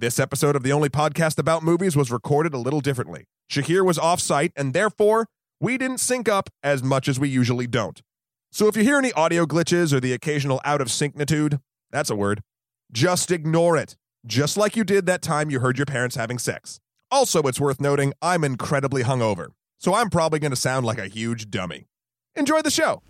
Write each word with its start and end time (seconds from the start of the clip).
This 0.00 0.18
episode 0.18 0.56
of 0.56 0.62
the 0.62 0.72
only 0.72 0.88
podcast 0.88 1.38
about 1.38 1.62
movies 1.62 1.94
was 1.94 2.10
recorded 2.10 2.54
a 2.54 2.58
little 2.58 2.80
differently. 2.80 3.26
Shahir 3.52 3.84
was 3.84 3.98
off 3.98 4.18
site, 4.18 4.50
and 4.56 4.72
therefore, 4.72 5.26
we 5.60 5.76
didn't 5.76 5.98
sync 5.98 6.26
up 6.26 6.48
as 6.62 6.82
much 6.82 7.06
as 7.06 7.20
we 7.20 7.28
usually 7.28 7.66
don't. 7.66 8.00
So 8.50 8.66
if 8.66 8.78
you 8.78 8.82
hear 8.82 8.96
any 8.96 9.12
audio 9.12 9.44
glitches 9.44 9.92
or 9.92 10.00
the 10.00 10.14
occasional 10.14 10.58
out 10.64 10.80
of 10.80 10.88
syncnitude, 10.88 11.60
that's 11.90 12.08
a 12.08 12.16
word, 12.16 12.40
just 12.90 13.30
ignore 13.30 13.76
it, 13.76 13.94
just 14.24 14.56
like 14.56 14.74
you 14.74 14.84
did 14.84 15.04
that 15.04 15.20
time 15.20 15.50
you 15.50 15.60
heard 15.60 15.76
your 15.76 15.84
parents 15.84 16.16
having 16.16 16.38
sex. 16.38 16.80
Also, 17.10 17.42
it's 17.42 17.60
worth 17.60 17.78
noting 17.78 18.14
I'm 18.22 18.42
incredibly 18.42 19.02
hungover, 19.02 19.48
so 19.76 19.92
I'm 19.92 20.08
probably 20.08 20.38
going 20.38 20.52
to 20.52 20.56
sound 20.56 20.86
like 20.86 20.96
a 20.98 21.08
huge 21.08 21.50
dummy. 21.50 21.88
Enjoy 22.34 22.62
the 22.62 22.70
show. 22.70 23.02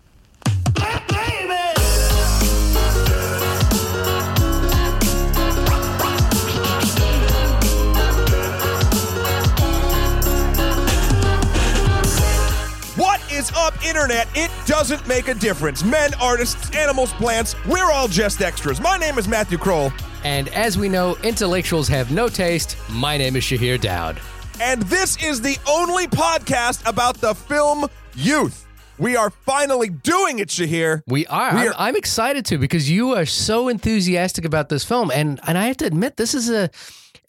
Is 13.41 13.51
up, 13.53 13.73
Internet? 13.83 14.27
It 14.35 14.51
doesn't 14.67 15.07
make 15.07 15.27
a 15.27 15.33
difference. 15.33 15.83
Men, 15.83 16.11
artists, 16.21 16.75
animals, 16.75 17.11
plants, 17.13 17.55
we're 17.65 17.91
all 17.91 18.07
just 18.07 18.39
extras. 18.41 18.79
My 18.79 18.97
name 18.97 19.17
is 19.17 19.27
Matthew 19.27 19.57
Kroll, 19.57 19.91
And 20.23 20.47
as 20.49 20.77
we 20.77 20.87
know, 20.87 21.15
intellectuals 21.23 21.87
have 21.87 22.11
no 22.11 22.29
taste. 22.29 22.77
My 22.91 23.17
name 23.17 23.35
is 23.35 23.43
Shahir 23.43 23.81
Dowd. 23.81 24.19
and 24.59 24.83
this 24.83 25.17
is 25.23 25.41
the 25.41 25.57
only 25.67 26.05
podcast 26.05 26.87
about 26.87 27.15
the 27.17 27.33
film 27.33 27.87
Youth. 28.13 28.67
We 28.99 29.15
are 29.15 29.31
finally 29.31 29.89
doing 29.89 30.37
it, 30.37 30.49
Shahir. 30.49 31.01
We 31.07 31.25
are. 31.25 31.55
We 31.55 31.61
I'm, 31.69 31.73
I'm 31.77 31.95
excited 31.95 32.45
to 32.47 32.59
because 32.59 32.91
you 32.91 33.15
are 33.15 33.25
so 33.25 33.69
enthusiastic 33.69 34.45
about 34.45 34.69
this 34.69 34.83
film, 34.83 35.09
and 35.09 35.39
and 35.47 35.57
I 35.57 35.65
have 35.65 35.77
to 35.77 35.85
admit, 35.85 36.17
this 36.17 36.35
is 36.35 36.49
a. 36.51 36.69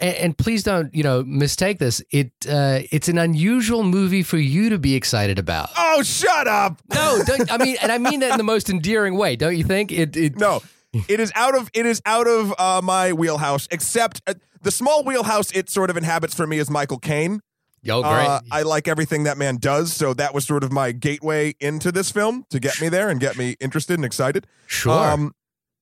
And, 0.02 0.16
and 0.16 0.38
please 0.38 0.62
don't, 0.64 0.94
you 0.94 1.02
know, 1.02 1.22
mistake 1.22 1.78
this. 1.78 2.02
It 2.10 2.32
uh, 2.48 2.80
it's 2.90 3.08
an 3.08 3.16
unusual 3.18 3.84
movie 3.84 4.22
for 4.22 4.36
you 4.36 4.68
to 4.70 4.78
be 4.78 4.94
excited 4.94 5.38
about. 5.38 5.70
Oh, 5.76 6.02
shut 6.02 6.48
up. 6.48 6.80
No, 6.92 7.22
don't, 7.24 7.50
I 7.50 7.56
mean, 7.56 7.76
and 7.80 7.90
I 7.90 7.98
mean 7.98 8.20
that 8.20 8.32
in 8.32 8.38
the 8.38 8.44
most 8.44 8.68
endearing 8.68 9.16
way. 9.16 9.34
Don't 9.36 9.56
you 9.56 9.64
think? 9.64 9.90
It, 9.92 10.16
it 10.16 10.36
No, 10.36 10.62
it 11.08 11.20
is 11.20 11.32
out 11.34 11.56
of 11.56 11.70
it 11.72 11.86
is 11.86 12.02
out 12.04 12.26
of 12.28 12.52
uh, 12.58 12.80
my 12.82 13.12
wheelhouse. 13.12 13.66
Except 13.70 14.20
uh, 14.26 14.34
the 14.60 14.70
small 14.70 15.04
wheelhouse 15.04 15.50
it 15.52 15.70
sort 15.70 15.88
of 15.88 15.96
inhabits 15.96 16.34
for 16.34 16.46
me 16.46 16.58
is 16.58 16.68
Michael 16.68 16.98
Caine. 16.98 17.40
Oh, 17.88 18.02
great. 18.02 18.26
Uh, 18.26 18.40
I 18.50 18.62
like 18.62 18.86
everything 18.86 19.24
that 19.24 19.36
man 19.38 19.56
does, 19.56 19.92
so 19.92 20.14
that 20.14 20.34
was 20.34 20.46
sort 20.46 20.62
of 20.62 20.70
my 20.70 20.92
gateway 20.92 21.54
into 21.58 21.90
this 21.90 22.10
film 22.10 22.44
to 22.50 22.60
get 22.60 22.80
me 22.80 22.88
there 22.88 23.08
and 23.08 23.18
get 23.18 23.36
me 23.36 23.56
interested 23.60 23.94
and 23.94 24.04
excited. 24.04 24.46
sure. 24.66 24.92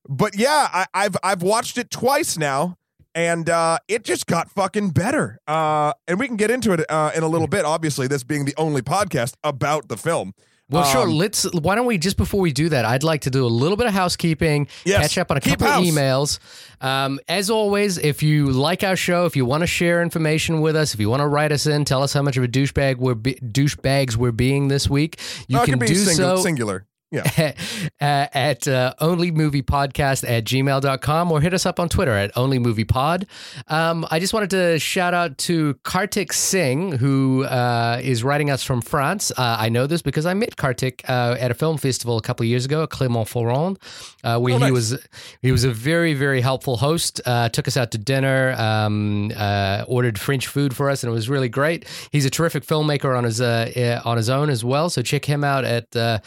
but 0.08 0.36
yeah, 0.36 0.68
I, 0.72 0.86
I've 0.94 1.16
I've 1.22 1.42
watched 1.42 1.76
it 1.76 1.90
twice 1.90 2.38
now, 2.38 2.78
and 3.14 3.48
uh, 3.50 3.78
it 3.88 4.04
just 4.04 4.26
got 4.26 4.50
fucking 4.50 4.90
better. 4.90 5.38
Uh, 5.46 5.92
and 6.08 6.18
we 6.18 6.26
can 6.26 6.36
get 6.36 6.50
into 6.50 6.72
it 6.72 6.84
uh, 6.90 7.10
in 7.14 7.22
a 7.22 7.28
little 7.28 7.48
bit. 7.48 7.64
Obviously, 7.64 8.06
this 8.06 8.22
being 8.24 8.44
the 8.44 8.54
only 8.56 8.82
podcast 8.82 9.34
about 9.42 9.88
the 9.88 9.96
film. 9.96 10.32
Well, 10.70 10.84
sure. 10.84 11.02
Um, 11.02 11.10
Let's. 11.10 11.42
Why 11.52 11.74
don't 11.74 11.86
we 11.86 11.98
just 11.98 12.16
before 12.16 12.40
we 12.40 12.52
do 12.52 12.68
that? 12.68 12.84
I'd 12.84 13.02
like 13.02 13.22
to 13.22 13.30
do 13.30 13.44
a 13.44 13.48
little 13.48 13.76
bit 13.76 13.88
of 13.88 13.92
housekeeping, 13.92 14.68
Yes, 14.84 15.00
catch 15.02 15.18
up 15.18 15.32
on 15.32 15.36
a 15.36 15.40
couple 15.40 15.66
of 15.66 15.82
emails. 15.82 16.38
Um, 16.80 17.18
as 17.28 17.50
always, 17.50 17.98
if 17.98 18.22
you 18.22 18.46
like 18.52 18.84
our 18.84 18.94
show, 18.94 19.26
if 19.26 19.34
you 19.34 19.44
want 19.44 19.62
to 19.62 19.66
share 19.66 20.00
information 20.00 20.60
with 20.60 20.76
us, 20.76 20.94
if 20.94 21.00
you 21.00 21.10
want 21.10 21.22
to 21.22 21.26
write 21.26 21.50
us 21.50 21.66
in, 21.66 21.84
tell 21.84 22.04
us 22.04 22.12
how 22.12 22.22
much 22.22 22.36
of 22.36 22.44
a 22.44 22.48
douchebag 22.48 22.98
we're 22.98 23.16
be- 23.16 23.34
douchebags 23.34 24.14
we're 24.14 24.30
being 24.30 24.68
this 24.68 24.88
week. 24.88 25.18
You 25.48 25.60
it 25.60 25.66
can 25.66 25.78
be 25.80 25.88
do 25.88 25.94
single- 25.96 26.36
so 26.36 26.42
singular. 26.44 26.86
Yeah. 27.10 27.22
uh, 28.00 28.26
at 28.32 28.68
uh, 28.68 28.94
onlymoviepodcast 29.00 30.28
at 30.28 30.44
gmail.com 30.44 31.32
or 31.32 31.40
hit 31.40 31.54
us 31.54 31.66
up 31.66 31.80
on 31.80 31.88
Twitter 31.88 32.12
at 32.12 32.32
onlymoviepod. 32.34 33.26
Um, 33.68 34.06
I 34.10 34.20
just 34.20 34.32
wanted 34.32 34.50
to 34.50 34.78
shout 34.78 35.12
out 35.14 35.36
to 35.38 35.74
Kartik 35.82 36.32
Singh, 36.32 36.92
who 36.92 37.44
uh, 37.44 38.00
is 38.02 38.22
writing 38.22 38.50
us 38.50 38.62
from 38.62 38.80
France. 38.80 39.32
Uh, 39.32 39.56
I 39.58 39.68
know 39.68 39.86
this 39.86 40.02
because 40.02 40.26
I 40.26 40.34
met 40.34 40.56
Kartik 40.56 41.02
uh, 41.08 41.36
at 41.38 41.50
a 41.50 41.54
film 41.54 41.78
festival 41.78 42.16
a 42.16 42.22
couple 42.22 42.46
years 42.46 42.64
ago 42.64 42.82
at 42.84 42.90
Clermont-Ferrand, 42.90 43.78
uh, 44.24 44.38
where 44.38 44.54
Oh, 44.54 44.58
he 44.58 44.70
was 44.72 44.98
he 45.42 45.52
was 45.52 45.64
a 45.64 45.70
very 45.70 46.14
very 46.14 46.40
helpful 46.40 46.76
host. 46.76 47.20
Uh, 47.24 47.48
took 47.48 47.66
us 47.68 47.76
out 47.76 47.90
to 47.92 47.98
dinner, 47.98 48.52
um, 48.58 49.30
uh, 49.36 49.84
ordered 49.88 50.18
French 50.18 50.46
food 50.46 50.74
for 50.76 50.90
us, 50.90 51.02
and 51.02 51.10
it 51.10 51.14
was 51.14 51.28
really 51.28 51.48
great. 51.48 51.86
He's 52.12 52.24
a 52.24 52.30
terrific 52.30 52.64
filmmaker 52.64 53.16
on 53.16 53.24
his 53.24 53.40
uh, 53.40 54.00
uh, 54.04 54.08
on 54.08 54.16
his 54.16 54.28
own 54.28 54.50
as 54.50 54.64
well. 54.64 54.90
So 54.90 55.02
check 55.02 55.24
him 55.24 55.44
out 55.44 55.64
at 55.64 55.94
uh, 55.96 56.18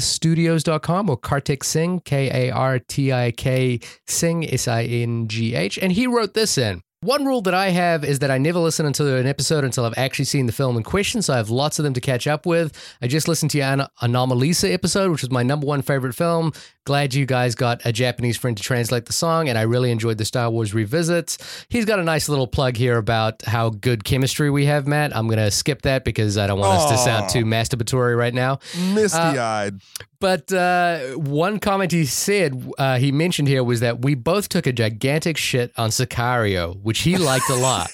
luminousstudios.com 0.00 1.10
or 1.10 1.16
Kartik 1.16 1.64
Singh, 1.64 2.00
K 2.00 2.48
A 2.48 2.54
R 2.54 2.78
T 2.78 3.12
I 3.12 3.30
K 3.30 3.80
Singh, 4.06 4.48
S 4.52 4.68
I 4.68 4.84
N 4.84 5.28
G 5.28 5.54
H. 5.54 5.78
And 5.78 5.92
he 5.92 6.06
wrote 6.06 6.34
this 6.34 6.58
in. 6.58 6.82
One 7.02 7.24
rule 7.24 7.40
that 7.42 7.54
I 7.54 7.70
have 7.70 8.04
is 8.04 8.18
that 8.18 8.30
I 8.30 8.36
never 8.36 8.58
listen 8.58 8.84
until 8.84 9.16
an 9.16 9.26
episode 9.26 9.64
until 9.64 9.86
I've 9.86 9.96
actually 9.96 10.26
seen 10.26 10.44
the 10.44 10.52
film 10.52 10.76
in 10.76 10.82
question. 10.82 11.22
So 11.22 11.32
I 11.32 11.38
have 11.38 11.48
lots 11.48 11.78
of 11.78 11.82
them 11.82 11.94
to 11.94 12.00
catch 12.00 12.26
up 12.26 12.44
with. 12.44 12.76
I 13.00 13.06
just 13.06 13.26
listened 13.26 13.52
to 13.52 13.58
your 13.58 13.68
An- 13.68 13.86
Anomalisa 14.02 14.70
episode, 14.70 15.10
which 15.10 15.22
was 15.22 15.30
my 15.30 15.42
number 15.42 15.66
one 15.66 15.80
favorite 15.80 16.14
film. 16.14 16.52
Glad 16.90 17.14
you 17.14 17.24
guys 17.24 17.54
got 17.54 17.80
a 17.84 17.92
Japanese 17.92 18.36
friend 18.36 18.56
to 18.56 18.64
translate 18.64 19.06
the 19.06 19.12
song, 19.12 19.48
and 19.48 19.56
I 19.56 19.62
really 19.62 19.92
enjoyed 19.92 20.18
the 20.18 20.24
Star 20.24 20.50
Wars 20.50 20.74
revisits. 20.74 21.38
He's 21.68 21.84
got 21.84 22.00
a 22.00 22.02
nice 22.02 22.28
little 22.28 22.48
plug 22.48 22.76
here 22.76 22.98
about 22.98 23.42
how 23.42 23.70
good 23.70 24.02
chemistry 24.02 24.50
we 24.50 24.64
have, 24.64 24.88
Matt. 24.88 25.14
I'm 25.16 25.28
going 25.28 25.38
to 25.38 25.52
skip 25.52 25.82
that 25.82 26.04
because 26.04 26.36
I 26.36 26.48
don't 26.48 26.58
want 26.58 26.80
us 26.80 26.90
to 26.90 26.98
sound 26.98 27.30
too 27.30 27.44
masturbatory 27.44 28.18
right 28.18 28.34
now. 28.34 28.58
Misty 28.92 29.20
eyed. 29.20 29.80
But 30.18 30.52
uh, 30.52 31.12
one 31.14 31.60
comment 31.60 31.92
he 31.92 32.04
said, 32.04 32.70
uh, 32.76 32.98
he 32.98 33.12
mentioned 33.12 33.46
here 33.46 33.62
was 33.62 33.80
that 33.80 34.02
we 34.02 34.14
both 34.14 34.48
took 34.48 34.66
a 34.66 34.72
gigantic 34.72 35.36
shit 35.38 35.72
on 35.78 35.90
Sicario, 35.90 36.76
which 36.82 37.02
he 37.02 37.16
liked 37.16 37.48
a 37.48 37.54
lot. 37.54 37.90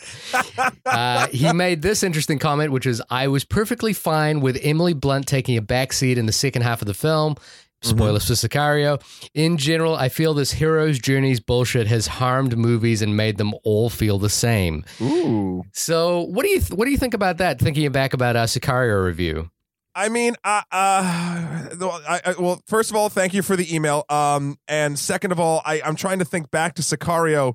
uh, 0.87 1.29
he 1.29 1.53
made 1.53 1.83
this 1.83 2.03
interesting 2.03 2.39
comment, 2.39 2.73
which 2.73 2.87
is 2.87 3.01
I 3.11 3.29
was 3.29 3.45
perfectly 3.45 3.93
fine 3.93 4.41
with 4.41 4.59
Emily 4.63 4.95
Blunt 4.95 5.29
taking 5.29 5.59
a 5.59 5.63
backseat 5.63 6.17
in 6.17 6.25
the 6.25 6.33
second 6.33 6.63
half 6.63 6.81
of 6.81 6.87
the 6.87 6.95
film. 6.95 7.37
Spoilers 7.83 8.27
for 8.27 8.33
Sicario. 8.33 9.01
In 9.35 9.59
general, 9.59 9.95
I 9.97 10.09
feel 10.09 10.35
this 10.35 10.51
hero's 10.53 10.99
journeys 10.99 11.41
bullshit 11.41 11.87
has 11.87 12.07
harmed 12.07 12.57
movies 12.57 13.03
and 13.03 13.17
made 13.17 13.37
them 13.37 13.55
all 13.65 13.91
feel 13.91 14.19
the 14.19 14.31
same. 14.31 14.85
Ooh. 15.01 15.63
So, 15.73 16.23
what 16.23 16.43
do 16.45 16.49
you 16.51 16.61
th- 16.61 16.73
what 16.73 16.87
do 16.87 16.91
you 16.91 16.97
think 16.99 17.15
about 17.15 17.39
that? 17.39 17.59
Thinking 17.61 17.91
back 17.93 18.13
about 18.15 18.35
our 18.35 18.47
Sicario 18.47 19.05
review. 19.05 19.51
I 19.95 20.09
mean, 20.11 20.35
uh, 20.45 20.63
uh, 20.73 21.69
well, 21.79 22.03
I, 22.09 22.21
I, 22.27 22.35
well, 22.39 22.61
first 22.67 22.91
of 22.91 22.97
all, 22.97 23.09
thank 23.09 23.33
you 23.33 23.43
for 23.43 23.57
the 23.57 23.75
email. 23.75 24.05
Um, 24.11 24.59
and 24.69 24.99
second 24.99 25.33
of 25.33 25.41
all, 25.41 25.63
I, 25.65 25.81
I'm 25.83 25.97
trying 25.97 26.19
to 26.19 26.25
think 26.27 26.51
back 26.51 26.75
to 26.75 26.83
Sicario. 26.83 27.55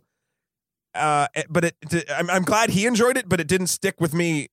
Uh, 0.95 1.27
but 1.49 1.65
it, 1.65 1.75
it- 1.91 2.09
I'm, 2.11 2.29
I'm 2.29 2.43
glad 2.43 2.69
he 2.71 2.85
enjoyed 2.85 3.17
it, 3.17 3.29
but 3.29 3.39
it 3.39 3.47
didn't 3.47 3.67
stick 3.67 3.99
with 4.01 4.13
me. 4.13 4.47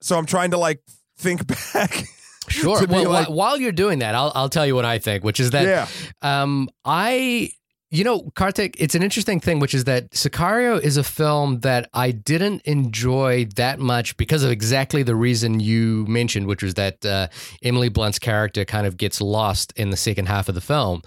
So 0.00 0.16
I'm 0.18 0.26
trying 0.26 0.50
to 0.52 0.58
like 0.58 0.80
think 1.16 1.46
back. 1.74 2.04
Sure. 2.48 2.86
Well, 2.86 3.10
like- 3.10 3.28
while 3.28 3.58
you're 3.58 3.72
doing 3.72 4.00
that, 4.00 4.14
I'll 4.14 4.32
I'll 4.34 4.48
tell 4.48 4.66
you 4.66 4.74
what 4.74 4.84
I 4.84 4.98
think, 4.98 5.24
which 5.24 5.40
is 5.40 5.50
that 5.50 5.64
yeah. 5.64 5.86
um 6.22 6.68
I 6.84 7.50
you 7.90 8.04
know, 8.04 8.30
Kartik, 8.34 8.76
it's 8.78 8.94
an 8.94 9.02
interesting 9.02 9.40
thing, 9.40 9.60
which 9.60 9.72
is 9.72 9.84
that 9.84 10.10
Sicario 10.10 10.78
is 10.78 10.98
a 10.98 11.02
film 11.02 11.60
that 11.60 11.88
I 11.94 12.10
didn't 12.10 12.60
enjoy 12.62 13.46
that 13.56 13.78
much 13.78 14.14
because 14.18 14.42
of 14.42 14.50
exactly 14.50 15.02
the 15.02 15.16
reason 15.16 15.58
you 15.58 16.04
mentioned, 16.06 16.46
which 16.46 16.62
was 16.62 16.74
that 16.74 17.04
uh, 17.06 17.28
Emily 17.62 17.88
Blunt's 17.88 18.18
character 18.18 18.66
kind 18.66 18.86
of 18.86 18.98
gets 18.98 19.22
lost 19.22 19.72
in 19.74 19.88
the 19.88 19.96
second 19.96 20.26
half 20.26 20.50
of 20.50 20.54
the 20.54 20.60
film. 20.60 21.00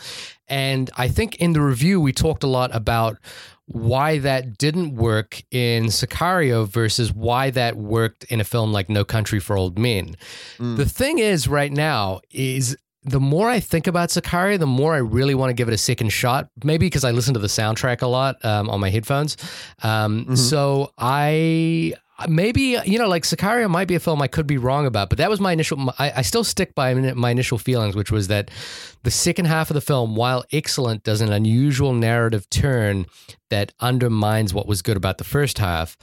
And 0.48 0.90
I 0.98 1.08
think 1.08 1.36
in 1.36 1.54
the 1.54 1.62
review, 1.62 2.02
we 2.02 2.14
talked 2.14 2.44
a 2.44 2.48
lot 2.48 2.76
about 2.76 3.18
why 3.74 4.20
that 4.20 4.58
didn't 4.58 4.96
work 4.96 5.42
in 5.52 5.86
Sicario 5.86 6.68
versus 6.68 7.14
why 7.14 7.50
that 7.52 7.76
worked 7.78 8.24
in 8.26 8.40
a 8.40 8.44
film 8.44 8.72
like 8.72 8.90
No 8.90 9.04
Country 9.04 9.40
for 9.40 9.58
Old 9.58 9.78
Men. 9.80 10.16
Mm. 10.60 10.78
The 10.78 10.86
thing 10.86 11.20
is, 11.20 11.48
right 11.48 11.72
now, 11.72 12.22
is 12.32 12.78
the 13.04 13.20
more 13.20 13.50
I 13.50 13.60
think 13.60 13.88
about 13.88 14.10
Sicario, 14.10 14.60
the 14.60 14.68
more 14.68 14.94
I 14.94 15.00
really 15.00 15.34
want 15.34 15.50
to 15.50 15.54
give 15.56 15.68
it 15.68 15.74
a 15.74 15.78
second 15.78 16.10
shot. 16.10 16.50
Maybe 16.64 16.86
because 16.86 17.04
I 17.04 17.12
listen 17.12 17.34
to 17.34 17.40
the 17.40 17.48
soundtrack 17.48 18.02
a 18.04 18.08
lot 18.08 18.44
um, 18.46 18.70
on 18.70 18.80
my 18.80 18.90
headphones. 18.92 19.38
Um, 19.82 20.26
Mhm. 20.26 20.38
So 20.38 20.92
I 21.00 21.94
maybe 22.28 22.78
you 22.86 22.98
know 23.00 23.08
like 23.08 23.24
Sicario 23.24 23.70
might 23.70 23.88
be 23.88 23.96
a 23.96 24.00
film 24.00 24.22
I 24.22 24.28
could 24.28 24.48
be 24.48 24.58
wrong 24.58 24.86
about, 24.86 25.10
but 25.10 25.18
that 25.18 25.30
was 25.30 25.40
my 25.40 25.52
initial. 25.52 25.94
I, 26.00 26.12
I 26.18 26.22
still 26.22 26.44
stick 26.44 26.76
by 26.76 26.94
my 26.94 27.32
initial 27.32 27.58
feelings, 27.58 27.96
which 27.96 28.12
was 28.12 28.28
that 28.28 28.52
the 29.04 29.12
second 29.12 29.46
half 29.46 29.70
of 29.70 29.74
the 29.74 29.82
film, 29.82 30.16
while 30.16 30.44
excellent, 30.52 31.04
does 31.04 31.22
an 31.22 31.32
unusual 31.32 31.94
narrative 31.94 32.50
turn 32.50 33.06
that 33.50 33.74
undermines 33.80 34.54
what 34.54 34.68
was 34.68 34.82
good 34.82 34.98
about 34.98 35.18
the 35.18 35.24
first 35.24 35.58
half. 35.58 35.98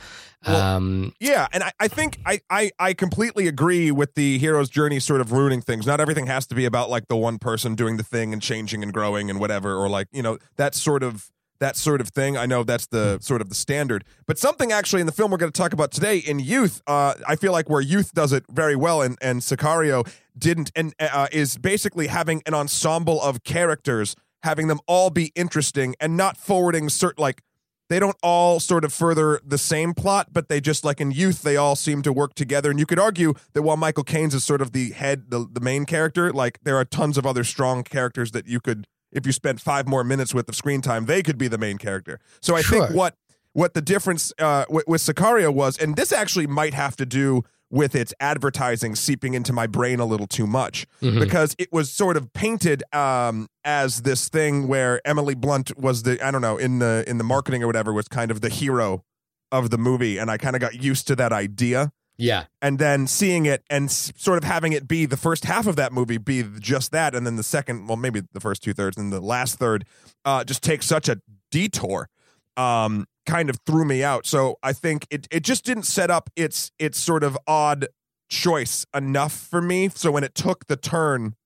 Well, 0.47 0.57
um, 0.57 1.15
Yeah, 1.19 1.49
and 1.53 1.63
I, 1.63 1.73
I 1.81 1.89
think 1.89 2.19
I, 2.25 2.41
I 2.49 2.71
I 2.79 2.93
completely 2.95 3.49
agree 3.49 3.91
with 3.91 4.15
the 4.15 4.39
hero's 4.39 4.69
journey 4.69 5.01
sort 5.01 5.21
of 5.21 5.33
ruining 5.33 5.61
things. 5.61 5.87
Not 5.87 6.01
everything 6.01 6.27
has 6.27 6.47
to 6.49 6.55
be 6.55 6.65
about 6.65 6.91
like 6.91 7.09
the 7.09 7.17
one 7.17 7.39
person 7.39 7.75
doing 7.75 7.97
the 7.97 8.05
thing 8.05 8.33
and 8.33 8.41
changing 8.41 8.83
and 8.83 8.93
growing 8.93 9.31
and 9.31 9.41
whatever, 9.41 9.75
or 9.75 9.89
like, 9.89 10.09
you 10.13 10.23
know, 10.23 10.39
that 10.57 10.75
sort 10.75 11.03
of 11.03 11.31
that 11.61 11.77
sort 11.77 12.01
of 12.01 12.09
thing. 12.09 12.37
I 12.37 12.47
know 12.47 12.63
that's 12.63 12.87
the 12.87 13.19
sort 13.21 13.41
of 13.41 13.49
the 13.49 13.55
standard. 13.55 14.05
But 14.27 14.39
something 14.39 14.73
actually 14.73 15.01
in 15.01 15.07
the 15.07 15.13
film 15.13 15.31
we're 15.31 15.39
going 15.39 15.53
to 15.53 15.59
talk 15.59 15.73
about 15.73 15.91
today 15.91 16.19
in 16.19 16.39
youth, 16.39 16.83
uh, 16.87 17.15
I 17.27 17.37
feel 17.37 17.53
like 17.53 17.69
where 17.69 17.81
youth 17.81 18.13
does 18.13 18.33
it 18.33 18.45
very 18.51 18.77
well 18.77 19.03
and, 19.03 19.19
and 19.21 19.41
Sicario 19.41 20.09
didn't 20.37 20.71
and 20.77 20.95
uh, 21.01 21.29
is 21.33 21.59
basically 21.59 22.07
having 22.07 22.43
an 22.47 22.55
ensemble 22.55 23.21
of 23.21 23.43
characters, 23.43 24.15
having 24.43 24.69
them 24.69 24.81
all 24.87 25.11
be 25.11 25.33
interesting 25.35 25.95
and 26.01 26.17
not 26.17 26.37
forwarding 26.37 26.89
certain 26.89 27.21
like 27.21 27.43
they 27.89 27.99
don't 27.99 28.17
all 28.23 28.61
sort 28.61 28.85
of 28.85 28.93
further 28.93 29.41
the 29.45 29.59
same 29.59 29.95
plot, 29.95 30.29
but 30.33 30.49
they 30.49 30.61
just 30.61 30.85
like 30.85 31.01
in 31.01 31.11
youth, 31.11 31.43
they 31.43 31.57
all 31.57 31.75
seem 31.75 32.03
to 32.03 32.13
work 32.13 32.35
together. 32.35 32.71
And 32.71 32.79
you 32.79 32.87
could 32.87 32.99
argue 32.99 33.35
that 33.55 33.63
while 33.63 33.77
Michael 33.77 34.05
Caine's 34.05 34.35
is 34.35 34.45
sort 34.45 34.61
of 34.61 34.73
the 34.73 34.91
head, 34.91 35.31
the, 35.31 35.49
the 35.51 35.61
main 35.61 35.87
character, 35.87 36.33
like 36.33 36.61
there 36.63 36.77
are 36.77 36.85
tons 36.85 37.17
of 37.17 37.27
other 37.27 37.45
strong 37.45 37.83
characters 37.83 38.33
that 38.33 38.47
you 38.47 38.61
could, 38.61 38.87
if 39.13 39.27
you 39.27 39.33
spent 39.33 39.61
five 39.61 39.87
more 39.89 40.05
minutes 40.05 40.35
with 40.35 40.47
the 40.47 40.53
screen 40.53 40.81
time, 40.81 41.07
they 41.07 41.23
could 41.23 41.39
be 41.39 41.49
the 41.49 41.59
main 41.59 41.79
character. 41.79 42.19
So 42.41 42.55
I 42.57 42.63
Sure. 42.63 42.87
think 42.87 42.97
what 42.97 43.15
what 43.55 43.75
the 43.75 43.81
difference 43.83 44.33
uh, 44.39 44.65
with, 44.69 44.87
with 44.87 45.01
Sicario 45.01 45.53
was, 45.53 45.77
and 45.79 45.97
this 45.97 46.13
actually 46.13 46.47
might 46.47 46.75
have 46.75 46.95
to 46.97 47.07
do 47.07 47.43
with 47.71 47.95
its 47.95 48.15
advertising 48.21 48.95
seeping 48.95 49.35
into 49.35 49.53
my 49.53 49.67
brain 49.67 49.99
a 50.01 50.05
little 50.05 50.27
too 50.27 50.47
much 50.47 50.87
Mhm. 51.03 51.19
because 51.21 51.55
it 51.59 51.69
was 51.73 51.91
sort 51.91 52.17
of 52.17 52.33
painted 52.33 52.83
um, 52.95 53.49
as 53.65 54.03
this 54.03 54.29
thing 54.29 54.69
where 54.69 55.01
Emily 55.07 55.35
Blunt 55.35 55.77
was 55.79 56.03
the 56.05 56.25
I 56.25 56.31
don't 56.31 56.41
know 56.43 56.57
in 56.57 56.79
the 56.79 57.05
in 57.07 57.19
the 57.19 57.25
marketing 57.25 57.63
or 57.63 57.67
whatever 57.67 57.93
was 57.93 58.07
kind 58.09 58.31
of 58.31 58.41
the 58.43 58.49
hero 58.49 59.03
of 59.51 59.71
the 59.71 59.79
movie, 59.79 60.19
and 60.19 60.31
I 60.31 60.37
kind 60.39 60.55
of 60.55 60.61
got 60.61 60.83
used 60.83 61.07
to 61.09 61.17
that 61.17 61.33
idea. 61.33 61.91
Yeah. 62.19 62.47
And 62.61 62.79
then 62.81 63.07
seeing 63.07 63.47
it 63.47 63.63
and 63.71 63.91
sort 63.91 64.39
of 64.39 64.45
having 64.45 64.73
it 64.73 64.89
be 64.89 65.07
the 65.07 65.17
first 65.17 65.45
half 65.45 65.67
of 65.69 65.77
that 65.77 65.93
movie 65.93 66.19
be 66.19 66.45
just 66.59 66.91
that, 66.91 67.15
and 67.15 67.25
then 67.25 67.37
the 67.37 67.43
second, 67.45 67.87
well, 67.87 67.97
maybe 67.97 68.23
the 68.33 68.41
first 68.41 68.63
two 68.63 68.73
thirds, 68.75 68.97
and 68.97 69.13
the 69.13 69.21
last 69.21 69.59
third, 69.59 69.85
uh, 70.25 70.43
just 70.43 70.63
take 70.63 70.83
such 70.83 71.09
a 71.09 71.21
detour, 71.53 72.09
um, 72.57 73.07
kind 73.25 73.49
of 73.49 73.59
threw 73.65 73.85
me 73.85 74.03
out. 74.03 74.27
So 74.27 74.59
I 74.65 74.73
think 74.73 75.07
it 75.11 75.29
it 75.31 75.45
just 75.45 75.65
didn't 75.65 75.85
set 75.85 76.11
up 76.11 76.29
its 76.35 76.73
its 76.79 76.99
sort 76.99 77.23
of 77.23 77.39
odd 77.47 77.87
choice 78.29 78.85
enough 78.93 79.33
for 79.33 79.63
me. 79.63 79.89
So 79.89 80.11
when 80.11 80.25
it 80.25 80.35
took 80.35 80.67
the 80.67 80.77
turn 80.77 81.37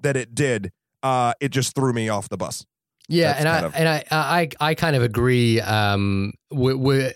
that 0.00 0.16
it 0.16 0.34
did, 0.36 0.70
uh, 1.02 1.34
it 1.40 1.48
just 1.50 1.74
threw 1.74 1.92
me 1.92 2.08
off 2.08 2.28
the 2.28 2.36
bus. 2.36 2.64
Yeah, 3.08 3.32
That's 3.32 3.40
and 3.40 3.48
I 3.48 3.60
of- 3.62 3.74
and 3.74 3.88
I, 3.88 4.04
I 4.10 4.48
I 4.70 4.74
kind 4.74 4.94
of 4.94 5.02
agree. 5.02 5.60
Um, 5.60 6.34
we 6.52 6.72
we 6.74 7.12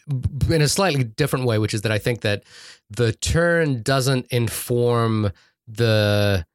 in 0.50 0.60
a 0.60 0.68
slightly 0.68 1.04
different 1.04 1.46
way, 1.46 1.58
which 1.58 1.72
is 1.74 1.82
that 1.82 1.92
I 1.92 1.98
think 1.98 2.22
that 2.22 2.42
the 2.90 3.12
turn 3.12 3.82
doesn't 3.82 4.26
inform 4.30 5.32
the 5.68 6.46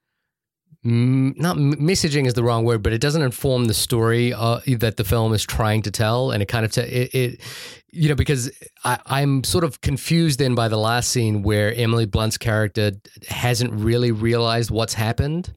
not 0.84 1.58
messaging 1.58 2.26
is 2.26 2.34
the 2.34 2.44
wrong 2.44 2.66
word, 2.66 2.82
but 2.82 2.92
it 2.92 3.02
doesn't 3.02 3.22
inform 3.22 3.66
the 3.66 3.74
story 3.74 4.34
uh, 4.34 4.62
that 4.80 4.98
the 4.98 5.04
film 5.04 5.32
is 5.34 5.44
trying 5.44 5.84
to 5.84 5.92
tell, 5.92 6.32
and 6.32 6.42
it 6.42 6.48
kind 6.48 6.66
of 6.66 6.72
t- 6.72 6.82
it, 6.82 7.14
it 7.14 7.42
you 7.92 8.10
know 8.10 8.16
because 8.16 8.52
I, 8.84 9.00
I'm 9.06 9.44
sort 9.44 9.64
of 9.64 9.82
confused 9.82 10.40
then 10.40 10.56
by 10.56 10.68
the 10.68 10.78
last 10.78 11.10
scene 11.10 11.44
where 11.44 11.74
Emily 11.76 12.06
Blunt's 12.06 12.38
character 12.38 12.92
hasn't 13.28 13.74
really 13.74 14.12
realized 14.12 14.72
what's 14.72 14.94
happened. 14.94 15.54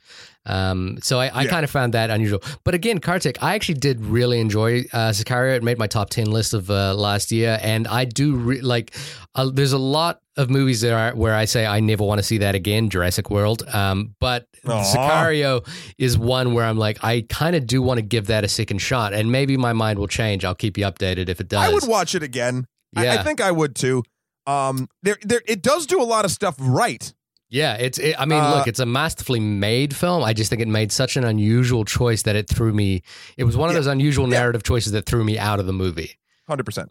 Um, 0.46 0.98
so 1.02 1.18
I, 1.20 1.28
I 1.28 1.42
Yeah. 1.44 1.48
kind 1.50 1.64
of 1.64 1.70
found 1.70 1.94
that 1.94 2.10
unusual. 2.10 2.42
But 2.64 2.74
again, 2.74 2.98
Kartik, 2.98 3.42
I 3.42 3.54
actually 3.54 3.76
did 3.76 4.04
really 4.04 4.40
enjoy 4.40 4.80
uh, 4.92 5.08
Sicario. 5.10 5.56
It 5.56 5.62
made 5.62 5.78
my 5.78 5.86
top 5.86 6.10
ten 6.10 6.30
list 6.30 6.52
of 6.52 6.70
uh, 6.70 6.94
last 6.94 7.32
year, 7.32 7.58
and 7.62 7.86
I 7.88 8.04
do 8.04 8.34
re- 8.36 8.60
like. 8.60 8.94
Uh, 9.36 9.50
there's 9.52 9.72
a 9.72 9.78
lot 9.78 10.20
of 10.36 10.48
movies 10.48 10.80
that 10.82 10.92
are 10.92 11.16
where 11.16 11.34
I 11.34 11.44
say 11.46 11.66
I 11.66 11.80
never 11.80 12.04
want 12.04 12.18
to 12.20 12.22
see 12.22 12.38
that 12.38 12.54
again. 12.54 12.88
Jurassic 12.88 13.30
World, 13.30 13.62
um, 13.72 14.14
but 14.20 14.46
Aw. 14.66 14.82
Sicario 14.84 15.66
is 15.98 16.16
one 16.18 16.54
where 16.54 16.64
I'm 16.64 16.78
like, 16.78 17.02
I 17.02 17.24
kind 17.28 17.56
of 17.56 17.66
do 17.66 17.82
want 17.82 17.98
to 17.98 18.02
give 18.02 18.26
that 18.28 18.44
a 18.44 18.48
second 18.48 18.78
shot, 18.78 19.12
and 19.14 19.32
maybe 19.32 19.56
my 19.56 19.72
mind 19.72 19.98
will 19.98 20.06
change. 20.08 20.44
I'll 20.44 20.54
keep 20.54 20.76
you 20.78 20.84
updated 20.84 21.28
if 21.28 21.40
it 21.40 21.48
does. 21.48 21.68
I 21.68 21.72
would 21.72 21.88
watch 21.88 22.14
it 22.14 22.22
again. 22.24 22.66
I, 22.96 23.08
I 23.18 23.22
think 23.22 23.40
I 23.40 23.50
would 23.52 23.74
too. 23.76 24.02
Um, 24.46 24.88
there, 25.02 25.16
there, 25.22 25.40
it 25.46 25.62
does 25.62 25.86
do 25.86 26.00
a 26.00 26.04
lot 26.04 26.24
of 26.24 26.30
stuff 26.30 26.54
right. 26.58 27.12
Yeah, 27.50 27.74
it's. 27.74 27.98
It, 27.98 28.16
I 28.18 28.24
mean, 28.24 28.40
Uh, 28.40 28.56
look, 28.56 28.66
it's 28.66 28.80
a 28.80 28.86
masterfully 28.86 29.38
made 29.40 29.94
film. 29.94 30.24
I 30.24 30.32
just 30.32 30.50
think 30.50 30.60
it 30.60 30.68
made 30.68 30.90
such 30.90 31.16
an 31.16 31.24
unusual 31.24 31.84
choice 31.84 32.22
that 32.22 32.34
it 32.36 32.48
threw 32.48 32.72
me. 32.72 33.02
It 33.36 33.44
was 33.44 33.56
one 33.56 33.68
of 33.68 33.74
Yeah. 33.74 33.78
those 33.80 33.86
unusual 33.86 34.28
Yeah. 34.28 34.38
narrative 34.40 34.62
choices 34.64 34.92
that 34.92 35.06
threw 35.06 35.22
me 35.24 35.38
out 35.38 35.60
of 35.60 35.66
the 35.66 35.72
movie. 35.72 36.18
Hundred 36.48 36.64
percent. 36.64 36.90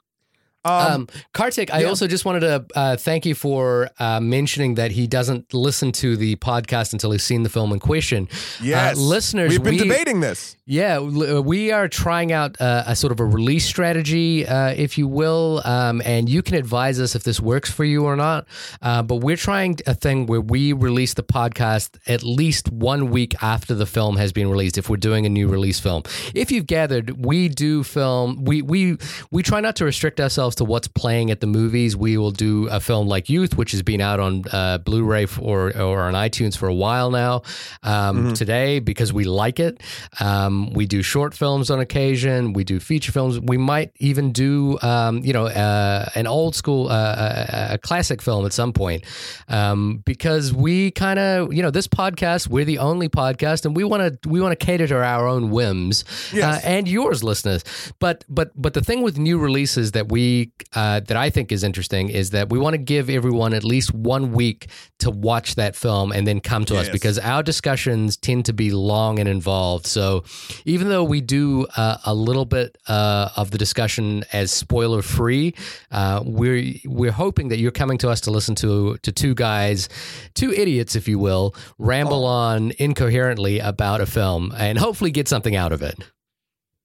Um, 0.66 0.94
Um, 0.94 1.08
Kartik, 1.34 1.74
I 1.74 1.84
also 1.86 2.08
just 2.08 2.24
wanted 2.26 2.40
to 2.42 2.66
uh, 2.76 2.96
thank 2.98 3.26
you 3.26 3.36
for 3.36 3.90
uh, 4.00 4.20
mentioning 4.22 4.76
that 4.76 4.92
he 4.92 5.08
doesn't 5.08 5.54
listen 5.54 5.92
to 5.94 6.16
the 6.16 6.36
podcast 6.38 6.94
until 6.94 7.12
he's 7.12 7.24
seen 7.24 7.44
the 7.44 7.50
film 7.50 7.72
in 7.74 7.80
question. 7.80 8.28
yes, 8.62 8.98
uh, 8.98 9.00
listeners, 9.02 9.50
we've 9.50 9.64
been 9.64 9.74
we- 9.76 9.80
debating 9.80 10.20
this. 10.22 10.56
Yeah, 10.66 11.00
uh, 11.00 11.42
we 11.42 11.74
are 11.74 11.90
trying 11.90 12.32
out 12.32 12.60
uh, 12.62 12.84
a 12.88 12.96
sort 12.96 13.12
of 13.12 13.20
a 13.20 13.26
release 13.26 13.66
strategy, 13.66 14.48
uh, 14.48 14.70
if 14.70 14.98
you 14.98 15.10
will, 15.10 15.62
um, 15.66 16.02
and 16.06 16.30
you 16.30 16.42
can 16.42 16.56
advise 16.56 17.02
us 17.02 17.16
if 17.16 17.24
this 17.24 17.42
works 17.42 17.70
for 17.70 17.84
you 17.84 18.06
or 18.06 18.16
not. 18.16 18.48
Uh, 18.82 19.04
but 19.04 19.18
we're 19.18 19.36
trying 19.36 19.78
a 19.86 19.94
thing 19.94 20.26
where 20.26 20.40
we 20.40 20.72
release 20.72 21.16
the 21.16 21.24
podcast 21.24 21.98
at 22.08 22.24
least 22.24 22.72
one 22.72 23.10
week 23.10 23.36
after 23.44 23.74
the 23.76 23.86
film 23.86 24.16
has 24.16 24.32
been 24.32 24.50
released. 24.50 24.78
If 24.78 24.90
we're 24.90 24.96
doing 24.96 25.26
a 25.26 25.30
new 25.30 25.50
release 25.50 25.82
film, 25.82 26.04
if 26.34 26.50
you've 26.50 26.68
gathered, 26.68 27.26
we 27.26 27.50
do 27.50 27.84
film. 27.84 28.46
We 28.46 28.62
we 28.62 28.98
we 29.32 29.44
try 29.44 29.60
not 29.60 29.76
to 29.78 29.86
restrict 29.86 30.22
ourselves 30.22 30.53
to 30.56 30.64
what's 30.66 30.88
playing 30.88 31.32
at 31.32 31.40
the 31.40 31.48
movies. 31.48 31.96
We 31.96 32.18
will 32.18 32.32
do 32.32 32.68
a 32.70 32.80
film 32.80 33.08
like 33.08 33.30
Youth, 33.30 33.58
which 33.58 33.72
has 33.72 33.82
been 33.82 34.02
out 34.02 34.20
on 34.20 34.44
uh, 34.52 34.78
Blu-ray 34.80 35.28
or 35.42 35.76
or 35.78 36.02
on 36.02 36.14
iTunes 36.14 36.58
for 36.58 36.68
a 36.68 36.74
while 36.74 37.12
now. 37.12 37.42
Um, 37.84 38.34
Today, 38.34 38.80
because 38.80 39.12
we 39.14 39.24
like 39.26 39.60
it, 39.60 39.82
um, 40.20 40.72
we 40.74 40.86
do 40.86 41.02
short 41.02 41.34
films 41.34 41.70
on 41.70 41.80
occasion. 41.80 42.54
We 42.54 42.64
do 42.64 42.80
feature 42.80 43.12
films. 43.12 43.40
We 43.40 43.58
might 43.58 43.92
even 44.00 44.32
do, 44.32 44.78
um, 44.82 45.20
you 45.24 45.34
know, 45.34 45.46
uh, 45.48 46.10
an 46.16 46.28
old 46.28 46.56
school, 46.56 46.88
uh, 46.90 47.46
a, 47.50 47.74
a 47.74 47.78
classic 47.78 48.22
film 48.22 48.46
at 48.46 48.54
some 48.54 48.74
point, 48.74 49.04
um, 49.50 50.02
because 50.06 50.54
we 50.54 50.92
kind 50.92 51.20
of, 51.20 51.54
you 51.54 51.62
know, 51.62 51.72
this 51.72 51.88
podcast, 51.88 52.48
we're 52.48 52.66
the 52.66 52.80
only 52.80 53.10
podcast, 53.10 53.66
and 53.66 53.76
we 53.76 53.84
want 53.84 54.22
to 54.22 54.30
we 54.30 54.42
want 54.42 54.58
to 54.58 54.66
cater 54.66 54.88
to 54.88 54.96
our 55.04 55.28
own 55.28 55.50
whims 55.52 56.04
Yes. 56.34 56.64
uh, 56.64 56.68
and 56.68 56.88
yours, 56.88 57.24
listeners. 57.24 57.64
But 58.00 58.24
but 58.30 58.52
but 58.60 58.74
the 58.74 58.82
thing 58.82 59.02
with 59.04 59.18
new 59.18 59.38
releases 59.38 59.92
that 59.92 60.10
we 60.10 60.43
uh, 60.74 61.00
that 61.02 61.18
I 61.18 61.30
think 61.30 61.52
is 61.52 61.64
interesting 61.64 62.10
is 62.10 62.32
that 62.32 62.50
we 62.50 62.60
want 62.60 62.74
to 62.74 62.78
give 62.78 63.10
everyone 63.10 63.54
at 63.54 63.64
least 63.64 63.94
one 63.94 64.32
week 64.32 64.68
to 65.00 65.12
watch 65.12 65.56
that 65.56 65.76
film 65.76 66.12
and 66.12 66.26
then 66.26 66.40
come 66.40 66.66
to 66.66 66.78
us 66.78 66.90
because 66.90 67.20
our 67.20 67.44
discussions 67.44 68.18
tend 68.18 68.46
to 68.46 68.54
be 68.54 68.72
long 68.72 69.20
and 69.20 69.28
involved. 69.28 69.86
So 69.86 70.24
even 70.66 70.90
though 70.90 71.04
we 71.04 71.22
do 71.22 71.68
uh, 71.76 71.98
a 72.06 72.14
little 72.14 72.46
bit 72.46 72.78
uh, 72.88 73.30
of 73.36 73.52
the 73.52 73.58
discussion 73.58 74.24
as 74.32 74.52
spoiler 74.52 75.02
free, 75.02 75.54
uh, 75.92 76.24
we're 76.26 76.74
we're 76.86 77.12
hoping 77.12 77.50
that 77.50 77.60
you're 77.60 77.72
coming 77.72 77.98
to 78.00 78.10
us 78.10 78.22
to 78.22 78.32
listen 78.32 78.56
to 78.56 78.98
to 78.98 79.12
two 79.12 79.36
guys, 79.36 79.90
two 80.34 80.52
idiots, 80.52 80.96
if 80.96 81.08
you 81.08 81.20
will, 81.20 81.56
ramble 81.78 82.26
on 82.26 82.72
incoherently 82.80 83.60
about 83.60 84.02
a 84.02 84.06
film 84.06 84.54
and 84.58 84.78
hopefully 84.78 85.12
get 85.12 85.28
something 85.28 85.56
out 85.56 85.72
of 85.72 85.82
it. 85.82 86.00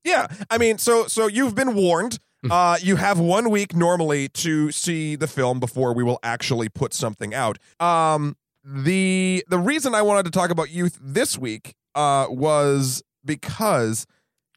Yeah, 0.05 0.27
I 0.51 0.59
mean, 0.59 0.79
so 0.79 1.07
so 1.07 1.27
you've 1.27 1.55
been 1.55 1.75
warned. 1.75 2.19
Uh, 2.51 2.77
you 2.81 2.97
have 2.97 3.19
one 3.19 3.51
week 3.51 3.75
normally 3.75 4.29
to 4.29 4.71
see 4.71 5.17
the 5.17 5.27
film 5.27 5.59
before 5.59 5.93
we 5.93 6.05
will 6.05 6.21
actually 6.23 6.69
put 6.69 6.95
something 6.95 7.35
out. 7.35 7.59
Um, 7.81 8.37
the 8.65 9.45
the 9.49 9.59
reason 9.59 9.95
I 9.95 10.03
wanted 10.03 10.25
to 10.27 10.31
talk 10.31 10.51
about 10.51 10.71
youth 10.71 10.99
this 11.01 11.37
week 11.37 11.75
uh, 11.97 12.27
was 12.31 13.03
because 13.25 14.07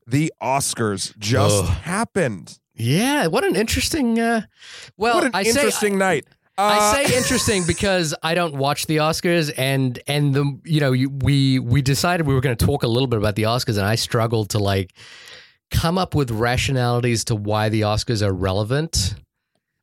the 0.06 0.32
Oscars 0.42 1.18
just 1.18 1.64
Ugh. 1.64 1.70
happened. 1.70 2.60
Yeah, 2.76 3.28
what 3.28 3.44
an 3.44 3.56
interesting. 3.56 4.20
Uh, 4.20 4.42
well, 4.98 5.16
what 5.16 5.24
an 5.26 5.32
I 5.34 5.44
say 5.44 5.50
interesting 5.50 5.98
night. 5.98 6.26
I 6.58 6.78
Uh, 6.78 6.94
say 7.08 7.18
interesting 7.18 7.64
because 7.68 8.14
I 8.22 8.36
don't 8.36 8.56
watch 8.56 8.86
the 8.86 8.98
Oscars, 8.98 9.52
and 9.58 9.98
and 10.08 10.34
the 10.34 10.60
you 10.66 10.80
know 10.82 10.92
you, 10.92 11.10
we 11.10 11.58
we 11.60 11.82
decided 11.82 12.28
we 12.28 12.34
were 12.34 12.42
going 12.42 12.56
to 12.56 12.66
talk 12.66 12.84
a 12.84 12.88
little 12.88 13.08
bit 13.08 13.18
about 13.18 13.36
the 13.36 13.44
Oscars, 13.44 13.78
and 13.78 13.86
I 13.88 13.96
struggled 13.96 14.50
to 14.52 14.60
like 14.60 14.94
come 15.72 15.98
up 15.98 16.14
with 16.14 16.30
rationalities 16.32 17.24
to 17.26 17.36
why 17.36 17.70
the 17.70 17.82
Oscars 17.82 18.22
are 18.22 18.34
relevant. 18.34 19.16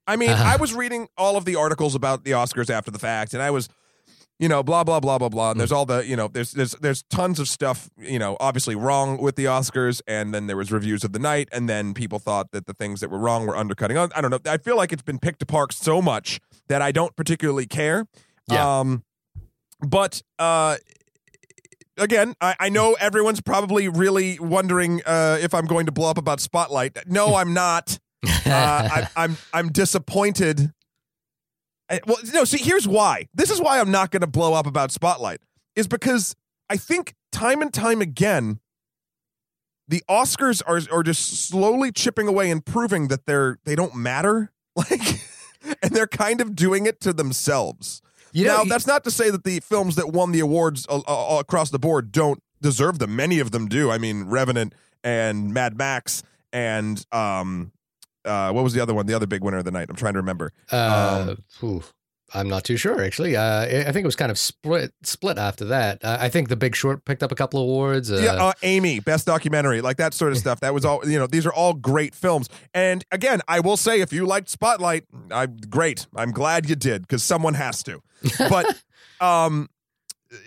I 0.06 0.16
mean, 0.16 0.30
Uh-huh. 0.30 0.44
I 0.44 0.56
was 0.56 0.74
reading 0.74 1.08
all 1.16 1.36
of 1.36 1.44
the 1.44 1.56
articles 1.56 1.94
about 1.94 2.24
the 2.24 2.30
Oscars 2.32 2.70
after 2.70 2.90
the 2.90 2.98
fact, 2.98 3.34
and 3.34 3.42
I 3.42 3.50
was, 3.50 3.68
you 4.38 4.48
know, 4.48 4.62
blah 4.62 4.84
blah 4.84 5.00
blah 5.00 5.18
blah 5.18 5.28
blah. 5.28 5.50
And 5.50 5.60
there's 5.60 5.72
all 5.72 5.84
the, 5.84 6.06
you 6.06 6.16
know, 6.16 6.28
there's 6.28 6.52
there's 6.52 6.72
there's 6.80 7.02
tons 7.10 7.38
of 7.40 7.48
stuff, 7.48 7.90
you 7.98 8.18
know, 8.18 8.36
obviously 8.40 8.74
wrong 8.74 9.18
with 9.20 9.36
the 9.36 9.46
Oscars, 9.46 10.00
and 10.06 10.32
then 10.32 10.46
there 10.46 10.56
was 10.56 10.70
reviews 10.72 11.04
of 11.04 11.12
the 11.12 11.18
night, 11.18 11.48
and 11.52 11.68
then 11.68 11.92
people 11.92 12.18
thought 12.18 12.52
that 12.52 12.66
the 12.66 12.72
things 12.74 13.00
that 13.00 13.10
were 13.10 13.18
wrong 13.18 13.46
were 13.46 13.56
undercutting. 13.56 13.98
I 13.98 14.08
I 14.14 14.20
don't 14.20 14.30
know. 14.30 14.40
I 14.46 14.56
feel 14.58 14.76
like 14.76 14.92
it's 14.92 15.02
been 15.02 15.18
picked 15.18 15.42
apart 15.42 15.72
so 15.72 16.00
much 16.00 16.40
that 16.68 16.80
I 16.80 16.92
don't 16.92 17.14
particularly 17.16 17.66
care. 17.66 18.06
Yeah. 18.50 18.80
Um, 18.80 19.02
but 19.80 20.22
uh. 20.38 20.76
Again, 21.98 22.34
I, 22.40 22.54
I 22.60 22.68
know 22.68 22.94
everyone's 22.94 23.40
probably 23.40 23.88
really 23.88 24.38
wondering 24.38 25.02
uh, 25.04 25.38
if 25.40 25.52
I'm 25.54 25.66
going 25.66 25.86
to 25.86 25.92
blow 25.92 26.10
up 26.10 26.18
about 26.18 26.40
Spotlight. 26.40 26.96
No, 27.06 27.34
I'm 27.40 27.52
not 27.52 27.98
uh, 28.26 28.30
I, 28.46 29.08
I'm 29.16 29.36
I'm 29.52 29.70
disappointed. 29.70 30.72
I- 31.90 32.00
well, 32.06 32.16
no. 32.32 32.44
See, 32.44 32.58
here's 32.58 32.86
why. 32.88 33.28
This 33.34 33.50
is 33.50 33.60
why 33.60 33.80
I'm 33.80 33.90
not 33.90 34.10
going 34.10 34.20
to 34.22 34.26
blow 34.26 34.54
up 34.54 34.66
about 34.66 34.90
Spotlight. 34.90 35.40
Is 35.76 35.86
because 35.86 36.34
I 36.68 36.76
think 36.76 37.14
time 37.32 37.62
and 37.62 37.72
time 37.72 38.00
again, 38.00 38.60
the 39.86 40.02
Oscars 40.10 40.62
are 40.66 40.80
are 40.94 41.02
just 41.02 41.48
slowly 41.48 41.92
chipping 41.92 42.26
away 42.28 42.50
and 42.50 42.64
proving 42.64 43.08
that 43.08 43.26
they're 43.26 43.58
they 43.64 43.74
don't 43.74 43.94
matter. 43.94 44.52
Like, 44.78 45.20
and 45.82 45.90
they're 45.90 46.06
kind 46.06 46.40
of 46.40 46.54
doing 46.54 46.86
it 46.86 47.00
to 47.00 47.12
themselves. 47.12 48.00
You 48.32 48.44
know, 48.46 48.58
now, 48.58 48.64
that's 48.64 48.86
not 48.86 49.04
to 49.04 49.10
say 49.10 49.30
that 49.30 49.44
the 49.44 49.60
films 49.60 49.96
that 49.96 50.12
won 50.12 50.32
the 50.32 50.40
awards 50.40 50.86
uh, 50.88 51.00
uh, 51.06 51.38
across 51.40 51.70
the 51.70 51.78
board 51.78 52.12
don't 52.12 52.42
deserve 52.60 52.98
them. 52.98 53.16
Many 53.16 53.40
of 53.40 53.50
them 53.50 53.68
do. 53.68 53.90
I 53.90 53.98
mean, 53.98 54.24
Revenant 54.24 54.74
and 55.04 55.52
Mad 55.52 55.76
Max 55.76 56.22
and 56.52 57.04
um, 57.12 57.72
uh, 58.24 58.52
what 58.52 58.64
was 58.64 58.72
the 58.72 58.80
other 58.80 58.94
one? 58.94 59.06
The 59.06 59.14
other 59.14 59.26
big 59.26 59.42
winner 59.42 59.58
of 59.58 59.64
the 59.64 59.70
night. 59.70 59.88
I'm 59.88 59.96
trying 59.96 60.14
to 60.14 60.20
remember. 60.20 60.52
Uh, 60.70 61.36
ooh, 61.62 61.82
I'm 62.34 62.48
not 62.48 62.64
too 62.64 62.76
sure 62.76 63.02
actually. 63.02 63.36
Uh, 63.36 63.42
I 63.42 63.84
I 63.88 63.92
think 63.92 63.98
it 63.98 64.06
was 64.06 64.16
kind 64.16 64.30
of 64.30 64.38
split 64.38 64.92
split 65.02 65.38
after 65.38 65.66
that. 65.66 66.04
Uh, 66.04 66.18
I 66.20 66.28
think 66.28 66.48
The 66.48 66.56
Big 66.56 66.74
Short 66.74 67.04
picked 67.04 67.22
up 67.22 67.32
a 67.32 67.34
couple 67.34 67.60
of 67.60 67.64
awards. 67.64 68.10
Uh, 68.10 68.20
yeah, 68.22 68.32
uh, 68.32 68.52
Amy, 68.62 69.00
best 69.00 69.26
documentary, 69.26 69.80
like 69.80 69.96
that 69.96 70.14
sort 70.14 70.32
of 70.32 70.38
stuff. 70.38 70.60
That 70.60 70.74
was 70.74 70.84
all. 70.84 71.06
You 71.08 71.18
know, 71.18 71.26
these 71.26 71.46
are 71.46 71.52
all 71.52 71.74
great 71.74 72.14
films. 72.14 72.48
And 72.74 73.04
again, 73.10 73.40
I 73.48 73.60
will 73.60 73.76
say, 73.76 74.00
if 74.00 74.12
you 74.12 74.26
liked 74.26 74.48
Spotlight, 74.48 75.04
I 75.30 75.46
great. 75.46 76.06
I'm 76.14 76.32
glad 76.32 76.68
you 76.68 76.76
did 76.76 77.02
because 77.02 77.22
someone 77.22 77.54
has 77.54 77.82
to. 77.84 78.02
But 78.38 78.66
um, 79.20 79.68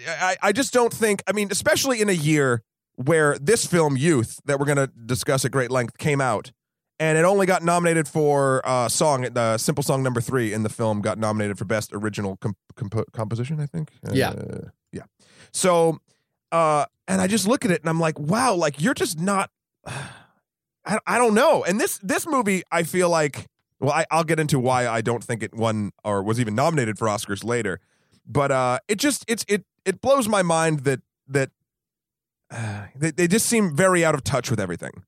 I, 0.07 0.37
I 0.41 0.51
just 0.51 0.73
don't 0.73 0.93
think. 0.93 1.23
I 1.27 1.31
mean, 1.31 1.49
especially 1.51 2.01
in 2.01 2.09
a 2.09 2.13
year 2.13 2.63
where 2.95 3.37
this 3.39 3.65
film, 3.65 3.97
Youth, 3.97 4.39
that 4.45 4.59
we're 4.59 4.65
going 4.65 4.77
to 4.77 4.87
discuss 4.87 5.45
at 5.45 5.51
great 5.51 5.71
length, 5.71 5.97
came 5.97 6.21
out, 6.21 6.51
and 6.99 7.17
it 7.17 7.25
only 7.25 7.45
got 7.45 7.63
nominated 7.63 8.07
for 8.07 8.61
uh, 8.65 8.87
song. 8.87 9.21
The 9.21 9.57
simple 9.57 9.83
song 9.83 10.03
number 10.03 10.21
three 10.21 10.53
in 10.53 10.63
the 10.63 10.69
film 10.69 11.01
got 11.01 11.17
nominated 11.17 11.57
for 11.57 11.65
best 11.65 11.91
original 11.93 12.37
comp- 12.37 12.57
comp- 12.75 13.11
composition. 13.13 13.59
I 13.59 13.65
think. 13.65 13.91
Yeah. 14.11 14.29
Uh, 14.29 14.69
yeah. 14.91 15.03
So, 15.53 15.99
uh, 16.51 16.85
and 17.07 17.21
I 17.21 17.27
just 17.27 17.47
look 17.47 17.65
at 17.65 17.71
it 17.71 17.81
and 17.81 17.89
I'm 17.89 17.99
like, 17.99 18.19
wow, 18.19 18.53
like 18.55 18.81
you're 18.81 18.93
just 18.93 19.19
not. 19.19 19.49
I, 20.83 20.97
I 21.05 21.17
don't 21.19 21.35
know. 21.35 21.63
And 21.63 21.79
this 21.79 21.99
this 21.99 22.25
movie, 22.27 22.63
I 22.71 22.83
feel 22.83 23.09
like. 23.09 23.47
Well, 23.81 23.91
I, 23.91 24.05
I'll 24.11 24.23
get 24.23 24.39
into 24.39 24.59
why 24.59 24.87
I 24.87 25.01
don't 25.01 25.23
think 25.23 25.41
it 25.41 25.55
won 25.55 25.91
or 26.05 26.21
was 26.21 26.39
even 26.39 26.53
nominated 26.53 26.99
for 26.99 27.07
Oscars 27.07 27.43
later, 27.43 27.79
but 28.27 28.51
uh, 28.51 28.79
it 28.87 28.99
just 28.99 29.25
it's 29.27 29.43
it 29.47 29.65
it 29.85 30.01
blows 30.01 30.27
my 30.27 30.43
mind 30.43 30.81
that 30.81 31.01
that 31.27 31.49
uh, 32.51 32.85
they, 32.95 33.09
they 33.11 33.27
just 33.27 33.47
seem 33.47 33.75
very 33.75 34.05
out 34.05 34.13
of 34.13 34.23
touch 34.23 34.51
with 34.51 34.59
everything. 34.59 35.03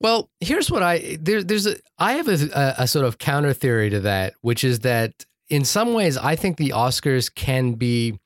Well, 0.00 0.28
here's 0.40 0.70
what 0.70 0.82
I 0.82 1.16
there, 1.20 1.42
there's 1.42 1.66
a 1.66 1.76
I 1.98 2.12
have 2.12 2.28
a, 2.28 2.74
a 2.78 2.86
sort 2.86 3.06
of 3.06 3.16
counter 3.16 3.54
theory 3.54 3.88
to 3.90 4.00
that, 4.00 4.34
which 4.42 4.62
is 4.62 4.80
that 4.80 5.24
in 5.48 5.64
some 5.64 5.94
ways 5.94 6.18
I 6.18 6.36
think 6.36 6.58
the 6.58 6.70
Oscars 6.70 7.34
can 7.34 7.72
be 7.72 8.18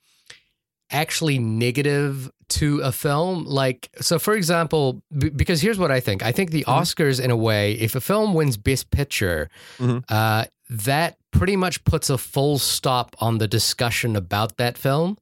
actually 0.91 1.39
negative 1.39 2.31
to 2.61 2.81
a 2.81 2.93
film. 2.93 3.45
Like, 3.45 3.89
so 4.01 4.19
for 4.19 4.35
example, 4.35 5.03
b- 5.17 5.31
because 5.31 5.61
here's 5.61 5.79
what 5.79 5.91
I 5.91 6.01
think: 6.01 6.23
I 6.23 6.33
think 6.33 6.51
the 6.51 6.65
Mhm. 6.67 6.81
Oscars, 6.81 7.21
in 7.21 7.31
a 7.31 7.37
way, 7.37 7.73
if 7.75 7.95
a 7.95 8.01
film 8.01 8.35
wins 8.35 8.57
Best 8.57 8.91
Picture, 8.91 9.49
Mhm. 9.79 10.05
uh, 10.09 10.45
that 10.71 11.17
pretty 11.33 11.57
much 11.57 11.83
puts 11.85 12.11
a 12.11 12.17
full 12.19 12.59
stop 12.59 13.17
on 13.21 13.39
the 13.39 13.49
discussion 13.49 14.17
about 14.17 14.57
that 14.59 14.77
film. 14.79 15.17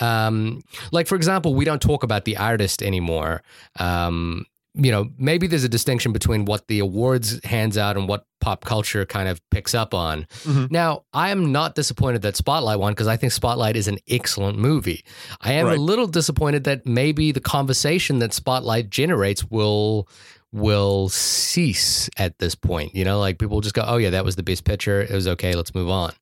Um, 0.00 0.62
like, 0.92 1.06
for 1.06 1.16
example, 1.16 1.54
we 1.54 1.64
don't 1.64 1.82
talk 1.82 2.02
about 2.02 2.24
the 2.24 2.36
artist 2.36 2.82
anymore. 2.82 3.42
Um, 3.78 4.44
you 4.74 4.90
know, 4.90 5.10
maybe 5.18 5.46
there's 5.46 5.64
a 5.64 5.68
distinction 5.68 6.12
between 6.12 6.44
what 6.44 6.68
the 6.68 6.78
awards 6.78 7.40
hands 7.44 7.76
out 7.76 7.96
and 7.96 8.08
what 8.08 8.24
pop 8.40 8.64
culture 8.64 9.04
kind 9.06 9.28
of 9.28 9.40
picks 9.50 9.74
up 9.74 9.94
on. 9.94 10.26
Mhm. 10.44 10.70
Now, 10.70 11.04
I 11.12 11.30
am 11.30 11.52
not 11.52 11.74
disappointed 11.74 12.22
that 12.22 12.36
Spotlight 12.36 12.78
won 12.78 12.92
because 12.92 13.06
I 13.06 13.16
think 13.16 13.32
Spotlight 13.32 13.76
is 13.76 13.86
an 13.88 13.98
excellent 14.08 14.58
movie. 14.58 15.04
I 15.40 15.52
am 15.52 15.66
Right. 15.66 15.78
a 15.78 15.80
little 15.80 16.06
disappointed 16.06 16.64
that 16.64 16.86
maybe 16.86 17.32
the 17.32 17.40
conversation 17.40 18.18
that 18.20 18.32
Spotlight 18.32 18.90
generates 18.90 19.44
will 19.50 20.08
will 20.52 21.08
cease 21.08 22.10
at 22.16 22.36
this 22.40 22.56
point. 22.56 22.92
You 22.92 23.04
know, 23.04 23.20
like 23.20 23.38
people 23.38 23.60
just 23.60 23.72
go, 23.74 23.84
"Oh 23.86 23.98
yeah, 23.98 24.10
that 24.10 24.24
was 24.24 24.34
the 24.34 24.42
best 24.42 24.64
picture. 24.64 25.00
It 25.00 25.12
was 25.12 25.28
okay. 25.28 25.54
Let's 25.54 25.72
move 25.74 25.88
on." 25.88 26.12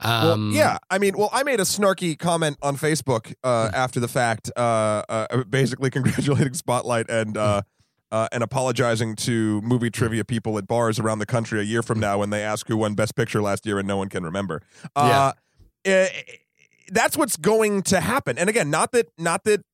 Um, 0.00 0.48
well, 0.50 0.56
yeah, 0.58 0.78
I 0.90 0.98
mean, 0.98 1.16
well, 1.16 1.30
I 1.32 1.44
made 1.44 1.60
a 1.60 1.64
snarky 1.64 2.18
comment 2.18 2.58
on 2.60 2.76
Facebook 2.76 3.32
uh, 3.42 3.70
after 3.72 3.98
the 3.98 4.08
fact, 4.08 4.50
uh, 4.54 5.02
uh, 5.08 5.44
basically 5.48 5.88
congratulating 5.96 6.52
Spotlight 6.52 7.08
and 7.08 7.38
uh, 8.12 8.28
and 8.32 8.42
apologizing 8.42 9.16
to 9.16 9.60
movie 9.62 9.90
trivia 9.90 10.24
people 10.24 10.58
at 10.58 10.66
bars 10.66 10.98
around 10.98 11.18
the 11.18 11.26
country 11.26 11.60
a 11.60 11.62
year 11.62 11.82
from 11.82 12.00
now 12.00 12.18
when 12.18 12.30
they 12.30 12.42
ask 12.42 12.66
who 12.68 12.76
won 12.76 12.94
Best 12.94 13.14
Picture 13.14 13.40
last 13.40 13.66
year 13.66 13.78
and 13.78 13.86
no 13.86 13.96
one 13.96 14.08
can 14.08 14.24
remember. 14.24 14.62
Uh, 14.96 15.32
eh, 15.84 16.08
that's 16.92 17.16
what's 17.16 17.36
going 17.36 17.82
to 17.82 18.00
happen. 18.00 18.38
And 18.38 18.48
again, 18.48 18.70
not 18.70 18.92
that, 18.92 19.08
not 19.18 19.44
that. 19.44 19.64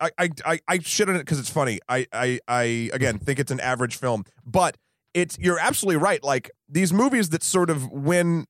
I 0.00 0.30
I 0.44 0.60
I, 0.68 0.78
shouldn't 0.78 1.18
because 1.18 1.40
it's 1.40 1.50
funny. 1.50 1.80
I, 1.88 2.06
I 2.12 2.38
I 2.46 2.90
again 2.92 3.18
think 3.18 3.40
it's 3.40 3.50
an 3.50 3.58
average 3.58 3.96
film, 3.96 4.24
but 4.46 4.76
it's 5.12 5.36
you're 5.40 5.58
absolutely 5.58 5.96
right. 5.96 6.22
Like 6.22 6.52
these 6.68 6.92
movies 6.92 7.30
that 7.30 7.42
sort 7.42 7.68
of 7.68 7.90
win 7.90 8.46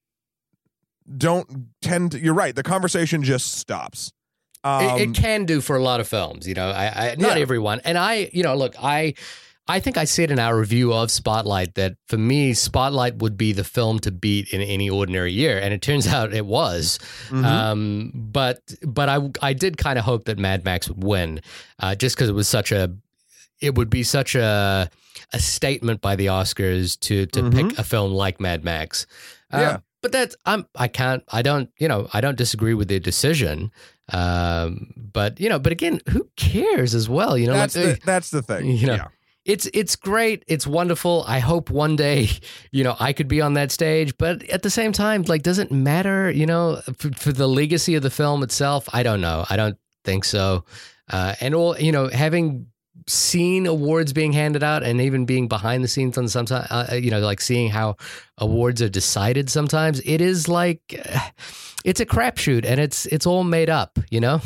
don't 1.16 1.68
tend 1.80 2.12
to, 2.12 2.20
you're 2.20 2.34
right 2.34 2.54
the 2.54 2.62
conversation 2.62 3.22
just 3.22 3.54
stops 3.54 4.12
um, 4.64 4.98
it, 5.00 5.10
it 5.10 5.14
can 5.14 5.44
do 5.44 5.60
for 5.60 5.76
a 5.76 5.82
lot 5.82 6.00
of 6.00 6.08
films, 6.08 6.46
you 6.46 6.54
know. 6.54 6.68
I, 6.70 7.10
I 7.10 7.14
not 7.16 7.36
Yeah. 7.36 7.42
everyone, 7.42 7.80
and 7.84 7.96
I, 7.98 8.30
you 8.32 8.42
know, 8.42 8.54
look, 8.56 8.74
I, 8.82 9.14
I 9.68 9.78
think 9.80 9.96
I 9.96 10.04
said 10.04 10.30
in 10.30 10.38
our 10.38 10.58
review 10.58 10.92
of 10.92 11.10
Spotlight 11.10 11.74
that 11.74 11.94
for 12.08 12.18
me, 12.18 12.52
Spotlight 12.52 13.16
would 13.18 13.36
be 13.36 13.52
the 13.52 13.62
film 13.64 14.00
to 14.00 14.10
beat 14.10 14.52
in 14.52 14.60
any 14.60 14.90
ordinary 14.90 15.32
year, 15.32 15.58
and 15.58 15.72
it 15.72 15.82
turns 15.82 16.06
out 16.14 16.32
it 16.34 16.46
was. 16.46 16.98
mhm. 17.28 17.44
Um, 17.44 18.12
but 18.14 18.60
but 18.86 19.08
I 19.08 19.18
I 19.40 19.52
did 19.52 19.76
kind 19.76 19.98
of 19.98 20.04
hope 20.04 20.24
that 20.24 20.38
Mad 20.38 20.64
Max 20.64 20.88
would 20.88 21.02
win, 21.02 21.40
uh, 21.78 21.94
just 21.94 22.16
because 22.16 22.28
it 22.28 22.34
was 22.34 22.48
such 22.48 22.72
a, 22.72 22.92
it 23.60 23.74
would 23.76 23.88
be 23.90 24.02
such 24.02 24.34
a 24.34 24.90
a 25.32 25.38
statement 25.38 26.00
by 26.00 26.16
the 26.16 26.26
Oscars 26.26 26.98
to 27.00 27.26
to 27.26 27.50
pick 27.50 27.78
a 27.78 27.84
film 27.84 28.12
like 28.12 28.40
Mad 28.40 28.64
Max. 28.64 29.06
Uh, 29.52 29.58
Yeah. 29.58 29.76
But 30.02 30.10
that's 30.10 30.34
I'm 30.44 30.66
I 30.74 30.88
can't 30.88 31.22
I 31.28 31.42
don't 31.42 31.70
you 31.78 31.86
know 31.86 32.08
I 32.12 32.20
don't 32.20 32.36
disagree 32.36 32.74
with 32.74 32.88
their 32.88 32.98
decision, 32.98 33.70
um, 34.10 34.92
but 34.96 35.38
you 35.40 35.48
know 35.48 35.58
but 35.58 35.72
again 35.72 36.00
who 36.10 36.28
cares 36.36 36.94
as 36.94 37.08
well 37.08 37.38
you 37.38 37.46
know 37.46 37.54
that's 37.54 37.76
like, 37.76 38.00
the 38.00 38.06
that's 38.06 38.30
the 38.30 38.42
thing 38.42 38.66
you 38.70 38.86
know, 38.86 38.94
yeah. 38.94 39.08
it's 39.44 39.68
it's 39.72 39.96
great 39.96 40.44
it's 40.48 40.66
wonderful. 40.66 41.24
I 41.26 41.38
hope 41.38 41.70
one 41.70 41.96
day 41.96 42.28
you 42.72 42.84
know 42.84 42.96
I 42.98 43.12
could 43.12 43.28
be 43.28 43.40
on 43.40 43.54
that 43.54 43.70
stage 43.70 44.16
but 44.18 44.42
at 44.48 44.62
the 44.62 44.70
same 44.70 44.92
time 44.92 45.22
like 45.22 45.42
does 45.42 45.58
it 45.58 45.70
matter 45.70 46.30
you 46.30 46.46
know 46.46 46.82
for, 46.96 47.10
for 47.12 47.32
the 47.32 47.48
legacy 47.48 47.94
of 47.94 48.02
the 48.02 48.10
film 48.10 48.42
itself? 48.42 48.88
I 48.92 49.02
don't 49.02 49.20
know. 49.20 49.44
I 49.48 49.56
don't 49.56 49.78
think 50.04 50.24
so. 50.24 50.64
Uh, 51.10 51.34
and 51.40 51.54
all 51.54 51.78
you 51.78 51.92
know 51.92 52.08
having 52.08 52.66
seen 53.08 53.66
awards 53.66 54.12
being 54.12 54.32
handed 54.32 54.62
out 54.62 54.82
and 54.82 55.00
even 55.00 55.24
being 55.24 55.48
behind 55.48 55.82
the 55.82 55.88
scenes 55.88 56.16
on 56.16 56.28
sometimes 56.28 56.66
uh, 56.70 56.98
you 57.00 57.10
know 57.10 57.18
like 57.20 57.40
seeing 57.40 57.68
how 57.70 57.96
awards 58.38 58.80
are 58.80 58.88
decided 58.88 59.50
sometimes 59.50 60.00
it 60.04 60.20
is 60.20 60.46
like 60.48 60.80
uh, 61.12 61.28
it's 61.84 62.00
a 62.00 62.06
crapshoot 62.06 62.64
and 62.64 62.78
it's 62.80 63.06
it's 63.06 63.26
all 63.26 63.44
made 63.44 63.68
up 63.70 63.98
you 64.10 64.20
know? 64.20 64.40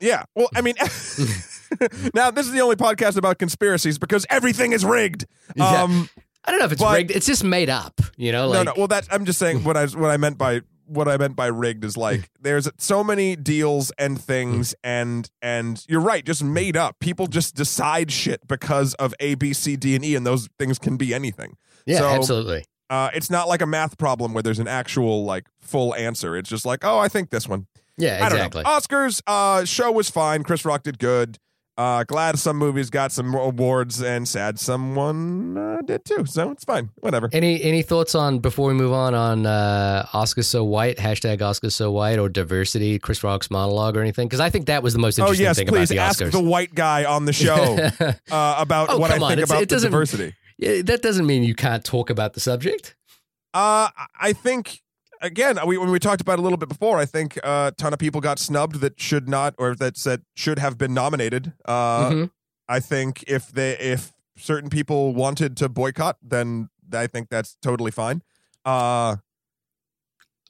Yeah. 0.00 0.24
Well 0.34 0.48
i 0.54 0.60
mean 0.60 0.74
now 2.14 2.30
this 2.30 2.46
is 2.46 2.52
the 2.52 2.60
only 2.60 2.76
podcast 2.76 3.16
about 3.16 3.38
conspiracies 3.38 3.98
because 3.98 4.24
everything 4.30 4.72
is 4.72 4.84
rigged. 4.84 5.26
Yeah. 5.56 5.82
um 5.82 6.08
i 6.44 6.50
don't 6.50 6.60
know 6.60 6.66
if 6.66 6.72
it's 6.72 6.82
But- 6.82 6.96
rigged 6.96 7.10
it's 7.10 7.26
just 7.26 7.42
made 7.42 7.70
up 7.70 8.00
you 8.16 8.30
know 8.30 8.46
like 8.48 8.66
no. 8.66 8.72
no 8.72 8.74
well 8.76 8.88
that's 8.88 9.08
i'm 9.10 9.24
just 9.24 9.38
saying 9.38 9.64
what 9.64 9.76
i 9.76 9.86
what 9.86 10.10
i 10.10 10.16
meant 10.16 10.38
by 10.38 10.60
what 10.86 11.08
i 11.08 11.16
meant 11.16 11.36
by 11.36 11.46
rigged 11.46 11.84
is 11.84 11.96
like 11.96 12.30
there's 12.40 12.68
so 12.78 13.02
many 13.04 13.36
deals 13.36 13.92
and 13.98 14.20
things 14.20 14.74
and 14.82 15.30
and 15.42 15.84
you're 15.88 16.00
right 16.00 16.24
just 16.24 16.42
made 16.42 16.76
up 16.76 16.98
people 17.00 17.26
just 17.26 17.54
decide 17.54 18.10
shit 18.10 18.46
because 18.48 18.94
of 18.94 19.14
a 19.20 19.34
b 19.34 19.52
c 19.52 19.76
d 19.76 19.94
and 19.94 20.04
e 20.04 20.14
and 20.14 20.26
those 20.26 20.48
things 20.58 20.78
can 20.78 20.96
be 20.96 21.12
anything 21.14 21.56
yeah 21.86 21.98
so- 21.98 22.08
absolutely 22.08 22.64
uh, 22.88 23.10
it's 23.14 23.30
not 23.30 23.48
like 23.48 23.62
a 23.62 23.66
math 23.66 23.98
problem 23.98 24.32
where 24.32 24.44
there's 24.44 24.60
an 24.60 24.68
actual 24.68 25.24
like 25.24 25.46
full 25.60 25.92
answer. 25.96 26.36
It's 26.36 26.48
just 26.48 26.64
like, 26.64 26.84
oh, 26.84 26.98
I 27.00 27.08
think 27.08 27.30
this 27.30 27.48
one. 27.48 27.66
yeah 27.98 28.18
I 28.24 28.28
don't 28.28 28.38
exactly 28.38 28.62
know. 28.62 28.68
Oscars, 28.70 29.20
uh, 29.26 29.64
show 29.64 29.90
was 29.90 30.08
fine. 30.08 30.44
Chris 30.44 30.64
Rock 30.64 30.84
did 30.84 31.00
good. 31.00 31.38
Uh, 31.78 32.04
glad 32.04 32.38
some 32.38 32.56
movies 32.56 32.88
got 32.88 33.12
some 33.12 33.34
awards, 33.34 34.02
and 34.02 34.26
sad 34.26 34.58
someone 34.58 35.58
uh, 35.58 35.78
did 35.84 36.04
too. 36.06 36.24
So 36.24 36.50
it's 36.50 36.64
fine. 36.64 36.88
Whatever. 37.00 37.28
any 37.32 37.62
any 37.62 37.82
thoughts 37.82 38.14
on 38.14 38.38
before 38.38 38.68
we 38.68 38.74
move 38.74 38.92
on 38.92 39.14
on 39.14 39.44
uh 39.46 40.06
oscar 40.14 40.42
so 40.42 40.64
white 40.64 40.96
hashtag 40.96 41.42
oscar 41.42 41.68
so 41.70 41.90
white 41.90 42.18
or 42.18 42.28
diversity 42.28 42.98
chris 42.98 43.22
rock's 43.22 43.50
monologue 43.50 43.96
or 43.96 44.00
anything 44.00 44.26
because 44.26 44.40
i 44.40 44.48
think 44.50 44.66
that 44.66 44.82
was 44.82 44.92
the 44.94 44.98
most 44.98 45.18
Oh 45.18 45.24
interesting 45.24 45.44
yes, 45.44 45.56
thing 45.58 45.66
please 45.68 45.90
about 45.90 46.16
the 46.16 46.24
oscars 46.24 46.28
Ask 46.28 46.32
the 46.32 46.40
white 46.42 46.74
guy 46.74 47.04
on 47.04 47.24
the 47.26 47.32
show 47.32 47.76
uh, 48.30 48.54
about 48.58 48.88
Oh, 48.90 48.98
what 48.98 49.10
I 49.10 49.14
on. 49.18 49.20
think 49.28 49.40
It's- 49.42 49.50
about 49.50 49.68
diversity. 49.68 50.34
Yeah, 50.58 50.80
that 50.82 51.02
doesn't 51.02 51.26
mean 51.26 51.42
you 51.42 51.54
can't 51.54 51.84
talk 51.84 52.08
about 52.10 52.32
the 52.34 52.40
subject 52.40 52.94
Uh, 53.52 53.88
I 54.20 54.32
think 54.32 54.80
again, 55.22 55.58
we, 55.66 55.78
when 55.78 55.90
we 55.90 55.98
talked 55.98 56.20
about 56.20 56.38
a 56.38 56.42
little 56.42 56.58
bit 56.58 56.68
before, 56.68 56.98
I 56.98 57.04
think 57.06 57.38
uh, 57.44 57.70
a 57.72 57.76
ton 57.76 57.92
of 57.92 57.98
people 57.98 58.20
got 58.20 58.38
snubbed 58.38 58.76
that 58.80 59.00
should 59.00 59.28
not, 59.28 59.54
or 59.58 59.74
that 59.76 59.96
said 59.96 60.22
should 60.34 60.58
have 60.58 60.76
been 60.78 60.94
nominated. 60.94 61.52
Uh, 61.64 62.10
Mhm. 62.10 62.30
I 62.68 62.80
think 62.80 63.24
if 63.28 63.48
they, 63.52 63.78
if 63.78 64.12
certain 64.36 64.70
people 64.70 65.14
wanted 65.14 65.56
to 65.58 65.68
boycott, 65.68 66.16
then 66.22 66.68
I 66.92 67.06
think 67.06 67.28
that's 67.30 67.56
totally 67.62 67.90
fine. 67.92 68.22
Uh, 68.64 69.16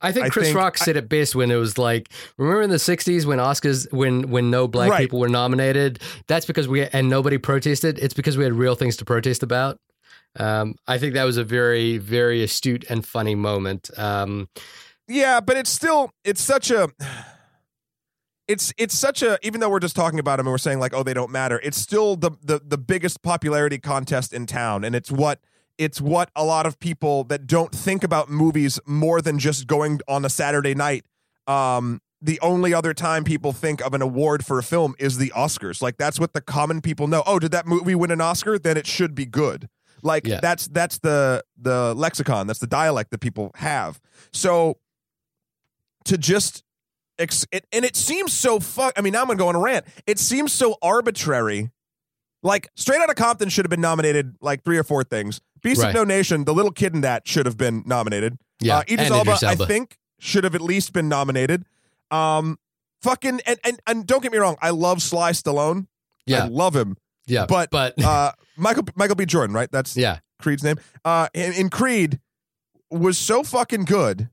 I 0.02 0.12
think 0.12 0.26
I 0.26 0.28
Chris 0.28 0.46
think- 0.49 0.56
Rock 0.58 0.76
said 0.78 0.96
it 0.96 1.08
best 1.08 1.35
when 1.35 1.50
it 1.50 1.56
was 1.56 1.78
like, 1.78 2.11
remember 2.37 2.62
in 2.62 2.70
the 2.70 2.76
'60s 2.78 3.25
when 3.25 3.38
Oscars, 3.38 3.90
when 3.92 4.30
when 4.30 4.50
no 4.50 4.68
black 4.68 4.90
Right. 4.90 5.00
people 5.00 5.18
were 5.20 5.28
nominated. 5.28 6.00
That's 6.26 6.44
because 6.46 6.68
we 6.68 6.87
and 6.87 7.08
nobody 7.08 7.38
protested. 7.38 7.99
It's 7.99 8.12
because 8.14 8.37
we 8.37 8.44
had 8.44 8.52
real 8.52 8.75
things 8.75 8.96
to 8.99 9.04
protest 9.06 9.42
about. 9.42 9.78
Um, 10.38 10.76
I 10.86 10.98
think 10.98 11.14
that 11.14 11.24
was 11.24 11.36
a 11.36 11.44
very 11.44 11.98
very 11.98 12.42
astute 12.42 12.84
and 12.88 13.04
funny 13.06 13.34
moment. 13.34 13.90
Um, 13.96 14.48
yeah, 15.08 15.40
but 15.40 15.56
it's 15.56 15.70
still, 15.70 16.10
it's 16.24 16.42
such 16.42 16.70
a. 16.70 16.88
It's 18.48 18.72
it's 18.78 18.96
such 18.96 19.22
a 19.22 19.40
even 19.42 19.58
though 19.58 19.68
we're 19.68 19.80
just 19.80 19.96
talking 19.96 20.20
about 20.20 20.36
them 20.36 20.46
and 20.46 20.52
we're 20.52 20.58
saying 20.58 20.78
like 20.78 20.94
oh 20.94 21.02
they 21.02 21.14
don't 21.14 21.32
matter 21.32 21.60
it's 21.64 21.78
still 21.78 22.14
the 22.14 22.30
the 22.40 22.60
the 22.64 22.78
biggest 22.78 23.20
popularity 23.20 23.76
contest 23.76 24.32
in 24.32 24.46
town 24.46 24.84
and 24.84 24.94
it's 24.94 25.10
what 25.10 25.40
it's 25.78 26.00
what 26.00 26.30
a 26.34 26.44
lot 26.44 26.66
of 26.66 26.78
people 26.78 27.24
that 27.24 27.46
don't 27.46 27.72
think 27.72 28.04
about 28.04 28.30
movies 28.30 28.80
more 28.86 29.20
than 29.20 29.38
just 29.38 29.66
going 29.66 30.00
on 30.08 30.24
a 30.24 30.30
Saturday 30.30 30.74
night. 30.74 31.04
Um, 31.46 32.00
the 32.20 32.40
only 32.40 32.72
other 32.72 32.94
time 32.94 33.24
people 33.24 33.52
think 33.52 33.84
of 33.84 33.94
an 33.94 34.02
award 34.02 34.44
for 34.44 34.58
a 34.58 34.62
film 34.62 34.94
is 34.98 35.18
the 35.18 35.30
Oscars. 35.36 35.82
Like 35.82 35.96
that's 35.96 36.18
what 36.18 36.32
the 36.32 36.40
common 36.40 36.80
people 36.80 37.06
know. 37.06 37.22
Oh, 37.26 37.38
did 37.38 37.52
that 37.52 37.66
movie 37.66 37.94
win 37.94 38.10
an 38.10 38.20
Oscar? 38.20 38.58
Then 38.58 38.76
it 38.76 38.86
should 38.86 39.14
be 39.14 39.26
good. 39.26 39.68
Like 40.06 40.26
Yeah. 40.26 40.40
that's 40.40 40.68
that's 40.68 40.98
the 41.00 41.44
the 41.60 41.92
lexicon. 41.94 42.46
That's 42.46 42.60
the 42.60 42.66
dialect 42.66 43.10
that 43.10 43.18
people 43.18 43.50
have. 43.56 44.00
So 44.32 44.78
to 46.04 46.16
just 46.16 46.62
ex- 47.18 47.46
it, 47.52 47.66
and 47.72 47.84
it 47.84 47.96
seems 47.96 48.32
so 48.32 48.60
fuck. 48.60 48.94
I 48.96 49.00
mean, 49.02 49.12
now 49.12 49.20
I'm 49.22 49.26
gonna 49.26 49.38
go 49.38 49.48
on 49.48 49.56
a 49.56 49.60
rant. 49.60 49.84
It 50.06 50.18
seems 50.18 50.52
so 50.52 50.76
arbitrary. 50.80 51.70
Like 52.42 52.68
Straight 52.76 53.00
out 53.00 53.10
of 53.10 53.16
Compton 53.16 53.48
should 53.48 53.64
have 53.64 53.70
been 53.70 53.80
nominated 53.80 54.36
like 54.40 54.62
three 54.62 54.78
or 54.78 54.84
four 54.84 55.02
things. 55.02 55.40
Beast 55.62 55.82
Right. 55.82 55.88
of 55.88 55.94
No 55.94 56.04
Nation, 56.04 56.44
the 56.44 56.54
little 56.54 56.70
kid 56.70 56.94
in 56.94 57.00
that 57.00 57.26
should 57.26 57.44
have 57.46 57.56
been 57.56 57.82
nominated. 57.86 58.38
Yeah, 58.60 58.78
uh, 58.78 58.82
Idris 58.88 59.10
Elba, 59.10 59.20
Idris 59.32 59.42
Elba. 59.42 59.64
I 59.64 59.66
think, 59.66 59.98
should 60.18 60.44
have 60.44 60.54
at 60.54 60.60
least 60.60 60.92
been 60.92 61.08
nominated. 61.08 61.64
Um, 62.10 62.58
fucking 63.02 63.40
and 63.46 63.58
and 63.64 63.80
and 63.86 64.06
don't 64.06 64.22
get 64.22 64.30
me 64.30 64.38
wrong, 64.38 64.56
I 64.62 64.70
love 64.70 65.02
Sly 65.02 65.32
Stallone. 65.32 65.88
Yeah. 66.25 66.44
I 66.44 66.48
love 66.48 66.76
him. 66.76 66.96
Yeah, 67.26 67.47
but- 67.47 67.71
but 67.71 67.95
Uh, 68.04 68.33
Michael 68.56 68.85
Michael 68.95 69.16
B. 69.16 69.26
Jordan, 69.26 69.54
right? 69.54 69.71
That's 69.71 69.97
yeah, 69.97 70.18
Creed's 70.40 70.62
name. 70.64 70.76
Uh, 71.04 71.28
in, 71.35 71.52
in 71.54 71.68
Creed 71.71 72.21
was 72.90 73.18
so 73.18 73.42
fucking 73.42 73.85
good. 73.85 74.28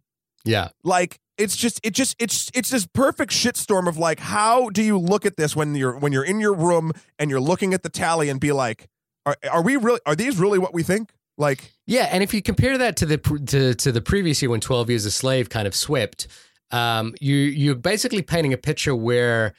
yeah, 0.46 0.70
Like 0.84 1.20
it's 1.38 1.56
just 1.56 1.80
it 1.84 1.94
just 1.94 2.16
it's 2.20 2.52
it's 2.54 2.70
this 2.70 2.86
perfect 2.86 3.32
shitstorm 3.32 3.88
of 3.88 3.98
like 3.98 4.20
how 4.20 4.70
do 4.70 4.84
you 4.84 4.98
look 5.00 5.26
at 5.26 5.36
this 5.36 5.56
when 5.56 5.74
you're 5.76 5.98
when 5.98 6.12
you're 6.14 6.24
in 6.24 6.40
your 6.40 6.54
room 6.54 6.92
and 7.18 7.30
you're 7.32 7.42
looking 7.42 7.74
at 7.74 7.82
the 7.84 7.90
tally 7.90 8.30
and 8.30 8.40
be 8.40 8.52
like, 8.52 8.88
are, 9.26 9.36
are 9.52 9.64
we 9.64 9.76
really 9.76 10.00
are 10.06 10.16
these 10.16 10.38
really 10.38 10.60
what 10.60 10.74
we 10.74 10.84
think? 10.84 11.12
Like 11.38 11.74
yeah. 11.88 12.08
And 12.12 12.22
if 12.24 12.34
you 12.34 12.42
compare 12.44 12.78
that 12.78 12.96
to 12.98 13.06
the 13.08 13.18
to 13.48 13.74
to 13.74 13.92
the 13.92 14.02
previous 14.02 14.42
year 14.44 14.52
when 14.52 14.62
Twelve 14.62 14.90
Years 14.92 15.06
a 15.06 15.12
Slave 15.12 15.50
kind 15.50 15.66
of 15.68 15.74
swept, 15.76 16.28
um, 16.70 17.16
you 17.20 17.36
you're 17.36 17.76
basically 17.76 18.22
painting 18.22 18.54
a 18.54 18.58
picture 18.58 18.96
where. 18.96 19.54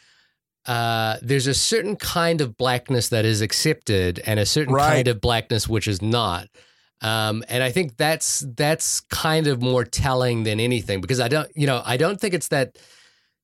Uh, 0.67 1.17
there's 1.23 1.47
a 1.47 1.55
certain 1.55 1.97
kind 1.97 2.41
of 2.41 2.57
blackness 2.57 3.09
that 3.11 3.25
is 3.25 3.41
accepted, 3.41 4.21
and 4.27 4.41
a 4.41 4.47
certain 4.47 4.75
Right. 4.75 4.95
kind 4.95 5.09
of 5.09 5.21
blackness 5.21 5.69
which 5.69 5.87
is 5.89 6.01
not. 6.01 6.49
Um, 7.03 7.45
and 7.49 7.63
I 7.63 7.71
think 7.71 7.97
that's 7.99 8.45
that's 8.57 9.01
kind 9.01 9.47
of 9.47 9.61
more 9.61 9.85
telling 9.85 10.45
than 10.45 10.59
anything 10.59 11.01
because 11.03 11.21
I 11.21 11.29
don't, 11.29 11.51
you 11.55 11.67
know, 11.67 11.83
I 11.85 11.97
don't 11.99 12.19
think 12.19 12.33
it's 12.33 12.49
that 12.49 12.79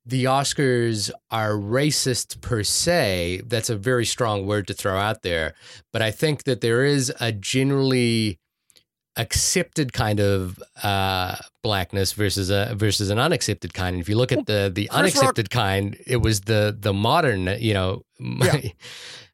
the 0.07 0.25
Oscars 0.25 1.11
are 1.31 1.53
racist 1.53 2.41
per 2.41 2.62
se. 2.62 3.43
That's 3.47 3.69
a 3.69 3.77
very 3.77 4.07
strong 4.07 4.47
word 4.47 4.67
to 4.69 4.73
throw 4.75 4.97
out 4.97 5.21
there, 5.23 5.55
but 5.93 6.00
I 6.00 6.11
think 6.11 6.45
that 6.45 6.62
there 6.62 6.85
is 6.85 7.12
a 7.21 7.33
generally 7.33 8.39
accepted 9.17 9.93
kind 9.93 10.21
of 10.21 10.59
uh, 10.83 11.37
blackness 11.62 12.12
versus 12.12 12.50
a 12.50 12.75
versus 12.75 13.11
an 13.11 13.19
unaccepted 13.19 13.75
kind. 13.75 13.95
And 13.95 14.02
if 14.02 14.09
you 14.09 14.17
look 14.17 14.33
at 14.33 14.47
the 14.47 14.71
the 14.75 14.87
Chris 14.87 14.90
Rock- 14.90 14.99
unaccepted 14.99 15.50
kind, 15.50 15.97
it 16.07 16.19
was 16.19 16.43
the 16.43 16.76
the 16.79 16.93
modern, 16.93 17.47
you 17.59 17.75
know. 17.75 18.02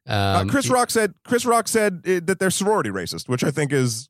uh, 0.07 0.39
um, 0.41 0.49
Chris 0.49 0.69
Rock 0.69 0.89
said 0.89 1.13
Chris 1.25 1.45
Rock 1.45 1.67
said 1.67 2.01
uh, 2.07 2.19
that 2.25 2.39
they're 2.39 2.49
sorority 2.49 2.89
racist, 2.89 3.27
which 3.27 3.43
I 3.43 3.51
think 3.51 3.71
is 3.71 4.09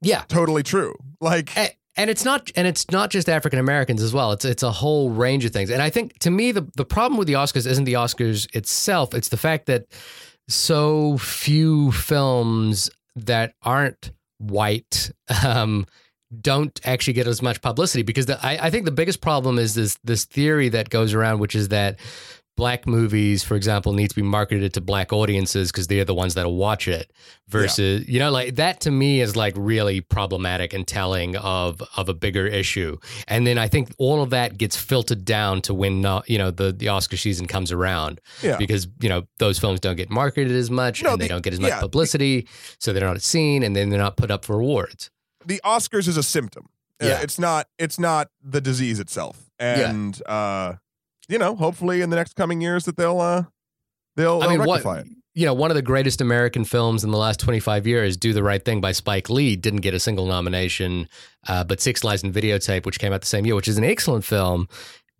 yeah, 0.00 0.24
totally 0.28 0.62
true. 0.62 0.94
Like 1.20 1.56
A- 1.56 1.70
and 1.96 2.08
it's 2.08 2.24
not 2.24 2.50
and 2.56 2.66
it's 2.66 2.90
not 2.90 3.10
just 3.10 3.28
African 3.28 3.58
Americans 3.58 4.02
as 4.02 4.12
well. 4.12 4.32
It's 4.32 4.44
it's 4.44 4.62
a 4.62 4.72
whole 4.72 5.10
range 5.10 5.44
of 5.44 5.52
things. 5.52 5.70
And 5.70 5.82
I 5.82 5.90
think 5.90 6.18
to 6.20 6.30
me 6.30 6.52
the 6.52 6.66
the 6.76 6.84
problem 6.84 7.18
with 7.18 7.28
the 7.28 7.34
Oscars 7.34 7.66
isn't 7.66 7.84
the 7.84 7.94
Oscars 7.94 8.54
itself. 8.54 9.14
It's 9.14 9.28
the 9.28 9.36
fact 9.36 9.66
that 9.66 9.86
so 10.48 11.18
few 11.18 11.92
films 11.92 12.90
that 13.14 13.54
aren't 13.62 14.12
white 14.42 15.10
um, 15.44 15.86
don't 16.40 16.80
actually 16.84 17.12
get 17.12 17.26
as 17.26 17.42
much 17.42 17.60
publicity 17.60 18.02
because 18.02 18.26
the, 18.26 18.44
I, 18.44 18.66
I 18.66 18.70
think 18.70 18.84
the 18.84 18.90
biggest 18.90 19.20
problem 19.20 19.58
is 19.58 19.74
this 19.74 19.98
this 20.04 20.24
theory 20.24 20.68
that 20.70 20.90
goes 20.90 21.14
around, 21.14 21.40
which 21.40 21.54
is 21.54 21.68
that 21.68 21.98
black 22.56 22.86
movies, 22.86 23.42
for 23.42 23.54
example, 23.56 23.92
need 23.92 24.08
to 24.08 24.14
be 24.14 24.22
marketed 24.22 24.74
to 24.74 24.80
black 24.80 25.12
audiences 25.12 25.72
because 25.72 25.86
they're 25.86 26.04
the 26.04 26.14
ones 26.14 26.34
that'll 26.34 26.56
watch 26.56 26.86
it. 26.88 27.10
Versus, 27.48 28.08
you 28.08 28.18
know, 28.18 28.30
like 28.30 28.54
that 28.56 28.80
to 28.82 28.90
me 28.90 29.20
is 29.20 29.36
like 29.36 29.54
really 29.56 30.00
problematic 30.00 30.72
and 30.72 30.86
telling 30.86 31.36
of 31.36 31.82
of 31.96 32.08
a 32.08 32.14
bigger 32.14 32.46
issue. 32.46 32.96
And 33.28 33.46
then 33.46 33.58
I 33.58 33.68
think 33.68 33.92
all 33.98 34.22
of 34.22 34.30
that 34.30 34.56
gets 34.58 34.76
filtered 34.76 35.24
down 35.24 35.60
to 35.62 35.74
when 35.74 36.04
uh, 36.04 36.22
you 36.26 36.38
know 36.38 36.50
the 36.50 36.72
the 36.72 36.88
Oscar 36.88 37.16
season 37.16 37.46
comes 37.46 37.72
around 37.72 38.20
yeah. 38.42 38.56
because 38.56 38.86
you 39.00 39.08
know 39.08 39.24
those 39.38 39.58
films 39.58 39.80
don't 39.80 39.96
get 39.96 40.10
marketed 40.10 40.52
as 40.52 40.70
much 40.70 41.02
No, 41.02 41.12
and 41.12 41.20
they 41.20 41.24
the- 41.26 41.28
don't 41.30 41.42
get 41.42 41.52
as 41.52 41.60
much 41.60 41.70
yeah. 41.70 41.80
publicity, 41.80 42.46
so 42.78 42.92
they're 42.92 43.06
not 43.06 43.20
seen 43.22 43.62
and 43.62 43.74
then 43.76 43.90
they're 43.90 43.98
not 43.98 44.16
put 44.16 44.30
up 44.30 44.44
for 44.44 44.58
awards. 44.60 45.10
the 45.44 45.60
Oscars 45.64 46.06
is 46.08 46.16
a 46.16 46.22
symptom. 46.22 46.68
Uh, 47.02 47.06
Yeah. 47.06 47.20
it's 47.22 47.38
not 47.38 47.66
it's 47.78 47.98
not 47.98 48.30
the 48.42 48.60
disease 48.60 49.00
itself. 49.00 49.50
And 49.58 50.20
uh 50.26 50.74
you 51.28 51.38
know, 51.38 51.54
hopefully 51.56 52.00
in 52.00 52.10
the 52.10 52.16
next 52.16 52.34
coming 52.34 52.60
years 52.60 52.84
that 52.84 52.96
they'll 52.96 53.20
uh 53.20 53.44
they'll, 54.16 54.40
they'll 54.40 54.50
mean, 54.50 54.58
what 54.60 54.84
rectify 54.84 55.00
it. 55.00 55.06
you 55.34 55.46
know, 55.46 55.54
one 55.54 55.70
of 55.70 55.74
the 55.74 55.82
greatest 55.82 56.20
American 56.20 56.64
films 56.64 57.04
in 57.04 57.10
the 57.10 57.18
last 57.18 57.40
25 57.40 57.86
years, 57.86 58.16
Do 58.16 58.32
the 58.32 58.42
Right 58.42 58.62
Thing 58.64 58.80
by 58.80 58.92
Spike 58.92 59.30
Lee, 59.30 59.56
didn't 59.56 59.80
get 59.80 59.94
a 59.94 60.00
single 60.00 60.26
nomination, 60.26 61.08
uh, 61.48 61.64
but 61.64 61.80
Sex 61.80 62.04
Lies 62.04 62.22
and 62.22 62.34
Videotape, 62.34 62.84
which 62.84 62.98
came 62.98 63.12
out 63.12 63.20
the 63.22 63.26
same 63.26 63.46
year, 63.46 63.54
which 63.54 63.68
is 63.68 63.78
an 63.78 63.84
excellent 63.84 64.24
film, 64.24 64.68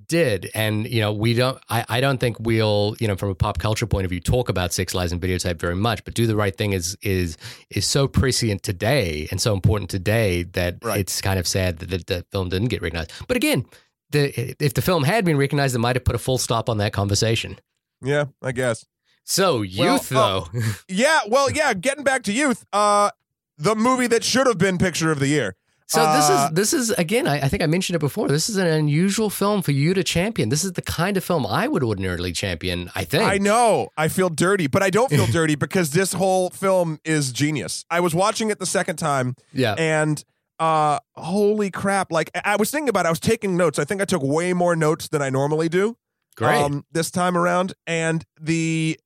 did. 0.09 0.51
And, 0.55 0.87
you 0.87 1.01
know, 1.01 1.11
we 1.13 1.33
don't, 1.33 1.59
I, 1.71 1.87
I 1.89 2.01
don't 2.03 2.19
think 2.19 2.37
we'll, 2.41 2.95
you 3.01 3.09
know, 3.09 3.17
from 3.17 3.31
a 3.31 3.35
pop 3.35 3.59
culture 3.59 3.87
point 3.87 4.05
of 4.05 4.11
view, 4.11 4.21
talk 4.21 4.51
about 4.51 4.75
Sex 4.75 4.95
Lies 4.95 5.13
and 5.13 5.21
Videotape 5.23 5.59
very 5.59 5.77
much, 5.77 6.05
but 6.05 6.13
Do 6.13 6.27
the 6.27 6.37
Right 6.37 6.55
Thing 6.55 6.75
is, 6.75 6.99
is, 7.01 7.39
is 7.71 7.87
so 7.87 8.07
prescient 8.07 8.63
today 8.63 9.29
and 9.31 9.41
so 9.41 9.55
important 9.55 9.89
today 9.89 10.43
that 10.43 10.77
Right. 10.83 11.01
it's 11.01 11.23
kind 11.23 11.39
of 11.39 11.47
sad 11.47 11.79
that 11.79 11.89
the, 11.89 11.99
the 11.99 12.27
film 12.31 12.51
didn't 12.51 12.69
get 12.69 12.83
recognized. 12.83 13.13
But 13.27 13.39
again, 13.39 13.65
the, 14.13 14.55
if 14.65 14.75
the 14.75 14.83
film 14.83 15.05
had 15.05 15.25
been 15.25 15.37
recognized, 15.37 15.75
it 15.75 15.79
might 15.79 15.97
have 15.97 16.05
put 16.05 16.15
a 16.15 16.19
full 16.19 16.39
stop 16.39 16.69
on 16.69 16.79
that 16.79 16.93
conversation. 16.93 17.59
Yeah, 18.03 18.27
I 18.43 18.53
guess. 18.53 18.85
So 19.25 19.63
youth, 19.63 20.11
Well, 20.11 20.49
though, 20.53 20.61
Yeah, 20.89 21.21
well, 21.29 21.51
yeah, 21.51 21.75
getting 21.75 22.05
back 22.05 22.23
to 22.25 22.33
youth, 22.33 22.65
uh 22.73 23.11
the 23.59 23.75
movie 23.77 24.07
that 24.09 24.25
should 24.25 24.47
have 24.47 24.59
been 24.59 24.79
picture 24.79 25.13
of 25.13 25.19
the 25.21 25.29
year. 25.29 25.55
So 25.87 26.01
Uh, 26.03 26.17
this 26.17 26.29
is 26.31 26.51
this 26.73 26.73
is 26.91 26.91
again. 26.99 27.29
I, 27.29 27.43
I 27.43 27.49
think 27.49 27.63
I 27.63 27.67
mentioned 27.67 27.95
it 27.97 28.01
before. 28.01 28.27
This 28.27 28.49
is 28.49 28.57
an 28.57 28.67
unusual 28.67 29.29
film 29.31 29.61
for 29.63 29.73
you 29.73 29.93
to 29.95 30.03
champion. 30.03 30.49
This 30.49 30.65
is 30.65 30.73
the 30.73 30.83
kind 30.83 31.17
of 31.17 31.23
film 31.23 31.47
I 31.47 31.69
would 31.69 31.85
ordinarily 31.85 32.33
champion. 32.33 32.91
I 32.95 33.05
think. 33.05 33.23
I 33.25 33.37
know. 33.39 33.91
I 33.97 34.09
feel 34.09 34.31
dirty, 34.31 34.67
but 34.69 34.83
I 34.83 34.91
don't 34.91 35.11
feel 35.11 35.27
dirty 35.41 35.55
because 35.55 35.91
this 35.91 36.15
whole 36.15 36.49
film 36.51 36.99
is 37.05 37.31
genius. 37.31 37.85
I 37.91 38.01
was 38.01 38.15
watching 38.15 38.51
it 38.51 38.59
the 38.59 38.67
second 38.67 38.97
time 38.97 39.35
Yeah. 39.53 39.75
and 39.79 40.25
uh 40.63 41.01
holy 41.17 41.71
crap, 41.71 42.13
like 42.13 42.31
I 42.45 42.57
was 42.57 42.71
thinking 42.71 42.89
about 42.89 43.05
it, 43.05 43.09
I 43.09 43.11
was 43.11 43.21
taking 43.21 43.57
notes. 43.57 43.79
I 43.79 43.85
think 43.85 44.01
I 44.01 44.05
took 44.05 44.23
way 44.23 44.53
more 44.53 44.77
notes 44.77 45.09
than 45.09 45.21
I 45.21 45.29
normally 45.31 45.69
do. 45.69 45.97
Great. 46.37 46.63
um, 46.63 46.85
this 46.93 47.11
time 47.11 47.37
around. 47.37 47.75
And 47.87 48.25
the, 48.41 48.99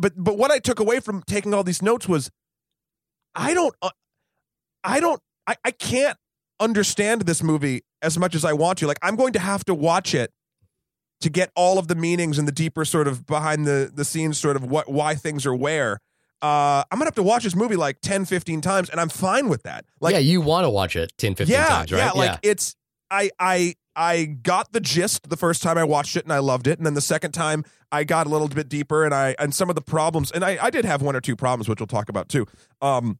but 0.00 0.12
but 0.16 0.38
what 0.38 0.50
I 0.50 0.58
took 0.58 0.80
away 0.80 1.00
from 1.00 1.22
taking 1.26 1.52
all 1.52 1.62
these 1.62 1.82
notes 1.82 2.08
was, 2.08 2.30
I 3.34 3.52
don't, 3.54 3.74
uh, 3.82 3.90
I 4.82 5.00
don't, 5.00 5.20
I, 5.46 5.56
I 5.64 5.70
can't 5.70 6.16
understand 6.58 7.22
this 7.22 7.42
movie 7.42 7.82
as 8.00 8.18
much 8.18 8.34
as 8.34 8.44
I 8.44 8.54
want 8.54 8.78
to. 8.78 8.86
Like 8.86 8.98
I'm 9.02 9.16
going 9.16 9.34
to 9.34 9.38
have 9.38 9.64
to 9.66 9.74
watch 9.74 10.14
it 10.14 10.32
to 11.20 11.28
get 11.28 11.50
all 11.54 11.78
of 11.78 11.88
the 11.88 11.94
meanings 11.94 12.38
and 12.38 12.48
the 12.48 12.52
deeper 12.52 12.86
sort 12.86 13.06
of 13.06 13.26
behind 13.26 13.66
the 13.66 13.90
the 13.94 14.04
scenes 14.04 14.38
sort 14.38 14.56
of 14.56 14.64
what 14.64 14.90
why 14.90 15.14
things 15.14 15.44
are 15.44 15.54
where. 15.54 15.98
Uh, 16.42 16.82
I'm 16.90 16.98
gonna 16.98 17.06
have 17.06 17.14
to 17.16 17.22
watch 17.22 17.44
this 17.44 17.54
movie 17.54 17.76
like 17.76 18.00
10, 18.00 18.24
15 18.24 18.60
times, 18.60 18.88
and 18.90 19.00
I'm 19.00 19.08
fine 19.08 19.48
with 19.48 19.62
that. 19.64 19.84
Like 20.00 20.14
yeah, 20.14 20.20
you 20.20 20.40
want 20.40 20.64
to 20.64 20.70
watch 20.70 20.96
it 20.96 21.12
10, 21.18 21.34
15 21.34 21.52
yeah, 21.52 21.66
times, 21.66 21.92
right? 21.92 21.98
Yeah, 21.98 22.10
like 22.12 22.38
it's 22.42 22.76
I 23.10 23.30
I 23.38 23.74
I 23.94 24.24
got 24.24 24.72
the 24.72 24.80
gist 24.80 25.28
the 25.28 25.36
first 25.36 25.62
time 25.62 25.76
I 25.76 25.84
watched 25.84 26.16
it 26.16 26.24
and 26.24 26.32
I 26.32 26.38
loved 26.38 26.66
it, 26.66 26.78
and 26.78 26.86
then 26.86 26.94
the 26.94 27.00
second 27.00 27.32
time 27.32 27.64
I 27.92 28.04
got 28.04 28.26
a 28.26 28.30
little 28.30 28.48
bit 28.48 28.68
deeper 28.68 29.04
and 29.04 29.12
I 29.12 29.34
and 29.38 29.54
some 29.54 29.68
of 29.68 29.74
the 29.74 29.82
problems, 29.82 30.30
and 30.30 30.44
I 30.44 30.58
I 30.60 30.70
did 30.70 30.84
have 30.84 31.02
one 31.02 31.14
or 31.14 31.20
two 31.20 31.36
problems 31.36 31.68
which 31.68 31.80
we'll 31.80 31.86
talk 31.86 32.08
about 32.08 32.28
too. 32.28 32.46
Um, 32.80 33.18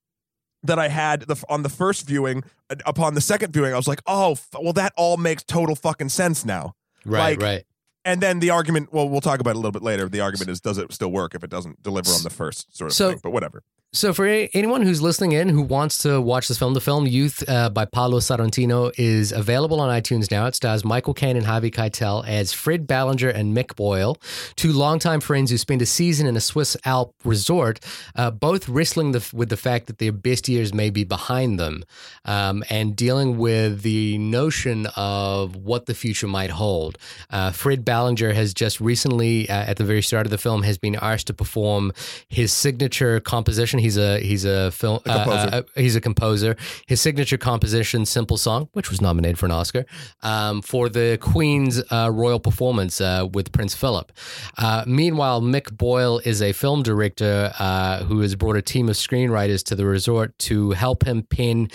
that 0.62 0.78
I 0.78 0.88
had 0.88 1.22
the 1.22 1.42
on 1.48 1.62
the 1.62 1.68
first 1.68 2.06
viewing. 2.06 2.44
Upon 2.86 3.14
the 3.14 3.20
second 3.20 3.52
viewing, 3.52 3.72
I 3.72 3.76
was 3.76 3.88
like, 3.88 4.00
oh, 4.06 4.32
f- 4.32 4.48
well, 4.60 4.72
that 4.74 4.92
all 4.96 5.16
makes 5.16 5.42
total 5.42 5.74
fucking 5.74 6.10
sense 6.10 6.44
now. 6.44 6.74
right, 7.04 7.38
like, 7.38 7.42
right. 7.42 7.64
And 8.04 8.20
then 8.22 8.38
the 8.40 8.50
argument, 8.50 8.92
well, 8.92 9.08
we'll 9.08 9.20
talk 9.20 9.40
about 9.40 9.50
it 9.50 9.56
a 9.56 9.58
little 9.58 9.72
bit 9.72 9.82
later. 9.82 10.08
The 10.08 10.20
argument 10.20 10.48
is, 10.50 10.60
does 10.60 10.78
it 10.78 10.90
still 10.92 11.12
work 11.12 11.34
if 11.34 11.44
it 11.44 11.50
doesn't 11.50 11.82
deliver 11.82 12.10
on 12.12 12.22
the 12.22 12.30
first 12.30 12.76
sort 12.76 12.90
of 12.90 12.96
So- 12.96 13.10
thing? 13.10 13.20
But 13.22 13.30
whatever. 13.30 13.62
So, 13.92 14.12
for 14.12 14.24
a- 14.24 14.48
anyone 14.54 14.82
who's 14.82 15.02
listening 15.02 15.32
in 15.32 15.48
who 15.48 15.62
wants 15.62 15.98
to 15.98 16.20
watch 16.20 16.46
this 16.46 16.56
film, 16.56 16.74
the 16.74 16.80
film 16.80 17.08
Youth 17.08 17.42
uh, 17.48 17.70
by 17.70 17.86
Paolo 17.86 18.18
Sorrentino 18.20 18.92
is 18.96 19.32
available 19.32 19.80
on 19.80 19.90
iTunes 19.90 20.30
now. 20.30 20.46
It 20.46 20.54
stars 20.54 20.84
Michael 20.84 21.12
Caine 21.12 21.36
and 21.36 21.44
Harvey 21.44 21.72
Keitel 21.72 22.24
as 22.24 22.52
Fred 22.52 22.86
Ballinger 22.86 23.30
and 23.30 23.52
Mick 23.52 23.74
Boyle, 23.74 24.16
two 24.54 24.72
longtime 24.72 25.18
friends 25.18 25.50
who 25.50 25.58
spend 25.58 25.82
a 25.82 25.86
season 25.86 26.28
in 26.28 26.36
a 26.36 26.40
Swiss 26.40 26.76
Alp 26.84 27.16
resort, 27.24 27.80
uh, 28.14 28.30
both 28.30 28.68
wrestling 28.68 29.10
the, 29.10 29.28
with 29.34 29.48
the 29.48 29.56
fact 29.56 29.88
that 29.88 29.98
their 29.98 30.12
best 30.12 30.48
years 30.48 30.72
may 30.72 30.90
be 30.90 31.02
behind 31.02 31.58
them 31.58 31.82
um, 32.26 32.62
and 32.70 32.94
dealing 32.94 33.38
with 33.38 33.82
the 33.82 34.18
notion 34.18 34.86
of 34.94 35.56
what 35.56 35.86
the 35.86 35.94
future 35.94 36.28
might 36.28 36.50
hold. 36.50 36.96
Uh, 37.30 37.50
Fred 37.50 37.84
Ballinger 37.84 38.34
has 38.34 38.54
just 38.54 38.80
recently, 38.80 39.50
uh, 39.50 39.64
at 39.64 39.78
the 39.78 39.84
very 39.84 40.00
start 40.02 40.28
of 40.28 40.30
the 40.30 40.38
film, 40.38 40.62
has 40.62 40.78
been 40.78 40.94
asked 41.02 41.26
to 41.26 41.34
perform 41.34 41.92
his 42.28 42.52
signature 42.52 43.18
composition, 43.18 43.79
He's 43.80 43.96
a 43.96 44.20
he's 44.20 44.44
a 44.44 44.70
film 44.70 45.00
A 45.06 45.12
composer. 45.14 45.48
uh, 45.52 45.56
uh, 45.58 45.62
he's 45.74 45.96
a 45.96 46.00
composer. 46.00 46.56
His 46.86 47.00
signature 47.00 47.38
composition, 47.38 48.06
"Simple 48.06 48.36
Song," 48.36 48.68
which 48.72 48.90
was 48.90 49.00
nominated 49.00 49.38
for 49.38 49.46
an 49.46 49.52
Oscar 49.52 49.84
um, 50.22 50.62
for 50.62 50.88
the 50.88 51.18
Queen's 51.20 51.82
uh, 51.90 52.10
royal 52.12 52.38
performance 52.40 53.00
uh, 53.00 53.26
with 53.32 53.50
Prince 53.52 53.74
Philip. 53.74 54.12
Uh, 54.58 54.84
meanwhile, 54.86 55.40
Mick 55.40 55.76
Boyle 55.76 56.20
is 56.24 56.40
a 56.42 56.52
film 56.52 56.82
director 56.82 57.52
uh, 57.58 58.04
who 58.04 58.20
has 58.20 58.36
brought 58.36 58.56
a 58.56 58.62
team 58.62 58.88
of 58.88 58.96
screenwriters 58.96 59.62
to 59.64 59.74
the 59.74 59.86
resort 59.86 60.38
to 60.40 60.70
help 60.72 61.04
him 61.06 61.22
pin 61.22 61.68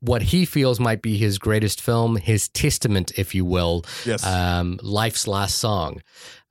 what 0.00 0.22
he 0.22 0.44
feels 0.44 0.80
might 0.80 1.00
be 1.02 1.16
his 1.16 1.38
greatest 1.38 1.80
film, 1.80 2.16
his 2.16 2.48
testament, 2.48 3.12
if 3.16 3.34
you 3.34 3.44
will, 3.44 3.84
Yes. 4.04 4.24
um, 4.26 4.78
"Life's 4.82 5.26
Last 5.26 5.56
Song." 5.58 6.02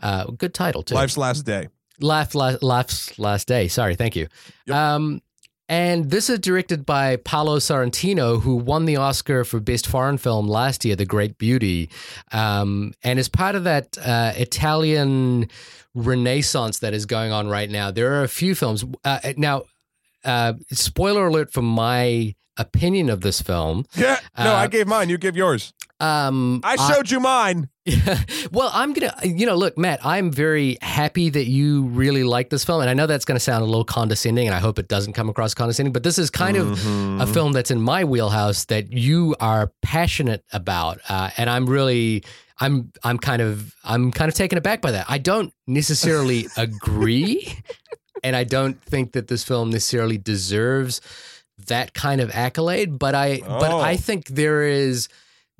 Uh, 0.01 0.25
good 0.37 0.53
title 0.53 0.83
too. 0.83 0.95
Life's 0.95 1.17
last 1.17 1.45
day. 1.45 1.67
Life, 2.03 2.35
Life, 2.35 2.61
Life's 2.61 3.17
Last 3.17 3.47
Day. 3.47 3.67
Sorry, 3.67 3.95
thank 3.95 4.15
you. 4.15 4.27
Yep. 4.67 4.75
Um, 4.75 5.21
and 5.69 6.11
this 6.11 6.29
is 6.29 6.39
directed 6.39 6.85
by 6.85 7.15
Paolo 7.15 7.57
Sorrentino, 7.57 8.41
who 8.41 8.55
won 8.57 8.85
the 8.85 8.97
Oscar 8.97 9.45
for 9.45 9.59
Best 9.61 9.87
Foreign 9.87 10.17
Film 10.17 10.45
last 10.47 10.83
year, 10.83 10.95
The 10.97 11.05
Great 11.05 11.37
Beauty. 11.37 11.89
Um, 12.33 12.93
and 13.01 13.17
as 13.17 13.29
part 13.29 13.55
of 13.55 13.63
that 13.63 13.97
uh, 13.97 14.33
Italian 14.35 15.47
renaissance 15.95 16.79
that 16.79 16.93
is 16.93 17.05
going 17.05 17.31
on 17.31 17.47
right 17.47 17.69
now, 17.69 17.91
there 17.91 18.13
are 18.19 18.23
a 18.23 18.27
few 18.27 18.55
films. 18.55 18.83
Uh, 19.05 19.19
now, 19.37 19.63
uh, 20.25 20.53
spoiler 20.71 21.27
alert 21.27 21.51
for 21.53 21.61
my 21.61 22.35
opinion 22.57 23.09
of 23.09 23.21
this 23.21 23.41
film. 23.41 23.85
Yeah. 23.95 24.19
No, 24.37 24.51
Uh, 24.53 24.55
I 24.57 24.67
gave 24.67 24.85
mine. 24.87 25.09
You 25.09 25.17
give 25.17 25.35
yours. 25.37 25.73
Um, 26.03 26.61
I 26.63 26.75
showed 26.91 27.09
you 27.11 27.19
mine. 27.19 27.69
Well, 28.51 28.69
I'm 28.73 28.93
gonna, 28.93 29.13
you 29.23 29.45
know, 29.45 29.55
look, 29.55 29.77
Matt. 29.77 30.05
I'm 30.05 30.29
very 30.31 30.77
happy 30.81 31.29
that 31.29 31.45
you 31.47 31.83
really 31.85 32.23
like 32.23 32.49
this 32.49 32.63
film, 32.63 32.81
and 32.81 32.89
I 32.89 32.93
know 32.93 33.07
that's 33.07 33.25
going 33.25 33.35
to 33.35 33.39
sound 33.43 33.63
a 33.63 33.65
little 33.65 33.83
condescending, 33.85 34.47
and 34.47 34.55
I 34.55 34.59
hope 34.59 34.77
it 34.79 34.87
doesn't 34.87 35.13
come 35.13 35.27
across 35.29 35.53
condescending. 35.53 35.91
But 35.93 36.03
this 36.03 36.17
is 36.19 36.29
kind 36.29 36.55
of 36.57 36.67
Mm-hmm. 36.79 37.21
a 37.21 37.27
film 37.27 37.51
that's 37.53 37.71
in 37.71 37.81
my 37.81 38.03
wheelhouse 38.03 38.65
that 38.65 38.91
you 38.93 39.35
are 39.39 39.71
passionate 39.81 40.43
about, 40.53 40.99
uh, 41.09 41.29
and 41.37 41.49
I'm 41.49 41.65
really, 41.67 42.23
I'm, 42.59 42.91
I'm 43.03 43.17
kind 43.17 43.41
of, 43.41 43.73
I'm 43.83 44.11
kind 44.11 44.29
of 44.29 44.35
taken 44.35 44.57
aback 44.57 44.81
by 44.81 44.91
that. 44.91 45.05
I 45.09 45.17
don't 45.17 45.51
necessarily 45.67 46.47
agree, 46.57 47.57
and 48.23 48.35
I 48.35 48.43
don't 48.43 48.79
think 48.83 49.13
that 49.13 49.27
this 49.29 49.43
film 49.43 49.71
necessarily 49.71 50.17
deserves 50.17 51.01
that 51.67 51.93
kind 51.93 52.21
of 52.21 52.29
accolade. 52.31 52.99
But 52.99 53.15
I, 53.15 53.39
but 53.39 53.71
Oh. 53.71 53.79
I 53.79 53.95
think 53.97 54.27
there 54.27 54.63
is 54.63 55.07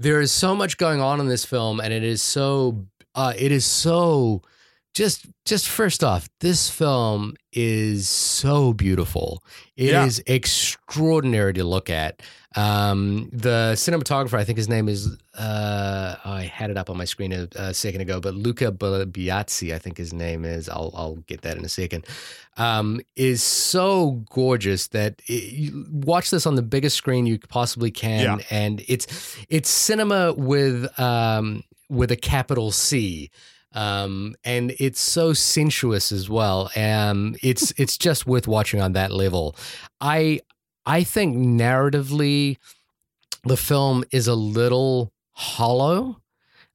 there 0.04 0.20
is 0.20 0.32
so 0.32 0.54
much 0.54 0.78
going 0.78 1.00
on 1.00 1.22
in 1.22 1.28
this 1.28 1.46
film 1.46 1.80
and 1.80 1.94
it 1.94 2.04
is 2.04 2.22
so 2.22 2.86
uh, 3.16 3.34
it 3.38 3.52
is 3.52 3.66
so 3.66 4.42
just 4.94 5.26
just 5.46 5.68
first 5.68 6.04
off 6.04 6.30
this 6.40 6.70
film 6.70 7.34
is 7.52 8.08
so 8.08 8.74
beautiful 8.74 9.44
It 9.76 9.94
is 9.96 10.22
Yeah. 10.28 10.36
extraordinary 10.36 11.54
to 11.54 11.64
look 11.64 11.90
at 11.90 12.22
um, 12.56 13.30
the 13.34 13.74
cinematographer 13.76 14.38
i 14.38 14.44
think 14.44 14.58
his 14.58 14.70
name 14.70 14.88
is 14.88 15.18
uh, 15.38 16.16
oh, 16.24 16.32
i 16.32 16.44
had 16.44 16.70
it 16.70 16.78
up 16.78 16.90
on 16.92 16.98
my 16.98 17.06
screen 17.06 17.32
a, 17.34 17.48
a 17.56 17.74
second 17.74 18.02
ago 18.02 18.20
but 18.20 18.36
luca 18.36 18.72
bigazzi 18.72 19.74
i 19.74 19.80
think 19.80 19.98
his 19.98 20.14
name 20.14 20.46
is 20.46 20.70
i'll, 20.70 20.92
I'll 20.96 21.16
get 21.28 21.42
that 21.42 21.58
in 21.58 21.66
a 21.66 21.70
second 21.70 22.06
um, 22.58 23.02
is 23.16 23.42
so 23.42 24.24
gorgeous 24.30 24.90
that 24.90 25.20
it, 25.26 25.54
you 25.54 25.86
watch 25.92 26.30
this 26.30 26.46
on 26.46 26.54
the 26.54 26.62
biggest 26.62 26.96
screen 26.96 27.26
you 27.26 27.40
possibly 27.40 27.90
can, 27.90 28.22
Yeah. 28.40 28.46
and 28.52 28.84
it's 28.88 29.08
it's 29.50 29.70
cinema 29.70 30.34
with 30.34 30.88
um, 31.00 31.64
with 31.90 32.12
a 32.12 32.16
capital 32.16 32.70
C. 32.72 33.32
Um, 33.74 34.36
and 34.44 34.74
it's 34.80 35.02
so 35.02 35.34
sensuous 35.34 36.12
as 36.12 36.30
well. 36.30 36.70
Um, 36.76 37.36
it's 37.42 37.72
it's 37.78 37.98
just 37.98 38.28
worth 38.28 38.48
watching 38.48 38.82
on 38.82 38.94
that 38.94 39.12
level. 39.12 39.56
I 40.00 40.42
I 40.86 41.04
think 41.04 41.38
narratively, 41.38 42.58
the 43.44 43.58
film 43.58 44.04
is 44.12 44.28
a 44.28 44.36
little 44.36 45.12
hollow. 45.32 46.22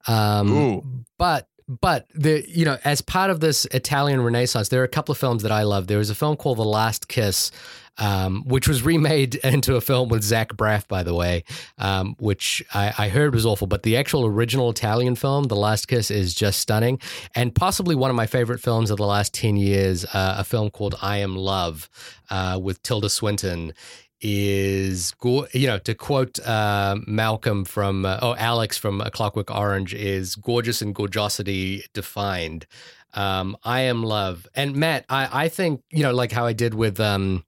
Um, 0.07 0.53
Ooh. 0.53 0.85
but 1.19 1.49
but 1.69 2.07
the 2.15 2.45
you 2.49 2.65
know 2.65 2.79
as 2.85 3.03
part 3.03 3.31
of 3.31 3.41
this 3.41 3.67
Italian 3.67 4.23
Renaissance, 4.23 4.69
there 4.69 4.81
are 4.81 4.85
a 4.85 4.89
couple 4.89 5.13
of 5.13 5.19
films 5.19 5.43
that 5.43 5.53
I 5.53 5.63
love. 5.63 5.87
There 5.87 5.99
was 5.99 6.11
a 6.11 6.15
film 6.15 6.37
called 6.37 6.59
The 6.59 6.65
Last 6.65 7.09
Kiss, 7.09 7.51
um, 7.99 8.43
which 8.47 8.69
was 8.69 8.83
remade 8.83 9.35
into 9.45 9.77
a 9.77 9.81
film 9.81 10.09
with 10.09 10.23
Zach 10.23 10.55
Braff, 10.55 10.87
by 10.89 11.03
the 11.03 11.15
way, 11.15 11.45
um, 11.79 12.17
which 12.19 12.65
I, 12.73 12.95
I 12.99 13.09
heard 13.09 13.35
was 13.35 13.45
awful. 13.45 13.67
But 13.67 13.83
the 13.83 13.97
actual 13.97 14.27
original 14.27 14.71
Italian 14.71 15.15
film, 15.15 15.45
The 15.45 15.57
Last 15.57 15.87
Kiss, 15.89 16.11
is 16.11 16.35
just 16.35 16.61
stunning, 16.61 17.01
and 17.35 17.55
possibly 17.55 17.95
one 17.95 18.11
of 18.11 18.17
my 18.17 18.27
favorite 18.27 18.61
films 18.61 18.91
of 18.91 18.97
the 18.97 19.07
last 19.07 19.35
ten 19.35 19.57
years. 19.57 20.05
Uh, 20.05 20.37
a 20.39 20.45
film 20.45 20.71
called 20.71 20.95
I 21.03 21.19
Am 21.19 21.37
Love 21.37 21.89
uh, 22.31 22.59
with 22.63 22.83
Tilda 22.83 23.11
Swinton 23.11 23.73
is 24.21 25.15
you 25.53 25.67
know 25.67 25.79
to 25.79 25.95
quote 25.95 26.41
uh, 26.41 26.97
Malcolm 27.07 27.65
from 27.65 28.05
uh, 28.05 28.19
oh 28.21 28.35
Alex 28.37 28.77
from 28.77 29.01
A 29.01 29.11
Clockwork 29.11 29.51
Orange 29.51 29.95
is 29.95 30.35
gorgeous 30.35 30.83
and 30.83 30.95
gorgeosity 30.95 31.85
defined. 31.93 32.67
Um, 33.15 33.57
I 33.65 33.81
am 33.83 34.03
love 34.03 34.47
and 34.55 34.75
Matt. 34.77 35.05
I 35.09 35.45
I 35.45 35.49
think 35.49 35.83
you 35.91 36.03
know 36.03 36.13
like 36.13 36.33
how 36.33 36.47
I 36.47 36.53
did 36.53 36.75
with 36.75 36.99
um 37.01 37.45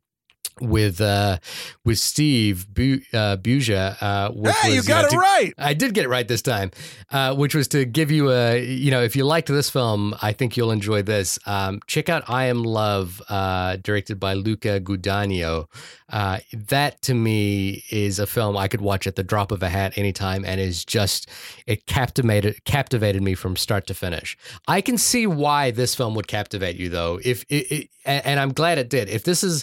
with 0.60 1.00
uh 1.00 1.38
with 1.84 1.98
Steve 1.98 2.66
Bu- 2.72 3.00
uh, 3.12 3.36
Buja. 3.36 3.96
Uh, 4.00 4.30
which 4.32 4.54
Hey, 4.56 4.70
you 4.70 4.76
was, 4.76 4.88
got 4.88 5.02
know, 5.02 5.06
it 5.08 5.10
to- 5.10 5.18
right. 5.18 5.52
I 5.58 5.74
did 5.74 5.94
get 5.94 6.04
it 6.04 6.08
right 6.08 6.26
this 6.26 6.42
time, 6.42 6.70
uh, 7.10 7.34
which 7.34 7.54
was 7.54 7.68
to 7.68 7.84
give 7.84 8.10
you 8.10 8.30
a, 8.30 8.62
you 8.64 8.90
know, 8.90 9.02
if 9.02 9.16
you 9.16 9.24
liked 9.24 9.48
this 9.48 9.70
film, 9.70 10.14
I 10.22 10.32
think 10.32 10.56
you'll 10.56 10.70
enjoy 10.70 11.02
this. 11.02 11.38
Um, 11.46 11.80
check 11.86 12.08
out 12.08 12.24
I 12.28 12.44
Am 12.44 12.62
Love, 12.62 13.20
uh, 13.28 13.76
directed 13.76 14.20
by 14.20 14.34
Luca 14.34 14.80
Guadagnino. 14.80 15.66
Uh, 16.08 16.38
that 16.52 17.00
to 17.02 17.14
me 17.14 17.84
is 17.90 18.18
a 18.18 18.26
film 18.26 18.56
I 18.56 18.66
could 18.68 18.80
watch 18.80 19.06
at 19.06 19.14
the 19.16 19.22
drop 19.22 19.52
of 19.52 19.62
a 19.62 19.68
hat 19.68 19.96
anytime 19.96 20.44
and 20.44 20.60
is 20.60 20.84
just, 20.84 21.28
it 21.66 21.86
captivated, 21.86 22.64
captivated 22.64 23.22
me 23.22 23.34
from 23.34 23.56
start 23.56 23.86
to 23.86 23.94
finish. 23.94 24.36
I 24.66 24.80
can 24.80 24.98
see 24.98 25.26
why 25.26 25.70
this 25.70 25.94
film 25.94 26.14
would 26.16 26.26
captivate 26.26 26.76
you 26.76 26.88
though. 26.88 27.20
If 27.24 27.44
it, 27.48 27.70
it 27.72 27.88
and 28.04 28.40
I'm 28.40 28.52
glad 28.52 28.78
it 28.78 28.88
did. 28.88 29.08
If 29.08 29.22
this 29.24 29.44
is, 29.44 29.62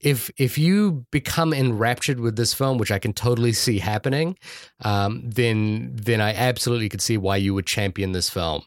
if 0.00 0.30
if 0.36 0.58
you 0.58 1.06
become 1.10 1.52
enraptured 1.52 2.20
with 2.20 2.36
this 2.36 2.52
film, 2.54 2.78
which 2.78 2.90
I 2.90 2.98
can 2.98 3.12
totally 3.12 3.52
see 3.52 3.78
happening, 3.78 4.36
um, 4.84 5.22
then 5.24 5.90
then 5.94 6.20
I 6.20 6.32
absolutely 6.34 6.88
could 6.88 7.00
see 7.02 7.16
why 7.16 7.36
you 7.36 7.54
would 7.54 7.66
champion 7.66 8.12
this 8.12 8.28
film. 8.30 8.62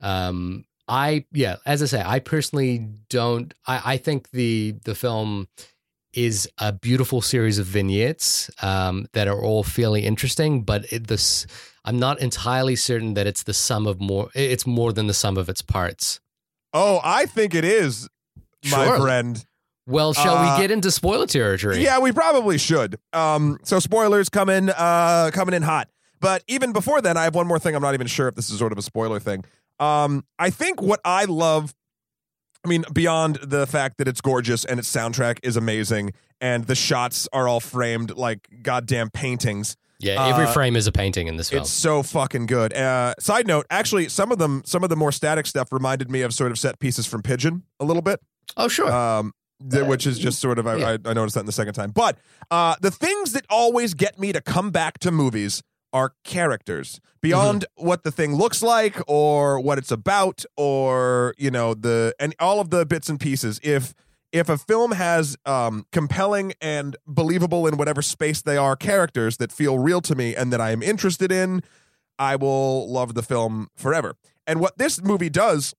Um, 0.00 0.64
I 0.88 1.26
yeah, 1.32 1.56
as 1.66 1.82
I 1.82 1.86
say, 1.86 2.02
I 2.04 2.18
personally 2.18 2.88
don't. 3.08 3.52
I, 3.66 3.82
I 3.84 3.96
think 3.98 4.30
the 4.30 4.74
the 4.84 4.94
film 4.94 5.48
is 6.12 6.48
a 6.58 6.72
beautiful 6.72 7.20
series 7.20 7.58
of 7.58 7.66
vignettes 7.66 8.50
um, 8.62 9.06
that 9.12 9.28
are 9.28 9.40
all 9.40 9.62
fairly 9.62 10.04
interesting, 10.04 10.62
but 10.62 10.92
it, 10.92 11.06
this 11.06 11.46
I'm 11.84 11.98
not 11.98 12.20
entirely 12.20 12.74
certain 12.74 13.14
that 13.14 13.26
it's 13.26 13.44
the 13.44 13.54
sum 13.54 13.86
of 13.86 14.00
more. 14.00 14.30
It's 14.34 14.66
more 14.66 14.92
than 14.92 15.06
the 15.06 15.14
sum 15.14 15.36
of 15.36 15.48
its 15.48 15.62
parts. 15.62 16.20
Oh, 16.72 17.00
I 17.04 17.26
think 17.26 17.54
it 17.54 17.64
is, 17.64 18.08
my 18.64 18.86
Sure. 18.86 18.98
friend. 19.00 19.44
Well, 19.86 20.12
shall 20.12 20.36
Uh, 20.36 20.54
we 20.56 20.62
get 20.62 20.70
into 20.70 20.90
spoiler 20.90 21.26
territory? 21.26 21.82
Yeah, 21.82 21.98
we 21.98 22.12
probably 22.12 22.58
should. 22.58 22.98
Um, 23.12 23.58
so 23.64 23.78
spoilers 23.80 24.28
coming, 24.28 24.70
uh, 24.70 25.30
coming 25.32 25.54
in 25.54 25.62
hot. 25.62 25.88
But 26.20 26.44
even 26.48 26.72
before 26.72 27.00
then, 27.00 27.16
I 27.16 27.24
have 27.24 27.34
one 27.34 27.46
more 27.46 27.58
thing. 27.58 27.74
I'm 27.74 27.82
not 27.82 27.94
even 27.94 28.06
sure 28.06 28.28
if 28.28 28.34
this 28.34 28.50
is 28.50 28.58
sort 28.58 28.72
of 28.72 28.78
a 28.78 28.82
spoiler 28.82 29.18
thing. 29.18 29.44
Um, 29.78 30.24
I 30.38 30.50
think 30.50 30.82
what 30.82 31.00
I 31.04 31.24
love, 31.24 31.74
I 32.64 32.68
mean, 32.68 32.84
beyond 32.92 33.36
the 33.42 33.66
fact 33.66 33.96
that 33.98 34.06
it's 34.06 34.20
gorgeous 34.20 34.64
and 34.66 34.78
its 34.78 34.94
soundtrack 34.94 35.38
is 35.42 35.56
amazing 35.56 36.12
and 36.42 36.66
the 36.66 36.74
shots 36.74 37.26
are 37.32 37.48
all 37.48 37.60
framed 37.60 38.16
like 38.16 38.46
goddamn 38.62 39.08
paintings. 39.10 39.76
Yeah, 39.98 40.26
every 40.28 40.44
Uh, 40.46 40.52
frame 40.52 40.76
is 40.76 40.86
a 40.86 40.92
painting 40.92 41.26
in 41.26 41.36
this 41.36 41.50
film. 41.50 41.62
It's 41.62 41.70
so 41.70 42.02
fucking 42.02 42.46
good. 42.46 42.72
Uh, 42.74 43.14
side 43.18 43.46
note, 43.46 43.66
actually, 43.70 44.08
some 44.08 44.30
of 44.32 44.38
them, 44.38 44.62
some 44.64 44.82
of 44.84 44.88
the 44.90 44.96
more 44.96 45.12
static 45.12 45.46
stuff 45.46 45.72
reminded 45.72 46.10
me 46.10 46.20
of 46.22 46.32
sort 46.34 46.52
of 46.52 46.58
set 46.58 46.78
pieces 46.78 47.06
from 47.06 47.22
Pigeon 47.22 47.64
a 47.78 47.84
little 47.84 48.00
bit 48.02 48.20
Oh, 48.56 48.68
sure. 48.68 48.90
um, 48.90 49.32
th- 49.68 49.86
which 49.86 50.06
is 50.06 50.18
just 50.18 50.40
sort 50.40 50.58
of 50.58 50.66
I, 50.66 50.76
yeah. 50.76 50.96
I, 51.04 51.10
I 51.10 51.12
noticed 51.12 51.34
that 51.34 51.40
in 51.40 51.46
the 51.46 51.52
second 51.52 51.74
time. 51.74 51.90
But 51.90 52.18
uh, 52.50 52.76
the 52.80 52.90
things 52.90 53.32
that 53.32 53.44
always 53.50 53.94
get 53.94 54.18
me 54.18 54.32
to 54.32 54.40
come 54.40 54.70
back 54.70 54.98
to 55.00 55.10
movies 55.10 55.62
are 55.92 56.14
characters 56.22 57.00
beyond 57.20 57.64
what 57.74 58.04
the 58.04 58.12
thing 58.12 58.34
looks 58.34 58.62
like 58.62 58.96
or 59.08 59.60
what 59.60 59.76
it's 59.76 59.90
about 59.90 60.44
or 60.56 61.34
you 61.36 61.50
know 61.50 61.74
the 61.74 62.14
and 62.20 62.34
all 62.38 62.60
of 62.60 62.70
the 62.70 62.86
bits 62.86 63.08
and 63.08 63.18
pieces. 63.18 63.60
If 63.62 63.94
if 64.32 64.48
a 64.48 64.56
film 64.56 64.92
has 64.92 65.36
um, 65.44 65.86
compelling 65.90 66.52
and 66.60 66.96
believable 67.06 67.66
in 67.66 67.76
whatever 67.76 68.02
space 68.02 68.42
they 68.42 68.56
are 68.56 68.76
characters 68.76 69.38
that 69.38 69.50
feel 69.50 69.78
real 69.78 70.00
to 70.02 70.14
me 70.14 70.36
and 70.36 70.52
that 70.52 70.60
I 70.60 70.70
am 70.70 70.82
interested 70.82 71.32
in, 71.32 71.62
I 72.18 72.36
will 72.36 72.90
love 72.90 73.14
the 73.14 73.22
film 73.22 73.68
forever. 73.74 74.14
And 74.46 74.60
what 74.60 74.78
this 74.78 75.02
movie 75.02 75.30
does 75.30 75.74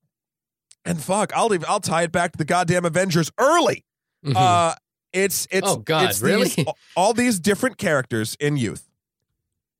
and 0.84 1.00
fuck, 1.02 1.32
I'll 1.34 1.52
even, 1.54 1.66
I'll 1.68 1.80
tie 1.80 2.02
it 2.02 2.12
back 2.12 2.32
to 2.32 2.38
the 2.38 2.44
goddamn 2.44 2.84
Avengers 2.84 3.30
early. 3.38 3.84
Mhm. 4.24 4.34
Uh, 4.36 4.74
it's 5.12 5.46
it's 5.50 5.68
Oh, 5.68 5.76
God, 5.76 6.10
it's 6.10 6.22
really? 6.22 6.48
these- 6.48 6.64
all 6.96 7.12
these 7.12 7.38
different 7.38 7.76
characters 7.78 8.36
in 8.40 8.56
youth. 8.56 8.88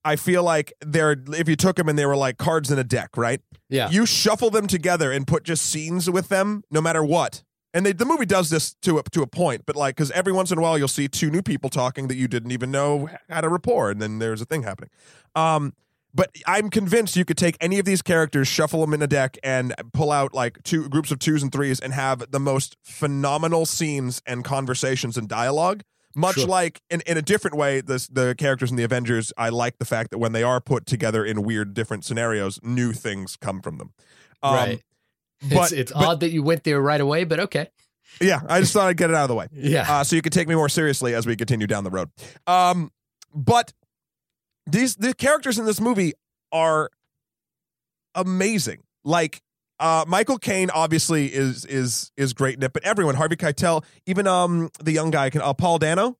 I 0.04 0.16
feel 0.16 0.42
like 0.42 0.72
they're 0.84 1.16
if 1.28 1.48
you 1.48 1.54
took 1.56 1.76
them 1.76 1.88
and 1.88 1.96
they 1.98 2.06
were 2.06 2.16
like 2.16 2.36
cards 2.36 2.70
in 2.70 2.78
a 2.78 2.84
deck, 2.84 3.16
right? 3.16 3.40
yeah. 3.68 3.88
You 3.90 4.04
shuffle 4.04 4.50
them 4.50 4.66
together 4.66 5.12
and 5.12 5.26
put 5.26 5.44
just 5.44 5.64
scenes 5.64 6.10
with 6.10 6.28
them, 6.28 6.64
no 6.70 6.80
matter 6.80 7.02
what. 7.04 7.42
and 7.74 7.86
they, 7.86 7.92
the 7.92 8.04
movie 8.04 8.26
does 8.26 8.50
this 8.50 8.74
to 8.82 8.98
a, 8.98 9.02
to 9.04 9.22
a 9.22 9.26
point, 9.26 9.62
but 9.64 9.76
like 9.76 9.94
because 9.96 10.10
every 10.10 10.32
once 10.32 10.50
in 10.50 10.58
a 10.58 10.60
while 10.60 10.76
you'll 10.76 10.88
see 10.88 11.08
two 11.08 11.30
new 11.30 11.40
people 11.40 11.70
talking 11.70 12.08
that 12.08 12.16
you 12.16 12.28
didn't 12.28 12.50
even 12.50 12.70
know 12.70 13.08
had 13.30 13.44
a 13.44 13.48
rapport, 13.48 13.90
and 13.90 14.02
then 14.02 14.18
there's 14.18 14.40
a 14.42 14.44
thing 14.44 14.64
happening. 14.64 14.90
Um, 15.34 15.72
but 16.14 16.30
I'm 16.46 16.68
convinced 16.70 17.16
you 17.16 17.24
could 17.24 17.38
take 17.38 17.56
any 17.60 17.78
of 17.78 17.84
these 17.84 18.02
characters, 18.02 18.48
shuffle 18.48 18.80
them 18.82 18.92
in 18.94 19.02
a 19.02 19.06
deck, 19.06 19.38
and 19.42 19.74
pull 19.92 20.10
out 20.12 20.34
like 20.34 20.62
two 20.62 20.88
groups 20.88 21.10
of 21.10 21.18
twos 21.18 21.42
and 21.42 21.50
threes, 21.52 21.80
and 21.80 21.92
have 21.92 22.30
the 22.30 22.40
most 22.40 22.76
phenomenal 22.82 23.66
scenes 23.66 24.20
and 24.26 24.44
conversations 24.44 25.16
and 25.16 25.28
dialogue. 25.28 25.82
Much 26.14 26.34
Sure. 26.34 26.46
like 26.46 26.82
in, 26.90 27.00
in 27.06 27.16
a 27.16 27.22
different 27.22 27.56
way, 27.56 27.80
the 27.80 28.06
the 28.12 28.34
characters 28.36 28.70
in 28.70 28.76
the 28.76 28.82
Avengers, 28.84 29.32
I 29.38 29.48
like 29.48 29.78
the 29.78 29.86
fact 29.86 30.10
that 30.10 30.18
when 30.18 30.32
they 30.32 30.42
are 30.42 30.60
put 30.60 30.84
together 30.84 31.24
in 31.24 31.42
weird 31.42 31.72
different 31.72 32.04
scenarios, 32.04 32.60
new 32.62 32.92
things 32.92 33.36
come 33.36 33.62
from 33.62 33.78
them. 33.78 33.92
Um, 34.42 34.54
right. 34.54 34.82
But 35.48 35.72
it's 35.72 35.72
it's 35.72 35.92
but- 35.92 36.04
odd 36.04 36.20
that 36.20 36.30
you 36.30 36.42
went 36.42 36.64
there 36.64 36.80
right 36.82 37.00
away, 37.00 37.24
but 37.24 37.40
okay. 37.40 37.68
yeah, 38.20 38.40
I 38.46 38.60
just 38.60 38.74
thought 38.74 38.88
I'd 38.88 38.98
get 38.98 39.08
it 39.08 39.16
out 39.16 39.22
of 39.24 39.28
the 39.28 39.34
way. 39.34 39.46
Yeah. 39.54 39.90
uh, 39.90 40.04
so 40.04 40.14
you 40.14 40.20
could 40.20 40.34
take 40.34 40.46
me 40.48 40.54
more 40.54 40.68
seriously 40.68 41.14
as 41.14 41.26
we 41.26 41.34
continue 41.34 41.66
down 41.66 41.82
the 41.84 41.90
road. 41.90 42.10
Um, 42.46 42.92
but 43.34 43.72
these 44.66 44.96
the 44.96 45.14
characters 45.14 45.58
in 45.58 45.64
this 45.66 45.80
movie 45.80 46.12
are 46.52 46.90
amazing. 48.14 48.82
Like 49.04 49.42
uh, 49.80 50.04
Michael 50.06 50.38
Caine 50.38 50.70
obviously 50.70 51.26
is 51.32 51.64
is 51.64 52.10
is 52.16 52.32
great 52.32 52.56
in 52.56 52.62
it, 52.62 52.72
but 52.72 52.84
everyone 52.84 53.14
Harvey 53.16 53.36
Keitel, 53.36 53.84
even 54.06 54.26
um 54.26 54.70
the 54.82 54.92
young 54.92 55.10
guy 55.10 55.30
can 55.30 55.40
uh, 55.42 55.52
Paul 55.54 55.78
Dano 55.78 56.16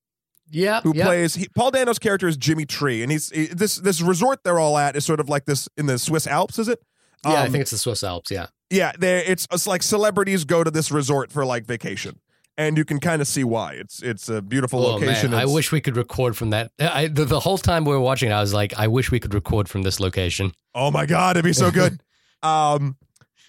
yeah. 0.51 0.81
who 0.83 0.93
yeah. 0.95 1.05
plays 1.07 1.35
he, 1.35 1.49
Paul 1.49 1.71
Dano's 1.71 1.99
character 1.99 2.29
is 2.29 2.37
Jimmy 2.37 2.67
Tree, 2.67 3.03
and 3.03 3.11
he's 3.13 3.31
he- 3.31 3.47
this 3.47 3.77
this 3.77 4.01
resort 4.01 4.41
they're 4.45 4.59
all 4.59 4.77
at 4.79 4.97
is 4.97 5.05
sort 5.05 5.21
of 5.21 5.29
like 5.29 5.45
this 5.45 5.69
in 5.77 5.87
the 5.87 5.99
Swiss 5.99 6.27
Alps, 6.27 6.59
is 6.59 6.69
it? 6.69 6.81
Yeah, 7.25 7.33
I 7.35 7.47
Um, 7.47 7.53
think 7.53 7.63
it's 7.63 7.71
the 7.71 7.79
Swiss 7.79 8.03
Alps. 8.03 8.31
Yeah. 8.31 8.47
yeah, 8.71 8.93
there 8.99 9.23
it's 9.25 9.47
it's 9.53 9.67
like 9.67 9.83
celebrities 9.83 10.45
go 10.45 10.65
to 10.65 10.71
this 10.71 10.91
resort 10.91 11.31
for 11.31 11.45
like 11.45 11.65
vacation. 11.65 12.19
And 12.59 12.77
you 12.77 12.85
can 12.85 13.01
kind 13.01 13.23
of 13.23 13.29
see 13.29 13.45
why. 13.45 13.73
It's 13.73 14.03
it's 14.03 14.29
a 14.29 14.43
beautiful 14.43 14.85
Oh 14.85 14.95
location. 14.95 15.33
I 15.33 15.47
wish 15.47 15.73
we 15.73 15.81
could 15.81 15.97
record 15.97 16.37
from 16.37 16.51
that. 16.51 16.71
I, 16.79 17.07
the, 17.07 17.25
the 17.25 17.41
whole 17.41 17.57
time 17.57 17.85
we 17.87 17.93
were 17.93 18.01
watching, 18.01 18.31
it, 18.31 18.35
I 18.35 18.41
was 18.41 18.53
like, 18.53 18.75
I 18.79 18.89
wish 18.89 19.11
we 19.11 19.19
could 19.21 19.33
record 19.33 19.69
from 19.71 19.83
this 19.83 19.99
location. 20.01 20.53
Oh 20.75 20.91
my 20.91 21.07
god, 21.07 21.37
it'd 21.37 21.45
be 21.45 21.55
so 21.55 21.71
good. 21.71 22.03
um, 22.43 22.97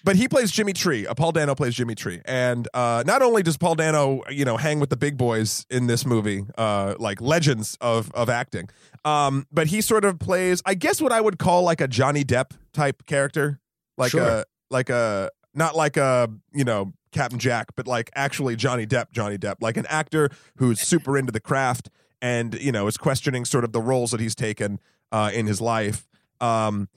but 0.04 0.16
he 0.16 0.28
plays 0.28 0.50
Jimmy 0.50 0.72
Tree. 0.74 1.06
Uh, 1.06 1.14
Paul 1.14 1.32
Dano 1.32 1.54
plays 1.54 1.74
Jimmy 1.74 1.94
Tree, 1.94 2.20
and 2.24 2.68
uh, 2.74 3.02
not 3.06 3.22
only 3.22 3.42
does 3.42 3.56
Paul 3.56 3.74
Dano, 3.74 4.22
you 4.30 4.44
know, 4.44 4.56
hang 4.58 4.78
with 4.80 4.90
the 4.90 4.96
big 4.96 5.16
boys 5.16 5.64
in 5.70 5.86
this 5.86 6.04
movie, 6.06 6.44
uh, 6.58 6.94
like 6.98 7.20
legends 7.20 7.76
of 7.80 8.10
of 8.12 8.28
acting, 8.30 8.68
um, 9.04 9.46
but 9.50 9.66
he 9.68 9.80
sort 9.80 10.04
of 10.04 10.18
plays, 10.18 10.62
I 10.64 10.74
guess, 10.74 11.00
what 11.00 11.12
I 11.12 11.20
would 11.20 11.38
call 11.38 11.62
like 11.62 11.80
a 11.80 11.88
Johnny 11.88 12.24
Depp 12.24 12.52
type 12.72 13.04
character, 13.06 13.60
like 13.96 14.10
Sure. 14.12 14.22
a 14.22 14.44
like 14.70 14.90
a 14.90 15.30
not 15.54 15.74
like 15.76 15.96
a 15.96 16.30
you 16.52 16.64
know 16.64 16.92
Captain 17.14 17.38
Jack, 17.38 17.68
but 17.76 17.86
like 17.86 18.10
actually 18.14 18.56
Johnny 18.56 18.86
Depp, 18.86 19.10
Johnny 19.12 19.38
Depp, 19.38 19.56
like 19.60 19.78
an 19.78 19.86
actor 19.88 20.28
who's 20.56 20.80
super 20.80 21.16
into 21.16 21.32
the 21.32 21.40
craft 21.40 21.88
and 22.20 22.54
you 22.60 22.70
know 22.72 22.86
is 22.86 22.96
questioning 22.98 23.44
sort 23.46 23.64
of 23.64 23.72
the 23.72 23.80
roles 23.80 24.10
that 24.10 24.20
he's 24.20 24.34
taken 24.34 24.80
uh, 25.12 25.30
in 25.32 25.46
his 25.46 25.60
life. 25.60 26.06
Um, 26.40 26.88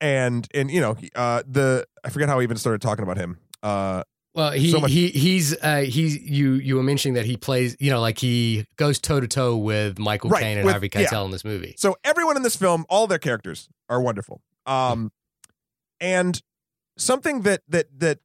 and 0.00 0.46
and 0.54 0.70
you 0.70 0.80
know 0.80 0.96
uh, 1.14 1.42
the 1.46 1.86
I 2.04 2.10
forget 2.10 2.28
how 2.28 2.40
I 2.40 2.42
even 2.42 2.56
started 2.58 2.82
talking 2.82 3.02
about 3.02 3.16
him. 3.16 3.38
Uh, 3.62 4.02
Well, 4.34 4.52
he 4.52 4.70
So 4.70 4.80
much- 4.80 4.92
he 4.92 5.08
he's 5.08 5.56
uh, 5.62 5.80
he's 5.86 6.16
you 6.20 6.54
you 6.54 6.76
were 6.76 6.82
mentioning 6.82 7.14
that 7.14 7.26
he 7.26 7.36
plays, 7.36 7.76
you 7.80 7.90
know, 7.90 8.00
like 8.00 8.18
he 8.18 8.64
goes 8.76 8.98
toe 9.00 9.20
to 9.20 9.26
toe 9.28 9.56
with 9.56 9.98
Michael 9.98 10.30
Right, 10.30 10.42
Caine 10.42 10.58
and 10.58 10.64
with- 10.64 10.72
Harvey 10.72 10.88
yeah. 10.94 11.04
Keitel 11.04 11.24
in 11.26 11.30
this 11.32 11.44
movie. 11.44 11.74
so 11.76 11.96
everyone 12.04 12.36
in 12.36 12.42
this 12.42 12.56
film, 12.56 12.84
all 12.88 13.06
their 13.06 13.18
characters 13.18 13.68
are 13.88 14.00
wonderful. 14.00 14.40
Um, 14.66 15.10
and 16.00 16.40
something 16.96 17.42
that 17.42 17.62
that 17.68 17.86
that 17.98 18.18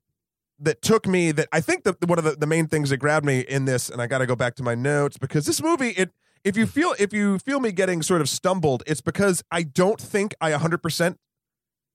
that 0.60 0.82
took 0.82 1.08
me 1.08 1.32
that 1.32 1.48
I 1.52 1.62
think 1.62 1.84
that 1.84 2.04
one 2.08 2.18
of 2.18 2.24
the, 2.26 2.32
the 2.32 2.48
main 2.48 2.68
things 2.68 2.90
that 2.90 2.98
grabbed 2.98 3.26
me 3.26 3.42
in 3.42 3.66
this, 3.66 3.90
and 3.90 4.02
I 4.02 4.08
got 4.08 4.20
to 4.20 4.26
go 4.26 4.36
back 4.36 4.56
to 4.56 4.64
my 4.64 4.76
notes 4.76 5.18
because 5.18 5.46
this 5.46 5.62
movie 5.62 5.90
it. 5.90 6.12
If 6.44 6.56
you 6.56 6.68
feel 6.68 6.94
if 7.00 7.12
you 7.12 7.40
feel 7.40 7.60
me 7.60 7.72
getting 7.72 8.04
sort 8.04 8.22
of 8.22 8.30
stumbled, 8.30 8.84
it's 8.86 9.02
because 9.02 9.44
I 9.50 9.64
don't 9.64 10.00
think 10.00 10.36
I 10.40 10.52
100% 10.52 11.16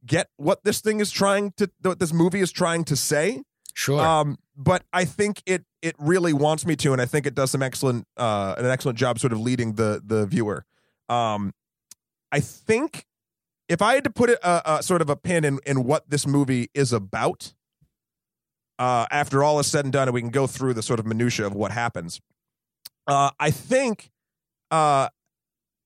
get 0.04 0.28
what 0.36 0.64
this 0.64 0.80
thing 0.80 0.98
is 0.98 1.12
trying 1.12 1.52
to 1.52 1.70
what 1.82 2.00
this 2.00 2.12
movie 2.12 2.40
is 2.40 2.50
trying 2.50 2.84
to 2.84 2.96
say. 2.96 3.42
Sure. 3.74 4.00
Um, 4.00 4.38
but 4.56 4.82
I 4.92 5.04
think 5.04 5.42
it 5.46 5.64
it 5.82 5.94
really 5.98 6.32
wants 6.32 6.66
me 6.66 6.76
to, 6.76 6.92
and 6.92 7.00
I 7.00 7.06
think 7.06 7.26
it 7.26 7.34
does 7.34 7.50
some 7.50 7.62
excellent 7.62 8.06
uh, 8.16 8.54
an 8.58 8.66
excellent 8.66 8.98
job 8.98 9.18
sort 9.18 9.32
of 9.32 9.40
leading 9.40 9.74
the 9.74 10.02
the 10.04 10.26
viewer. 10.26 10.64
Um, 11.08 11.54
I 12.32 12.40
think 12.40 13.06
if 13.68 13.80
I 13.80 13.94
had 13.94 14.04
to 14.04 14.10
put 14.10 14.30
it 14.30 14.38
a, 14.42 14.78
a 14.78 14.82
sort 14.82 15.00
of 15.00 15.08
a 15.08 15.16
pin 15.16 15.44
in 15.44 15.60
in 15.64 15.84
what 15.84 16.10
this 16.10 16.26
movie 16.26 16.70
is 16.74 16.92
about, 16.92 17.54
uh, 18.80 19.06
after 19.10 19.44
all 19.44 19.60
is 19.60 19.66
said 19.66 19.84
and 19.84 19.92
done, 19.92 20.08
and 20.08 20.14
we 20.14 20.22
can 20.22 20.30
go 20.30 20.46
through 20.46 20.72
the 20.72 20.82
sort 20.82 20.98
of 20.98 21.06
minutia 21.06 21.46
of 21.46 21.52
what 21.54 21.70
happens. 21.70 22.20
Uh, 23.06 23.30
I 23.38 23.50
think 23.50 24.10
uh, 24.70 25.10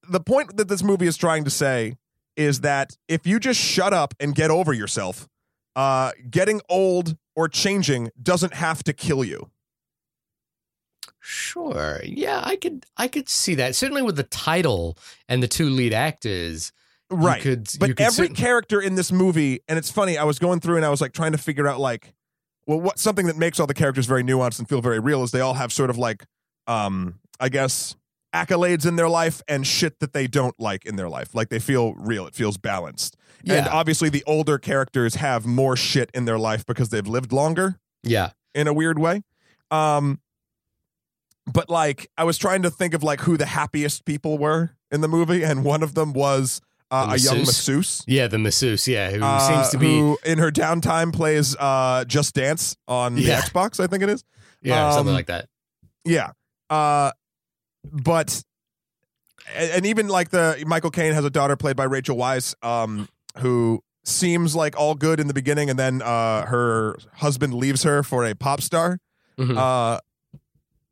the 0.09 0.20
point 0.20 0.57
that 0.57 0.68
this 0.68 0.83
movie 0.83 1.09
is 1.09 1.16
trying 1.16 1.42
to 1.44 1.50
say 1.50 1.96
is 2.37 2.61
that 2.61 2.96
if 3.09 3.26
you 3.26 3.40
just 3.40 3.61
shut 3.61 3.92
up 3.92 4.14
and 4.20 4.33
get 4.33 4.50
over 4.50 4.72
yourself, 4.72 5.28
uh, 5.74 6.12
getting 6.30 6.61
old 6.68 7.16
or 7.35 7.48
changing 7.48 8.11
doesn't 8.22 8.54
have 8.54 8.85
to 8.85 8.92
kill 8.92 9.24
you. 9.24 9.50
Sure. 11.18 12.00
Yeah, 12.04 12.42
I 12.44 12.54
could 12.54 12.87
I 12.96 13.09
could 13.09 13.28
see 13.28 13.57
that. 13.57 13.74
Certainly 13.74 14.02
with 14.02 14.16
the 14.16 14.24
title 14.24 14.96
and 15.28 15.42
the 15.42 15.48
two 15.48 15.68
lead 15.68 15.92
actors. 15.92 16.70
Right. 17.11 17.42
could, 17.42 17.68
but 17.78 17.98
every 17.98 18.28
character 18.28 18.80
in 18.80 18.94
this 18.94 19.11
movie, 19.11 19.61
and 19.68 19.78
it's 19.78 19.90
funny, 19.90 20.16
I 20.16 20.24
was 20.24 20.38
going 20.38 20.61
through 20.61 20.76
and 20.76 20.85
I 20.85 20.90
was 20.90 21.00
like 21.00 21.12
trying 21.12 21.33
to 21.33 21.38
figure 21.38 21.66
out 21.66 21.80
like, 21.80 22.14
well, 22.66 22.81
what 22.81 22.98
something 22.98 23.27
that 23.27 23.37
makes 23.37 23.61
all 23.61 23.66
the 23.66 23.74
characters 23.74 24.07
very 24.07 24.22
nuanced 24.22 24.59
and 24.59 24.68
feel 24.68 24.81
very 24.81 24.98
real 24.98 25.22
is 25.22 25.31
they 25.31 25.40
all 25.40 25.55
have 25.55 25.72
sort 25.72 25.90
of 25.90 25.98
like, 25.98 26.24
um, 26.66 27.20
I 27.38 27.48
guess 27.48 27.96
accolades 28.35 28.87
in 28.87 28.96
their 28.96 29.09
life 29.09 29.42
and 29.46 29.66
shit 29.66 30.00
that 30.00 30.12
they 30.12 30.27
don't 30.27 30.59
like 30.59 30.85
in 30.85 30.96
their 30.96 31.09
life. 31.09 31.35
Like 31.35 31.50
they 31.50 31.61
feel 31.61 31.94
real. 31.94 32.27
It 32.27 32.35
feels 32.35 32.57
balanced. 32.57 33.16
Yeah. 33.44 33.55
And 33.55 33.68
obviously 33.68 34.09
the 34.09 34.24
older 34.27 34.59
characters 34.59 35.16
have 35.16 35.46
more 35.46 35.77
shit 35.77 36.11
in 36.14 36.24
their 36.24 36.38
life 36.38 36.66
because 36.66 36.88
they've 36.88 37.07
lived 37.07 37.33
longer. 37.33 37.79
yeah. 38.03 38.31
in 38.55 38.66
a 38.66 38.72
weird 38.72 38.98
way. 38.98 39.22
Um, 39.70 40.20
but 41.46 41.68
like 41.68 42.11
I 42.16 42.24
was 42.24 42.38
trying 42.38 42.62
to 42.62 42.70
think 42.70 42.94
of 42.94 43.03
like 43.03 43.20
who 43.20 43.37
the 43.37 43.46
happiest 43.46 44.05
people 44.05 44.38
were 44.38 44.77
in 44.90 45.00
the 45.00 45.09
movie, 45.09 45.42
and 45.42 45.64
one 45.64 45.83
of 45.83 45.94
them 45.94 46.12
was 46.12 46.61
uh, 47.02 47.14
a 47.14 47.16
young 47.18 47.38
masseuse? 47.40 48.02
Yeah, 48.07 48.26
the 48.28 48.38
masseuse, 48.38 48.87
yeah, 48.88 49.11
who 49.11 49.22
uh, 49.22 49.38
seems 49.40 49.70
to 49.70 49.78
be 49.78 49.98
who 49.98 50.18
in 50.24 50.38
her 50.38 50.50
downtime 50.50 51.12
plays 51.12 51.57
uh, 51.59 52.04
Just 52.07 52.35
Dance 52.35 52.76
on 52.88 53.16
Yeah. 53.16 53.40
the 53.40 53.46
Xbox, 53.48 53.83
I 53.83 53.87
think 53.87 54.02
it 54.02 54.09
is. 54.09 54.24
yeah, 54.62 54.90
something 54.92 55.09
um, 55.11 55.14
like 55.14 55.26
that. 55.26 55.48
Yeah. 56.04 56.30
Uh, 56.70 57.12
but 57.90 58.42
and, 59.54 59.85
even 59.87 60.09
like 60.09 60.30
the 60.30 60.62
Michael 60.66 60.90
Caine 60.90 61.12
has 61.12 61.24
a 61.24 61.30
daughter 61.30 61.57
played 61.57 61.76
by 61.76 61.85
Rachel 61.85 62.16
Weisz, 62.16 62.54
um, 62.64 63.09
who 63.38 63.83
seems 64.04 64.54
like 64.54 64.78
all 64.78 64.94
good 64.94 65.20
in 65.20 65.26
the 65.28 65.35
beginning, 65.35 65.70
and 65.70 65.78
then 65.78 66.02
uh, 66.02 66.46
her 66.46 66.96
husband 67.14 67.54
leaves 67.54 67.83
her 67.83 68.02
for 68.02 68.24
a 68.24 68.35
pop 68.35 68.61
star. 68.61 68.98
Mhm. 69.38 69.57
uh, 69.57 69.98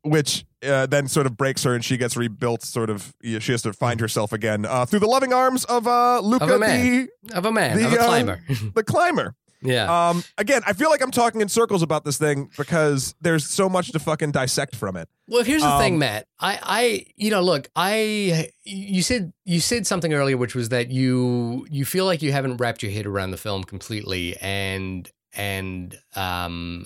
which 0.03 0.45
uh, 0.65 0.85
then 0.85 1.07
sort 1.07 1.25
of 1.25 1.35
breaks 1.37 1.63
her 1.63 1.73
and 1.73 1.83
she 1.83 1.97
gets 1.97 2.15
rebuilt. 2.15 2.63
Sort 2.63 2.89
of, 2.89 3.13
yeah, 3.21 3.39
she 3.39 3.51
has 3.53 3.61
to 3.63 3.73
find 3.73 3.99
herself 3.99 4.31
again 4.33 4.65
uh, 4.65 4.85
through 4.85 4.99
the 4.99 5.07
loving 5.07 5.33
arms 5.33 5.65
of 5.65 5.87
uh, 5.87 6.19
Luca 6.19 6.43
Of 6.45 6.49
a 6.51 6.59
man. 6.59 7.09
the 7.27 7.37
of 7.37 7.45
a 7.45 7.51
man, 7.51 7.77
the, 7.77 7.85
of 7.87 7.93
a 7.93 7.99
uh, 8.01 8.07
climber. 8.07 8.39
the 8.75 8.83
climber. 8.83 9.35
yeah. 9.61 10.09
Um, 10.09 10.23
again, 10.37 10.61
I 10.67 10.73
feel 10.73 10.89
like 10.89 11.01
I'm 11.01 11.11
talking 11.11 11.39
in 11.39 11.47
circles 11.47 11.81
about 11.81 12.03
this 12.03 12.17
thing 12.17 12.49
because 12.57 13.15
there's 13.21 13.45
so 13.49 13.69
much 13.69 13.91
to 13.93 13.99
fucking 13.99 14.31
dissect 14.31 14.75
from 14.75 14.97
it. 14.97 15.07
Well, 15.29 15.43
here's 15.43 15.61
the 15.61 15.77
thing, 15.77 15.93
Um, 15.93 15.99
Matt. 15.99 16.27
I, 16.37 16.59
I, 16.61 17.05
you 17.15 17.31
know, 17.31 17.41
look, 17.41 17.69
I, 17.77 18.49
you 18.65 19.01
said, 19.01 19.31
you 19.45 19.61
said 19.61 19.87
something 19.87 20.13
earlier, 20.13 20.35
which 20.35 20.53
was 20.53 20.67
that 20.69 20.89
you, 20.91 21.65
you 21.71 21.85
feel 21.85 22.03
like 22.05 22.21
you 22.21 22.33
haven't 22.33 22.57
wrapped 22.57 22.83
your 22.83 22.91
head 22.91 23.05
around 23.05 23.31
the 23.31 23.37
film 23.37 23.63
completely, 23.63 24.35
and, 24.41 25.09
and, 25.31 25.97
um, 26.15 26.85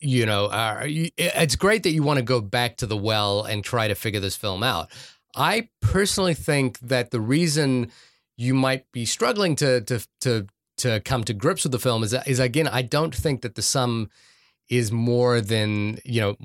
you 0.00 0.26
know, 0.26 0.46
uh, 0.46 0.82
it's 0.86 1.56
great 1.56 1.82
that 1.82 1.90
you 1.90 2.02
want 2.02 2.18
to 2.18 2.24
go 2.24 2.40
back 2.40 2.76
to 2.78 2.86
the 2.86 2.96
well 2.96 3.42
and 3.44 3.64
try 3.64 3.88
to 3.88 3.94
figure 3.94 4.20
this 4.20 4.36
film 4.36 4.62
out. 4.62 4.88
I 5.34 5.68
personally 5.80 6.34
think 6.34 6.78
that 6.80 7.10
the 7.10 7.20
reason 7.20 7.90
you 8.36 8.54
might 8.54 8.90
be 8.92 9.04
struggling 9.04 9.56
to, 9.56 9.80
to, 9.82 10.06
to, 10.20 10.46
to 10.78 11.00
come 11.00 11.24
to 11.24 11.34
grips 11.34 11.64
with 11.64 11.72
the 11.72 11.78
film 11.78 12.02
is, 12.04 12.12
is 12.26 12.38
again, 12.38 12.68
I 12.68 12.82
don't 12.82 13.14
think 13.14 13.42
that 13.42 13.54
the 13.56 13.62
sum 13.62 14.10
is 14.68 14.92
more 14.92 15.40
than 15.40 15.98
you 16.04 16.20
know 16.20 16.36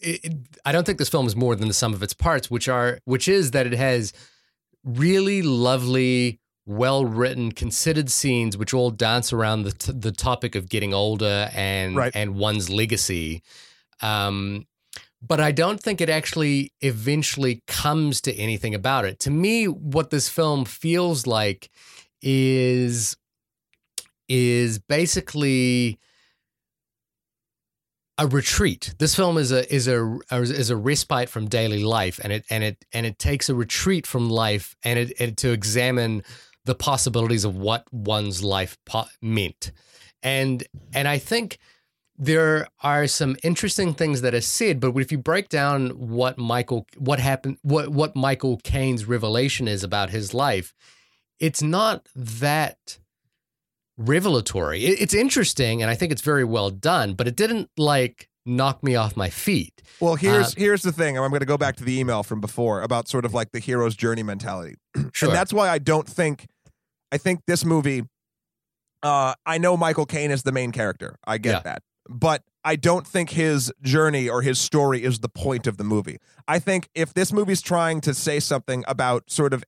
it, 0.00 0.24
it- 0.24 0.36
I 0.64 0.72
don't 0.72 0.84
think 0.86 0.98
this 0.98 1.10
film 1.10 1.26
is 1.26 1.36
more 1.36 1.54
than 1.54 1.68
the 1.68 1.74
sum 1.74 1.92
of 1.92 2.02
its 2.02 2.14
parts, 2.14 2.50
which 2.50 2.68
are 2.68 3.00
which 3.04 3.28
is 3.28 3.50
that 3.50 3.66
it 3.66 3.74
has 3.74 4.12
really 4.82 5.42
lovely, 5.42 6.40
well 6.66 7.04
written, 7.04 7.52
considered 7.52 8.10
scenes 8.10 8.56
which 8.56 8.72
all 8.74 8.90
dance 8.90 9.32
around 9.32 9.62
the 9.62 9.72
t- 9.72 9.92
the 9.92 10.12
topic 10.12 10.54
of 10.54 10.68
getting 10.68 10.94
older 10.94 11.50
and 11.54 11.96
Right. 11.96 12.12
and 12.14 12.36
one's 12.36 12.70
legacy. 12.70 13.42
Um, 14.00 14.66
but 15.22 15.40
I 15.40 15.52
don't 15.52 15.80
think 15.82 16.00
it 16.00 16.08
actually 16.08 16.72
eventually 16.80 17.62
comes 17.66 18.20
to 18.22 18.34
anything 18.34 18.74
about 18.74 19.04
it. 19.04 19.18
To 19.20 19.30
me, 19.30 19.66
what 19.66 20.10
this 20.10 20.28
film 20.28 20.64
feels 20.64 21.26
like 21.26 21.70
is 22.22 23.16
is 24.28 24.78
basically 24.78 25.98
a 28.16 28.26
retreat. 28.26 28.94
This 28.98 29.14
film 29.14 29.38
is 29.38 29.50
a 29.50 29.72
is 29.74 29.88
a 29.88 30.18
is 30.30 30.70
a 30.70 30.76
respite 30.76 31.28
from 31.28 31.48
daily 31.48 31.82
life, 31.82 32.20
and 32.22 32.32
it 32.32 32.44
and 32.50 32.62
it 32.62 32.84
and 32.92 33.06
it 33.06 33.18
takes 33.18 33.48
a 33.48 33.54
retreat 33.54 34.06
from 34.06 34.28
life, 34.28 34.76
and 34.84 34.98
it 34.98 35.12
and 35.18 35.36
to 35.38 35.50
examine 35.52 36.22
the 36.64 36.74
possibilities 36.74 37.44
of 37.44 37.56
what 37.56 37.84
one's 37.92 38.42
life 38.42 38.76
po- 38.86 39.06
meant, 39.20 39.72
and 40.22 40.64
and 40.94 41.08
I 41.08 41.18
think 41.18 41.58
there 42.16 42.68
are 42.82 43.06
some 43.06 43.34
interesting 43.42 43.94
things 43.94 44.20
that 44.20 44.34
are 44.34 44.42
said, 44.42 44.78
but 44.78 44.94
if 44.96 45.10
you 45.10 45.16
break 45.16 45.48
down 45.48 45.90
what 45.90 46.36
Michael 46.36 46.86
what 46.98 47.18
happened 47.18 47.58
what 47.62 47.88
what 47.88 48.14
Michael 48.14 48.60
Caine's 48.62 49.06
revelation 49.06 49.66
is 49.66 49.82
about 49.82 50.10
his 50.10 50.34
life, 50.34 50.74
it's 51.38 51.62
not 51.62 52.06
that 52.14 52.98
revelatory. 53.96 54.84
It's 54.84 55.14
interesting 55.14 55.82
and 55.82 55.90
I 55.90 55.94
think 55.94 56.12
it's 56.12 56.22
very 56.22 56.44
well 56.44 56.70
done, 56.70 57.14
but 57.14 57.28
it 57.28 57.36
didn't 57.36 57.70
like 57.76 58.29
knock 58.50 58.82
me 58.82 58.96
off 58.96 59.16
my 59.16 59.30
feet. 59.30 59.82
Well, 60.00 60.16
here's 60.16 60.48
uh, 60.48 60.54
here's 60.58 60.82
the 60.82 60.92
thing. 60.92 61.16
I'm 61.18 61.30
going 61.30 61.40
to 61.40 61.46
go 61.46 61.56
back 61.58 61.76
to 61.76 61.84
the 61.84 61.98
email 61.98 62.22
from 62.22 62.40
before 62.40 62.82
about 62.82 63.08
sort 63.08 63.24
of 63.24 63.32
like 63.32 63.52
the 63.52 63.58
hero's 63.60 63.94
journey 63.96 64.22
mentality. 64.22 64.74
Sure. 65.12 65.28
And 65.28 65.36
that's 65.36 65.52
why 65.52 65.68
I 65.68 65.78
don't 65.78 66.06
think 66.08 66.46
I 67.12 67.16
think 67.18 67.40
this 67.46 67.64
movie 67.64 68.02
uh 69.02 69.34
I 69.46 69.58
know 69.58 69.76
Michael 69.76 70.06
Caine 70.06 70.30
is 70.30 70.42
the 70.42 70.52
main 70.52 70.72
character. 70.72 71.16
I 71.26 71.38
get 71.38 71.50
Yeah. 71.56 71.60
that. 71.60 71.82
But 72.08 72.42
I 72.64 72.76
don't 72.76 73.06
think 73.06 73.30
his 73.30 73.72
journey 73.82 74.28
or 74.28 74.42
his 74.42 74.58
story 74.58 75.02
is 75.04 75.20
the 75.20 75.28
point 75.28 75.66
of 75.66 75.76
the 75.78 75.84
movie. 75.84 76.18
I 76.48 76.58
think 76.58 76.88
if 76.94 77.14
this 77.14 77.32
movie's 77.32 77.62
trying 77.62 78.00
to 78.02 78.12
say 78.14 78.40
something 78.40 78.84
about 78.88 79.30
sort 79.30 79.54
of 79.54 79.64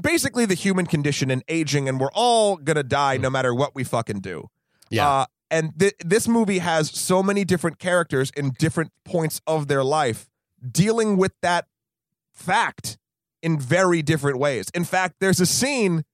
basically 0.00 0.46
the 0.46 0.54
human 0.54 0.86
condition 0.86 1.30
and 1.30 1.44
aging 1.48 1.88
and 1.88 2.00
we're 2.00 2.10
all 2.14 2.56
going 2.56 2.76
to 2.76 2.82
die 2.82 3.16
no 3.18 3.28
matter 3.30 3.54
what 3.54 3.74
we 3.74 3.84
fucking 3.84 4.20
do. 4.20 4.48
Yeah. 4.90 5.08
Uh, 5.08 5.26
and 5.54 5.78
th- 5.78 5.94
this 6.04 6.26
movie 6.26 6.58
has 6.58 6.90
so 6.90 7.22
many 7.22 7.44
different 7.44 7.78
characters 7.78 8.30
in 8.36 8.50
different 8.58 8.90
points 9.04 9.40
of 9.46 9.68
their 9.68 9.84
life 9.84 10.28
dealing 10.70 11.16
with 11.16 11.32
that 11.42 11.66
fact 12.32 12.98
in 13.42 13.58
very 13.58 14.02
different 14.02 14.38
ways. 14.38 14.66
In 14.74 14.84
fact, 14.84 15.16
there's 15.20 15.40
a 15.40 15.46
scene. 15.46 16.04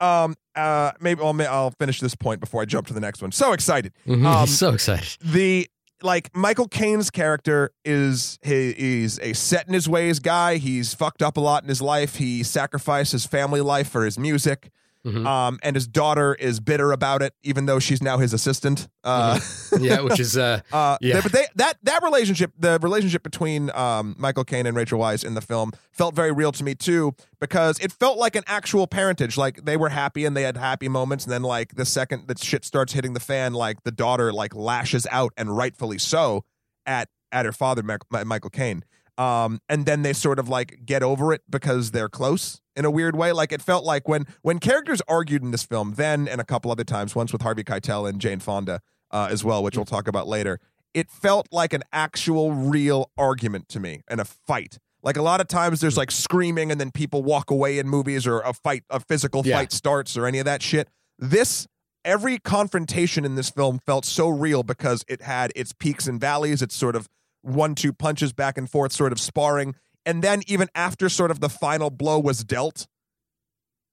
Um. 0.00 0.34
Uh. 0.54 0.92
Maybe 1.00 1.20
I'll 1.22 1.40
I'll 1.42 1.70
finish 1.72 2.00
this 2.00 2.14
point 2.14 2.40
before 2.40 2.62
I 2.62 2.64
jump 2.64 2.86
to 2.88 2.94
the 2.94 3.00
next 3.00 3.20
one. 3.22 3.32
So 3.32 3.52
excited. 3.52 3.92
Mhm. 4.06 4.24
um, 4.26 4.46
so 4.64 4.72
excited. 4.72 5.16
The 5.20 5.68
like 6.02 6.34
Michael 6.36 6.68
Caine's 6.68 7.10
character 7.10 7.70
is 7.84 8.38
he, 8.42 8.72
he's 8.72 9.18
a 9.20 9.32
set 9.32 9.66
in 9.66 9.74
his 9.74 9.88
ways 9.88 10.18
guy. 10.20 10.56
He's 10.58 10.92
fucked 10.94 11.22
up 11.22 11.36
a 11.36 11.40
lot 11.40 11.62
in 11.62 11.68
his 11.68 11.80
life. 11.80 12.16
He 12.16 12.42
sacrificed 12.42 13.12
his 13.12 13.24
family 13.26 13.60
life 13.62 13.88
for 13.88 14.04
his 14.04 14.18
music. 14.18 14.70
Mhm. 15.04 15.26
Um, 15.26 15.58
and 15.62 15.76
his 15.76 15.86
daughter 15.86 16.34
is 16.34 16.60
bitter 16.60 16.90
about 16.92 17.20
it, 17.20 17.34
even 17.42 17.66
though 17.66 17.78
she's 17.78 18.02
now 18.02 18.18
his 18.18 18.32
assistant. 18.32 18.88
Uh, 19.02 19.38
yeah, 19.78 20.00
which 20.00 20.18
is 20.18 20.36
uh 20.36 20.60
uh, 20.72 20.96
Yeah. 21.00 21.20
But 21.22 21.32
they 21.32 21.46
that 21.56 21.76
that 21.82 22.02
relationship, 22.02 22.52
the 22.58 22.78
relationship 22.80 23.22
between 23.22 23.70
um, 23.74 24.14
Michael 24.18 24.44
Caine 24.44 24.66
and 24.66 24.76
Rachel 24.76 24.98
Weisz 24.98 25.24
in 25.24 25.34
the 25.34 25.42
film, 25.42 25.72
felt 25.92 26.14
very 26.14 26.32
real 26.32 26.52
to 26.52 26.64
me 26.64 26.74
too, 26.74 27.14
because 27.38 27.78
it 27.80 27.92
felt 27.92 28.16
like 28.18 28.34
an 28.34 28.44
actual 28.46 28.86
parentage. 28.86 29.36
Like 29.36 29.64
they 29.64 29.76
were 29.76 29.90
happy 29.90 30.24
and 30.24 30.34
they 30.36 30.42
had 30.42 30.56
happy 30.56 30.88
moments, 30.88 31.24
and 31.24 31.32
then 31.32 31.42
like 31.42 31.74
the 31.74 31.84
second 31.84 32.28
that 32.28 32.38
shit 32.42 32.64
starts 32.64 32.94
hitting 32.94 33.12
the 33.12 33.20
fan, 33.20 33.52
like 33.52 33.82
the 33.82 33.92
daughter 33.92 34.32
like 34.32 34.54
lashes 34.54 35.06
out 35.10 35.32
and 35.36 35.54
rightfully 35.54 35.98
so 35.98 36.44
at 36.86 37.08
at 37.30 37.44
her 37.44 37.52
father, 37.52 37.82
Michael, 37.82 38.24
Michael 38.24 38.50
Caine. 38.50 38.84
Um, 39.16 39.60
and 39.68 39.86
then 39.86 40.02
they 40.02 40.12
sort 40.12 40.38
of 40.38 40.48
like 40.48 40.80
get 40.84 41.02
over 41.02 41.32
it 41.32 41.42
because 41.48 41.92
they're 41.92 42.08
close 42.08 42.60
in 42.74 42.84
a 42.84 42.90
weird 42.90 43.14
way. 43.14 43.32
Like 43.32 43.52
it 43.52 43.62
felt 43.62 43.84
like 43.84 44.08
when 44.08 44.26
when 44.42 44.58
characters 44.58 45.00
argued 45.06 45.42
in 45.42 45.50
this 45.52 45.62
film, 45.64 45.94
then 45.96 46.26
and 46.26 46.40
a 46.40 46.44
couple 46.44 46.70
other 46.70 46.84
times, 46.84 47.14
once 47.14 47.32
with 47.32 47.42
Harvey 47.42 47.62
Keitel 47.64 48.08
and 48.08 48.20
Jane 48.20 48.40
Fonda 48.40 48.80
uh, 49.10 49.28
as 49.30 49.44
well, 49.44 49.62
which 49.62 49.76
we'll 49.76 49.84
talk 49.84 50.08
about 50.08 50.26
later. 50.26 50.58
It 50.92 51.10
felt 51.10 51.48
like 51.50 51.72
an 51.72 51.82
actual 51.92 52.52
real 52.52 53.10
argument 53.18 53.68
to 53.70 53.80
me 53.80 54.02
and 54.08 54.20
a 54.20 54.24
fight. 54.24 54.78
Like 55.02 55.16
a 55.16 55.22
lot 55.22 55.40
of 55.40 55.48
times 55.48 55.80
there's 55.80 55.96
like 55.96 56.10
screaming 56.10 56.70
and 56.70 56.80
then 56.80 56.90
people 56.90 57.22
walk 57.22 57.50
away 57.50 57.78
in 57.78 57.88
movies 57.88 58.26
or 58.26 58.40
a 58.40 58.52
fight, 58.52 58.84
a 58.90 59.00
physical 59.00 59.42
Yeah. 59.44 59.58
fight 59.58 59.72
starts 59.72 60.16
or 60.16 60.26
any 60.26 60.38
of 60.38 60.44
that 60.46 60.62
shit. 60.62 60.88
This 61.18 61.66
every 62.04 62.38
confrontation 62.38 63.24
in 63.24 63.34
this 63.34 63.50
film 63.50 63.78
felt 63.78 64.04
so 64.04 64.28
real 64.28 64.62
because 64.62 65.04
it 65.08 65.22
had 65.22 65.52
its 65.56 65.72
peaks 65.72 66.06
and 66.06 66.20
valleys, 66.20 66.62
its 66.62 66.74
sort 66.76 66.96
of 66.96 67.08
one 67.44 67.74
two 67.74 67.92
punches 67.92 68.32
back 68.32 68.58
and 68.58 68.68
forth 68.70 68.92
sort 68.92 69.12
of 69.12 69.20
sparring. 69.20 69.74
And 70.06 70.22
then 70.22 70.42
even 70.46 70.68
after 70.74 71.08
sort 71.08 71.30
of 71.30 71.40
the 71.40 71.48
final 71.48 71.90
blow 71.90 72.18
was 72.18 72.44
dealt, 72.44 72.86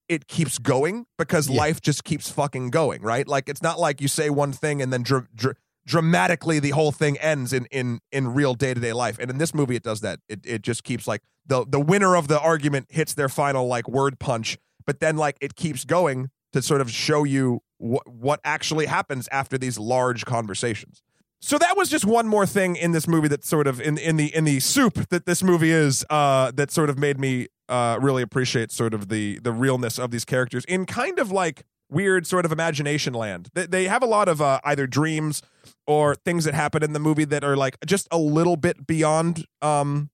it 0.10 0.28
keeps 0.28 0.58
going 0.58 1.06
because 1.18 1.50
Yeah. 1.50 1.58
life 1.58 1.82
just 1.82 2.04
keeps 2.04 2.30
fucking 2.30 2.70
going, 2.70 3.02
right? 3.02 3.28
Like 3.28 3.48
it's 3.48 3.62
not 3.62 3.80
like 3.80 4.02
you 4.02 4.08
say 4.08 4.30
one 4.30 4.52
thing 4.52 4.82
and 4.82 4.92
then 4.92 5.04
dr- 5.04 5.28
dr- 5.36 5.56
dramatically 5.86 6.60
the 6.60 6.72
whole 6.72 6.92
thing 6.92 7.18
ends 7.20 7.54
in 7.54 7.66
in 7.72 8.00
in 8.12 8.34
real 8.34 8.54
day-to-day 8.54 8.94
life. 8.94 9.18
And 9.20 9.30
in 9.32 9.38
this 9.38 9.54
movie 9.54 9.76
it 9.76 9.84
does 9.84 10.02
that. 10.02 10.20
It 10.28 10.42
it 10.46 10.62
just 10.64 10.84
keeps 10.84 11.08
like 11.08 11.22
the 11.46 11.66
the 11.66 11.80
winner 11.80 12.16
of 12.16 12.28
the 12.28 12.40
argument 12.40 12.88
hits 12.90 13.14
their 13.14 13.30
final 13.30 13.68
like 13.68 13.88
word 13.88 14.20
punch, 14.20 14.58
but 14.86 15.00
then 15.00 15.18
like 15.18 15.38
it 15.42 15.56
keeps 15.56 15.86
going 15.86 16.30
to 16.54 16.62
sort 16.62 16.82
of 16.82 16.92
show 16.92 17.24
you 17.24 17.62
what 17.78 18.08
what 18.08 18.40
actually 18.44 18.86
happens 18.88 19.28
after 19.32 19.58
these 19.58 19.80
large 19.80 20.26
conversations. 20.26 21.02
So 21.44 21.58
that 21.58 21.76
was 21.76 21.90
just 21.90 22.06
one 22.06 22.28
more 22.28 22.46
thing 22.46 22.76
in 22.76 22.92
this 22.92 23.08
movie 23.08 23.28
that 23.30 23.44
sort 23.44 23.66
of 23.66 23.82
in 23.82 23.98
in 23.98 24.16
the 24.16 24.34
in 24.36 24.44
the 24.44 24.60
soup 24.60 25.10
that 25.10 25.26
this 25.26 25.42
movie 25.42 25.72
is 25.72 26.06
uh 26.10 26.52
that 26.52 26.70
sort 26.72 26.90
of 26.90 27.00
made 27.00 27.20
me 27.20 27.48
uh 27.68 27.98
really 28.00 28.22
appreciate 28.22 28.72
sort 28.72 28.94
of 28.94 29.10
the 29.10 29.40
the 29.40 29.52
realness 29.52 29.98
of 29.98 30.12
these 30.12 30.24
characters 30.24 30.64
in 30.66 30.86
kind 30.86 31.18
of 31.18 31.32
like 31.32 31.64
weird 31.90 32.26
sort 32.26 32.46
of 32.46 32.52
imagination 32.52 33.14
land. 33.14 33.50
They, 33.54 33.66
they 33.66 33.88
have 33.88 34.02
a 34.02 34.06
lot 34.06 34.30
of 34.30 34.42
uh, 34.42 34.62
either 34.64 34.88
dreams 34.88 35.42
or 35.86 36.16
things 36.16 36.46
that 36.46 36.54
happen 36.54 36.84
in 36.84 36.94
the 36.94 37.00
movie 37.00 37.26
that 37.26 37.44
are 37.44 37.58
like 37.58 37.76
just 37.86 38.08
a 38.12 38.18
little 38.18 38.56
bit 38.56 38.88
beyond 38.88 39.46
um 39.62 40.10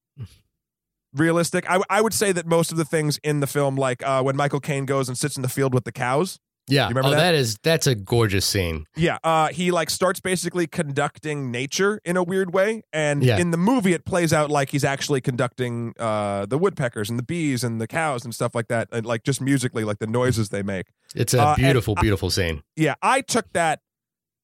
realistic. 1.13 1.69
I 1.69 1.81
I 1.89 2.01
would 2.01 2.13
say 2.13 2.31
that 2.31 2.45
most 2.45 2.71
of 2.71 2.77
the 2.77 2.85
things 2.85 3.19
in 3.23 3.41
the 3.41 3.47
film 3.47 3.75
like 3.75 4.01
uh 4.01 4.21
when 4.23 4.35
Michael 4.37 4.59
Caine 4.61 4.85
goes 4.85 5.09
and 5.09 5.17
sits 5.17 5.35
in 5.35 5.41
the 5.41 5.49
field 5.49 5.73
with 5.73 5.83
the 5.83 5.91
cows 5.91 6.39
yeah. 6.67 6.83
You 6.83 6.89
remember 6.89 7.07
oh, 7.09 7.11
that? 7.11 7.17
that 7.17 7.35
is 7.35 7.57
that's 7.63 7.87
a 7.87 7.95
gorgeous 7.95 8.45
scene. 8.45 8.85
Yeah, 8.95 9.17
uh, 9.23 9.47
he 9.49 9.71
like 9.71 9.89
starts 9.89 10.19
basically 10.19 10.67
conducting 10.67 11.51
nature 11.51 11.99
in 12.05 12.17
a 12.17 12.23
weird 12.23 12.53
way, 12.53 12.83
and 12.93 13.23
Yeah. 13.23 13.37
in 13.37 13.51
the 13.51 13.57
movie 13.57 13.93
it 13.93 14.05
plays 14.05 14.33
out 14.33 14.49
like 14.49 14.69
he's 14.69 14.83
actually 14.83 15.21
conducting 15.21 15.93
uh, 15.99 16.45
the 16.45 16.57
woodpeckers 16.57 17.09
and 17.09 17.17
the 17.17 17.23
bees 17.23 17.63
and 17.63 17.79
the 17.81 17.87
cows 17.87 18.23
and 18.25 18.33
stuff 18.33 18.53
like 18.55 18.67
that, 18.67 18.87
and 18.91 19.05
like 19.05 19.23
just 19.23 19.41
musically, 19.41 19.83
like 19.83 19.99
the 19.99 20.07
noises 20.07 20.49
they 20.49 20.63
make. 20.63 20.87
It's 21.15 21.33
a 21.33 21.41
Uh, 21.41 21.47
and 21.53 21.57
beautiful, 21.57 21.93
I- 21.97 22.01
beautiful 22.01 22.29
scene. 22.29 22.63
Yeah, 22.75 22.95
I 23.01 23.21
took 23.21 23.51
that. 23.53 23.81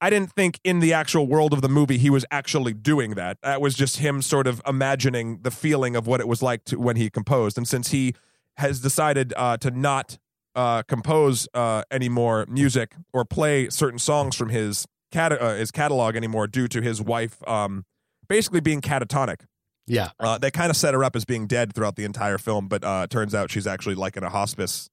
I 0.02 0.10
didn't 0.10 0.34
think 0.34 0.60
in 0.66 0.80
the 0.82 0.92
actual 0.92 1.28
world 1.28 1.54
of 1.54 1.62
the 1.62 1.70
movie 1.70 1.98
he 1.98 2.10
was 2.10 2.26
actually 2.30 2.74
doing 2.74 3.12
that. 3.12 3.38
That 3.42 3.62
was 3.62 3.74
just 3.74 3.98
him 3.98 4.22
sort 4.22 4.48
of 4.48 4.62
imagining 4.68 5.40
the 5.44 5.52
feeling 5.52 5.96
of 5.96 6.08
what 6.08 6.20
it 6.20 6.28
was 6.28 6.42
like 6.42 6.66
to 6.66 6.78
when 6.78 6.98
he 6.98 7.10
composed. 7.10 7.58
And 7.58 7.66
since 7.66 7.92
he 7.92 8.14
has 8.58 8.82
decided 8.82 9.34
uh, 9.38 9.56
to 9.58 9.72
not 9.72 10.18
uh, 10.56 10.84
compose 10.84 11.48
uh, 11.54 11.84
any 11.90 12.10
more 12.10 12.46
music 12.48 12.96
or 13.12 13.26
play 13.26 13.70
certain 13.70 14.00
songs 14.00 14.36
from 14.36 14.50
his 14.50 14.86
cat- 15.12 15.42
uh, 15.42 15.56
his 15.56 15.72
catalog 15.72 16.16
anymore 16.16 16.48
due 16.48 16.68
to 16.68 16.82
his 16.82 17.02
wife 17.02 17.38
um, 17.48 17.86
basically 18.28 18.60
being 18.60 18.82
catatonic. 18.82 19.42
Yeah. 19.86 20.10
Uh, 20.20 20.38
they 20.38 20.52
kind 20.52 20.70
of 20.70 20.78
set 20.78 20.94
her 20.94 21.04
up 21.04 21.16
as 21.16 21.26
being 21.26 21.48
dead 21.48 21.74
throughout 21.74 21.96
the 21.96 22.06
entire 22.06 22.38
film, 22.38 22.68
but 22.68 22.84
uh, 22.84 23.02
it 23.04 23.10
turns 23.10 23.36
out 23.36 23.52
she's 23.52 23.68
actually 23.68 23.96
like 23.96 24.16
in 24.16 24.24
a 24.24 24.30
hospice 24.30 24.90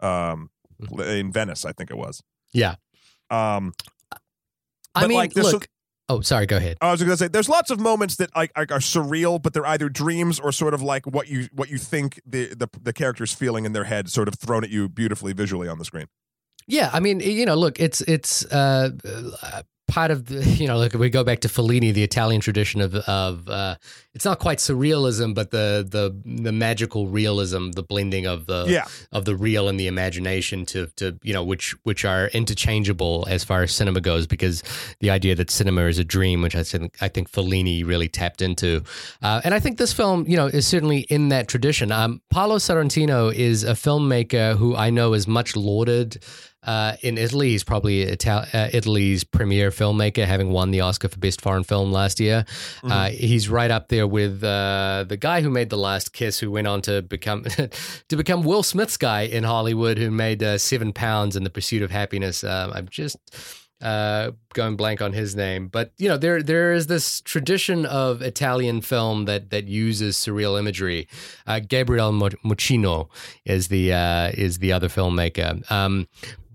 um, 0.00 0.50
in 0.98 1.32
Venice, 1.32 1.64
I 1.64 1.72
think 1.72 1.90
it 1.90 1.96
was. 1.96 2.22
Yeah. 2.52 2.74
Um, 3.30 3.72
I 4.94 5.06
mean, 5.06 5.16
like, 5.16 5.34
look. 5.36 5.68
Oh, 6.08 6.20
sorry. 6.20 6.46
Go 6.46 6.56
ahead. 6.56 6.78
I 6.80 6.90
was 6.90 7.00
going 7.00 7.10
to 7.10 7.16
say, 7.16 7.28
there's 7.28 7.48
lots 7.48 7.70
of 7.70 7.80
moments 7.80 8.16
that 8.16 8.34
like, 8.36 8.52
are, 8.56 8.62
are 8.62 8.80
surreal, 8.80 9.40
but 9.40 9.52
they're 9.52 9.66
either 9.66 9.88
dreams 9.88 10.38
or 10.40 10.52
sort 10.52 10.74
of 10.74 10.82
like 10.82 11.06
what 11.06 11.28
you 11.28 11.48
what 11.52 11.68
you 11.68 11.78
think 11.78 12.20
the 12.26 12.54
the 12.54 12.68
the 12.80 12.92
character's 12.92 13.32
feeling 13.32 13.64
in 13.64 13.72
their 13.72 13.84
head, 13.84 14.08
sort 14.10 14.28
of 14.28 14.34
thrown 14.34 14.64
at 14.64 14.70
you 14.70 14.88
beautifully 14.88 15.32
visually 15.32 15.68
on 15.68 15.78
the 15.78 15.84
screen. 15.84 16.06
Yeah, 16.66 16.90
I 16.92 17.00
mean, 17.00 17.20
you 17.20 17.44
know, 17.44 17.56
look, 17.56 17.80
it's 17.80 18.00
it's 18.02 18.44
uh, 18.46 18.90
part 19.92 20.10
of 20.10 20.24
the, 20.24 20.42
you 20.58 20.66
know, 20.66 20.78
look, 20.78 20.94
we 20.94 21.10
go 21.10 21.22
back 21.22 21.40
to 21.40 21.48
Fellini, 21.48 21.92
the 21.92 22.02
Italian 22.02 22.40
tradition 22.40 22.80
of 22.80 22.94
of 22.94 23.48
uh, 23.48 23.76
it's 24.14 24.24
not 24.24 24.38
quite 24.38 24.58
surrealism, 24.58 25.34
but 25.34 25.50
the 25.50 25.86
the 25.88 26.16
the 26.42 26.52
magical 26.52 27.08
realism, 27.08 27.70
the 27.72 27.82
blending 27.82 28.26
of 28.26 28.46
the 28.46 28.64
yeah, 28.68 28.86
of 29.12 29.26
the 29.26 29.36
real 29.36 29.68
and 29.68 29.78
the 29.78 29.86
imagination 29.86 30.64
to 30.66 30.86
to 30.96 31.18
you 31.22 31.34
know 31.34 31.44
which 31.44 31.76
which 31.82 32.04
are 32.04 32.28
interchangeable 32.28 33.26
as 33.28 33.44
far 33.44 33.62
as 33.62 33.72
cinema 33.72 34.00
goes 34.00 34.26
because 34.26 34.62
the 35.00 35.10
idea 35.10 35.34
that 35.34 35.50
cinema 35.50 35.82
is 35.82 35.98
a 35.98 36.04
dream 36.04 36.40
which 36.40 36.56
I 36.56 36.62
think 36.62 36.96
I 37.02 37.08
think 37.08 37.30
Fellini 37.30 37.86
really 37.86 38.08
tapped 38.08 38.40
into. 38.40 38.82
Uh, 39.20 39.42
and 39.44 39.52
I 39.52 39.60
think 39.60 39.76
this 39.76 39.92
film 39.92 40.24
you 40.26 40.36
know 40.36 40.46
is 40.46 40.66
certainly 40.66 41.00
in 41.00 41.28
that 41.28 41.48
tradition. 41.48 41.92
Um, 41.92 42.22
Paolo 42.30 42.56
Sorrentino 42.56 43.32
is 43.32 43.62
a 43.62 43.72
filmmaker 43.72 44.56
who 44.56 44.74
I 44.74 44.88
know 44.88 45.12
is 45.12 45.28
much 45.28 45.54
lauded 45.54 46.24
uh, 46.64 46.96
in 47.02 47.18
Italy. 47.18 47.50
He's 47.50 47.64
probably 47.64 48.10
Ital- 48.10 48.44
uh, 48.52 48.68
Italy's 48.72 49.24
premier 49.24 49.70
filmmaker, 49.70 50.24
having 50.26 50.50
won 50.50 50.70
the 50.70 50.80
Oscar 50.80 51.08
for 51.08 51.18
Best 51.18 51.40
Foreign 51.40 51.64
Film 51.64 51.92
last 51.92 52.20
year. 52.20 52.44
Uh, 52.82 53.08
he's 53.10 53.48
right 53.48 53.70
up 53.70 53.88
there 53.88 54.06
with 54.06 54.42
uh, 54.44 55.04
the 55.08 55.16
guy 55.16 55.40
who 55.40 55.50
made 55.50 55.70
The 55.70 55.78
Last 55.78 56.12
Kiss, 56.12 56.38
who 56.38 56.50
went 56.50 56.66
on 56.66 56.82
to 56.82 57.02
become 57.02 57.44
to 58.08 58.16
become 58.16 58.42
Will 58.42 58.62
Smith's 58.62 58.96
guy 58.96 59.22
in 59.22 59.44
Hollywood, 59.44 59.98
who 59.98 60.10
made 60.10 60.42
uh, 60.42 60.58
Seven 60.58 60.92
Pounds 60.92 61.36
in 61.36 61.44
The 61.44 61.50
Pursuit 61.50 61.82
of 61.82 61.90
Happiness. 61.90 62.44
Uh, 62.44 62.70
I'm 62.74 62.88
just. 62.88 63.16
uh, 63.82 64.30
going 64.54 64.76
blank 64.76 65.02
on 65.02 65.12
his 65.12 65.34
name, 65.34 65.66
but 65.66 65.92
you 65.98 66.08
know 66.08 66.16
there 66.16 66.40
there 66.40 66.72
is 66.72 66.86
this 66.86 67.20
tradition 67.22 67.84
of 67.84 68.22
Italian 68.22 68.80
film 68.80 69.24
that 69.24 69.50
that 69.50 69.66
uses 69.66 70.16
surreal 70.16 70.56
imagery. 70.56 71.08
Uh, 71.48 71.58
Gabriel 71.58 72.12
Muccino 72.12 73.08
is 73.44 73.68
the 73.68 73.92
uh, 73.92 74.30
is 74.34 74.58
the 74.58 74.72
other 74.72 74.88
filmmaker. 74.88 75.68
Um, 75.68 76.06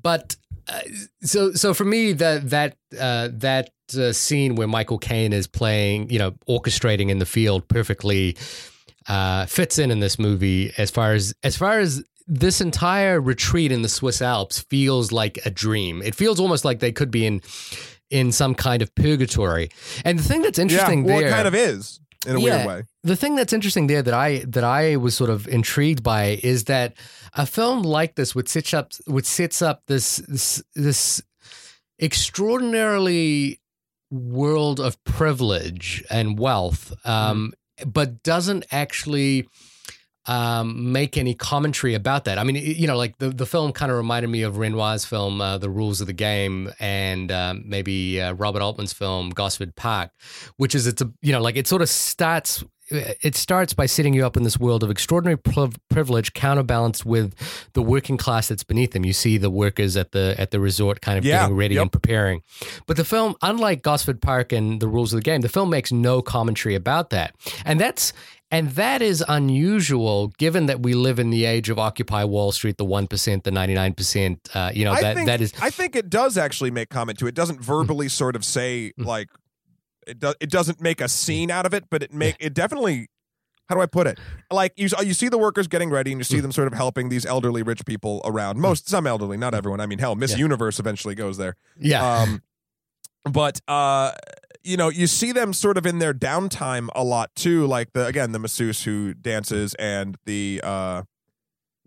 but 0.08 0.38
uh, 0.70 0.80
so 1.22 1.52
so 1.52 1.74
for 1.74 1.84
me 1.84 2.14
that 2.14 2.50
that 2.50 2.78
uh, 2.98 3.28
that 3.34 3.72
uh, 3.98 4.14
scene 4.14 4.56
where 4.56 4.66
Michael 4.66 4.98
Caine 4.98 5.34
is 5.34 5.48
playing, 5.48 6.10
you 6.10 6.18
know, 6.18 6.32
orchestrating 6.48 7.10
in 7.10 7.20
the 7.20 7.26
field 7.26 7.68
perfectly 7.68 8.38
uh, 9.10 9.46
fits 9.48 9.78
in 9.78 9.92
in 9.92 10.00
this 10.00 10.18
movie 10.18 10.72
as 10.78 10.90
far 10.90 11.12
as 11.12 11.36
as 11.44 11.58
far 11.58 11.80
as 11.80 12.06
this 12.26 12.62
entire 12.62 13.20
retreat 13.20 13.70
in 13.70 13.82
the 13.82 13.90
Swiss 13.90 14.22
Alps 14.22 14.60
feels 14.60 15.12
like 15.12 15.40
a 15.46 15.50
dream. 15.50 16.02
It 16.02 16.16
feels 16.16 16.40
almost 16.40 16.64
like 16.64 16.80
they 16.80 16.94
could 16.94 17.12
be 17.12 17.26
in 17.26 17.42
in 18.10 18.32
some 18.32 18.56
kind 18.56 18.82
of 18.82 18.96
purgatory. 18.96 19.68
And 20.06 20.18
the 20.18 20.24
thing 20.24 20.42
that's 20.42 20.58
interesting 20.58 21.00
yeah, 21.00 21.06
well, 21.06 21.20
there, 21.20 21.28
it 21.28 21.32
kind 21.32 21.50
of 21.50 21.54
is 21.54 22.00
in 22.26 22.38
a 22.38 22.40
yeah, 22.40 22.56
weird 22.56 22.68
way. 22.68 22.84
The 23.04 23.18
thing 23.18 23.36
that's 23.36 23.52
interesting 23.52 23.88
there 23.88 24.04
that 24.04 24.14
I 24.14 24.46
that 24.48 24.64
I 24.64 24.96
was 24.96 25.18
sort 25.18 25.30
of 25.30 25.50
intrigued 25.50 26.02
by 26.02 26.40
is 26.44 26.64
that 26.66 26.94
a 27.38 27.46
film 27.46 27.84
like 27.84 28.16
this 28.16 28.36
would 28.36 28.50
set 28.50 28.74
up 28.74 28.92
would 29.08 29.26
sets 29.26 29.62
up 29.62 29.84
this 29.88 30.18
this 30.28 30.64
this 30.76 31.22
extraordinarily 32.02 33.62
world 34.12 34.80
of 34.80 35.02
privilege 35.04 36.04
and 36.10 36.40
wealth, 36.40 36.94
um, 37.06 37.54
mm. 37.80 37.94
but 37.94 38.24
doesn't 38.24 38.66
actually 38.72 39.48
um, 40.26 40.92
make 40.92 41.18
any 41.18 41.34
commentary 41.34 41.94
about 41.94 42.26
that. 42.26 42.38
I 42.38 42.44
mean, 42.44 42.56
you 42.56 42.88
know, 42.88 42.98
like 42.98 43.18
the, 43.18 43.30
the 43.30 43.46
film 43.46 43.72
kind 43.72 43.92
of 43.92 43.98
reminded 43.98 44.30
me 44.30 44.42
of 44.42 44.58
Renoir's 44.58 45.06
film, 45.06 45.40
uh, 45.40 45.58
The 45.58 45.70
Rules 45.70 46.02
of 46.02 46.08
the 46.08 46.14
Game, 46.14 46.72
and 46.80 47.32
um, 47.32 47.64
maybe 47.66 48.22
uh, 48.22 48.34
Robert 48.34 48.62
Altman's 48.62 48.94
film, 48.94 49.30
Gosford 49.30 49.76
Park, 49.76 50.12
which 50.58 50.76
is, 50.76 50.86
it's 50.86 51.02
a, 51.02 51.12
you 51.22 51.32
know, 51.32 51.42
like 51.42 51.56
it 51.56 51.68
sort 51.68 51.82
of 51.82 51.90
starts 51.90 52.64
it 52.90 53.36
starts 53.36 53.74
by 53.74 53.86
setting 53.86 54.14
you 54.14 54.26
up 54.26 54.38
in 54.38 54.44
this 54.44 54.60
world 54.60 54.84
of 54.84 54.90
extraordinary 54.90 55.38
privilege 55.90 56.34
counterbalanced 56.34 57.06
with 57.06 57.34
the 57.74 57.82
working 57.82 58.18
class 58.18 58.48
that's 58.48 58.64
beneath 58.64 58.92
them 58.92 59.06
you 59.06 59.14
see 59.14 59.38
the 59.38 59.50
workers 59.50 59.98
at 59.98 60.12
the 60.12 60.36
at 60.38 60.52
the 60.52 60.60
resort 60.60 61.02
kind 61.02 61.18
of 61.18 61.26
yeah, 61.26 61.42
getting 61.42 61.56
ready 61.56 61.76
yep. 61.76 61.84
and 61.84 61.92
preparing 61.92 62.42
but 62.86 62.98
the 62.98 63.06
film 63.06 63.36
unlike 63.42 63.82
gosford 63.82 64.22
park 64.22 64.52
and 64.52 64.80
the 64.82 64.88
rules 64.88 65.14
of 65.14 65.18
the 65.18 65.24
game 65.24 65.42
the 65.42 65.50
film 65.50 65.70
makes 65.70 65.92
no 65.92 66.22
commentary 66.22 66.76
about 66.76 67.10
that 67.10 67.36
and 67.66 67.80
that's 67.80 68.14
and 68.50 68.70
that 68.72 69.02
is 69.02 69.24
unusual 69.28 70.30
given 70.38 70.68
that 70.68 70.82
we 70.82 70.94
live 70.94 71.20
in 71.20 71.32
the 71.32 71.46
age 71.46 71.70
of 71.70 71.78
Occupy 71.78 72.24
Wall 72.24 72.54
Street, 72.54 72.78
the 72.78 72.86
1%, 72.86 73.44
the 73.44 73.52
99%. 73.52 74.56
Uh, 74.56 74.72
you 74.74 74.86
know, 74.86 74.94
I 74.94 75.02
that, 75.02 75.16
think, 75.16 75.28
that 75.28 75.42
is. 75.42 75.54
I 75.62 75.70
think 75.70 75.98
it 75.98 76.10
does 76.10 76.38
actually 76.38 76.72
make 76.72 76.90
comment 76.90 77.20
to 77.20 77.28
it. 77.28 77.36
doesn't 77.36 77.60
verbally 77.60 78.08
sort 78.08 78.38
of 78.38 78.46
say, 78.46 78.94
mm. 78.98 79.06
like, 79.06 79.28
it, 80.08 80.20
do, 80.20 80.34
it 80.40 80.50
doesn't 80.50 80.82
make 80.82 81.02
a 81.02 81.08
scene 81.08 81.52
out 81.52 81.66
of 81.66 81.74
it, 81.74 81.86
but 81.90 82.04
it 82.04 82.14
make 82.14 82.36
it 82.40 82.54
definitely. 82.54 83.10
How 83.70 83.76
do 83.76 83.82
I 83.82 83.86
put 83.86 84.08
it? 84.08 84.18
Like 84.50 84.72
you, 84.78 84.88
you 85.04 85.14
see 85.14 85.28
the 85.28 85.38
workers 85.38 85.68
getting 85.68 85.90
ready, 85.90 86.14
and 86.14 86.22
you 86.22 86.24
see 86.24 86.38
mm. 86.38 86.42
them 86.42 86.54
sort 86.54 86.68
of 86.68 86.74
helping 86.74 87.10
these 87.10 87.26
elderly 87.26 87.64
rich 87.64 87.86
people 87.86 88.22
around. 88.24 88.60
Most, 88.60 88.88
some 88.88 89.06
elderly, 89.06 89.36
not 89.36 89.54
everyone. 89.54 89.82
I 89.82 89.86
mean, 89.88 90.00
hell, 90.00 90.16
Miss 90.16 90.32
yeah. 90.32 90.38
Universe 90.38 90.80
eventually 90.80 91.16
goes 91.16 91.36
there. 91.36 91.58
Yeah. 91.78 92.20
Um, 92.22 92.42
but 93.30 93.60
uh, 93.68 94.14
you 94.64 94.78
know, 94.78 94.90
you 94.90 95.06
see 95.06 95.34
them 95.34 95.52
sort 95.52 95.78
of 95.78 95.86
in 95.86 96.00
their 96.00 96.14
downtime 96.14 96.88
a 96.96 97.04
lot 97.04 97.36
too. 97.36 97.68
Like 97.68 97.92
the 97.94 98.06
again, 98.06 98.32
the 98.32 98.40
masseuse 98.40 98.84
who 98.84 99.14
dances 99.14 99.74
and 99.76 100.18
the 100.26 100.62
uh 100.64 101.04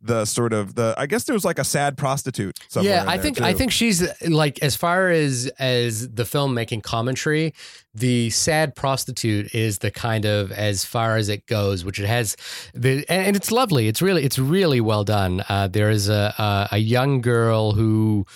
the 0.03 0.24
sort 0.24 0.53
of 0.53 0.74
the 0.74 0.94
I 0.96 1.07
guess 1.07 1.24
there 1.24 1.34
was 1.34 1.44
like 1.44 1.59
a 1.59 1.64
sad 1.64 1.96
prostitute. 1.96 2.59
Yeah, 2.80 3.05
I 3.07 3.18
think 3.18 3.38
too. 3.38 3.44
I 3.44 3.53
think 3.53 3.72
she's 3.72 4.07
like 4.28 4.62
as 4.62 4.76
far 4.76 5.11
as 5.11 5.46
as 5.59 6.09
the 6.09 6.24
film 6.24 6.55
making 6.55 6.80
commentary, 6.82 7.55
the 7.94 8.30
sad 8.30 8.74
prostitute 8.74 9.55
is 9.55 9.78
the 9.78 9.90
kind 9.90 10.24
of 10.24 10.53
as 10.53 10.84
far 10.84 11.16
as 11.16 11.28
it 11.28 11.46
goes, 11.46 11.84
which 11.84 11.98
it 11.98 12.07
has 12.07 12.36
the 12.74 13.05
and 13.09 13.36
it's 13.36 13.51
lovely. 13.51 13.88
It's 13.88 14.01
really 14.01 14.24
it's 14.24 14.38
really 14.38 14.80
well 14.80 15.05
done. 15.05 15.42
Uh, 15.48 15.68
there 15.68 15.90
is 15.90 16.09
a, 16.09 16.34
a 16.38 16.68
a 16.76 16.78
young 16.78 17.20
girl 17.20 17.72
who 17.72 18.26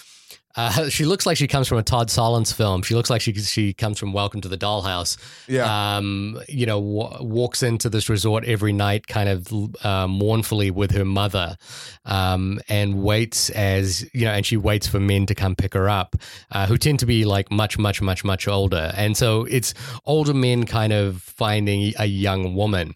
uh, 0.56 0.88
she 0.88 1.04
looks 1.04 1.26
like 1.26 1.36
she 1.36 1.46
comes 1.46 1.68
from 1.68 1.78
a 1.78 1.82
Todd 1.82 2.08
Solondz 2.08 2.52
film. 2.54 2.82
She 2.82 2.94
looks 2.94 3.10
like 3.10 3.20
she 3.20 3.32
she 3.34 3.72
comes 3.72 3.98
from 3.98 4.12
Welcome 4.12 4.40
to 4.42 4.48
the 4.48 4.58
Dollhouse. 4.58 5.16
Yeah. 5.48 5.96
Um, 5.96 6.40
you 6.48 6.66
know, 6.66 6.80
w- 6.80 7.28
walks 7.28 7.62
into 7.62 7.88
this 7.88 8.08
resort 8.08 8.44
every 8.44 8.72
night, 8.72 9.06
kind 9.06 9.28
of 9.28 9.84
uh, 9.84 10.06
mournfully 10.06 10.70
with 10.70 10.92
her 10.92 11.04
mother, 11.04 11.56
um, 12.04 12.60
and 12.68 13.02
waits 13.02 13.50
as 13.50 14.08
you 14.14 14.24
know, 14.24 14.32
and 14.32 14.46
she 14.46 14.56
waits 14.56 14.86
for 14.86 15.00
men 15.00 15.26
to 15.26 15.34
come 15.34 15.56
pick 15.56 15.74
her 15.74 15.88
up, 15.88 16.16
uh, 16.52 16.66
who 16.66 16.76
tend 16.76 17.00
to 17.00 17.06
be 17.06 17.24
like 17.24 17.50
much, 17.50 17.78
much, 17.78 18.00
much, 18.00 18.24
much 18.24 18.48
older. 18.48 18.92
And 18.96 19.16
so 19.16 19.44
it's 19.44 19.74
older 20.04 20.34
men 20.34 20.66
kind 20.66 20.92
of 20.92 21.22
finding 21.22 21.92
a 21.98 22.06
young 22.06 22.54
woman, 22.54 22.94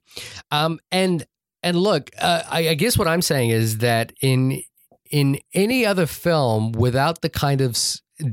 um, 0.50 0.78
and 0.90 1.26
and 1.62 1.76
look, 1.76 2.10
uh, 2.20 2.42
I, 2.48 2.68
I, 2.68 2.74
guess 2.74 2.96
what 2.96 3.08
I'm 3.08 3.22
saying 3.22 3.50
is 3.50 3.78
that 3.78 4.12
in 4.20 4.62
in 5.10 5.38
any 5.54 5.84
other 5.84 6.06
film 6.06 6.72
without 6.72 7.22
the 7.22 7.28
kind 7.28 7.60
of 7.60 7.76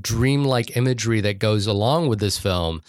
dreamlike 0.01 0.75
imagery 0.75 1.21
that 1.21 1.39
goes 1.39 1.67
along 1.67 2.07
with 2.07 2.19
this 2.19 2.37
film 2.37 2.81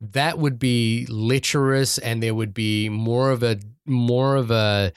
that 0.00 0.38
would 0.38 0.58
be 0.58 1.06
lecherous 1.08 1.98
and 1.98 2.22
there 2.22 2.34
would 2.34 2.52
be 2.52 2.88
more 2.88 3.30
of 3.30 3.42
a 3.42 3.58
more 3.86 4.36
of 4.36 4.50
a 4.50 4.92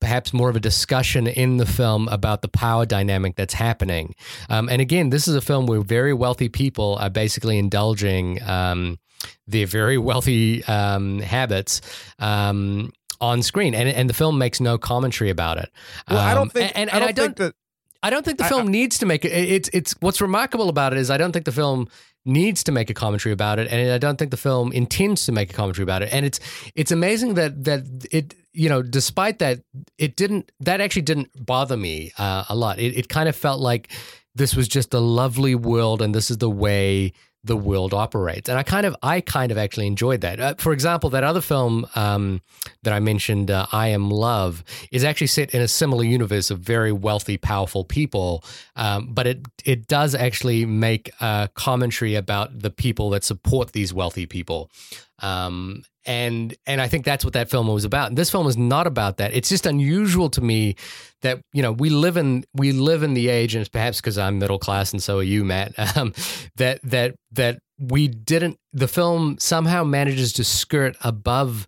perhaps 0.00 0.32
more 0.32 0.50
of 0.50 0.56
a 0.56 0.60
discussion 0.60 1.26
in 1.26 1.56
the 1.56 1.66
film 1.66 2.08
about 2.08 2.42
the 2.42 2.48
power 2.48 2.84
dynamic 2.84 3.36
that's 3.36 3.54
happening 3.54 4.14
um, 4.50 4.68
and 4.68 4.82
again 4.82 5.10
this 5.10 5.26
is 5.26 5.34
a 5.34 5.40
film 5.40 5.66
where 5.66 5.80
very 5.80 6.12
wealthy 6.12 6.48
people 6.48 6.96
are 7.00 7.10
basically 7.10 7.58
indulging 7.58 8.42
um, 8.42 8.98
their 9.46 9.66
very 9.66 9.96
wealthy 9.96 10.64
um, 10.64 11.20
habits 11.20 11.80
um, 12.18 12.92
on 13.20 13.40
screen, 13.40 13.74
and 13.74 13.88
and 13.88 14.10
the 14.10 14.14
film 14.14 14.36
makes 14.36 14.60
no 14.60 14.76
commentary 14.76 15.30
about 15.30 15.56
it. 15.56 15.70
Well, 16.10 16.18
I 16.18 16.34
don't 16.34 16.42
um, 16.42 16.50
think, 16.50 16.72
and, 16.74 16.90
and, 16.90 17.02
and 17.02 17.04
I 17.04 17.12
don't, 17.12 17.24
I 17.24 17.34
don't 17.34 17.36
that 17.36 17.54
I 18.02 18.10
don't 18.10 18.24
think 18.24 18.38
the 18.38 18.44
film 18.44 18.68
I, 18.68 18.70
needs 18.70 18.98
to 18.98 19.06
make 19.06 19.24
it. 19.24 19.32
It's 19.32 19.70
it's 19.72 19.94
what's 20.00 20.20
remarkable 20.20 20.68
about 20.68 20.92
it 20.92 20.98
is 20.98 21.10
I 21.10 21.16
don't 21.16 21.32
think 21.32 21.44
the 21.44 21.52
film 21.52 21.88
needs 22.24 22.62
to 22.64 22.72
make 22.72 22.90
a 22.90 22.94
commentary 22.94 23.32
about 23.32 23.58
it, 23.58 23.68
and 23.70 23.92
I 23.92 23.98
don't 23.98 24.18
think 24.18 24.30
the 24.30 24.36
film 24.36 24.72
intends 24.72 25.24
to 25.26 25.32
make 25.32 25.50
a 25.50 25.52
commentary 25.52 25.84
about 25.84 26.02
it. 26.02 26.12
And 26.12 26.26
it's 26.26 26.40
it's 26.74 26.90
amazing 26.90 27.34
that 27.34 27.64
that 27.64 27.84
it 28.10 28.34
you 28.52 28.68
know 28.68 28.82
despite 28.82 29.38
that 29.38 29.60
it 29.98 30.16
didn't 30.16 30.50
that 30.60 30.80
actually 30.80 31.02
didn't 31.02 31.30
bother 31.46 31.76
me 31.76 32.12
uh, 32.18 32.44
a 32.48 32.56
lot. 32.56 32.78
It 32.78 32.96
it 32.96 33.08
kind 33.08 33.28
of 33.28 33.36
felt 33.36 33.60
like 33.60 33.90
this 34.34 34.56
was 34.56 34.66
just 34.66 34.94
a 34.94 35.00
lovely 35.00 35.54
world, 35.54 36.02
and 36.02 36.14
this 36.14 36.30
is 36.30 36.38
the 36.38 36.50
way 36.50 37.12
the 37.44 37.56
world 37.56 37.92
operates. 37.92 38.48
And 38.48 38.58
I 38.58 38.62
kind 38.62 38.86
of, 38.86 38.94
I 39.02 39.20
kind 39.20 39.50
of 39.50 39.58
actually 39.58 39.86
enjoyed 39.88 40.20
that. 40.20 40.40
Uh, 40.40 40.54
for 40.58 40.72
example, 40.72 41.10
that 41.10 41.24
other 41.24 41.40
film 41.40 41.86
um, 41.96 42.40
that 42.84 42.92
I 42.92 43.00
mentioned, 43.00 43.50
uh, 43.50 43.66
I 43.72 43.88
Am 43.88 44.10
Love, 44.10 44.62
is 44.92 45.02
actually 45.02 45.26
set 45.26 45.52
in 45.52 45.60
a 45.60 45.68
similar 45.68 46.04
universe 46.04 46.50
of 46.50 46.60
very 46.60 46.92
wealthy, 46.92 47.36
powerful 47.36 47.84
people. 47.84 48.44
Um, 48.76 49.08
but 49.12 49.26
it 49.26 49.40
it 49.64 49.88
does 49.88 50.14
actually 50.14 50.64
make 50.66 51.10
a 51.20 51.48
commentary 51.54 52.14
about 52.14 52.60
the 52.60 52.70
people 52.70 53.10
that 53.10 53.24
support 53.24 53.72
these 53.72 53.92
wealthy 53.92 54.26
people. 54.26 54.70
Um, 55.18 55.82
and 56.04 56.54
and 56.66 56.80
I 56.80 56.88
think 56.88 57.04
that's 57.04 57.24
what 57.24 57.34
that 57.34 57.50
film 57.50 57.68
was 57.68 57.84
about. 57.84 58.08
And 58.08 58.18
this 58.18 58.30
film 58.30 58.46
is 58.46 58.56
not 58.56 58.86
about 58.86 59.18
that. 59.18 59.34
It's 59.34 59.48
just 59.48 59.66
unusual 59.66 60.30
to 60.30 60.40
me 60.40 60.76
that 61.22 61.40
you 61.52 61.62
know 61.62 61.72
we 61.72 61.90
live 61.90 62.16
in 62.16 62.44
we 62.54 62.72
live 62.72 63.02
in 63.02 63.14
the 63.14 63.28
age, 63.28 63.54
and 63.54 63.60
it's 63.60 63.68
perhaps 63.68 64.00
because 64.00 64.18
I'm 64.18 64.38
middle 64.38 64.58
class 64.58 64.92
and 64.92 65.02
so 65.02 65.18
are 65.18 65.22
you, 65.22 65.44
Matt. 65.44 65.74
Um, 65.94 66.14
that 66.56 66.80
that 66.84 67.16
that 67.32 67.58
we 67.78 68.08
didn't. 68.08 68.56
The 68.72 68.88
film 68.88 69.36
somehow 69.38 69.84
manages 69.84 70.32
to 70.34 70.44
skirt 70.44 70.96
above 71.02 71.66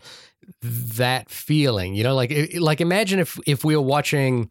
that 0.63 1.31
feeling. 1.31 1.95
You 1.95 2.05
know, 2.05 2.15
like 2.15 2.55
like 2.59 2.81
imagine 2.81 3.19
if 3.19 3.39
if 3.47 3.65
we 3.65 3.77
were 3.77 3.83
watching 3.83 4.51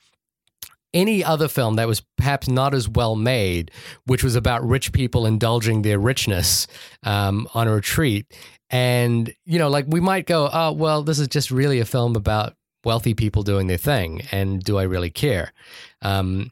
any 0.94 1.24
other 1.24 1.48
film 1.48 1.76
that 1.76 1.88
was 1.88 2.02
perhaps 2.18 2.48
not 2.48 2.74
as 2.74 2.88
well 2.88 3.16
made, 3.16 3.72
which 4.06 4.24
was 4.24 4.36
about 4.36 4.64
rich 4.64 4.92
people 4.92 5.26
indulging 5.26 5.82
their 5.82 6.00
richness 6.00 6.68
um, 7.04 7.48
on 7.54 7.68
a 7.68 7.74
retreat, 7.74 8.32
and, 8.74 9.32
you 9.46 9.60
know, 9.60 9.70
like 9.70 9.86
we 9.88 10.00
might 10.00 10.26
go, 10.26 10.50
oh, 10.52 10.72
well, 10.72 11.04
this 11.04 11.20
is 11.20 11.28
just 11.28 11.52
really 11.52 11.80
a 11.80 11.86
film 11.86 12.16
about 12.16 12.56
wealthy 12.84 13.14
people 13.14 13.44
doing 13.44 13.68
their 13.68 13.78
thing. 13.78 14.24
And 14.32 14.64
do 14.64 14.80
I 14.80 14.84
really 14.84 15.12
care? 15.12 15.54
Um, 16.02 16.50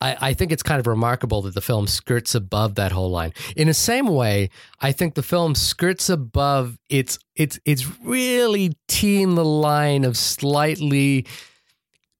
I, 0.00 0.16
I, 0.20 0.34
think 0.34 0.52
it's 0.52 0.62
kind 0.62 0.78
of 0.78 0.86
remarkable 0.86 1.42
that 1.42 1.54
the 1.54 1.60
film 1.60 1.88
skirts 1.88 2.36
above 2.36 2.76
that 2.76 2.92
whole 2.92 3.10
line. 3.10 3.32
In 3.56 3.66
the 3.66 3.74
same 3.74 4.06
way, 4.06 4.50
I 4.80 4.92
think 4.92 5.16
the 5.16 5.24
film 5.24 5.56
skirts 5.56 6.08
above 6.08 6.78
its 6.88 7.18
it's 7.34 7.58
it's 7.64 7.84
really 8.00 8.76
teeing 8.86 9.34
the 9.34 9.44
line 9.44 10.04
of 10.04 10.16
slightly 10.16 11.26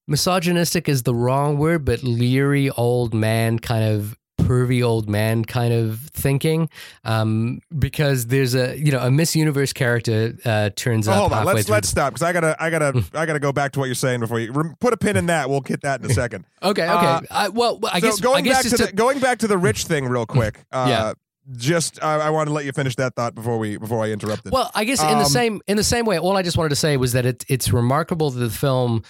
misogynistic 0.09 0.89
is 0.89 1.05
the 1.05 1.14
wrong 1.14 1.57
word, 1.57 1.85
but 1.85 2.03
leery 2.03 2.68
old 2.70 3.14
man 3.14 3.61
kind 3.61 3.85
of 3.85 4.18
pervy 4.45 4.82
old 4.84 5.09
man 5.09 5.45
kind 5.45 5.72
of 5.72 6.01
thinking, 6.12 6.68
um, 7.05 7.61
because 7.78 8.26
there's 8.26 8.55
a 8.55 8.76
you 8.78 8.93
know 8.93 9.01
a 9.01 9.11
Miss 9.11 9.34
Universe 9.36 9.72
character 9.72 10.34
uh, 10.45 10.70
turns 10.76 11.09
Oh, 11.09 11.12
up 11.12 11.18
hold 11.18 11.32
on. 11.32 11.45
Let's 11.47 11.68
let's 11.68 11.88
stop 11.88 12.12
because 12.12 12.22
I 12.22 12.32
gotta 12.32 12.57
I 12.59 12.70
gotta 12.70 13.05
I 13.14 13.26
gotta 13.26 13.41
go 13.41 13.53
back 13.53 13.72
to 13.72 13.78
what 13.80 13.86
you're 13.86 13.95
saying 13.95 14.20
before 14.20 14.41
you 14.41 14.53
rem- 14.53 14.76
put 14.80 14.93
a 14.93 14.97
pin 14.97 15.16
in 15.16 15.26
that. 15.26 15.49
We'll 15.51 15.61
get 15.61 15.82
that 15.82 16.03
in 16.05 16.11
a 16.11 16.14
second. 16.22 16.45
okay, 16.62 16.82
okay. 16.84 16.88
uh, 17.07 17.20
I, 17.30 17.49
well, 17.49 17.78
I 17.91 18.01
so 18.01 18.07
guess 18.09 18.20
going 18.20 18.38
I 18.38 18.41
guess 18.41 18.70
back 18.70 18.78
to 18.78 18.86
the, 18.86 18.93
going 18.93 19.18
back 19.20 19.38
to 19.38 19.47
the 19.49 19.59
rich 19.59 19.84
thing 19.84 20.07
real 20.07 20.26
quick. 20.26 20.61
Uh, 20.72 20.86
Yeah. 20.88 21.12
Just 21.57 22.01
I, 22.05 22.16
I 22.18 22.30
want 22.30 22.49
to 22.49 22.53
let 22.53 22.64
you 22.64 22.70
finish 22.70 22.95
that 22.97 23.16
thought 23.16 23.34
before 23.34 23.59
we 23.59 23.76
before 23.76 24.05
I 24.05 24.11
interrupted. 24.11 24.53
Well, 24.53 24.70
I 24.72 24.84
guess 24.84 25.03
in 25.03 25.09
the 25.18 25.24
Um, 25.24 25.30
same 25.30 25.61
in 25.66 25.76
the 25.76 25.82
same 25.82 26.05
way, 26.05 26.16
all 26.16 26.36
I 26.36 26.43
just 26.43 26.57
wanted 26.57 26.68
to 26.68 26.76
say 26.76 26.97
was 26.97 27.12
that 27.14 27.26
it, 27.26 27.45
it's 27.49 27.72
remarkable 27.72 28.30
that 28.30 28.38
the 28.38 28.51
film 28.51 29.03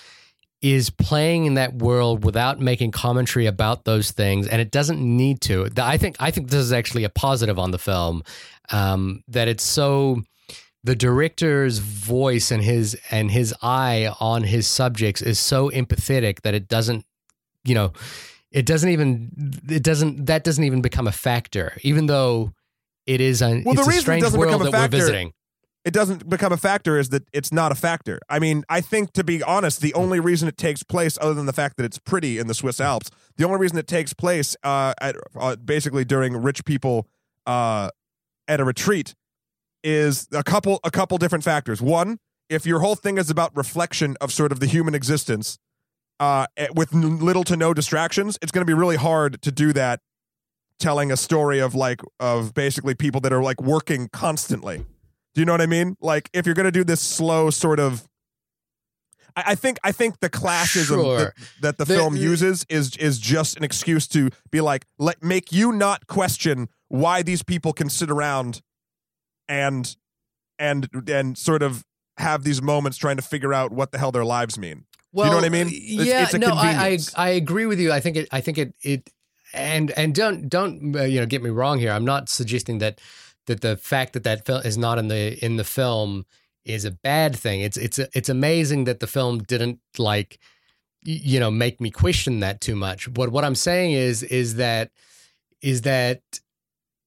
is 0.62 0.90
playing 0.90 1.46
in 1.46 1.54
that 1.54 1.74
world 1.74 2.24
without 2.24 2.60
making 2.60 2.90
commentary 2.90 3.46
about 3.46 3.84
those 3.84 4.10
things, 4.10 4.46
and 4.46 4.60
it 4.60 4.70
doesn't 4.70 5.00
need 5.00 5.40
to. 5.42 5.68
I 5.78 5.96
think 5.96 6.16
I 6.20 6.30
think 6.30 6.50
this 6.50 6.60
is 6.60 6.72
actually 6.72 7.04
a 7.04 7.08
positive 7.08 7.58
on 7.58 7.70
the 7.70 7.78
film 7.78 8.22
um, 8.70 9.22
that 9.28 9.48
it's 9.48 9.64
so 9.64 10.22
the 10.84 10.94
director's 10.94 11.78
voice 11.78 12.50
and 12.50 12.62
his 12.62 12.96
and 13.10 13.30
his 13.30 13.54
eye 13.62 14.12
on 14.20 14.42
his 14.44 14.66
subjects 14.66 15.22
is 15.22 15.38
so 15.38 15.70
empathetic 15.70 16.42
that 16.42 16.54
it 16.54 16.68
doesn't, 16.68 17.04
you 17.64 17.74
know, 17.74 17.92
it 18.50 18.66
doesn't 18.66 18.90
even 18.90 19.30
it 19.68 19.82
doesn't 19.82 20.26
that 20.26 20.44
doesn't 20.44 20.64
even 20.64 20.82
become 20.82 21.06
a 21.06 21.12
factor, 21.12 21.76
even 21.82 22.06
though 22.06 22.52
it 23.06 23.20
is 23.20 23.40
a 23.40 23.62
Well, 23.64 23.74
the 23.74 23.80
it's 23.80 23.80
a 23.80 23.84
reason 23.84 23.92
it 23.98 24.00
strange 24.02 24.22
doesn't 24.24 24.38
world 24.38 24.52
become 24.52 24.62
a 24.62 24.64
that 24.70 24.72
we're 24.76 24.82
factor- 24.82 24.96
visiting. 24.96 25.32
It 25.84 25.94
doesn't 25.94 26.28
become 26.28 26.52
a 26.52 26.56
factor 26.56 26.98
is 26.98 27.08
that 27.08 27.24
it's 27.32 27.52
not 27.52 27.72
a 27.72 27.74
factor. 27.74 28.20
I 28.28 28.38
mean, 28.38 28.64
I 28.68 28.80
think 28.80 29.12
to 29.14 29.24
be 29.24 29.42
honest, 29.42 29.80
the 29.80 29.94
only 29.94 30.20
reason 30.20 30.46
it 30.48 30.58
takes 30.58 30.82
place, 30.82 31.16
other 31.20 31.32
than 31.32 31.46
the 31.46 31.52
fact 31.52 31.76
that 31.78 31.84
it's 31.84 31.98
pretty 31.98 32.38
in 32.38 32.48
the 32.48 32.54
Swiss 32.54 32.80
Alps, 32.80 33.10
the 33.36 33.44
only 33.44 33.58
reason 33.58 33.78
it 33.78 33.86
takes 33.86 34.12
place 34.12 34.56
uh, 34.62 34.92
at 35.00 35.16
uh, 35.38 35.56
basically 35.56 36.04
during 36.04 36.36
rich 36.36 36.64
people 36.64 37.08
uh, 37.46 37.88
at 38.46 38.60
a 38.60 38.64
retreat 38.64 39.14
is 39.82 40.28
a 40.32 40.42
couple 40.42 40.80
a 40.84 40.90
couple 40.90 41.16
different 41.16 41.44
factors. 41.44 41.80
One, 41.80 42.18
if 42.50 42.66
your 42.66 42.80
whole 42.80 42.96
thing 42.96 43.16
is 43.16 43.30
about 43.30 43.56
reflection 43.56 44.16
of 44.20 44.32
sort 44.32 44.52
of 44.52 44.60
the 44.60 44.66
human 44.66 44.94
existence, 44.94 45.58
uh, 46.18 46.46
with 46.74 46.92
little 46.92 47.44
to 47.44 47.56
no 47.56 47.72
distractions, 47.72 48.38
it's 48.42 48.52
going 48.52 48.60
to 48.60 48.70
be 48.70 48.74
really 48.74 48.96
hard 48.96 49.40
to 49.42 49.50
do 49.50 49.72
that. 49.72 50.00
Telling 50.78 51.12
a 51.12 51.16
story 51.16 51.58
of 51.58 51.74
like 51.74 52.00
of 52.18 52.54
basically 52.54 52.94
people 52.94 53.20
that 53.22 53.32
are 53.32 53.42
like 53.42 53.60
working 53.60 54.08
constantly. 54.12 54.84
Do 55.34 55.40
you 55.40 55.44
know 55.44 55.52
what 55.52 55.60
I 55.60 55.66
mean? 55.66 55.96
Like 56.00 56.28
if 56.32 56.46
you're 56.46 56.54
going 56.54 56.64
to 56.66 56.72
do 56.72 56.84
this 56.84 57.00
slow 57.00 57.50
sort 57.50 57.78
of, 57.80 58.08
I, 59.36 59.42
I 59.48 59.54
think 59.54 59.78
I 59.84 59.92
think 59.92 60.20
the 60.20 60.28
classism 60.30 60.86
Sure. 61.02 61.18
that, 61.18 61.34
that 61.60 61.78
the, 61.78 61.84
The- 61.84 61.94
film 61.94 62.16
uses 62.16 62.66
is 62.68 62.96
is 62.96 63.18
just 63.18 63.56
an 63.56 63.64
excuse 63.64 64.06
to 64.08 64.30
be 64.50 64.60
like 64.60 64.86
let 64.98 65.22
make 65.22 65.52
you 65.52 65.72
not 65.72 66.06
question 66.06 66.68
why 66.88 67.22
these 67.22 67.42
people 67.42 67.72
can 67.72 67.88
sit 67.88 68.10
around 68.10 68.60
and 69.48 69.96
and 70.58 70.88
and 71.08 71.38
sort 71.38 71.62
of 71.62 71.84
have 72.18 72.42
these 72.44 72.60
moments 72.60 72.98
trying 72.98 73.16
to 73.16 73.22
figure 73.22 73.54
out 73.54 73.70
what 73.72 73.92
the 73.92 73.98
hell 73.98 74.12
their 74.12 74.24
lives 74.24 74.58
mean. 74.58 74.84
Well, 75.12 75.30
know 75.30 75.36
what 75.36 75.44
I 75.44 75.48
mean? 75.48 75.68
It's- 75.68 76.06
Yeah, 76.06 76.24
it's 76.24 76.34
a 76.34 76.38
no, 76.38 76.48
I, 76.54 76.70
I. 76.86 76.98
I 77.16 77.28
agree 77.30 77.66
with 77.66 77.80
you. 77.80 77.90
I 77.92 77.98
think 78.00 78.16
it. 78.16 78.28
I 78.30 78.40
think 78.40 78.58
it. 78.58 78.74
It 78.82 79.10
and 79.52 79.90
and 79.92 80.14
don't 80.14 80.48
don't 80.48 80.94
uh, 80.94 81.02
you 81.02 81.18
know 81.20 81.26
get 81.26 81.42
me 81.42 81.50
wrong 81.50 81.78
here. 81.78 81.90
I'm 81.92 82.04
not 82.04 82.28
suggesting 82.28 82.78
that 82.78 83.00
that 83.50 83.60
the 83.60 83.76
fact 83.76 84.14
that 84.14 84.24
that 84.24 84.46
film 84.46 84.62
is 84.64 84.78
not 84.78 84.98
in 84.98 85.08
the 85.08 85.44
in 85.44 85.56
the 85.56 85.64
film 85.64 86.24
is 86.64 86.84
a 86.84 86.90
bad 86.90 87.36
thing. 87.36 87.60
It's 87.60 87.76
it's 87.76 87.98
it's 87.98 88.28
amazing 88.28 88.84
that 88.84 89.00
the 89.00 89.06
film 89.06 89.40
didn't 89.40 89.80
like 89.98 90.38
you 91.02 91.40
know 91.40 91.50
make 91.50 91.80
me 91.80 91.90
question 91.90 92.40
that 92.40 92.60
too 92.60 92.76
much. 92.76 93.12
But 93.12 93.30
what 93.30 93.44
I'm 93.44 93.54
saying 93.54 93.92
is 93.92 94.22
is 94.22 94.54
that 94.54 94.90
is 95.60 95.82
that 95.82 96.22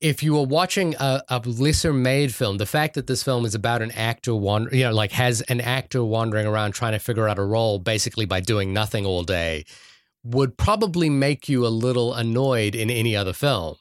if 0.02 0.22
you 0.22 0.34
were 0.34 0.44
watching 0.44 0.96
a, 1.00 1.22
a 1.30 1.39
lesser 1.46 1.94
made 1.94 2.36
film, 2.36 2.58
the 2.58 2.66
fact 2.66 2.96
that 2.96 3.08
this 3.08 3.24
film 3.24 3.46
is 3.46 3.56
about 3.56 3.82
an 3.82 3.91
actor 3.91 4.36
wander, 4.36 4.76
you 4.76 4.84
know, 4.84 4.91
like 4.91 5.14
has 5.14 5.39
an 5.44 5.62
actor 5.62 6.04
wandering 6.04 6.46
around 6.46 6.74
trying 6.74 6.91
to 6.91 7.00
figure 7.00 7.30
out 7.30 7.39
a 7.39 7.44
role 7.44 7.80
basically 7.80 8.26
by 8.26 8.41
doing 8.41 8.74
nothing 8.74 9.06
all 9.06 9.24
day, 9.24 9.64
would 10.26 10.58
probably 10.58 11.10
make 11.10 11.48
you 11.48 11.66
a 11.66 11.70
little 11.70 12.14
annoyed 12.14 12.76
in 12.76 12.89
any 12.89 13.16
other 13.16 13.32
film. 13.32 13.78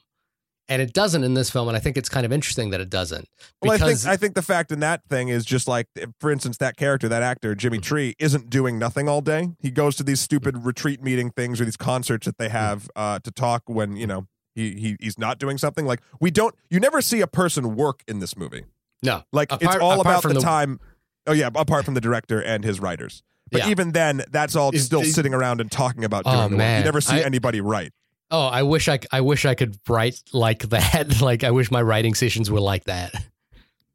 And 0.69 0.81
it 0.81 0.93
doesn't 0.93 1.25
in 1.25 1.33
this 1.33 1.49
film, 1.49 1.67
and 1.67 1.75
I 1.75 1.79
think 1.81 1.97
it's 1.97 2.07
kind 2.07 2.25
of 2.25 2.31
interesting 2.31 2.69
that 2.69 2.79
it 2.79 2.89
doesn't. 2.89 3.27
Well, 3.61 3.73
I 3.73 3.77
think 3.77 4.05
I 4.05 4.15
think 4.15 4.33
the 4.33 4.41
fact 4.41 4.71
in 4.71 4.79
that 4.79 5.03
thing 5.09 5.27
is 5.27 5.43
just 5.43 5.67
like, 5.67 5.87
for 6.21 6.31
instance, 6.31 6.55
that 6.57 6.77
character, 6.77 7.09
that 7.09 7.21
actor, 7.21 7.53
Jimmy 7.53 7.79
Mm. 7.79 7.83
Tree, 7.83 8.15
isn't 8.17 8.49
doing 8.49 8.79
nothing 8.79 9.09
all 9.09 9.19
day. 9.19 9.49
He 9.59 9.71
goes 9.71 9.97
to 9.97 10.03
these 10.03 10.21
stupid 10.21 10.63
retreat 10.65 11.03
meeting 11.03 11.31
things 11.31 11.59
or 11.59 11.65
these 11.65 11.75
concerts 11.75 12.25
that 12.25 12.37
they 12.37 12.47
have 12.47 12.89
uh, 12.95 13.19
to 13.19 13.29
talk 13.31 13.63
when 13.65 13.97
you 13.97 14.07
know 14.07 14.27
he, 14.55 14.71
he 14.75 14.95
he's 15.01 15.19
not 15.19 15.37
doing 15.37 15.57
something. 15.57 15.85
Like 15.85 15.99
we 16.21 16.31
don't, 16.31 16.55
you 16.69 16.79
never 16.79 17.01
see 17.01 17.19
a 17.19 17.27
person 17.27 17.75
work 17.75 18.01
in 18.07 18.19
this 18.19 18.37
movie. 18.37 18.63
no, 19.03 19.23
Like 19.33 19.51
Apart- 19.51 19.75
it's 19.75 19.83
all 19.83 19.99
about 19.99 20.23
the, 20.23 20.29
the- 20.29 20.39
time. 20.39 20.79
Oh 21.27 21.33
yeah, 21.33 21.49
apart 21.53 21.83
from 21.83 21.93
the 21.93 22.01
director 22.01 22.41
and 22.41 22.63
his 22.63 22.79
writers. 22.79 23.21
But 23.51 23.63
Yeah. 23.65 23.69
even 23.69 23.91
then, 23.91 24.23
that's 24.31 24.55
all 24.55 24.71
still 24.73 25.03
sitting 25.03 25.33
around 25.33 25.59
and 25.61 25.69
talking 25.69 26.05
about 26.05 26.23
Oh, 26.25 26.47
doing 26.47 26.51
the 26.51 26.57
work. 26.63 26.77
You 26.79 26.83
never 26.85 27.01
see 27.01 27.15
I- 27.17 27.19
anybody 27.25 27.59
write. 27.61 27.91
Oh, 28.33 28.47
I 28.47 28.63
wish 28.63 28.87
I, 28.89 28.97
c- 28.97 29.07
I 29.11 29.21
wish 29.21 29.45
I 29.45 29.55
could 29.55 29.77
write 29.87 30.19
like 30.33 30.63
that. 30.69 31.21
like 31.29 31.43
I 31.45 31.51
wish 31.51 31.71
my 31.71 31.81
writing 31.81 32.13
sessions 32.15 32.51
were 32.51 32.59
like 32.59 32.83
that. 32.85 33.13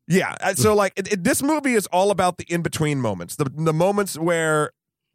Yeah. 0.07 0.35
uh, 0.41 0.55
So 0.55 0.75
like 0.75 0.95
it, 0.97 1.13
it- 1.13 1.25
this 1.25 1.43
movie 1.43 1.75
is 1.75 1.87
all 1.89 2.11
about 2.11 2.39
the 2.39 2.45
in 2.49 2.63
between 2.63 3.01
moments, 3.01 3.37
the 3.37 3.45
the 3.55 3.75
moments 3.75 4.17
where 4.19 4.71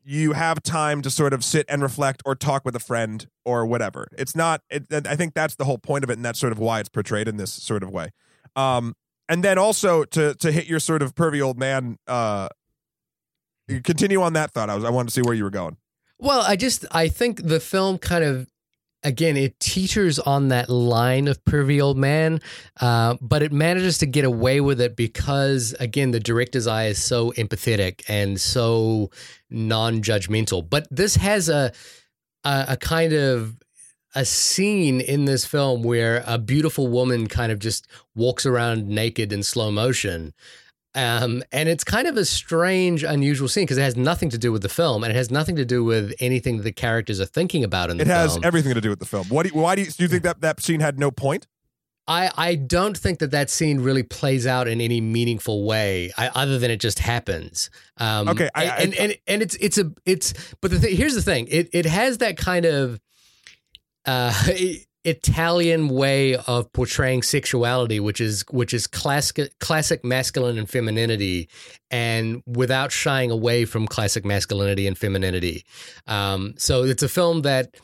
you 0.05 0.33
have 0.33 0.61
time 0.61 1.01
to 1.01 1.09
sort 1.09 1.31
of 1.33 1.43
sit 1.45 1.65
and 1.69 1.81
reflect 1.81 2.21
or 2.25 2.35
talk 2.35 2.65
with 2.65 2.75
a 2.75 2.79
friend 2.79 3.25
or 3.45 3.65
whatever. 3.65 4.09
It's 4.17 4.35
not. 4.35 4.61
It, 4.69 4.85
I 5.07 5.15
think 5.15 5.33
that's 5.33 5.55
the 5.55 5.63
whole 5.63 5.77
point 5.77 6.03
of 6.03 6.09
it, 6.09 6.17
and 6.17 6.25
that's 6.25 6.37
sort 6.39 6.51
of 6.51 6.59
why 6.59 6.81
it's 6.81 6.89
portrayed 6.89 7.27
in 7.29 7.37
this 7.37 7.53
sort 7.53 7.81
of 7.83 7.89
way. 7.89 8.09
Um, 8.57 8.95
and 9.29 9.43
then 9.43 9.57
also 9.57 10.03
to 10.03 10.35
to 10.35 10.51
hit 10.51 10.67
your 10.67 10.79
sort 10.81 11.01
of 11.01 11.15
pervy 11.15 11.41
old 11.41 11.57
man. 11.57 11.97
Uh, 12.05 12.49
continue 13.83 14.21
on 14.21 14.33
that 14.33 14.51
thought. 14.51 14.69
I 14.69 14.75
was 14.75 14.83
I 14.83 14.89
wanted 14.89 15.07
to 15.09 15.13
see 15.13 15.21
where 15.21 15.33
you 15.33 15.43
were 15.43 15.49
going. 15.49 15.77
Well, 16.19 16.41
I 16.41 16.55
just 16.55 16.85
I 16.91 17.07
think 17.07 17.41
the 17.43 17.59
film 17.59 17.97
kind 17.97 18.23
of 18.23 18.47
again 19.03 19.37
it 19.37 19.59
teeters 19.59 20.19
on 20.19 20.49
that 20.49 20.69
line 20.69 21.27
of 21.27 21.43
pervy 21.45 21.81
old 21.81 21.97
man, 21.97 22.41
uh, 22.81 23.15
but 23.21 23.43
it 23.43 23.51
manages 23.51 23.97
to 23.99 24.05
get 24.05 24.25
away 24.25 24.61
with 24.61 24.79
it 24.81 24.95
because 24.95 25.75
again 25.79 26.11
the 26.11 26.19
director's 26.19 26.67
eye 26.67 26.87
is 26.87 27.01
so 27.01 27.31
empathetic 27.33 28.03
and 28.07 28.39
so 28.39 29.09
non-judgmental. 29.49 30.69
But 30.69 30.87
this 30.89 31.15
has 31.15 31.49
a 31.49 31.71
a, 32.43 32.65
a 32.69 32.77
kind 32.77 33.13
of 33.13 33.57
a 34.15 34.25
scene 34.25 35.01
in 35.01 35.25
this 35.25 35.45
film 35.45 35.83
where 35.83 36.23
a 36.27 36.37
beautiful 36.37 36.87
woman 36.87 37.27
kind 37.27 37.51
of 37.51 37.59
just 37.59 37.87
walks 38.15 38.45
around 38.45 38.87
naked 38.87 39.33
in 39.33 39.43
slow 39.43 39.71
motion. 39.71 40.33
Um, 40.95 41.43
and 41.51 41.67
it's 41.69 41.83
kind 41.83 42.07
of 42.07 42.17
a 42.17 42.25
strange, 42.25 43.03
unusual 43.03 43.47
scene 43.47 43.63
because 43.63 43.77
it 43.77 43.81
has 43.83 43.95
nothing 43.95 44.29
to 44.29 44.37
do 44.37 44.51
with 44.51 44.61
the 44.61 44.69
film 44.69 45.03
and 45.03 45.11
it 45.11 45.15
has 45.15 45.31
nothing 45.31 45.55
to 45.55 45.65
do 45.65 45.83
with 45.83 46.13
anything 46.19 46.61
the 46.61 46.71
characters 46.71 47.19
are 47.19 47.25
thinking 47.25 47.63
about 47.63 47.89
in 47.89 47.97
the 47.97 48.05
film. 48.05 48.15
It 48.15 48.19
has 48.19 48.33
film. 48.33 48.45
everything 48.45 48.73
to 48.75 48.81
do 48.81 48.89
with 48.89 48.99
the 48.99 49.05
film. 49.05 49.27
What 49.29 49.43
do 49.47 49.53
you, 49.53 49.59
why 49.59 49.75
do 49.75 49.81
you, 49.81 49.89
do 49.89 50.03
you 50.03 50.07
think 50.07 50.23
that 50.23 50.41
that 50.41 50.61
scene 50.61 50.81
had 50.81 50.99
no 50.99 51.09
point? 51.09 51.47
I, 52.05 52.29
I 52.35 52.55
don't 52.55 52.97
think 52.97 53.19
that 53.19 53.31
that 53.31 53.49
scene 53.49 53.79
really 53.79 54.03
plays 54.03 54.45
out 54.45 54.67
in 54.67 54.81
any 54.81 54.99
meaningful 54.99 55.63
way, 55.65 56.11
I, 56.17 56.27
other 56.35 56.59
than 56.59 56.69
it 56.69 56.81
just 56.81 56.99
happens. 56.99 57.69
Um, 57.97 58.27
Okay, 58.27 58.49
I- 58.53 58.65
and, 58.65 58.93
and 58.95 59.17
and 59.25 59.41
it's 59.41 59.55
it's 59.55 59.77
a 59.77 59.89
it's 60.05 60.33
but 60.59 60.69
the 60.71 60.79
thing 60.79 60.97
here's 60.97 61.15
the 61.15 61.21
thing 61.21 61.47
it 61.49 61.69
it 61.71 61.85
has 61.85 62.17
that 62.17 62.35
kind 62.35 62.65
of 62.65 62.99
uh, 64.05 64.33
Italian 65.05 65.89
way 65.89 66.35
of 66.35 66.71
portraying 66.71 67.23
sexuality, 67.23 67.99
which 67.99 68.21
is 68.21 68.45
which 68.49 68.73
is 68.73 68.87
classic 68.87 69.57
classic 69.59 70.03
masculine 70.03 70.57
and 70.57 70.69
femininity, 70.69 71.49
and 71.91 72.41
without 72.45 72.91
shying 72.91 73.29
away 73.29 73.65
from 73.65 73.87
classic 73.87 74.23
masculinity 74.23 74.87
and 74.87 74.97
femininity. 74.97 75.65
Um, 76.07 76.53
so 76.57 76.83
it's 76.83 77.03
a 77.03 77.09
film 77.09 77.41
that 77.41 77.75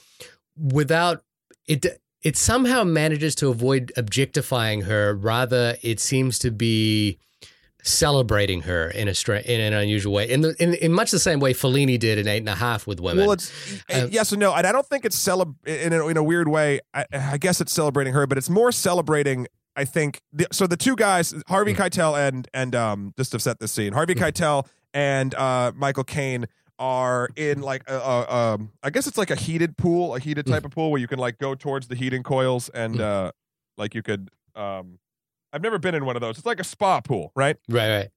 without 0.57 1.23
it 1.67 1.85
it 2.21 2.37
somehow 2.37 2.83
manages 2.83 3.35
to 3.35 3.49
avoid 3.49 3.91
objectifying 3.97 4.81
her. 4.81 5.13
Rather, 5.13 5.77
it 5.81 5.99
seems 5.99 6.39
to 6.39 6.51
be 6.51 7.19
celebrating 7.89 8.61
her 8.61 8.89
in 8.89 9.07
a 9.07 9.13
stra- 9.15 9.41
in 9.41 9.59
an 9.59 9.73
unusual 9.73 10.13
way, 10.13 10.29
in 10.29 10.41
the 10.41 10.55
in, 10.61 10.73
in 10.75 10.93
much 10.93 11.11
the 11.11 11.19
same 11.19 11.39
way 11.39 11.53
Fellini 11.53 11.97
did 11.99 12.17
in 12.17 12.27
Eight 12.27 12.37
and 12.39 12.49
a 12.49 12.55
Half 12.55 12.87
with 12.87 12.99
women. 12.99 13.25
Well, 13.25 13.33
it's 13.33 13.51
Uh, 13.93 14.07
yes 14.09 14.31
and 14.31 14.39
no, 14.39 14.53
and 14.53 14.65
I 14.65 14.71
don't 14.71 14.85
think 14.87 15.05
it's 15.05 15.17
celeb 15.17 15.55
in 15.67 15.93
a, 15.93 16.07
in 16.07 16.17
a 16.17 16.23
weird 16.23 16.47
way. 16.47 16.79
I, 16.93 17.05
I 17.13 17.37
guess 17.37 17.59
it's 17.61 17.73
celebrating 17.73 18.13
her, 18.13 18.25
but 18.27 18.37
it's 18.37 18.49
more 18.49 18.71
celebrating. 18.71 19.47
I 19.75 19.85
think 19.85 20.21
the, 20.33 20.47
so. 20.51 20.67
The 20.67 20.75
two 20.77 20.95
guys, 20.95 21.33
Harvey 21.47 21.73
Hmm. 21.73 21.81
Keitel 21.81 22.27
and 22.27 22.47
and 22.53 22.75
um, 22.75 23.13
just 23.17 23.31
to 23.31 23.39
set 23.39 23.59
the 23.59 23.67
scene, 23.67 23.93
Harvey 23.93 24.15
Keitel 24.15 24.67
and 24.93 25.33
uh, 25.35 25.71
Michael 25.75 26.03
Caine 26.03 26.45
are 26.79 27.29
in 27.35 27.61
like 27.61 27.83
a, 27.89 27.95
a, 27.97 28.33
um, 28.55 28.71
I 28.83 28.89
guess 28.89 29.05
it's 29.07 29.17
like 29.17 29.29
a 29.31 29.35
heated 29.35 29.77
pool, 29.77 30.15
a 30.15 30.19
heated 30.19 30.45
Hmm. 30.47 30.53
type 30.53 30.65
of 30.65 30.71
pool 30.71 30.91
where 30.91 30.99
you 31.01 31.07
can 31.07 31.19
like 31.19 31.37
go 31.37 31.55
towards 31.55 31.87
the 31.87 31.95
heating 31.95 32.23
coils 32.23 32.69
and 32.69 32.99
uh, 32.99 33.31
like 33.77 33.93
you 33.95 34.01
could. 34.01 34.29
Um, 34.55 34.99
I've 35.53 35.61
never 35.61 35.79
been 35.79 35.95
in 35.95 36.05
one 36.05 36.15
of 36.15 36.21
those. 36.21 36.37
It's 36.37 36.45
like 36.45 36.59
a 36.59 36.63
spa 36.63 37.01
pool, 37.01 37.31
right? 37.35 37.57
right, 37.69 37.89
right. 37.97 38.09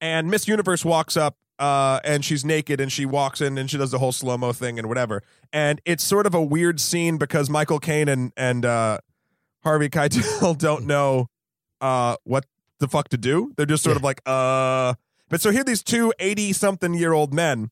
and 0.00 0.30
Miss 0.30 0.46
Universe 0.48 0.84
walks 0.84 1.16
up 1.16 1.36
uh, 1.58 2.00
and 2.04 2.24
she's 2.24 2.44
naked 2.44 2.80
and 2.80 2.90
she 2.90 3.04
walks 3.06 3.40
in 3.40 3.58
and 3.58 3.70
she 3.70 3.76
does 3.78 3.90
the 3.90 3.98
whole 3.98 4.12
slow 4.12 4.36
mo 4.38 4.52
thing 4.52 4.78
and 4.78 4.88
whatever. 4.88 5.22
And 5.52 5.80
it's 5.84 6.02
sort 6.04 6.26
of 6.26 6.34
a 6.34 6.42
weird 6.42 6.80
scene 6.80 7.16
because 7.18 7.48
Michael 7.50 7.78
Caine 7.78 8.08
and 8.08 8.32
and 8.36 8.64
uh, 8.64 8.98
Harvey 9.62 9.88
Keitel 9.88 10.56
don't 10.58 10.86
know 10.86 11.28
uh, 11.80 12.16
what 12.24 12.44
the 12.78 12.88
fuck 12.88 13.08
to 13.10 13.18
do. 13.18 13.52
They're 13.56 13.66
just 13.66 13.82
sort 13.82 13.94
Yeah. 13.94 13.98
of 13.98 14.04
like, 14.04 14.20
uh. 14.26 14.94
But 15.28 15.40
so 15.40 15.50
here, 15.52 15.60
are 15.60 15.64
these 15.64 15.82
two 15.84 16.12
80 16.18 16.52
something 16.54 16.92
year 16.94 17.12
old 17.12 17.32
men. 17.32 17.70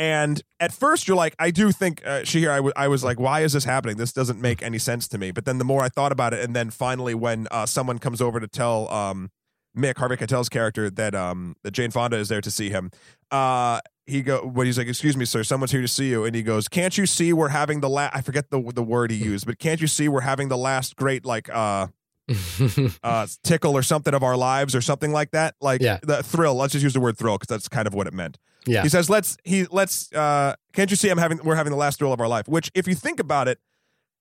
And 0.00 0.40
at 0.58 0.72
first, 0.72 1.06
you're 1.06 1.16
like, 1.16 1.36
I 1.38 1.50
do 1.50 1.72
think, 1.72 2.00
uh, 2.06 2.20
Shahir, 2.22 2.48
I, 2.48 2.56
w- 2.56 2.72
I 2.74 2.88
was 2.88 3.04
like, 3.04 3.20
why 3.20 3.40
is 3.42 3.52
this 3.52 3.64
happening? 3.64 3.98
This 3.98 4.14
doesn't 4.14 4.40
make 4.40 4.62
any 4.62 4.78
sense 4.78 5.06
to 5.08 5.18
me. 5.18 5.30
But 5.30 5.44
then 5.44 5.58
the 5.58 5.64
more 5.64 5.82
I 5.82 5.90
thought 5.90 6.10
about 6.10 6.32
it, 6.32 6.42
and 6.42 6.56
then 6.56 6.70
finally, 6.70 7.14
when 7.14 7.46
uh, 7.50 7.66
someone 7.66 7.98
comes 7.98 8.22
over 8.22 8.40
to 8.40 8.48
tell 8.48 8.88
um, 8.90 9.30
Mick, 9.76 9.98
Harvey 9.98 10.16
Keitel's 10.16 10.48
character, 10.48 10.88
that 10.88 11.14
um, 11.14 11.54
that 11.64 11.72
Jane 11.72 11.90
Fonda 11.90 12.16
is 12.16 12.30
there 12.30 12.40
to 12.40 12.50
see 12.50 12.70
him, 12.70 12.90
uh, 13.30 13.80
he 14.06 14.22
go 14.22 14.38
when 14.46 14.64
he's 14.66 14.78
like, 14.78 14.88
"Excuse 14.88 15.18
me, 15.18 15.26
sir, 15.26 15.42
someone's 15.44 15.70
here 15.70 15.82
to 15.82 15.86
see 15.88 16.08
you," 16.08 16.24
and 16.24 16.34
he 16.34 16.42
goes, 16.42 16.66
"Can't 16.66 16.96
you 16.96 17.04
see 17.04 17.34
we're 17.34 17.48
having 17.50 17.80
the 17.80 17.90
last?" 17.90 18.16
I 18.16 18.22
forget 18.22 18.48
the 18.50 18.60
the 18.74 18.82
word 18.82 19.10
he 19.10 19.18
used, 19.18 19.44
but 19.46 19.58
can't 19.58 19.82
you 19.82 19.86
see 19.86 20.08
we're 20.08 20.22
having 20.22 20.48
the 20.48 20.56
last 20.58 20.96
great 20.96 21.26
like 21.26 21.50
uh 21.50 21.88
uh 23.02 23.26
tickle 23.44 23.76
or 23.76 23.82
something 23.82 24.14
of 24.14 24.22
our 24.22 24.36
lives 24.36 24.74
or 24.74 24.80
something 24.80 25.12
like 25.12 25.30
that, 25.32 25.54
like 25.60 25.80
Yeah. 25.82 25.98
the 26.02 26.22
thrill. 26.22 26.54
Let's 26.54 26.72
just 26.72 26.82
use 26.82 26.94
the 26.94 27.00
word 27.00 27.18
thrill 27.18 27.36
because 27.36 27.48
that's 27.48 27.68
kind 27.68 27.86
of 27.86 27.94
what 27.94 28.06
it 28.06 28.14
meant. 28.14 28.38
Yeah. 28.66 28.82
He 28.82 28.88
says, 28.88 29.08
"Let's 29.08 29.36
he 29.44 29.66
let's 29.70 30.12
uh 30.12 30.54
can't 30.72 30.90
you 30.90 30.96
see 30.96 31.08
I'm 31.08 31.18
having 31.18 31.40
we're 31.44 31.56
having 31.56 31.70
the 31.70 31.76
last 31.78 31.98
thrill 31.98 32.12
of 32.12 32.20
our 32.20 32.28
life?" 32.28 32.48
Which 32.48 32.70
if 32.74 32.86
you 32.86 32.94
think 32.94 33.20
about 33.20 33.48
it, 33.48 33.58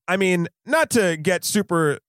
I 0.07 0.17
mean, 0.17 0.47
not 0.65 0.89
to 0.91 1.17
get 1.17 1.43
super 1.43 1.99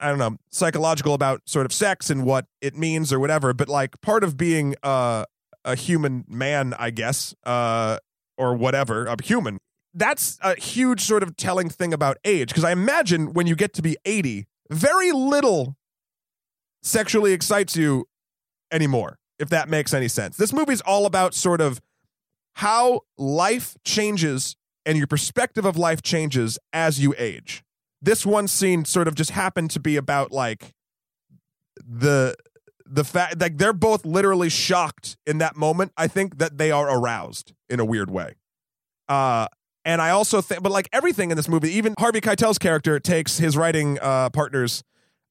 I 0.00 0.08
don't 0.10 0.18
know, 0.18 0.36
psychological 0.50 1.14
about 1.14 1.42
sort 1.46 1.66
of 1.66 1.72
sex 1.72 2.08
and 2.08 2.24
what 2.24 2.46
it 2.60 2.76
means 2.76 3.12
or 3.12 3.18
whatever, 3.18 3.52
but 3.52 3.68
like 3.68 4.00
part 4.00 4.22
of 4.24 4.36
being 4.36 4.74
uh 4.82 5.24
a 5.64 5.74
human 5.74 6.24
man, 6.28 6.74
I 6.78 6.90
guess, 6.90 7.34
uh 7.44 7.98
or 8.36 8.54
whatever, 8.54 9.06
a 9.06 9.16
human. 9.22 9.58
That's 9.94 10.38
a 10.42 10.54
huge 10.60 11.00
sort 11.00 11.22
of 11.22 11.36
telling 11.36 11.68
thing 11.68 11.92
about 11.92 12.18
age 12.24 12.48
because 12.48 12.64
I 12.64 12.72
imagine 12.72 13.32
when 13.32 13.46
you 13.46 13.56
get 13.56 13.72
to 13.74 13.82
be 13.82 13.96
80, 14.04 14.46
very 14.70 15.10
little 15.10 15.76
sexually 16.82 17.32
excites 17.32 17.76
you 17.76 18.06
anymore, 18.70 19.18
if 19.38 19.48
that 19.50 19.68
makes 19.68 19.94
any 19.94 20.08
sense. 20.08 20.36
This 20.36 20.52
movie's 20.52 20.80
all 20.80 21.06
about 21.06 21.34
sort 21.34 21.60
of 21.60 21.80
how 22.54 23.02
life 23.16 23.76
changes 23.84 24.56
and 24.84 24.98
your 24.98 25.06
perspective 25.06 25.64
of 25.64 25.76
life 25.76 26.02
changes 26.02 26.58
as 26.72 26.98
you 26.98 27.14
age. 27.18 27.62
This 28.00 28.24
one 28.24 28.48
scene 28.48 28.84
sort 28.84 29.06
of 29.06 29.14
just 29.14 29.30
happened 29.30 29.70
to 29.72 29.80
be 29.80 29.96
about 29.96 30.32
like 30.32 30.72
the 31.86 32.34
the 32.86 33.04
fact 33.04 33.40
like 33.40 33.58
they're 33.58 33.72
both 33.72 34.04
literally 34.04 34.48
shocked 34.48 35.16
in 35.26 35.38
that 35.38 35.56
moment. 35.56 35.92
I 35.96 36.08
think 36.08 36.38
that 36.38 36.58
they 36.58 36.70
are 36.70 36.90
aroused 36.90 37.52
in 37.68 37.80
a 37.80 37.84
weird 37.84 38.10
way. 38.10 38.34
Uh 39.08 39.46
and 39.84 40.02
I 40.02 40.10
also 40.10 40.40
think 40.40 40.62
but 40.62 40.72
like 40.72 40.88
everything 40.92 41.30
in 41.30 41.36
this 41.36 41.48
movie, 41.48 41.70
even 41.72 41.94
Harvey 41.98 42.20
Keitel's 42.20 42.58
character 42.58 42.98
takes 42.98 43.38
his 43.38 43.56
writing 43.56 43.98
uh 44.00 44.30
partners 44.30 44.82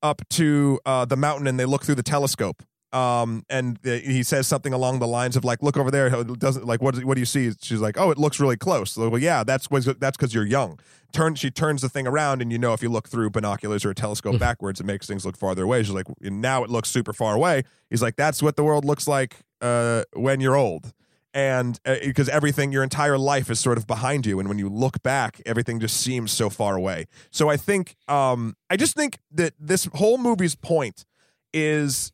up 0.03 0.21
to 0.31 0.79
uh 0.85 1.05
the 1.05 1.17
mountain 1.17 1.47
and 1.47 1.59
they 1.59 1.65
look 1.65 1.83
through 1.83 1.95
the 1.95 2.03
telescope 2.03 2.63
um 2.97 3.43
and 3.49 3.77
the, 3.83 3.99
he 3.99 4.23
says 4.23 4.47
something 4.47 4.73
along 4.73 4.99
the 4.99 5.07
lines 5.07 5.35
of 5.35 5.45
like 5.45 5.61
look 5.61 5.77
over 5.77 5.91
there. 5.91 6.07
It 6.07 6.39
doesn't 6.39 6.65
like 6.65 6.81
what 6.81 7.03
what 7.03 7.15
do 7.15 7.19
you 7.19 7.25
see? 7.25 7.51
She's 7.61 7.81
like 7.81 7.97
oh 7.97 8.11
it 8.11 8.17
looks 8.17 8.39
really 8.39 8.57
close. 8.57 8.91
So, 8.91 9.09
well 9.09 9.21
yeah 9.21 9.43
that's 9.43 9.67
that's 9.67 10.17
because 10.17 10.33
you're 10.33 10.45
young. 10.45 10.79
Turn 11.13 11.35
she 11.35 11.51
turns 11.51 11.81
the 11.81 11.89
thing 11.89 12.07
around 12.07 12.41
and 12.41 12.51
you 12.51 12.57
know 12.57 12.73
if 12.73 12.81
you 12.81 12.89
look 12.89 13.07
through 13.07 13.29
binoculars 13.29 13.85
or 13.85 13.91
a 13.91 13.95
telescope 13.95 14.39
backwards 14.39 14.79
it 14.79 14.85
makes 14.85 15.05
things 15.07 15.25
look 15.25 15.37
farther 15.37 15.63
away. 15.63 15.83
She's 15.83 15.93
like 15.93 16.07
now 16.21 16.63
it 16.63 16.69
looks 16.69 16.89
super 16.89 17.13
far 17.13 17.35
away. 17.35 17.63
He's 17.89 18.01
like 18.01 18.15
that's 18.15 18.41
what 18.41 18.55
the 18.55 18.63
world 18.63 18.85
looks 18.85 19.07
like 19.07 19.37
uh 19.61 20.03
when 20.13 20.41
you're 20.41 20.55
old. 20.55 20.93
And 21.33 21.79
because 21.85 22.29
everything 22.29 22.71
your 22.71 22.81
entire 22.81 23.17
life 23.17 23.51
is 23.51 23.59
sort 23.59 23.77
of 23.77 23.85
behind 23.85 24.25
you. 24.25 24.39
And 24.39 24.49
when 24.49 24.57
you 24.57 24.69
look 24.69 25.03
back 25.03 25.41
everything 25.45 25.79
just 25.79 25.97
seems 25.97 26.31
so 26.31 26.49
far 26.49 26.75
away. 26.75 27.05
So 27.31 27.49
i 27.49 27.57
think 27.57 27.95
um 28.07 28.55
i 28.69 28.75
just 28.77 28.95
think 28.95 29.19
that 29.31 29.53
this 29.59 29.85
whole 29.93 30.17
movie's 30.17 30.55
point 30.55 31.05
is 31.53 32.11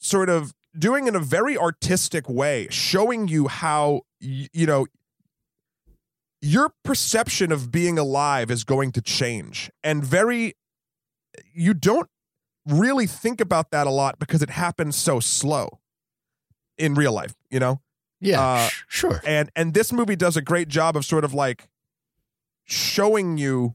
sort 0.00 0.28
of 0.28 0.52
doing 0.76 1.06
in 1.06 1.14
a 1.14 1.20
very 1.20 1.56
artistic 1.56 2.28
way 2.28 2.66
showing 2.70 3.28
you 3.28 3.48
how 3.48 4.00
you 4.18 4.66
know 4.66 4.86
your 6.40 6.72
perception 6.84 7.52
of 7.52 7.70
being 7.70 7.98
alive 7.98 8.50
is 8.50 8.64
going 8.64 8.90
to 8.92 9.00
change 9.00 9.70
and 9.84 10.04
very 10.04 10.54
you 11.52 11.74
don't 11.74 12.08
really 12.66 13.06
think 13.06 13.40
about 13.40 13.70
that 13.70 13.86
a 13.86 13.90
lot 13.90 14.18
because 14.18 14.42
it 14.42 14.50
happens 14.50 14.96
so 14.96 15.20
slow 15.20 15.80
in 16.78 16.94
real 16.94 17.12
life 17.12 17.34
you 17.50 17.60
know 17.60 17.80
yeah. 18.20 18.40
uh, 18.40 18.68
sh- 18.68 18.84
sure. 18.88 19.20
and 19.26 19.50
and 19.56 19.74
this 19.74 19.92
movie 19.92 20.16
does 20.16 20.36
a 20.36 20.42
great 20.42 20.68
job 20.68 20.96
of 20.96 21.04
sort 21.04 21.24
of 21.24 21.34
like 21.34 21.68
showing 22.64 23.38
you 23.38 23.74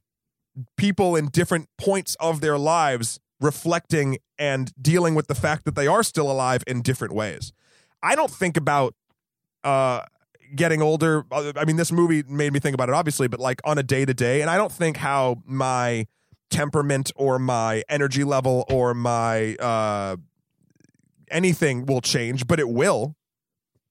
people 0.77 1.15
in 1.15 1.27
different 1.27 1.67
points 1.77 2.15
of 2.19 2.41
their 2.41 2.57
lives 2.57 3.19
reflecting 3.39 4.17
and 4.37 4.71
dealing 4.81 5.15
with 5.15 5.27
the 5.27 5.35
fact 5.35 5.65
that 5.65 5.75
they 5.75 5.87
are 5.87 6.03
still 6.03 6.31
alive 6.31 6.63
in 6.67 6.81
different 6.81 7.13
ways. 7.13 7.53
I 8.01 8.15
don't 8.15 8.31
think 8.31 8.57
about 8.57 8.95
uh 9.63 10.01
getting 10.55 10.81
older. 10.81 11.25
I 11.31 11.65
mean 11.65 11.75
this 11.75 11.91
movie 11.91 12.23
made 12.27 12.53
me 12.53 12.59
think 12.59 12.75
about 12.75 12.89
it 12.89 12.95
obviously 12.95 13.27
but 13.27 13.39
like 13.39 13.61
on 13.65 13.77
a 13.77 13.83
day 13.83 14.05
to 14.05 14.13
day 14.13 14.41
and 14.41 14.49
i 14.49 14.57
don't 14.57 14.71
think 14.71 14.97
how 14.97 15.41
my 15.45 16.05
temperament 16.51 17.11
or 17.15 17.39
my 17.39 17.83
energy 17.89 18.23
level 18.23 18.63
or 18.69 18.93
my 18.93 19.55
uh 19.55 20.15
anything 21.31 21.85
will 21.85 22.01
change 22.01 22.47
but 22.47 22.59
it 22.59 22.69
will. 22.69 23.15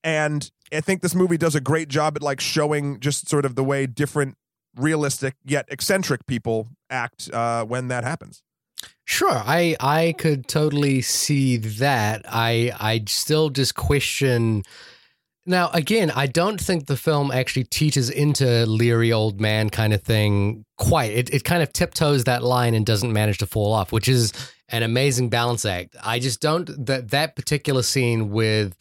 And 0.02 0.50
I 0.72 0.80
think 0.80 1.02
this 1.02 1.14
movie 1.14 1.38
does 1.38 1.54
a 1.54 1.60
great 1.60 1.88
job 1.88 2.16
at 2.16 2.22
like 2.22 2.40
showing 2.40 3.00
just 3.00 3.28
sort 3.28 3.44
of 3.44 3.54
the 3.54 3.64
way 3.64 3.86
different 3.86 4.36
realistic 4.76 5.34
yet 5.44 5.66
eccentric 5.68 6.26
people 6.26 6.68
act 6.90 7.30
uh, 7.32 7.64
when 7.64 7.88
that 7.88 8.04
happens. 8.04 8.42
Sure, 9.04 9.30
I 9.30 9.76
I 9.80 10.14
could 10.18 10.48
totally 10.48 11.02
see 11.02 11.56
that. 11.56 12.24
I 12.26 12.72
I 12.78 13.04
still 13.06 13.50
just 13.50 13.74
question. 13.74 14.62
Now, 15.46 15.68
again, 15.74 16.10
I 16.10 16.26
don't 16.26 16.58
think 16.58 16.86
the 16.86 16.96
film 16.96 17.30
actually 17.30 17.64
teaches 17.64 18.08
into 18.08 18.64
leery 18.64 19.12
old 19.12 19.42
man 19.42 19.68
kind 19.68 19.92
of 19.92 20.02
thing 20.02 20.64
quite. 20.78 21.12
It 21.12 21.30
it 21.34 21.44
kind 21.44 21.62
of 21.62 21.72
tiptoes 21.72 22.24
that 22.24 22.42
line 22.42 22.74
and 22.74 22.86
doesn't 22.86 23.12
manage 23.12 23.38
to 23.38 23.46
fall 23.46 23.72
off, 23.72 23.92
which 23.92 24.08
is 24.08 24.32
an 24.70 24.82
amazing 24.82 25.28
balance 25.28 25.66
act. 25.66 25.96
I 26.02 26.18
just 26.18 26.40
don't 26.40 26.86
that 26.86 27.10
that 27.10 27.36
particular 27.36 27.82
scene 27.82 28.30
with 28.30 28.74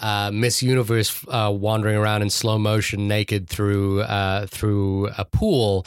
uh, 0.00 0.30
Miss 0.32 0.62
Universe 0.62 1.24
uh, 1.28 1.52
wandering 1.54 1.96
around 1.96 2.22
in 2.22 2.30
slow 2.30 2.58
motion 2.58 3.06
naked 3.06 3.48
through 3.48 4.00
uh, 4.02 4.46
through 4.46 5.08
a 5.18 5.26
pool 5.26 5.86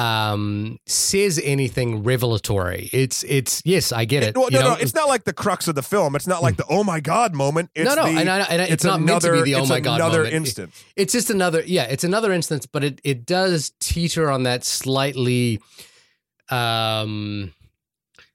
um 0.00 0.78
says 0.86 1.40
anything 1.44 2.02
revelatory 2.04 2.88
it's 2.92 3.22
it's 3.24 3.60
yes 3.64 3.92
i 3.92 4.04
get 4.04 4.22
it, 4.22 4.28
It- 4.30 4.36
well, 4.36 4.48
you 4.50 4.58
no, 4.58 4.62
know? 4.62 4.74
no, 4.74 4.80
it's 4.80 4.94
not 4.94 5.08
like 5.08 5.24
the 5.24 5.32
crux 5.32 5.68
of 5.68 5.74
the 5.74 5.82
film. 5.82 6.16
It's 6.16 6.26
not 6.26 6.42
like 6.42 6.56
the 6.56 6.64
oh 6.70 6.84
my 6.84 7.00
god 7.00 7.34
moment. 7.34 7.70
It's 7.74 7.88
no 7.88 7.94
no 7.94 8.04
the, 8.10 8.18
and, 8.20 8.28
I, 8.30 8.38
and 8.40 8.62
it's, 8.62 8.84
not 8.84 9.00
meant 9.00 9.22
to 9.22 9.28
another, 9.28 9.44
be 9.44 9.50
the 9.50 9.56
oh 9.58 9.60
it's 9.62 9.68
my 9.68 9.80
god 9.80 9.96
another 10.00 10.18
moment. 10.24 10.34
It- 10.34 10.36
instance. 10.36 10.84
it's 10.96 11.12
just 11.12 11.28
another 11.30 11.62
yeah 11.66 11.84
it's 11.84 12.04
another 12.04 12.32
instance 12.32 12.64
but 12.66 12.82
it 12.84 13.00
it 13.04 13.26
does 13.26 13.72
teeter 13.80 14.30
on 14.30 14.44
that 14.44 14.64
slightly 14.64 15.60
um 16.50 17.52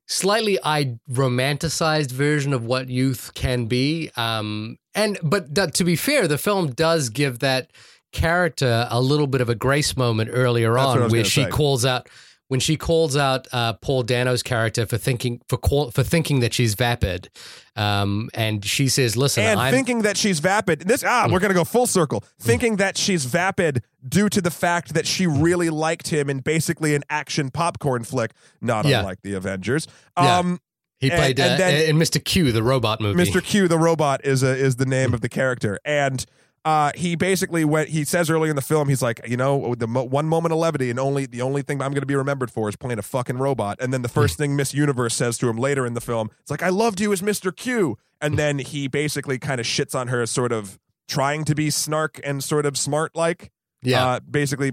slightly 0.08 0.60
i 0.64 0.98
romanticized 1.10 2.12
version 2.12 2.54
of 2.54 2.64
what 2.66 2.90
youth 2.90 3.32
can 3.34 3.66
be 3.66 4.12
um 4.18 4.78
and 4.94 5.18
but 5.24 5.74
to 5.74 5.84
be 5.84 5.96
fair 5.96 6.28
the 6.28 6.38
film 6.38 6.72
does 6.74 7.10
give 7.10 7.40
that 7.40 7.72
character 8.16 8.88
a 8.90 9.00
little 9.02 9.28
bit 9.28 9.42
of 9.42 9.50
a 9.50 9.56
grace 9.56 9.96
moment 9.96 10.30
earlier 10.34 10.74
That's 10.74 10.86
on 11.04 11.10
where 11.10 11.24
she 11.24 11.44
say. 11.44 11.50
calls 11.50 11.86
out 11.86 12.10
when 12.48 12.60
she 12.60 12.78
calls 12.78 13.18
out 13.18 13.48
uh, 13.52 13.74
Paul 13.74 14.04
Dano's 14.04 14.44
character 14.44 14.86
for 14.86 14.98
thinking 14.98 15.42
for 15.50 15.58
call, 15.58 15.90
for 15.92 16.04
thinking 16.04 16.42
that 16.42 16.54
she's 16.54 16.76
vapid, 16.76 17.30
um, 17.76 18.30
and 18.36 18.64
she 18.64 18.88
says, 18.88 19.18
"Listen, 19.18 19.44
and 19.44 19.60
I'm 19.60 19.74
thinking 19.74 20.04
that 20.04 20.16
she's 20.16 20.40
vapid. 20.40 20.82
This 20.82 21.02
Mm. 21.04 21.08
ah, 21.10 21.28
we're 21.32 21.40
gonna 21.40 21.56
go 21.56 21.64
full 21.66 21.88
circle. 21.88 22.24
Thinking 22.40 22.76
that 22.76 22.98
she's 23.00 23.26
vapid 23.26 23.82
due 24.08 24.30
to 24.30 24.42
the 24.42 24.52
fact 24.52 24.94
that 24.94 25.08
she 25.08 25.26
really 25.26 25.72
liked 25.72 26.10
him 26.10 26.30
in 26.30 26.40
basically 26.40 26.94
an 26.94 27.04
action 27.10 27.50
popcorn 27.50 28.04
flick, 28.04 28.32
not 28.62 28.86
Yeah. 28.86 29.00
unlike 29.00 29.24
the 29.24 29.34
Avengers. 29.34 29.88
Yeah. 30.18 30.38
Um, 30.40 30.60
He 31.02 31.10
And- 31.12 31.20
played 31.20 31.40
and 31.40 31.54
uh, 31.54 31.58
then- 31.58 31.90
in 31.90 31.98
Mr. 31.98 32.24
Q, 32.24 32.52
the 32.54 32.64
robot 32.64 33.02
movie. 33.02 33.22
Mr. 33.22 33.44
Q, 33.44 33.68
the 33.68 33.78
robot, 33.78 34.22
is 34.24 34.44
a, 34.44 34.56
is 34.56 34.78
the 34.78 34.86
name 34.86 35.14
of 35.14 35.20
the 35.22 35.28
character, 35.30 35.78
and 35.84 36.26
uh, 36.66 36.92
he 36.96 37.16
basically 37.16 37.64
went. 37.64 37.90
He 37.90 38.04
says 38.04 38.30
early 38.30 38.50
in 38.50 38.56
the 38.56 38.62
film, 38.62 38.90
he's 38.90 39.02
like, 39.02 39.22
you 39.28 39.38
know, 39.38 39.76
the 39.76 39.88
mo- 39.88 40.04
one 40.04 40.26
moment 40.28 40.52
of 40.52 40.58
levity, 40.58 40.90
and 40.90 41.00
only 41.00 41.26
the 41.28 41.42
only 41.42 41.62
thing 41.62 41.82
I'm 41.82 41.92
going 41.92 42.02
to 42.02 42.08
be 42.08 42.16
remembered 42.16 42.50
for 42.52 42.68
is 42.68 42.76
playing 42.76 42.98
a 43.00 43.04
fucking 43.04 43.38
robot. 43.38 43.78
And 43.80 43.94
then 43.94 44.02
the 44.02 44.10
first 44.10 44.38
thing 44.40 44.56
Miss 44.56 44.74
Universe 44.74 45.14
says 45.14 45.38
to 45.38 45.48
him 45.48 45.58
later 45.58 45.86
in 45.86 45.94
the 45.94 46.02
film, 46.02 46.32
it's 46.42 46.50
like, 46.52 46.64
I 46.64 46.70
loved 46.70 47.00
you 47.00 47.14
as 47.14 47.22
Mr. 47.22 47.56
Q, 47.56 47.98
and 48.20 48.38
then 48.40 48.58
he 48.60 48.88
basically 48.88 49.38
kind 49.40 49.62
of 49.62 49.68
shits 49.68 49.94
on 49.94 50.08
her, 50.08 50.24
as 50.24 50.32
sort 50.32 50.52
of 50.52 50.80
trying 51.08 51.46
to 51.46 51.54
be 51.56 51.70
snark 51.70 52.20
and 52.24 52.44
sort 52.44 52.66
of 52.66 52.76
smart 52.78 53.16
like, 53.16 53.52
Yeah. 53.84 54.04
uh, 54.06 54.20
basically 54.22 54.72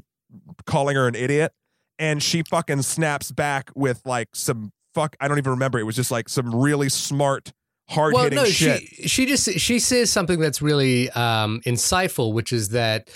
calling 0.65 0.97
her 0.97 1.07
an 1.07 1.15
idiot, 1.15 1.53
and 1.99 2.23
she 2.23 2.43
fucking 2.43 2.83
snaps 2.83 3.31
back 3.31 3.71
with 3.75 4.01
like 4.07 4.29
some 4.33 4.73
fuck. 4.95 5.15
I 5.21 5.29
don't 5.29 5.37
even 5.39 5.51
remember. 5.51 5.79
It 5.79 5.83
was 5.85 5.97
just 5.97 6.11
like 6.11 6.31
some 6.31 6.55
really 6.55 6.89
smart 6.89 7.53
hard 7.89 8.15
well, 8.15 8.31
no, 8.31 8.45
shit. 8.45 8.81
she 8.83 9.09
she 9.09 9.27
just 9.27 9.51
she 9.59 9.79
says 9.79 10.11
something 10.11 10.39
that's 10.41 10.63
really 10.63 11.11
um, 11.11 11.61
insightful, 11.67 12.33
which 12.33 12.53
is 12.53 12.71
that 12.71 13.11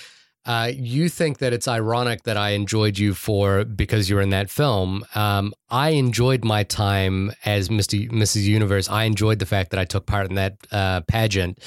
uh, 0.44 0.70
you 0.72 1.08
think 1.08 1.38
that 1.38 1.52
it's 1.52 1.66
ironic 1.66 2.22
that 2.22 2.36
I 2.36 2.50
enjoyed 2.50 2.98
you 2.98 3.14
for 3.14 3.64
because 3.64 4.08
you're 4.08 4.20
in 4.20 4.30
that 4.30 4.48
film. 4.48 5.04
Um, 5.16 5.52
I 5.70 5.90
enjoyed 5.90 6.44
my 6.44 6.62
time 6.62 7.32
as 7.44 7.68
Mr. 7.68 8.08
Mrs. 8.10 8.42
Universe. 8.44 8.88
I 8.88 9.04
enjoyed 9.04 9.40
the 9.40 9.46
fact 9.46 9.70
that 9.70 9.80
I 9.80 9.84
took 9.84 10.06
part 10.06 10.28
in 10.28 10.36
that 10.36 10.56
uh, 10.70 11.00
pageant. 11.08 11.58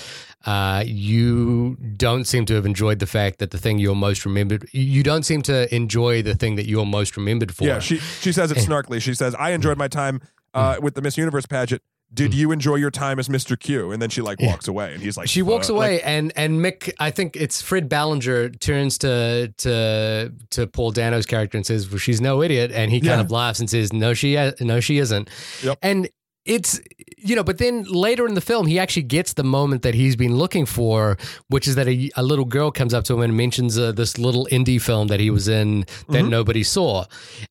Uh, 0.45 0.84
you 0.88 1.76
don't 1.97 2.24
seem 2.26 2.45
to 2.45 2.54
have 2.56 2.66
enjoyed 2.66 3.00
the 3.00 3.06
fact 3.06 3.39
that 3.39 3.52
the 3.52 3.58
thing 3.58 3.80
you're 3.80 3.95
most 3.95 4.26
remembered. 4.26 4.66
You 4.72 5.04
don't 5.04 5.24
seem 5.24 5.41
to 5.43 5.74
enjoy 5.76 6.22
the 6.22 6.34
thing 6.36 6.56
that 6.56 6.66
you're 6.66 6.86
most 6.86 7.18
remembered 7.18 7.54
for. 7.54 7.66
yeah, 7.66 7.80
she 7.80 7.97
she 7.97 8.32
says 8.32 8.50
it 8.50 8.58
snarkily. 8.70 9.02
She 9.02 9.14
says, 9.14 9.36
"I 9.36 9.50
enjoyed 9.50 9.78
my 9.78 9.89
time 9.89 10.22
uh, 10.54 10.76
Mm. 10.76 10.82
with 10.84 10.93
the 10.95 11.02
Miss 11.02 11.18
Universe 11.18 11.45
pageant. 11.45 11.82
Did 12.14 12.34
you 12.34 12.51
enjoy 12.51 12.76
your 12.76 12.89
time 12.91 13.20
as 13.20 13.30
Mr. 13.30 13.57
Q?" 13.60 13.91
And 13.91 14.01
then 14.01 14.10
she 14.10 14.22
like 14.22 14.39
Yeah. 14.41 14.47
walks 14.47 14.68
away, 14.68 14.93
and 14.93 15.01
he's 15.01 15.16
like, 15.18 15.30
she 15.30 15.41
walks 15.41 15.70
"Uh," 15.70 15.76
away 15.76 15.93
like, 15.97 16.01
and 16.05 16.34
and 16.36 16.60
Mick 16.60 16.91
I 16.99 17.12
think 17.12 17.36
it's 17.36 17.62
Fred 17.62 17.88
Ballinger 17.88 18.49
turns 18.49 18.97
to 18.99 19.53
to 19.57 20.32
to 20.49 20.68
Paul 20.68 20.91
Dano's 20.91 21.26
character 21.26 21.57
and 21.57 21.66
says 21.66 21.89
well 21.89 21.99
she's 21.99 22.20
no 22.22 22.41
idiot 22.41 22.72
and 22.74 22.91
he 22.91 22.99
kind 22.99 23.20
Yeah. 23.20 23.22
of 23.22 23.32
laughs 23.32 23.60
and 23.60 23.70
says 23.70 23.93
no 23.93 24.14
she 24.14 24.36
no 24.60 24.80
she 24.80 24.97
isn't 24.97 25.30
Yep. 25.64 25.78
and 25.82 26.10
it's 26.46 26.80
you 27.18 27.36
know 27.36 27.44
but 27.44 27.58
then 27.58 27.84
later 27.84 28.26
in 28.26 28.34
the 28.34 28.42
film 28.42 28.66
he 28.66 28.80
actually 28.80 29.04
gets 29.04 29.34
the 29.34 29.44
moment 29.44 29.82
that 29.82 29.94
he's 29.94 30.16
been 30.16 30.36
looking 30.38 30.66
for 30.66 31.18
which 31.50 31.68
is 31.68 31.76
that 31.76 31.88
a, 31.88 32.10
a 32.16 32.24
little 32.24 32.46
girl 32.46 32.72
comes 32.72 32.94
up 32.94 33.04
to 33.04 33.14
him 33.14 33.22
and 33.22 33.36
mentions 33.36 33.78
uh, 33.78 33.92
this 33.92 34.18
little 34.18 34.48
indie 34.52 34.82
film 34.82 35.08
that 35.08 35.20
he 35.20 35.30
was 35.30 35.48
in 35.48 35.82
that 36.08 36.24
Mhm. 36.24 36.30
nobody 36.30 36.64
saw 36.64 37.06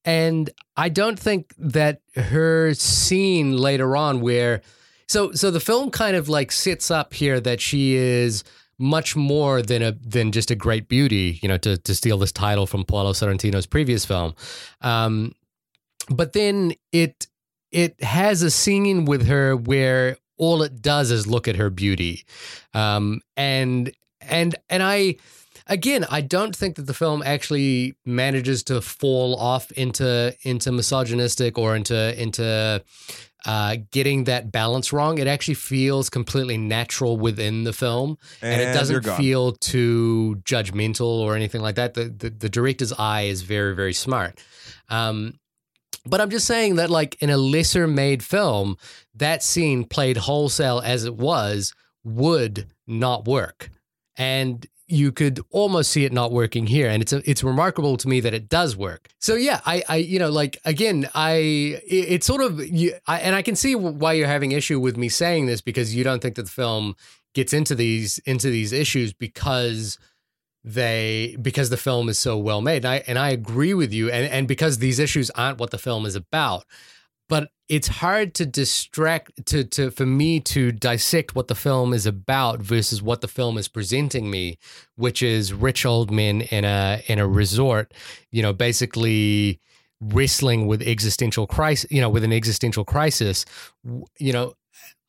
and 0.04 0.50
I 0.76 0.88
don't 0.88 1.18
think 1.18 1.54
that 1.58 2.00
her 2.14 2.72
scene 2.74 3.56
later 3.56 3.94
on 3.96 4.20
where 4.20 4.62
so 5.06 5.32
so 5.32 5.50
the 5.50 5.60
film 5.60 5.90
kind 5.90 6.16
of 6.16 6.28
like 6.28 6.50
sits 6.50 6.90
up 6.90 7.12
here 7.14 7.40
that 7.40 7.60
she 7.60 7.94
is 7.94 8.42
much 8.78 9.16
more 9.16 9.60
than 9.60 9.82
a 9.82 9.92
than 9.92 10.30
just 10.32 10.50
a 10.50 10.54
great 10.54 10.88
beauty, 10.88 11.40
you 11.42 11.48
know, 11.48 11.58
to 11.58 11.76
to 11.78 11.94
steal 11.94 12.16
this 12.16 12.30
title 12.30 12.64
from 12.66 12.84
Paolo 12.84 13.12
Sorrentino's 13.12 13.66
previous 13.66 14.04
film. 14.04 14.34
Um, 14.82 15.32
but 16.08 16.32
then 16.32 16.74
it 16.92 17.26
it 17.70 18.02
has 18.02 18.42
a 18.42 18.50
scene 18.50 19.04
with 19.04 19.26
her 19.26 19.56
where 19.56 20.16
all 20.36 20.62
it 20.62 20.80
does 20.80 21.10
is 21.10 21.26
look 21.26 21.48
at 21.48 21.56
her 21.56 21.70
beauty, 21.70 22.24
um, 22.74 23.20
and 23.36 23.92
and 24.20 24.54
and 24.68 24.82
I 24.82 25.16
again, 25.68 26.06
I 26.10 26.20
don't 26.20 26.54
think 26.54 26.76
that 26.76 26.86
the 26.86 26.94
film 26.94 27.22
actually 27.24 27.94
manages 28.04 28.62
to 28.64 28.80
fall 28.80 29.36
off 29.36 29.70
into 29.72 30.34
into 30.42 30.72
misogynistic 30.72 31.58
or 31.58 31.76
into 31.76 32.20
into 32.20 32.82
uh, 33.46 33.76
getting 33.92 34.24
that 34.24 34.50
balance 34.50 34.92
wrong. 34.92 35.18
It 35.18 35.26
actually 35.26 35.54
feels 35.54 36.10
completely 36.10 36.58
natural 36.58 37.16
within 37.16 37.64
the 37.64 37.72
film, 37.72 38.18
and, 38.42 38.60
it 38.60 38.72
doesn't 38.72 39.06
feel 39.16 39.52
too 39.52 40.40
judgmental 40.44 41.20
or 41.20 41.36
anything 41.36 41.60
like 41.60 41.76
that. 41.76 41.94
The, 41.94 42.04
the 42.04 42.30
the 42.30 42.48
director's 42.48 42.92
eye 42.92 43.22
is 43.22 43.42
very 43.42 43.74
very 43.74 43.94
smart. 43.94 44.42
Um, 44.88 45.38
but 46.08 46.20
I'm 46.20 46.30
just 46.30 46.46
saying 46.46 46.76
that, 46.76 46.90
like 46.90 47.20
in 47.20 47.30
a 47.30 47.36
lesser 47.36 47.86
made 47.86 48.22
film, 48.22 48.76
that 49.14 49.42
scene 49.42 49.84
played 49.84 50.16
wholesale 50.16 50.80
as 50.84 51.04
it 51.04 51.16
was 51.16 51.74
would 52.04 52.66
not 52.86 53.26
work, 53.26 53.70
and 54.16 54.66
you 54.90 55.12
could 55.12 55.38
almost 55.50 55.90
see 55.90 56.06
it 56.06 56.12
not 56.12 56.32
working 56.32 56.66
here. 56.66 56.88
And 56.88 57.02
it's 57.02 57.12
it's 57.12 57.44
remarkable 57.44 57.96
to 57.98 58.08
me 58.08 58.20
that 58.20 58.32
it 58.32 58.48
does 58.48 58.76
work. 58.76 59.08
So 59.18 59.34
yeah, 59.34 59.60
I 59.66 59.82
I 59.88 59.96
you 59.96 60.18
know 60.18 60.30
like 60.30 60.58
again 60.64 61.08
I 61.14 61.32
it, 61.86 62.06
it's 62.08 62.26
sort 62.26 62.40
of 62.40 62.66
you, 62.66 62.94
I, 63.06 63.20
and 63.20 63.36
I 63.36 63.42
can 63.42 63.54
see 63.54 63.74
why 63.74 64.14
you're 64.14 64.26
having 64.26 64.52
issue 64.52 64.80
with 64.80 64.96
me 64.96 65.08
saying 65.08 65.46
this 65.46 65.60
because 65.60 65.94
you 65.94 66.04
don't 66.04 66.20
think 66.20 66.36
that 66.36 66.44
the 66.44 66.50
film 66.50 66.96
gets 67.34 67.52
into 67.52 67.74
these 67.74 68.18
into 68.20 68.48
these 68.48 68.72
issues 68.72 69.12
because 69.12 69.98
they 70.64 71.36
because 71.40 71.70
the 71.70 71.76
film 71.76 72.08
is 72.08 72.18
so 72.18 72.36
well 72.36 72.60
made. 72.60 72.84
And 72.84 72.92
I 72.92 73.04
and 73.06 73.18
I 73.18 73.30
agree 73.30 73.74
with 73.74 73.92
you, 73.92 74.10
and 74.10 74.30
and 74.30 74.48
because 74.48 74.78
these 74.78 74.98
issues 74.98 75.30
aren't 75.30 75.58
what 75.58 75.70
the 75.70 75.78
film 75.78 76.06
is 76.06 76.14
about. 76.14 76.64
But 77.28 77.50
it's 77.68 77.88
hard 77.88 78.34
to 78.34 78.46
distract 78.46 79.46
to 79.46 79.64
to 79.64 79.90
for 79.90 80.06
me 80.06 80.40
to 80.40 80.72
dissect 80.72 81.34
what 81.34 81.48
the 81.48 81.54
film 81.54 81.92
is 81.92 82.06
about 82.06 82.60
versus 82.60 83.02
what 83.02 83.20
the 83.20 83.28
film 83.28 83.58
is 83.58 83.68
presenting 83.68 84.30
me, 84.30 84.58
which 84.96 85.22
is 85.22 85.52
rich 85.52 85.84
old 85.84 86.10
men 86.10 86.42
in 86.42 86.64
a 86.64 87.02
in 87.06 87.18
a 87.18 87.28
resort, 87.28 87.92
you 88.30 88.42
know, 88.42 88.52
basically 88.52 89.60
wrestling 90.00 90.66
with 90.66 90.80
existential 90.82 91.46
crisis, 91.46 91.90
you 91.90 92.00
know, 92.00 92.08
with 92.08 92.24
an 92.24 92.32
existential 92.32 92.84
crisis. 92.84 93.44
You 94.18 94.32
know, 94.32 94.54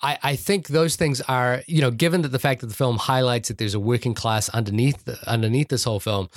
I, 0.02 0.18
I 0.24 0.36
think 0.36 0.68
those 0.68 0.96
things 0.96 1.20
are, 1.22 1.62
you 1.68 1.82
know, 1.82 1.92
given 1.92 2.22
that 2.22 2.30
the 2.30 2.40
fact 2.40 2.62
that 2.62 2.68
the 2.68 2.74
film 2.74 2.98
highlights 2.98 3.50
that 3.50 3.58
there's 3.58 3.74
a 3.74 3.80
working 3.80 4.14
class 4.14 4.48
underneath 4.50 5.04
the, 5.06 5.18
underneath 5.30 5.68
this 5.68 5.84
whole 5.84 6.00
film, 6.00 6.30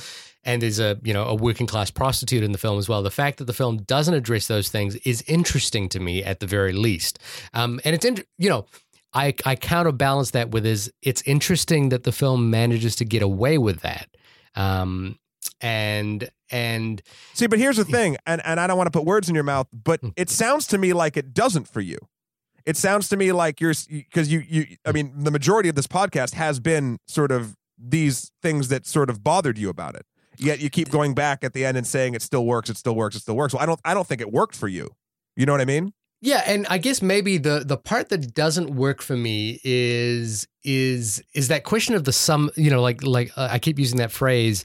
and 0.45 0.61
there's 0.61 0.81
a 0.81 0.99
you 1.05 1.13
know 1.15 1.25
a 1.25 1.35
working 1.35 1.67
class 1.69 1.91
prostitute 1.91 2.43
in 2.43 2.51
the 2.53 2.59
film 2.59 2.79
as 2.79 2.89
well. 2.89 3.03
The 3.03 3.11
fact 3.11 3.39
that 3.39 3.45
the 3.45 3.53
film 3.53 3.79
doesn't 3.79 4.15
address 4.15 4.49
those 4.49 4.69
things 4.69 4.97
is 5.05 5.23
interesting 5.29 5.89
to 5.91 6.01
me 6.01 6.25
at 6.25 6.41
the 6.41 6.47
very 6.47 6.73
least. 6.73 7.19
Um, 7.55 7.81
and 7.85 7.95
it's 7.95 8.05
in, 8.05 8.19
you 8.39 8.49
know. 8.49 8.67
I, 9.15 9.35
I 9.45 9.57
counterbalance 9.57 10.31
that 10.31 10.53
with 10.53 10.65
is 10.65 10.91
it's 11.03 11.21
interesting 11.27 11.91
that 11.91 12.05
the 12.05 12.13
film 12.13 12.49
manages 12.49 12.97
to 12.97 13.05
get 13.05 13.23
away 13.23 13.59
with 13.59 13.81
that, 13.81 14.09
um, 14.57 15.19
and 15.61 16.31
and 16.51 17.03
See, 17.35 17.47
but 17.47 17.59
here's 17.59 17.77
the 17.77 17.85
thing, 17.85 18.17
and, 18.27 18.41
and 18.45 18.59
I 18.59 18.67
don't 18.67 18.79
want 18.79 18.87
to 18.87 18.99
put 18.99 19.05
words 19.05 19.29
in 19.29 19.35
your 19.35 19.45
mouth, 19.45 19.67
but 19.71 20.01
Hmm. 20.01 20.09
it 20.17 20.31
sounds 20.31 20.67
to 20.69 20.79
me 20.79 20.95
like 20.95 21.19
it 21.19 21.35
doesn't 21.35 21.69
for 21.69 21.83
you. 21.83 21.99
It 22.67 22.77
sounds 22.77 23.09
to 23.11 23.17
me 23.17 23.33
like 23.33 23.61
you're 23.61 23.75
because 23.89 24.33
you 24.33 24.43
you 24.47 24.67
I 24.87 24.93
mean 24.93 25.13
the 25.17 25.31
majority 25.31 25.69
of 25.69 25.75
this 25.75 25.87
podcast 25.87 26.35
has 26.35 26.61
been 26.61 26.99
sort 27.07 27.33
of 27.33 27.57
these 27.79 28.31
things 28.43 28.69
that 28.69 28.87
sort 28.87 29.11
of 29.11 29.25
bothered 29.25 29.59
you 29.59 29.69
about 29.69 29.95
it. 29.97 30.07
Yet 30.39 30.61
you 30.61 30.71
keep 30.71 30.91
going 30.91 31.15
back 31.15 31.45
at 31.45 31.53
the 31.53 31.65
end 31.65 31.77
and 31.77 31.87
saying 31.87 32.15
it 32.15 32.23
still 32.23 32.47
works, 32.47 32.71
it 32.71 32.77
still 32.77 32.95
works, 32.95 33.17
it 33.17 33.21
still 33.21 33.37
works. 33.37 33.55
Well, 33.55 33.63
I 33.63 33.67
don't 33.67 33.81
I 33.85 33.95
don't 33.95 34.07
think 34.07 34.21
it 34.21 34.33
worked 34.33 34.57
for 34.57 34.69
you. 34.69 34.91
You 35.37 35.47
know 35.47 35.53
what 35.53 35.61
I 35.61 35.67
mean? 35.67 35.93
Yeah, 36.25 36.45
and 36.47 36.69
I 36.71 36.79
guess 36.79 37.03
maybe 37.03 37.37
the 37.37 37.65
the 37.67 37.77
part 37.77 38.09
that 38.11 38.33
doesn't 38.33 38.71
work 38.71 39.03
for 39.03 39.17
me 39.17 39.61
is 39.65 40.47
is 40.63 41.21
is 41.35 41.49
that 41.49 41.65
question 41.65 41.97
of 41.97 42.05
the 42.05 42.13
sum. 42.13 42.49
You 42.57 42.71
know, 42.71 42.81
like 42.81 43.03
like 43.03 43.37
uh, 43.37 43.49
I 43.51 43.59
keep 43.59 43.79
using 43.79 43.99
that 43.99 44.13
phrase. 44.13 44.65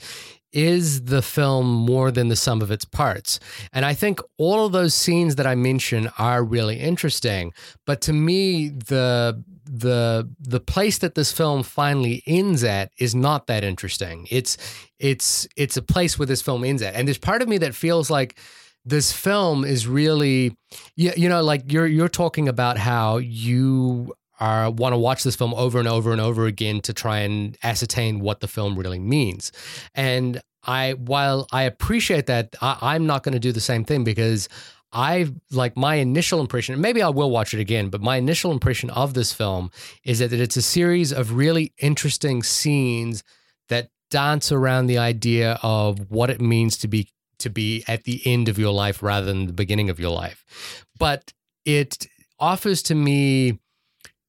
Is 0.53 1.05
the 1.05 1.21
film 1.21 1.67
more 1.67 2.09
than 2.09 2.29
the 2.29 2.35
sum 2.35 2.61
of 2.61 2.71
its 2.71 2.85
parts? 2.85 3.39
And 3.73 3.85
I 3.85 3.93
think 3.93 4.19
all 4.37 4.65
of 4.65 4.71
those 4.71 4.93
scenes 4.93 5.35
that 5.35 5.45
I 5.45 5.55
mentioned 5.55 6.09
are 6.17 6.43
really 6.43 6.79
interesting. 6.79 7.53
But 7.85 8.01
to 8.01 8.13
me, 8.13 8.69
the 8.69 9.43
the 9.65 10.29
the 10.39 10.59
place 10.59 10.99
that 10.99 11.15
this 11.15 11.31
film 11.31 11.63
finally 11.63 12.23
ends 12.25 12.63
at 12.63 12.91
is 12.97 13.13
not 13.13 13.47
that 13.47 13.63
interesting. 13.63 14.27
It's 14.31 14.57
it's 14.99 15.47
it's 15.55 15.77
a 15.77 15.81
place 15.81 16.17
where 16.17 16.25
this 16.25 16.41
film 16.41 16.63
ends 16.63 16.81
at, 16.81 16.95
and 16.95 17.07
there's 17.07 17.17
part 17.17 17.41
of 17.41 17.47
me 17.47 17.57
that 17.59 17.75
feels 17.75 18.09
like 18.09 18.39
this 18.85 19.11
film 19.11 19.65
is 19.65 19.87
really 19.87 20.55
you, 20.95 21.11
you 21.17 21.29
know 21.29 21.43
like 21.43 21.71
you're 21.71 21.87
you're 21.87 22.07
talking 22.07 22.47
about 22.47 22.77
how 22.77 23.17
you 23.17 24.13
are 24.39 24.69
want 24.69 24.93
to 24.93 24.97
watch 24.97 25.23
this 25.23 25.35
film 25.35 25.53
over 25.53 25.79
and 25.79 25.87
over 25.87 26.11
and 26.11 26.21
over 26.21 26.45
again 26.45 26.81
to 26.81 26.93
try 26.93 27.19
and 27.19 27.57
ascertain 27.63 28.19
what 28.19 28.39
the 28.39 28.47
film 28.47 28.77
really 28.77 28.99
means 28.99 29.51
and 29.95 30.41
i 30.63 30.93
while 30.93 31.47
i 31.51 31.63
appreciate 31.63 32.25
that 32.27 32.55
I, 32.61 32.77
i'm 32.81 33.05
not 33.05 33.23
going 33.23 33.33
to 33.33 33.39
do 33.39 33.51
the 33.51 33.61
same 33.61 33.83
thing 33.83 34.03
because 34.03 34.47
I 34.91 35.27
like 35.51 35.75
my 35.75 35.95
initial 35.95 36.39
impression, 36.39 36.79
maybe 36.79 37.01
I 37.01 37.09
will 37.09 37.29
watch 37.29 37.53
it 37.53 37.59
again, 37.59 37.89
but 37.89 38.01
my 38.01 38.15
initial 38.15 38.51
impression 38.51 38.89
of 38.91 39.13
this 39.13 39.33
film 39.33 39.69
is 40.03 40.19
that 40.19 40.31
it's 40.31 40.55
a 40.55 40.61
series 40.61 41.11
of 41.11 41.33
really 41.33 41.73
interesting 41.77 42.41
scenes 42.41 43.21
that 43.67 43.89
dance 44.09 44.51
around 44.51 44.87
the 44.87 44.97
idea 44.97 45.59
of 45.61 46.09
what 46.09 46.29
it 46.29 46.39
means 46.39 46.77
to 46.77 46.87
be 46.87 47.09
to 47.39 47.49
be 47.49 47.83
at 47.87 48.05
the 48.05 48.21
end 48.25 48.49
of 48.49 48.57
your 48.57 48.73
life 48.73 49.03
rather 49.03 49.25
than 49.25 49.45
the 49.45 49.53
beginning 49.53 49.89
of 49.89 49.99
your 49.99 50.09
life. 50.09 50.85
But 50.97 51.33
it 51.65 52.07
offers 52.39 52.81
to 52.83 52.95
me 52.95 53.59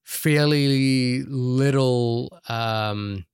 fairly 0.09 1.23
little 1.25 2.41
um, 2.49 3.27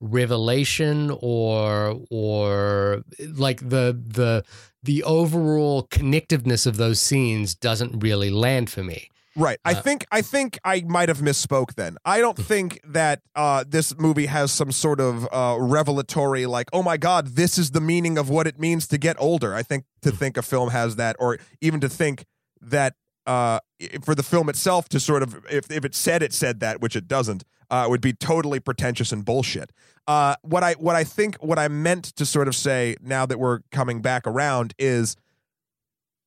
revelation 0.00 1.10
or 1.20 1.98
or 2.10 3.02
like 3.34 3.60
the 3.60 3.98
the 4.06 4.44
the 4.82 5.02
overall 5.04 5.84
connectiveness 5.84 6.66
of 6.66 6.76
those 6.76 7.00
scenes 7.00 7.54
doesn't 7.54 8.00
really 8.00 8.28
land 8.30 8.68
for 8.70 8.84
me. 8.84 9.08
Right. 9.34 9.58
I 9.64 9.72
Uh, 9.72 9.80
think 9.80 10.04
I 10.12 10.20
think 10.20 10.58
I 10.64 10.82
might 10.86 11.08
have 11.08 11.18
misspoke 11.20 11.74
then. 11.76 11.96
I 12.04 12.20
don't 12.20 12.36
think 12.52 12.78
that 12.84 13.22
uh, 13.34 13.64
this 13.66 13.96
movie 13.96 14.26
has 14.26 14.52
some 14.52 14.70
sort 14.70 15.00
of 15.00 15.26
uh, 15.32 15.56
revelatory 15.58 16.44
like, 16.44 16.68
oh 16.74 16.82
my 16.82 16.98
god, 16.98 17.28
this 17.36 17.56
is 17.56 17.70
the 17.70 17.80
meaning 17.80 18.18
of 18.18 18.28
what 18.28 18.46
it 18.46 18.58
means 18.60 18.86
to 18.88 18.98
get 18.98 19.16
older. 19.18 19.54
I 19.54 19.62
think 19.62 19.84
to 20.02 20.10
think 20.12 20.36
a 20.36 20.42
film 20.42 20.70
has 20.70 20.96
that, 20.96 21.16
or 21.18 21.38
even 21.62 21.80
to 21.80 21.88
think 21.88 22.26
that 22.60 22.94
uh, 23.26 23.60
for 24.02 24.14
the 24.14 24.22
film 24.22 24.48
itself 24.48 24.88
to 24.90 25.00
sort 25.00 25.22
of 25.22 25.44
if 25.50 25.70
if 25.70 25.84
it 25.84 25.94
said 25.94 26.22
it 26.22 26.32
said 26.32 26.60
that, 26.60 26.80
which 26.80 26.96
it 26.96 27.08
doesn't, 27.08 27.44
uh, 27.70 27.86
would 27.88 28.00
be 28.00 28.12
totally 28.12 28.60
pretentious 28.60 29.12
and 29.12 29.24
bullshit. 29.24 29.72
Uh, 30.06 30.34
what 30.42 30.62
I 30.62 30.74
what 30.74 30.96
I 30.96 31.04
think 31.04 31.36
what 31.36 31.58
I 31.58 31.68
meant 31.68 32.04
to 32.16 32.26
sort 32.26 32.48
of 32.48 32.54
say 32.54 32.96
now 33.00 33.26
that 33.26 33.38
we're 33.38 33.60
coming 33.70 34.00
back 34.00 34.26
around 34.26 34.74
is. 34.78 35.16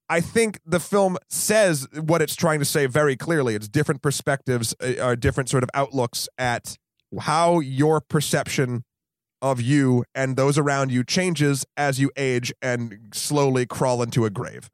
I 0.09 0.19
think 0.19 0.59
the 0.65 0.81
film 0.81 1.17
says 1.29 1.87
what 1.97 2.21
it's 2.21 2.35
trying 2.35 2.59
to 2.59 2.65
say 2.65 2.85
very 2.85 3.15
clearly. 3.15 3.55
It's 3.55 3.69
different 3.69 4.01
perspectives, 4.01 4.75
uh, 4.81 5.15
different 5.15 5.47
sort 5.47 5.63
of 5.63 5.69
outlooks 5.73 6.27
at 6.37 6.77
how 7.17 7.61
your 7.61 8.01
perception 8.01 8.83
of 9.41 9.59
you 9.61 10.03
and 10.13 10.35
those 10.35 10.57
around 10.57 10.91
you 10.91 11.03
changes 11.03 11.65
as 11.77 11.99
you 11.99 12.11
age 12.15 12.53
and 12.61 13.09
slowly 13.13 13.65
crawl 13.65 14.03
into 14.03 14.25
a 14.25 14.29
grave. 14.29 14.69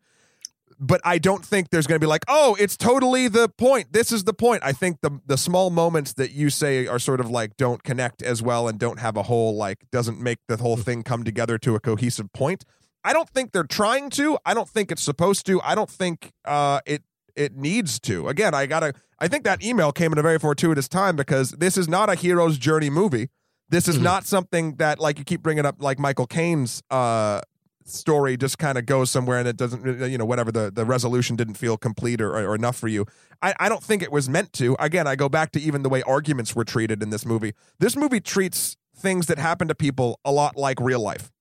But 0.79 1.01
I 1.03 1.17
don't 1.17 1.43
think 1.43 1.69
there's 1.71 1.87
going 1.87 1.99
to 1.99 2.03
be 2.03 2.07
like, 2.09 2.23
oh, 2.27 2.55
it's 2.59 2.77
totally 2.77 3.27
the 3.27 3.49
point. 3.49 3.93
This 3.93 4.11
is 4.11 4.25
the 4.25 4.33
point. 4.33 4.61
I 4.63 4.73
think 4.73 5.01
the 5.01 5.19
the 5.25 5.37
small 5.37 5.69
moments 5.71 6.13
that 6.13 6.31
you 6.33 6.49
say 6.49 6.85
are 6.85 6.99
sort 6.99 7.19
of 7.19 7.29
like 7.31 7.57
don't 7.57 7.83
connect 7.83 8.21
as 8.21 8.43
well 8.43 8.67
and 8.67 8.77
don't 8.77 8.99
have 8.99 9.17
a 9.17 9.23
whole 9.23 9.55
like 9.55 9.89
doesn't 9.91 10.19
make 10.21 10.37
the 10.47 10.57
whole 10.57 10.77
thing 10.77 11.01
come 11.03 11.23
together 11.23 11.57
to 11.59 11.75
a 11.75 11.79
cohesive 11.79 12.31
point. 12.31 12.63
I 13.03 13.13
don't 13.13 13.29
think 13.29 13.53
they're 13.53 13.63
trying 13.63 14.09
to. 14.11 14.37
I 14.45 14.53
don't 14.53 14.69
think 14.69 14.91
it's 14.91 15.01
supposed 15.01 15.45
to. 15.47 15.61
I 15.63 15.73
don't 15.75 15.89
think 15.89 16.31
uh, 16.45 16.81
it 16.85 17.03
it 17.35 17.55
needs 17.55 17.99
to. 18.01 18.27
Again, 18.27 18.53
I 18.53 18.65
gotta. 18.67 18.93
I 19.19 19.27
think 19.27 19.45
that 19.45 19.63
email 19.63 19.91
came 19.91 20.11
at 20.11 20.19
a 20.19 20.21
very 20.21 20.37
fortuitous 20.37 20.87
time 20.87 21.15
because 21.15 21.51
this 21.51 21.75
is 21.77 21.87
not 21.87 22.07
a 22.09 22.15
hero's 22.15 22.57
journey 22.59 22.91
movie. 22.91 23.29
This 23.69 23.87
is 23.87 23.97
Mhm. 23.97 24.03
not 24.03 24.25
something 24.27 24.75
that 24.75 24.99
like 24.99 25.17
you 25.17 25.25
keep 25.25 25.41
bringing 25.41 25.65
up 25.65 25.77
like 25.79 25.97
Michael 25.99 26.27
Caine's 26.27 26.83
uh, 26.91 27.41
story 27.87 28.37
just 28.37 28.57
kind 28.57 28.77
of 28.77 28.85
goes 28.85 29.09
somewhere 29.09 29.39
and 29.39 29.47
it 29.47 29.57
doesn't 29.57 30.09
you 30.09 30.17
know 30.17 30.25
whatever 30.25 30.51
the 30.51 30.71
the 30.71 30.85
resolution 30.85 31.35
didn't 31.35 31.55
feel 31.55 31.77
complete 31.77 32.21
or, 32.21 32.33
or 32.35 32.55
enough 32.55 32.75
for 32.75 32.87
you. 32.87 33.05
I, 33.41 33.53
I 33.59 33.69
don't 33.69 33.83
think 33.83 34.01
it 34.01 34.11
was 34.11 34.27
meant 34.27 34.53
to. 34.53 34.75
Again, 34.79 35.07
I 35.07 35.15
go 35.15 35.29
back 35.29 35.51
to 35.51 35.61
even 35.61 35.83
the 35.83 35.89
way 35.89 36.01
arguments 36.03 36.55
were 36.55 36.65
treated 36.65 37.01
in 37.03 37.09
this 37.09 37.25
movie. 37.25 37.53
This 37.79 37.95
movie 37.95 38.19
treats 38.19 38.77
things 38.95 39.27
that 39.27 39.37
happen 39.37 39.67
to 39.67 39.75
people 39.75 40.19
a 40.25 40.31
lot 40.31 40.57
like 40.57 40.79
real 40.79 40.99
life. 40.99 41.31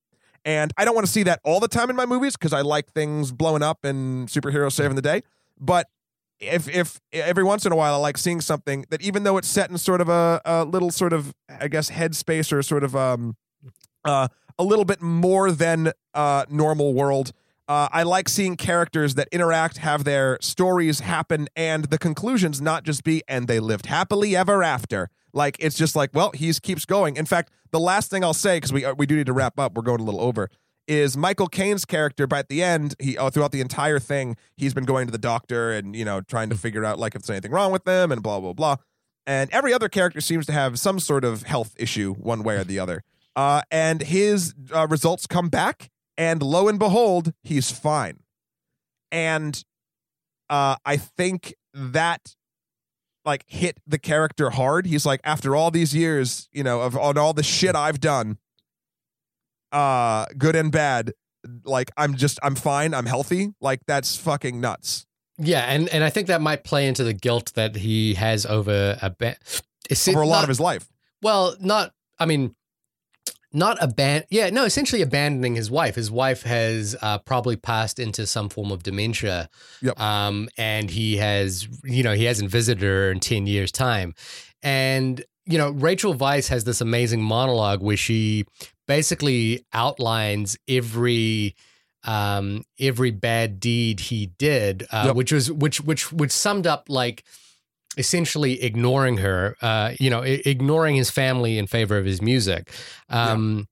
And 0.44 0.72
I 0.76 0.84
don't 0.84 0.94
want 0.94 1.06
to 1.06 1.12
see 1.12 1.24
that 1.24 1.40
all 1.44 1.58
the 1.58 1.68
time 1.68 1.90
in 1.90 1.96
my 1.96 2.06
movies 2.06 2.36
because 2.36 2.52
I 2.52 2.60
like 2.60 2.92
things 2.92 3.32
blowing 3.32 3.62
up 3.62 3.84
and 3.84 4.28
superheroes 4.28 4.72
saving 4.72 4.94
the 4.94 5.02
day. 5.02 5.22
But 5.58 5.88
if 6.38 6.68
if 6.68 7.00
every 7.12 7.44
once 7.44 7.64
in 7.66 7.72
a 7.72 7.76
while 7.76 7.94
I 7.94 7.96
like 7.96 8.18
seeing 8.18 8.40
something 8.40 8.84
that 8.90 9.02
even 9.02 9.24
though 9.24 9.38
it's 9.38 9.48
set 9.48 9.70
in 9.70 9.78
sort 9.78 10.00
of 10.00 10.08
a, 10.08 10.40
a 10.44 10.64
little 10.64 10.90
sort 10.90 11.12
of 11.12 11.34
I 11.48 11.68
guess 11.68 11.90
headspace 11.90 12.52
or 12.52 12.62
sort 12.62 12.84
of 12.84 12.94
um 12.94 13.36
uh 14.04 14.28
a 14.58 14.64
little 14.64 14.84
bit 14.84 15.02
more 15.02 15.50
than 15.50 15.92
uh 16.14 16.44
normal 16.48 16.94
world. 16.94 17.32
Uh, 17.68 17.88
I 17.90 18.04
like 18.04 18.28
seeing 18.28 18.56
characters 18.56 19.16
that 19.16 19.26
interact, 19.32 19.78
have 19.78 20.04
their 20.04 20.38
stories 20.40 21.00
happen, 21.00 21.48
and 21.56 21.86
the 21.86 21.98
conclusions 21.98 22.60
not 22.60 22.84
just 22.84 23.02
be 23.02 23.22
"and 23.26 23.48
they 23.48 23.58
lived 23.58 23.86
happily 23.86 24.36
ever 24.36 24.62
after." 24.62 25.10
Like 25.32 25.56
it's 25.60 25.76
just 25.76 25.94
like, 25.94 26.10
well, 26.14 26.30
he's 26.32 26.58
keeps 26.58 26.84
going. 26.86 27.16
In 27.16 27.26
fact, 27.26 27.50
the 27.70 27.80
last 27.80 28.10
thing 28.10 28.24
I'll 28.24 28.34
say 28.34 28.56
because 28.56 28.72
we 28.72 28.84
uh, 28.84 28.94
we 28.94 29.04
do 29.04 29.16
need 29.16 29.26
to 29.26 29.32
wrap 29.32 29.58
up. 29.58 29.74
We're 29.74 29.82
going 29.82 30.00
a 30.00 30.04
little 30.04 30.20
over. 30.20 30.48
Is 30.88 31.16
Michael 31.16 31.48
Caine's 31.48 31.84
character, 31.84 32.28
but 32.28 32.38
at 32.38 32.48
the 32.48 32.62
end, 32.62 32.94
he 33.00 33.18
oh, 33.18 33.28
throughout 33.28 33.52
the 33.52 33.60
entire 33.60 33.98
thing, 33.98 34.36
he's 34.56 34.72
been 34.72 34.84
going 34.84 35.06
to 35.06 35.12
the 35.12 35.18
doctor 35.18 35.72
and 35.72 35.94
you 35.94 36.04
know 36.04 36.20
trying 36.20 36.48
to 36.50 36.56
figure 36.56 36.84
out 36.84 36.98
like 36.98 37.14
if 37.14 37.22
there's 37.22 37.30
anything 37.30 37.50
wrong 37.50 37.72
with 37.72 37.84
them 37.84 38.12
and 38.12 38.22
blah 38.22 38.40
blah 38.40 38.52
blah. 38.52 38.76
And 39.26 39.50
every 39.50 39.74
other 39.74 39.88
character 39.88 40.20
seems 40.20 40.46
to 40.46 40.52
have 40.52 40.78
some 40.78 41.00
sort 41.00 41.24
of 41.24 41.42
health 41.42 41.74
issue, 41.76 42.14
one 42.14 42.44
way 42.44 42.56
or 42.56 42.64
the 42.64 42.78
other. 42.78 43.02
Uh, 43.36 43.60
and 43.70 44.00
his 44.00 44.54
uh, 44.74 44.86
results 44.88 45.26
come 45.26 45.48
back, 45.50 45.90
and 46.16 46.42
lo 46.42 46.66
and 46.68 46.78
behold, 46.78 47.34
he's 47.42 47.70
fine. 47.70 48.20
And 49.12 49.62
uh, 50.48 50.76
I 50.86 50.96
think 50.96 51.54
that 51.74 52.34
like 53.26 53.44
hit 53.46 53.78
the 53.86 53.98
character 53.98 54.50
hard. 54.50 54.86
He's 54.86 55.04
like, 55.04 55.20
after 55.22 55.54
all 55.54 55.70
these 55.70 55.94
years, 55.94 56.48
you 56.52 56.64
know, 56.64 56.80
of 56.80 56.96
on 56.96 57.18
all 57.18 57.34
the 57.34 57.42
shit 57.42 57.76
I've 57.76 58.00
done, 58.00 58.38
uh, 59.72 60.26
good 60.38 60.56
and 60.56 60.72
bad, 60.72 61.12
like 61.64 61.90
I'm 61.96 62.14
just 62.16 62.38
I'm 62.42 62.54
fine, 62.54 62.94
I'm 62.94 63.06
healthy. 63.06 63.52
Like 63.60 63.80
that's 63.86 64.16
fucking 64.16 64.60
nuts. 64.60 65.06
Yeah, 65.38 65.64
and 65.64 65.88
and 65.90 66.02
I 66.02 66.08
think 66.10 66.28
that 66.28 66.40
might 66.40 66.64
play 66.64 66.86
into 66.86 67.04
the 67.04 67.12
guilt 67.12 67.52
that 67.54 67.76
he 67.76 68.14
has 68.14 68.46
over 68.46 68.96
a 69.02 69.10
ba- 69.10 69.36
is 69.90 70.08
Over 70.08 70.22
a 70.22 70.26
lot 70.26 70.36
not- 70.36 70.44
of 70.44 70.48
his 70.48 70.60
life. 70.60 70.88
Well, 71.22 71.56
not. 71.60 71.92
I 72.18 72.24
mean, 72.26 72.54
not 73.56 73.78
aban. 73.80 74.22
Yeah, 74.30 74.50
no. 74.50 74.64
Essentially, 74.64 75.02
abandoning 75.02 75.56
his 75.56 75.70
wife. 75.70 75.94
His 75.96 76.10
wife 76.10 76.42
has 76.44 76.94
uh, 77.02 77.18
probably 77.18 77.56
passed 77.56 77.98
into 77.98 78.26
some 78.26 78.48
form 78.48 78.70
of 78.70 78.82
dementia. 78.82 79.48
Yep. 79.82 79.98
Um, 80.00 80.48
and 80.56 80.90
he 80.90 81.16
has, 81.16 81.66
you 81.82 82.02
know, 82.02 82.12
he 82.14 82.24
hasn't 82.24 82.50
visited 82.50 82.82
her 82.82 83.10
in 83.10 83.18
ten 83.20 83.46
years' 83.46 83.72
time, 83.72 84.14
and 84.62 85.24
you 85.48 85.58
know, 85.58 85.70
Rachel 85.70 86.14
Weisz 86.14 86.48
has 86.48 86.64
this 86.64 86.80
amazing 86.80 87.22
monologue 87.22 87.80
where 87.80 87.96
she 87.96 88.44
basically 88.86 89.64
outlines 89.72 90.56
every 90.68 91.54
um 92.04 92.62
every 92.78 93.10
bad 93.10 93.58
deed 93.58 93.98
he 93.98 94.26
did 94.38 94.86
uh, 94.92 95.04
Yep. 95.06 95.16
which 95.16 95.32
was 95.32 95.50
which 95.50 95.80
which 95.80 96.12
which 96.12 96.30
summed 96.30 96.66
up 96.66 96.84
like 96.88 97.24
essentially 97.96 98.62
ignoring 98.62 99.16
her 99.18 99.56
uh 99.62 99.92
you 99.98 100.10
know 100.10 100.22
i- 100.22 100.42
ignoring 100.44 100.96
his 100.96 101.10
family 101.10 101.58
in 101.58 101.66
favor 101.66 101.96
of 101.98 102.04
his 102.04 102.20
music 102.20 102.70
um 103.08 103.66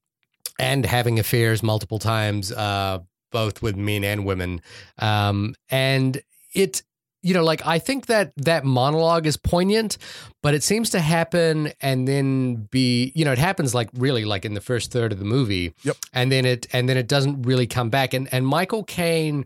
and 0.59 0.85
having 0.85 1.19
affairs 1.19 1.61
multiple 1.61 1.99
times 1.99 2.51
uh 2.51 2.99
both 3.31 3.61
with 3.61 3.75
men 3.75 4.03
and 4.05 4.23
women. 4.25 4.61
Um 4.99 5.55
and 5.69 6.21
it 6.53 6.81
you 7.21 7.33
know 7.33 7.43
like 7.43 7.65
i 7.65 7.79
think 7.79 8.05
that 8.05 8.31
that 8.37 8.63
monologue 8.63 9.25
is 9.25 9.35
poignant 9.35 9.97
but 10.43 10.53
it 10.53 10.61
seems 10.63 10.91
to 10.91 10.99
happen 11.01 11.71
and 11.81 12.07
then 12.07 12.67
be 12.71 13.11
you 13.15 13.25
know 13.25 13.31
it 13.31 13.39
happens 13.39 13.73
like 13.75 13.89
really 13.97 14.23
like 14.25 14.45
in 14.45 14.53
the 14.53 14.61
first 14.61 14.91
third 14.91 15.11
of 15.11 15.17
the 15.19 15.25
movie. 15.25 15.73
Yep. 15.83 15.97
and 16.13 16.31
then 16.31 16.45
it 16.45 16.67
and 16.71 16.87
then 16.87 16.97
it 16.97 17.07
doesn't 17.07 17.41
really 17.41 17.67
come 17.67 17.89
back. 17.89 18.13
And 18.13 18.29
and 18.31 18.45
michael 18.47 18.83
caine 18.83 19.45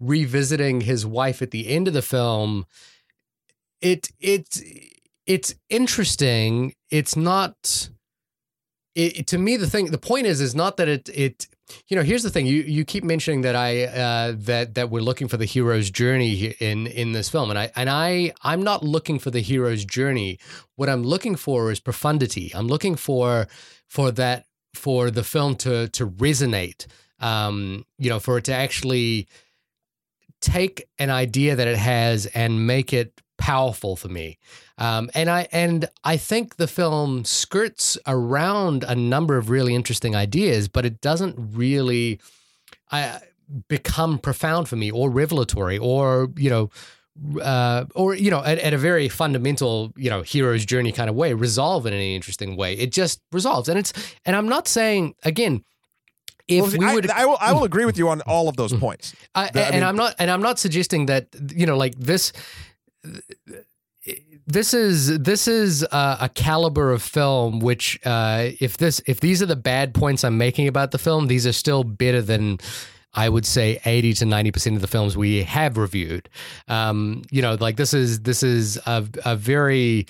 revisiting 0.00 0.80
his 0.82 1.06
wife 1.06 1.40
at 1.42 1.50
the 1.50 1.68
end 1.68 1.86
of 1.88 1.94
the 1.94 2.02
film 2.02 2.66
it 3.80 4.08
it's 4.18 4.62
it's 5.26 5.54
interesting. 5.68 6.74
It's 6.90 7.16
not 7.16 7.90
it, 8.94 9.26
to 9.28 9.38
me 9.38 9.56
the 9.56 9.68
thing 9.68 9.86
the 9.86 9.98
point 9.98 10.26
is 10.26 10.40
is 10.40 10.54
not 10.54 10.76
that 10.76 10.88
it 10.88 11.08
it 11.14 11.46
you 11.88 11.96
know 11.96 12.02
here's 12.02 12.22
the 12.22 12.30
thing. 12.30 12.46
You 12.46 12.62
you 12.62 12.84
keep 12.84 13.04
mentioning 13.04 13.42
that 13.42 13.54
i 13.54 13.84
uh 13.84 14.34
that 14.36 14.74
that 14.74 14.90
we're 14.90 15.02
looking 15.02 15.28
for 15.28 15.36
the 15.36 15.44
hero's 15.44 15.90
journey 15.90 16.54
in 16.58 16.86
in 16.88 17.12
this 17.12 17.28
film. 17.28 17.50
And 17.50 17.58
i 17.58 17.70
and 17.76 17.88
i 17.88 18.32
i'm 18.42 18.62
not 18.62 18.82
looking 18.84 19.18
for 19.18 19.30
the 19.30 19.40
hero's 19.40 19.84
journey. 19.84 20.38
What 20.76 20.88
i'm 20.88 21.04
looking 21.04 21.36
for 21.36 21.70
is 21.70 21.80
profundity. 21.80 22.50
I'm 22.54 22.66
looking 22.66 22.96
for 22.96 23.46
for 23.88 24.10
that 24.12 24.46
for 24.74 25.10
the 25.10 25.24
film 25.24 25.54
to 25.56 25.88
to 25.88 26.06
resonate 26.06 26.86
um 27.20 27.84
you 27.98 28.08
know 28.08 28.18
for 28.18 28.38
it 28.38 28.44
to 28.44 28.54
actually 28.54 29.28
take 30.40 30.88
an 30.98 31.10
idea 31.10 31.54
that 31.54 31.68
it 31.68 31.76
has 31.76 32.26
and 32.26 32.66
make 32.66 32.92
it 32.92 33.20
powerful 33.40 33.96
for 33.96 34.08
me 34.08 34.38
um, 34.78 35.10
and 35.14 35.28
I 35.30 35.48
and 35.52 35.88
I 36.04 36.16
think 36.16 36.56
the 36.56 36.66
film 36.66 37.24
skirts 37.24 37.98
around 38.06 38.84
a 38.84 38.94
number 38.94 39.36
of 39.36 39.50
really 39.50 39.74
interesting 39.74 40.14
ideas, 40.16 40.68
but 40.68 40.84
it 40.86 41.00
doesn't 41.00 41.34
really 41.56 42.20
uh, 42.92 43.18
become 43.68 44.18
profound 44.18 44.68
for 44.68 44.76
me 44.76 44.90
or 44.90 45.10
revelatory 45.10 45.78
or 45.78 46.28
you 46.36 46.50
know. 46.50 46.70
Uh, 47.42 47.84
or 47.94 48.14
you 48.14 48.30
know, 48.30 48.42
at, 48.42 48.58
at 48.60 48.72
a 48.72 48.78
very 48.78 49.08
fundamental, 49.08 49.92
you 49.96 50.08
know, 50.08 50.22
hero's 50.22 50.64
journey 50.64 50.92
kind 50.92 51.10
of 51.10 51.16
way, 51.16 51.34
resolve 51.34 51.84
in 51.84 51.92
any 51.92 52.14
interesting 52.14 52.56
way. 52.56 52.72
It 52.74 52.92
just 52.92 53.20
resolves, 53.32 53.68
and 53.68 53.78
it's. 53.78 53.92
And 54.24 54.34
I'm 54.36 54.48
not 54.48 54.66
saying 54.68 55.14
again, 55.24 55.62
if 56.48 56.62
Well, 56.62 56.78
we 56.78 56.86
I, 56.86 56.94
would, 56.94 57.10
I 57.10 57.26
will 57.26 57.36
I 57.40 57.52
will 57.52 57.64
agree 57.64 57.84
with 57.84 57.98
you 57.98 58.08
on 58.08 58.22
all 58.22 58.48
of 58.48 58.56
those 58.56 58.72
points. 58.72 59.14
I, 59.34 59.50
The- 59.52 59.60
I 59.60 59.64
and 59.64 59.74
mean- 59.74 59.82
I'm 59.84 59.96
not, 59.96 60.14
and 60.18 60.30
I'm 60.30 60.40
not 60.40 60.58
suggesting 60.58 61.06
that 61.06 61.26
you 61.54 61.66
know, 61.66 61.76
like 61.76 61.94
this. 61.98 62.32
This 64.46 64.72
is 64.72 65.18
this 65.18 65.46
is 65.46 65.84
uh, 65.84 66.16
a 66.20 66.28
caliber 66.28 66.90
of 66.90 67.02
film 67.02 67.60
which, 67.60 68.00
uh, 68.04 68.48
if 68.58 68.78
this 68.78 69.02
if 69.06 69.20
these 69.20 69.42
are 69.42 69.46
the 69.46 69.56
bad 69.56 69.94
points 69.94 70.24
I'm 70.24 70.38
making 70.38 70.68
about 70.68 70.90
the 70.90 70.98
film, 70.98 71.26
these 71.26 71.46
are 71.46 71.52
still 71.52 71.84
better 71.84 72.22
than 72.22 72.58
I 73.12 73.28
would 73.28 73.44
say 73.44 73.80
eighty 73.84 74.12
to 74.14 74.24
ninety 74.24 74.50
percent 74.50 74.76
of 74.76 74.82
the 74.82 74.88
films 74.88 75.16
we 75.16 75.42
have 75.42 75.76
reviewed. 75.76 76.28
Um, 76.66 77.22
you 77.30 77.42
know, 77.42 77.56
like 77.60 77.76
this 77.76 77.92
is 77.92 78.20
this 78.20 78.42
is 78.42 78.78
a, 78.86 79.06
a 79.24 79.36
very 79.36 80.06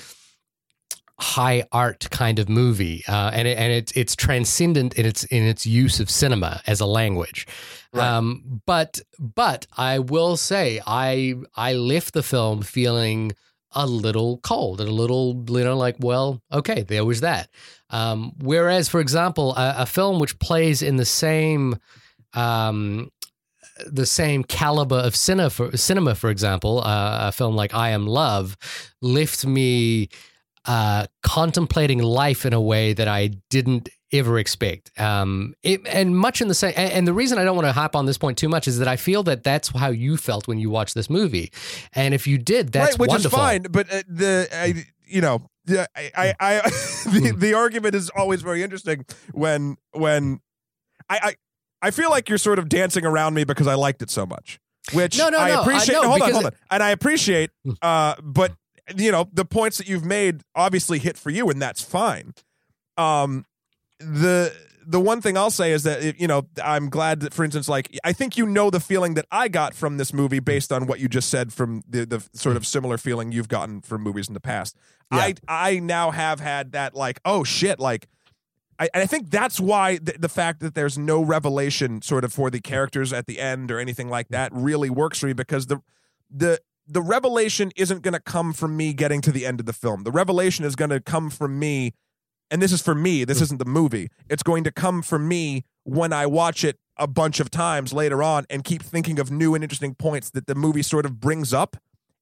high 1.18 1.64
art 1.72 2.09
kind 2.11 2.38
of 2.38 2.49
movie, 2.49 3.03
uh, 3.09 3.30
and 3.34 3.49
it, 3.49 3.59
and 3.59 3.72
it's 3.72 3.93
it's 3.93 4.14
transcendent 4.16 4.95
in 4.95 5.05
its 5.05 5.24
in 5.24 5.43
its 5.43 5.66
use 5.66 6.01
of 6.01 6.09
cinema 6.09 6.62
as 6.66 6.80
a 6.80 6.86
language. 6.86 7.47
Right. 7.93 8.07
Um, 8.07 8.62
but 8.66 9.01
but 9.18 9.66
I 9.76 9.99
will 9.99 10.36
say 10.36 10.80
I 10.86 11.34
I 11.57 11.72
left 11.72 12.14
the 12.14 12.22
film 12.22 12.62
feeling 12.62 13.32
a 13.72 13.86
little 13.86 14.38
cold 14.38 14.80
and 14.80 14.88
a 14.88 14.93
little 14.93 15.45
you 15.49 15.64
know 15.64 15.76
like 15.76 15.97
well 15.99 16.41
okay 16.53 16.82
there 16.82 17.05
was 17.05 17.20
that. 17.20 17.49
Um, 17.91 18.32
whereas 18.38 18.88
for 18.88 19.01
example 19.01 19.57
a, 19.57 19.74
a 19.78 19.86
film 19.86 20.20
which 20.20 20.38
plays 20.38 20.82
in 20.82 20.97
the 20.97 21.05
same 21.05 21.76
um, 22.34 23.11
the 23.86 24.07
same 24.07 24.45
caliber 24.45 24.97
of 24.97 25.16
cinema, 25.16 25.51
for, 25.51 25.76
cinema, 25.76 26.14
for 26.14 26.30
example, 26.30 26.80
uh, 26.80 27.28
a 27.28 27.32
film 27.32 27.57
like 27.57 27.74
I 27.74 27.91
Am 27.91 28.07
Love, 28.07 28.57
left 29.01 29.47
me 29.47 30.09
uh, 30.66 31.07
contemplating 31.22 32.01
life 32.01 32.45
in 32.45 32.53
a 32.53 32.61
way 32.61 32.93
that 32.93 33.09
I 33.09 33.28
didn't 33.49 33.88
ever 34.13 34.39
expect. 34.39 34.99
Um, 35.01 35.55
it, 35.63 35.81
and 35.87 36.17
much 36.17 36.41
in 36.41 36.49
the 36.49 36.55
same, 36.55 36.75
and, 36.77 36.93
and 36.93 37.07
the 37.09 37.13
reason 37.13 37.39
I 37.39 37.45
don't 37.45 37.57
want 37.57 37.67
to 37.69 37.73
hop 37.73 37.95
on 37.97 38.07
this 38.07 38.19
point 38.19 38.39
too 38.39 38.49
much 38.49 38.67
is 38.69 38.79
that 38.79 38.89
I 38.89 38.97
feel 38.97 39.23
that 39.25 39.45
that's 39.45 39.69
how 39.69 39.91
you 39.91 40.17
felt 40.17 40.49
when 40.49 40.59
you 40.59 40.71
watched 40.71 40.95
this 40.95 41.09
movie, 41.11 41.53
and 41.93 42.15
if 42.15 42.27
you 42.27 42.39
did, 42.39 42.73
that's 42.73 42.93
right, 42.93 42.99
which 42.99 43.09
wonderful. 43.09 43.39
is 43.39 43.43
fine. 43.45 43.63
But 43.63 43.93
uh, 43.93 44.03
the 44.09 44.49
I, 44.53 44.85
you 45.07 45.21
know, 45.21 45.49
yeah, 45.67 45.87
I, 45.97 46.11
I, 46.17 46.35
I 46.41 46.61
the, 47.11 47.35
the 47.37 47.55
argument 47.55 47.95
is 47.95 48.11
always 48.11 48.43
very 48.43 48.63
interesting 48.63 49.05
when 49.33 49.77
when 49.93 50.41
I, 51.09 51.19
I 51.23 51.35
I 51.89 51.91
feel 51.91 52.11
like 52.11 52.29
you're 52.29 52.39
sort 52.39 52.59
of 52.59 52.69
dancing 52.69 53.05
around 53.07 53.35
me 53.35 53.45
because 53.45 53.67
I 53.67 53.75
liked 53.75 54.03
it 54.03 54.11
so 54.11 54.27
much. 54.27 54.59
Which 54.93 55.17
No, 55.19 55.29
no, 55.29 55.39
I 55.39 55.49
no, 55.51 55.59
I- 55.59 55.63
appreciate. 55.63 55.95
no, 55.95 56.09
hold 56.09 56.23
on, 56.23 56.33
hold 56.33 56.45
on. 56.47 56.53
And 56.71 56.83
I 56.83 56.91
appreciate. 56.91 57.51
Uh, 57.83 58.15
but 58.23 58.53
you 58.97 59.13
know, 59.13 59.29
the 59.33 59.45
points 59.45 59.79
that 59.79 59.89
you've 59.89 60.05
made 60.05 60.43
obviously 60.57 60.99
hit 60.99 61.17
for 61.17 61.31
you, 61.31 61.49
and 61.49 61.63
that's 61.63 61.81
fine. 61.81 62.35
Um, 62.97 63.45
the 64.01 64.53
the 64.87 65.01
one 65.01 65.21
thing 65.21 65.37
I'll 65.37 65.51
say 65.51 65.73
is 65.73 65.85
that 65.85 66.19
you 66.21 66.27
know 66.27 66.47
I'm 66.63 66.89
glad 66.89 67.21
that, 67.21 67.35
for 67.35 67.45
instance, 67.45 67.69
like 67.69 67.97
I 68.03 68.13
think 68.13 68.37
you 68.37 68.47
know 68.47 68.71
the 68.71 68.81
feeling 68.81 69.15
that 69.15 69.27
I 69.31 69.49
got 69.49 69.75
from 69.75 69.99
this 69.99 70.13
movie 70.13 70.41
based 70.41 70.73
on 70.73 70.87
what 70.87 70.99
you 71.01 71.09
just 71.09 71.31
said 71.31 71.53
from 71.53 71.83
the 71.89 72.05
the 72.05 72.29
sort 72.33 72.57
of 72.57 72.67
similar 72.67 72.99
feeling 72.99 73.31
you've 73.33 73.49
gotten 73.49 73.83
from 73.83 74.03
movies 74.03 74.29
in 74.29 74.35
the 74.35 74.41
past. 74.41 74.77
I 75.11 75.35
I 75.47 75.79
now 75.81 76.11
have 76.11 76.41
had 76.41 76.73
that 76.73 76.95
like 76.95 77.21
oh 77.25 77.45
shit 77.45 77.79
like. 77.79 78.09
I, 78.79 78.89
and 78.95 79.03
I 79.03 79.07
think 79.07 79.29
that's 79.29 79.61
why 79.61 79.99
the, 79.99 80.15
the 80.19 80.29
fact 80.31 80.61
that 80.61 80.75
there's 80.75 80.97
no 80.97 81.23
revelation 81.23 82.01
sort 82.01 82.25
of 82.25 82.33
for 82.33 82.49
the 82.49 82.63
characters 82.63 83.13
at 83.13 83.27
the 83.27 83.39
end 83.39 83.71
or 83.71 83.79
anything 83.79 84.09
like 84.09 84.29
that 84.29 84.51
really 84.55 84.89
works 84.89 85.19
for 85.19 85.27
me 85.27 85.35
because 85.35 85.67
the 85.67 85.83
the 86.31 86.59
the 86.89 87.03
revelation 87.03 87.73
isn't 87.77 88.01
going 88.01 88.15
to 88.15 88.21
come 88.21 88.55
from 88.55 88.79
me 88.79 88.95
getting 88.95 89.21
to 89.21 89.33
the 89.33 89.45
end 89.45 89.61
of 89.61 89.67
the 89.67 89.75
film. 89.75 90.05
The 90.05 90.11
revelation 90.11 90.65
is 90.65 90.77
going 90.77 90.89
to 90.89 91.01
come 91.01 91.29
from 91.29 91.59
me 91.59 91.93
and 92.51 92.61
this 92.61 92.73
is 92.73 92.83
for 92.83 92.95
me. 92.95 93.25
This 93.25 93.39
mm. 93.39 93.43
isn't 93.43 93.59
the 93.59 93.65
movie. 93.65 94.09
It's 94.29 94.43
going 94.43 94.65
to 94.65 94.73
come 94.73 95.03
from 95.03 95.29
me 95.29 95.65
when 95.85 96.13
I 96.13 96.27
watch 96.27 96.65
it 96.65 96.79
a 96.97 97.07
bunch 97.07 97.41
of 97.41 97.51
times 97.51 97.93
later 97.93 98.23
on 98.23 98.45
and 98.51 98.63
keep 98.63 98.83
thinking 98.83 99.19
of 99.19 99.31
new 99.31 99.55
and 99.55 99.65
interesting 99.65 99.95
points 99.95 100.31
that 100.31 100.47
the 100.47 100.55
movie 100.55 100.83
sort 100.83 101.07
of 101.07 101.21
brings 101.21 101.53
up. 101.53 101.77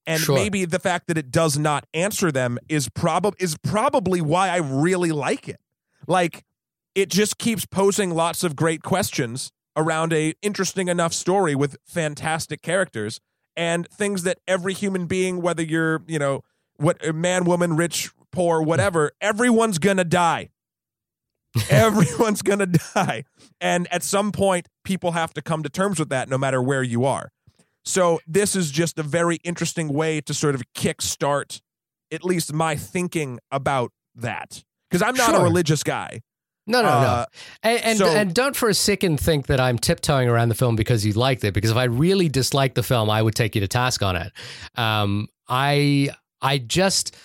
And 0.07 0.23
Sure. 0.23 0.35
maybe 0.35 0.65
the 0.65 0.79
fact 0.79 1.07
that 1.09 1.19
it 1.19 1.31
does 1.31 1.59
not 1.59 1.85
answer 1.93 2.33
them 2.33 2.59
is 2.69 2.89
prob- 2.89 3.35
is 3.39 3.57
probably 3.63 4.21
why 4.21 4.49
I 4.49 4.57
really 4.57 5.13
like 5.13 5.49
it. 5.49 5.61
Like 6.07 6.45
it 6.95 7.11
just 7.11 7.39
keeps 7.39 7.67
posing 7.67 8.11
lots 8.11 8.43
of 8.43 8.57
great 8.57 8.83
questions 8.83 9.51
around 9.77 10.13
a 10.13 10.35
interesting 10.41 10.89
enough 10.89 11.13
story 11.13 11.55
with 11.55 11.77
fantastic 11.85 12.63
characters 12.63 13.21
and 13.57 13.87
things 13.89 14.23
that 14.23 14.39
every 14.47 14.73
human 14.73 15.07
being 15.07 15.43
whether 15.43 15.63
you're, 15.63 16.03
you 16.07 16.19
know, 16.19 16.43
what 16.77 17.15
man, 17.15 17.45
woman, 17.45 17.77
rich, 17.77 18.11
poor, 18.33 18.63
whatever, 18.63 19.13
everyone's 19.21 19.79
going 19.79 19.97
to 19.99 20.05
die. 20.05 20.51
Everyone's 21.71 22.43
going 22.43 22.59
to 22.59 22.67
die. 22.67 23.25
And 23.61 23.89
at 23.91 24.03
some 24.03 24.33
point 24.33 24.69
people 24.85 25.13
have 25.13 25.33
to 25.35 25.43
come 25.43 25.63
to 25.63 25.69
terms 25.69 25.99
with 25.99 26.11
that 26.11 26.29
no 26.29 26.37
matter 26.39 26.63
where 26.63 26.83
you 26.83 27.05
are. 27.05 27.31
So 27.85 28.21
this 28.27 28.55
is 28.55 28.71
just 28.71 28.99
a 28.99 29.03
very 29.03 29.37
interesting 29.45 29.89
way 29.89 30.21
to 30.21 30.35
sort 30.35 30.55
of 30.55 30.63
kickstart 30.77 31.61
at 32.13 32.23
least 32.25 32.53
my 32.53 32.77
thinking 32.77 33.39
about 33.51 33.93
that. 34.15 34.63
Because 34.91 35.03
I'm 35.03 35.15
not 35.15 35.35
a 35.35 35.43
religious 35.43 35.83
guy. 35.83 36.21
No, 36.67 36.83
no, 36.83 36.89
Uh, 36.89 37.01
no. 37.03 37.25
And 37.63 37.81
and, 37.85 37.99
so- 37.99 38.07
and 38.15 38.35
don't 38.35 38.55
for 38.55 38.69
a 38.69 38.75
second 38.75 39.19
think 39.19 39.47
that 39.47 39.59
I'm 39.59 39.79
tiptoeing 39.79 40.29
around 40.29 40.51
the 40.51 40.55
film 40.55 40.77
because 40.77 41.05
you 41.05 41.15
liked 41.15 41.45
it. 41.45 41.55
Because 41.55 41.71
if 41.71 41.77
I 41.79 41.85
really 41.85 42.29
disliked 42.29 42.75
the 42.75 42.83
film, 42.83 43.09
I 43.09 43.23
would 43.23 43.35
take 43.35 43.55
you 43.55 43.63
to 43.63 43.69
task 43.69 44.03
on 44.03 44.17
it. 44.17 44.33
Um, 44.77 45.29
I 45.49 46.11
I 46.43 46.59
just 46.59 47.17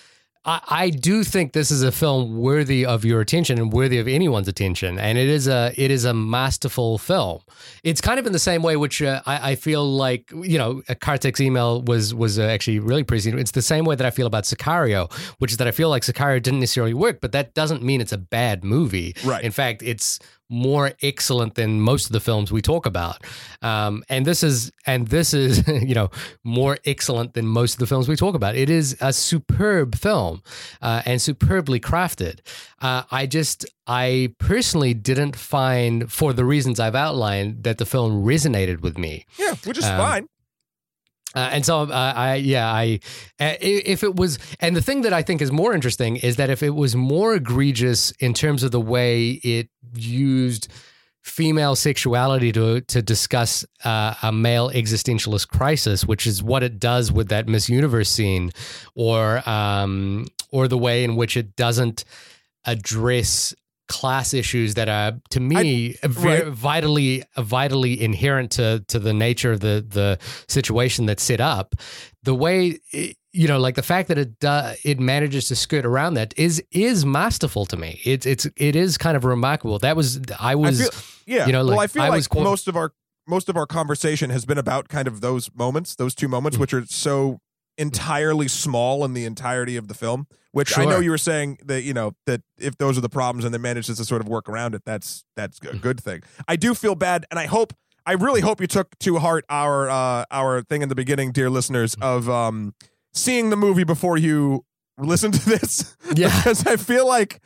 I, 0.44 0.60
I 0.68 0.90
do 0.90 1.24
think 1.24 1.52
this 1.52 1.70
is 1.70 1.82
a 1.82 1.92
film 1.92 2.36
worthy 2.36 2.84
of 2.84 3.04
your 3.04 3.20
attention 3.20 3.58
and 3.58 3.72
worthy 3.72 3.98
of 3.98 4.06
anyone's 4.06 4.48
attention, 4.48 4.98
and 4.98 5.16
it 5.16 5.28
is 5.28 5.48
a 5.48 5.72
it 5.76 5.90
is 5.90 6.04
a 6.04 6.12
masterful 6.14 6.98
film. 6.98 7.40
It's 7.82 8.00
kind 8.00 8.18
of 8.18 8.26
in 8.26 8.32
the 8.32 8.38
same 8.38 8.62
way, 8.62 8.76
which 8.76 9.00
uh, 9.02 9.22
I, 9.26 9.52
I 9.52 9.54
feel 9.54 9.84
like 9.84 10.30
you 10.34 10.58
know, 10.58 10.82
Kartik's 10.88 11.40
email 11.40 11.82
was 11.82 12.14
was 12.14 12.38
uh, 12.38 12.42
actually 12.42 12.78
really 12.78 13.04
pretty. 13.04 13.30
It's 13.30 13.52
the 13.52 13.62
same 13.62 13.84
way 13.84 13.94
that 13.96 14.06
I 14.06 14.10
feel 14.10 14.26
about 14.26 14.44
Sicario, 14.44 15.12
which 15.38 15.50
is 15.52 15.58
that 15.58 15.66
I 15.66 15.70
feel 15.72 15.88
like 15.88 16.02
Sicario 16.02 16.42
didn't 16.42 16.60
necessarily 16.60 16.94
work, 16.94 17.20
but 17.20 17.32
that 17.32 17.54
doesn't 17.54 17.82
mean 17.82 18.00
it's 18.00 18.12
a 18.12 18.18
bad 18.18 18.64
movie. 18.64 19.14
Right. 19.24 19.42
In 19.42 19.52
fact, 19.52 19.82
it's 19.82 20.18
more 20.50 20.92
excellent 21.02 21.54
than 21.54 21.80
most 21.80 22.06
of 22.06 22.12
the 22.12 22.20
films 22.20 22.52
we 22.52 22.60
talk 22.62 22.86
about. 22.86 23.24
Um, 23.62 24.04
and 24.08 24.26
this 24.26 24.42
is 24.42 24.70
and 24.86 25.08
this 25.08 25.32
is 25.34 25.66
you 25.68 25.94
know 25.94 26.10
more 26.44 26.78
excellent 26.84 27.34
than 27.34 27.46
most 27.46 27.74
of 27.74 27.78
the 27.80 27.86
films 27.86 28.08
we 28.08 28.16
talk 28.16 28.34
about. 28.34 28.54
It 28.56 28.70
is 28.70 28.96
a 29.00 29.12
superb 29.12 29.94
film 29.94 30.42
uh, 30.82 31.02
and 31.06 31.20
superbly 31.20 31.80
crafted. 31.80 32.40
Uh, 32.80 33.02
I 33.10 33.26
just 33.26 33.64
I 33.86 34.34
personally 34.38 34.94
didn't 34.94 35.36
find 35.36 36.10
for 36.12 36.32
the 36.32 36.44
reasons 36.44 36.78
I've 36.80 36.94
outlined 36.94 37.64
that 37.64 37.78
the 37.78 37.86
film 37.86 38.24
resonated 38.24 38.80
with 38.80 38.98
me. 38.98 39.26
Yeah, 39.38 39.54
which 39.64 39.78
is 39.78 39.84
Um, 39.84 39.96
fine. 39.98 40.26
Uh, 41.34 41.50
and 41.52 41.66
so, 41.66 41.80
uh, 41.80 42.12
I 42.16 42.36
yeah, 42.36 42.70
I 42.70 43.00
uh, 43.40 43.54
if 43.60 44.02
it 44.02 44.16
was, 44.16 44.38
and 44.60 44.76
the 44.76 44.82
thing 44.82 45.02
that 45.02 45.12
I 45.12 45.22
think 45.22 45.42
is 45.42 45.50
more 45.50 45.74
interesting 45.74 46.16
is 46.16 46.36
that 46.36 46.50
if 46.50 46.62
it 46.62 46.70
was 46.70 46.94
more 46.94 47.34
egregious 47.34 48.12
in 48.12 48.34
terms 48.34 48.62
of 48.62 48.70
the 48.70 48.80
way 48.80 49.40
it 49.42 49.68
used 49.94 50.68
female 51.22 51.74
sexuality 51.74 52.52
to 52.52 52.82
to 52.82 53.02
discuss 53.02 53.64
uh, 53.84 54.14
a 54.22 54.30
male 54.30 54.70
existentialist 54.70 55.48
crisis, 55.48 56.04
which 56.04 56.26
is 56.26 56.42
what 56.42 56.62
it 56.62 56.78
does 56.78 57.10
with 57.10 57.28
that 57.28 57.48
Miss 57.48 57.68
Universe 57.68 58.10
scene, 58.10 58.52
or 58.94 59.48
um, 59.48 60.26
or 60.50 60.68
the 60.68 60.78
way 60.78 61.02
in 61.02 61.16
which 61.16 61.36
it 61.36 61.56
doesn't 61.56 62.04
address 62.64 63.54
class 63.88 64.32
issues 64.32 64.74
that 64.74 64.88
are 64.88 65.12
to 65.30 65.40
me 65.40 65.96
very 66.02 66.50
vitally 66.50 67.22
vitally 67.36 68.00
inherent 68.00 68.50
to 68.52 68.84
to 68.88 68.98
the 68.98 69.12
nature 69.12 69.52
of 69.52 69.60
the 69.60 69.84
the 69.86 70.18
situation 70.48 71.06
that's 71.06 71.22
set 71.22 71.40
up. 71.40 71.74
The 72.22 72.34
way 72.34 72.80
it, 72.92 73.16
you 73.32 73.48
know 73.48 73.58
like 73.58 73.74
the 73.74 73.82
fact 73.82 74.08
that 74.08 74.18
it 74.18 74.38
do, 74.38 74.72
it 74.84 74.98
manages 75.00 75.48
to 75.48 75.56
skirt 75.56 75.84
around 75.84 76.14
that 76.14 76.32
is 76.36 76.62
is 76.70 77.04
masterful 77.04 77.66
to 77.66 77.76
me. 77.76 78.00
It's 78.04 78.24
it's 78.26 78.46
it 78.56 78.76
is 78.76 78.96
kind 78.96 79.16
of 79.16 79.24
remarkable. 79.24 79.78
That 79.78 79.96
was 79.96 80.20
i 80.40 80.52
I 80.52 80.54
was 80.54 80.80
feel, 80.80 81.36
yeah. 81.36 81.46
you 81.46 81.52
know, 81.52 81.66
well, 81.66 81.80
I 81.80 81.86
feel 81.86 82.02
I 82.02 82.08
like 82.08 82.32
was 82.32 82.44
most 82.44 82.68
of 82.68 82.76
our 82.76 82.92
most 83.26 83.48
of 83.48 83.56
our 83.56 83.66
conversation 83.66 84.30
has 84.30 84.44
been 84.44 84.58
about 84.58 84.88
kind 84.88 85.08
of 85.08 85.20
those 85.20 85.50
moments, 85.54 85.94
those 85.94 86.14
two 86.14 86.28
moments, 86.28 86.56
mm. 86.56 86.60
which 86.60 86.74
are 86.74 86.84
so 86.86 87.40
entirely 87.78 88.48
small 88.48 89.04
in 89.04 89.14
the 89.14 89.24
entirety 89.24 89.76
of 89.76 89.88
the 89.88 89.94
film. 89.94 90.26
Which 90.52 90.78
I 90.78 90.84
know 90.84 91.00
you 91.00 91.10
were 91.10 91.18
saying 91.18 91.58
that 91.64 91.82
you 91.82 91.92
know 91.92 92.14
that 92.26 92.42
if 92.58 92.78
those 92.78 92.96
are 92.96 93.00
the 93.00 93.08
problems 93.08 93.44
and 93.44 93.52
they 93.52 93.58
manages 93.58 93.96
to 93.96 94.04
sort 94.04 94.20
of 94.20 94.28
work 94.28 94.48
around 94.48 94.74
it, 94.76 94.82
that's 94.84 95.24
that's 95.34 95.58
a 95.60 95.76
good 95.76 96.00
thing. 96.00 96.22
I 96.46 96.54
do 96.56 96.74
feel 96.74 96.94
bad, 96.94 97.26
and 97.30 97.38
I 97.40 97.46
hope. 97.46 97.72
I 98.06 98.12
really 98.12 98.42
hope 98.42 98.60
you 98.60 98.66
took 98.66 98.98
to 98.98 99.18
heart 99.18 99.46
our 99.48 99.88
uh, 99.88 100.26
our 100.30 100.62
thing 100.62 100.82
in 100.82 100.90
the 100.90 100.94
beginning, 100.94 101.32
dear 101.32 101.48
listeners, 101.50 101.96
of 102.02 102.28
um, 102.28 102.74
seeing 103.14 103.48
the 103.50 103.56
movie 103.56 103.82
before 103.84 104.16
you 104.18 104.64
listen 104.98 105.32
to 105.32 105.44
this. 105.44 105.96
Yeah. 106.14 106.28
because 106.36 106.64
I 106.66 106.76
feel 106.76 107.08
like 107.08 107.40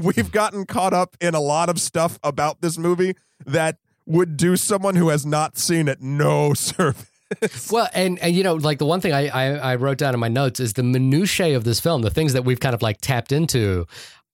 we've 0.00 0.30
gotten 0.30 0.66
caught 0.66 0.92
up 0.92 1.16
in 1.20 1.34
a 1.34 1.40
lot 1.40 1.68
of 1.68 1.80
stuff 1.80 2.20
about 2.22 2.60
this 2.60 2.78
movie 2.78 3.14
that 3.44 3.78
would 4.04 4.36
do 4.36 4.56
someone 4.56 4.94
who 4.94 5.08
has 5.08 5.26
not 5.26 5.56
seen 5.58 5.88
it 5.88 6.00
no 6.00 6.52
service. 6.54 7.10
Well, 7.70 7.88
and 7.94 8.18
and 8.20 8.34
you 8.36 8.42
know, 8.44 8.54
like 8.54 8.78
the 8.78 8.86
one 8.86 9.00
thing 9.00 9.12
I, 9.12 9.28
I 9.28 9.72
I 9.72 9.74
wrote 9.76 9.98
down 9.98 10.14
in 10.14 10.20
my 10.20 10.28
notes 10.28 10.60
is 10.60 10.74
the 10.74 10.82
minutiae 10.82 11.56
of 11.56 11.64
this 11.64 11.80
film, 11.80 12.02
the 12.02 12.10
things 12.10 12.32
that 12.34 12.44
we've 12.44 12.60
kind 12.60 12.74
of 12.74 12.82
like 12.82 13.00
tapped 13.00 13.32
into 13.32 13.86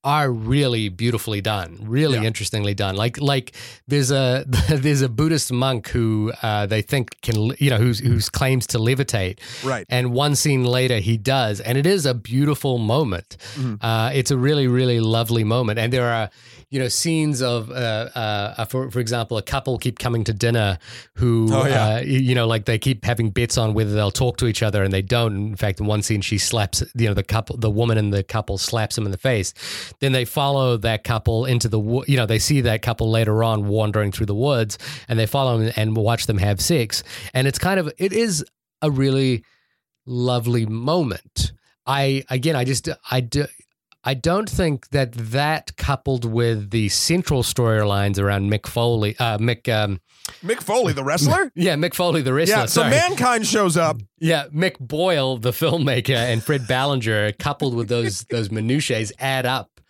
are 0.05 0.32
really 0.32 0.88
beautifully 0.88 1.40
done, 1.40 1.78
really 1.82 2.18
Yeah. 2.18 2.24
interestingly 2.24 2.74
done. 2.74 2.97
Like 2.97 3.20
like 3.20 3.55
there's 3.86 4.11
a 4.11 4.45
there's 4.68 5.01
a 5.01 5.09
Buddhist 5.09 5.53
monk 5.53 5.88
who 5.88 6.32
uh, 6.43 6.66
they 6.66 6.82
think 6.82 7.20
can 7.22 7.53
you 7.59 7.70
know 7.70 7.78
who's 7.78 8.01
who's 8.01 8.28
claims 8.28 8.66
to 8.68 8.78
levitate, 8.78 9.38
Right. 9.64 9.86
and 9.88 10.12
one 10.12 10.34
scene 10.34 10.64
later 10.64 10.99
he 10.99 11.16
does, 11.16 11.61
and 11.61 11.78
it 11.78 11.86
is 11.86 12.05
a 12.05 12.14
beautiful 12.14 12.78
moment. 12.78 13.36
Mhm. 13.55 13.78
Uh, 13.80 14.11
it's 14.12 14.30
a 14.32 14.36
really 14.36 14.66
really 14.66 15.01
lovely 15.01 15.45
moment, 15.45 15.78
and 15.78 15.93
there 15.93 16.09
are 16.12 16.30
you 16.73 16.81
know 16.81 16.89
scenes 16.89 17.43
of 17.43 17.70
uh, 17.70 17.75
uh, 18.14 18.64
for 18.64 18.91
for 18.91 18.99
example 18.99 19.37
a 19.37 19.43
couple 19.43 19.79
keep 19.79 19.99
coming 19.99 20.25
to 20.25 20.33
dinner 20.33 20.79
who 21.16 21.49
Oh, 21.53 21.66
yeah. 21.66 21.97
uh, 21.97 22.01
you 22.01 22.18
you 22.18 22.35
know 22.35 22.47
like 22.47 22.64
they 22.64 22.79
keep 22.79 23.05
having 23.05 23.31
bets 23.31 23.57
on 23.59 23.75
whether 23.75 23.93
they'll 23.95 24.11
talk 24.11 24.39
to 24.39 24.47
each 24.47 24.62
other 24.62 24.83
and 24.83 24.93
they 24.93 25.03
don't. 25.03 25.37
In 25.37 25.57
fact, 25.57 25.79
in 25.81 25.87
one 25.87 26.03
scene 26.03 26.23
she 26.23 26.39
slaps 26.39 26.83
you 26.95 27.07
know 27.07 27.14
the 27.14 27.23
couple 27.23 27.57
the 27.59 27.70
woman 27.70 27.99
and 27.99 28.12
the 28.12 28.25
couple 28.25 28.57
slaps 28.59 28.97
him 28.99 29.05
in 29.05 29.12
the 29.12 29.18
face. 29.18 29.53
Then 30.01 30.12
they 30.12 30.25
follow 30.25 30.77
that 30.79 31.05
couple 31.05 31.45
into 31.45 31.68
the 31.68 31.81
you 32.09 32.16
know 32.16 32.27
they 32.27 32.39
see 32.39 32.62
that 32.62 32.81
couple 32.83 33.11
later 33.11 33.45
on 33.45 33.68
wandering 33.68 34.11
through 34.11 34.27
the 34.27 34.35
woods 34.35 34.79
and 35.09 35.18
they 35.18 35.27
follow 35.27 35.59
them 35.59 35.73
and 35.77 35.97
watch 35.97 36.27
them 36.27 36.39
have 36.39 36.61
sex 36.61 37.05
and 37.35 37.47
it's 37.47 37.59
kind 37.59 37.79
of 37.79 37.93
it 37.99 38.12
is 38.14 38.45
a 38.81 38.91
really 38.91 39.45
lovely 40.07 40.66
moment. 40.66 41.53
I 41.87 42.25
again, 42.31 42.57
I 42.57 42.64
just 42.64 42.89
I 43.11 43.20
do. 43.20 43.45
I 44.05 44.14
don't 44.14 44.50
think 44.50 44.88
that 44.90 45.12
that 45.12 45.76
coupled 45.76 46.24
with 46.24 46.70
the 46.70 46.88
central 46.88 47.42
storylines 47.42 48.18
around 48.18 48.50
Mick 48.50 48.66
Foley, 48.66 49.16
uh, 49.18 49.38
Mick, 49.38 49.68
um, 49.68 50.00
Mick 50.42 50.62
Foley, 50.62 50.92
the 50.92 51.05
wrestler? 51.05 51.53
yeah, 51.55 51.76
Mick 51.76 51.94
Foley, 51.94 52.22
the 52.22 52.32
wrestler. 52.32 52.57
yeah, 52.57 52.66
so 52.66 52.82
sorry. 52.82 52.90
mankind 52.90 53.46
shows 53.46 53.76
up. 53.76 54.00
yeah, 54.18 54.46
Mick 54.48 54.78
Boyle, 54.80 55.38
the 55.38 55.50
filmmaker, 55.53 56.16
and 56.16 56.42
Fred 56.42 56.66
Ballinger, 56.66 57.32
coupled 57.32 57.74
with 57.74 57.88
those 57.88 58.24
those 58.30 58.50
minutiae, 58.50 59.07
add 59.18 59.46
up 59.46 59.80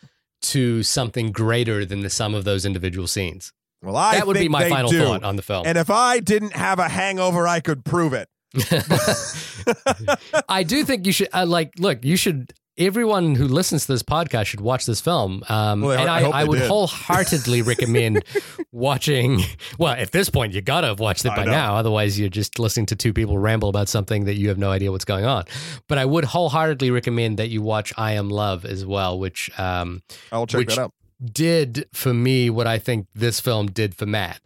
to 0.42 0.82
something 0.82 1.32
greater 1.32 1.84
than 1.84 2.00
the 2.00 2.10
sum 2.10 2.34
of 2.34 2.44
those 2.44 2.64
individual 2.64 3.06
scenes. 3.06 3.52
Well, 3.82 3.96
I 3.96 4.16
that 4.16 4.26
would 4.26 4.36
be 4.36 4.48
my 4.48 4.68
final 4.68 4.90
do. 4.90 5.04
thought 5.04 5.24
on 5.24 5.36
the 5.36 5.42
film. 5.42 5.66
And 5.66 5.76
if 5.76 5.90
I 5.90 6.20
didn't 6.20 6.52
have 6.52 6.78
a 6.78 6.88
hangover, 6.88 7.48
I 7.48 7.60
could 7.60 7.84
prove 7.84 8.12
it. 8.12 8.28
I 10.48 10.62
do 10.62 10.84
think 10.84 11.06
you 11.06 11.12
should 11.12 11.28
uh, 11.32 11.46
like 11.46 11.72
look. 11.78 12.04
You 12.04 12.16
should. 12.16 12.52
Everyone 12.78 13.34
who 13.34 13.46
listens 13.46 13.84
to 13.84 13.92
this 13.92 14.02
podcast 14.02 14.46
should 14.46 14.62
watch 14.62 14.86
this 14.86 14.98
film. 15.00 15.42
Um, 15.50 15.82
Well, 15.82 15.98
and 15.98 16.08
I 16.08 16.20
I, 16.22 16.40
I 16.40 16.44
would 16.44 16.58
did. 16.60 16.68
wholeheartedly 16.68 17.60
recommend 17.72 18.24
watching. 18.72 19.42
Well, 19.78 19.92
at 19.92 20.12
this 20.12 20.30
point, 20.30 20.54
you 20.54 20.62
gotta 20.62 20.86
have 20.86 20.98
watched 20.98 21.26
it 21.26 21.36
by 21.36 21.44
now. 21.44 21.76
Otherwise, 21.76 22.18
you're 22.18 22.30
just 22.30 22.58
listening 22.58 22.86
to 22.86 22.96
two 22.96 23.12
people 23.12 23.36
ramble 23.36 23.68
about 23.68 23.88
something 23.90 24.24
that 24.24 24.34
you 24.36 24.48
have 24.48 24.56
no 24.56 24.70
idea 24.70 24.90
what's 24.90 25.04
going 25.04 25.26
on. 25.26 25.44
But 25.86 25.98
I 25.98 26.06
would 26.06 26.24
wholeheartedly 26.24 26.90
recommend 26.90 27.38
that 27.38 27.50
you 27.50 27.60
watch 27.60 27.92
I 27.98 28.12
Am 28.12 28.30
Love 28.30 28.64
as 28.64 28.86
well, 28.86 29.18
which 29.18 29.50
um, 29.60 30.02
I'll 30.32 30.46
check 30.46 30.60
Which- 30.60 30.76
that 30.76 30.78
out. 30.80 30.92
did 31.22 31.84
for 31.92 32.14
me 32.14 32.48
what 32.48 32.66
I 32.66 32.78
think 32.78 33.06
this 33.14 33.38
film 33.38 33.66
did 33.66 33.94
for 33.94 34.06
Matt. 34.06 34.40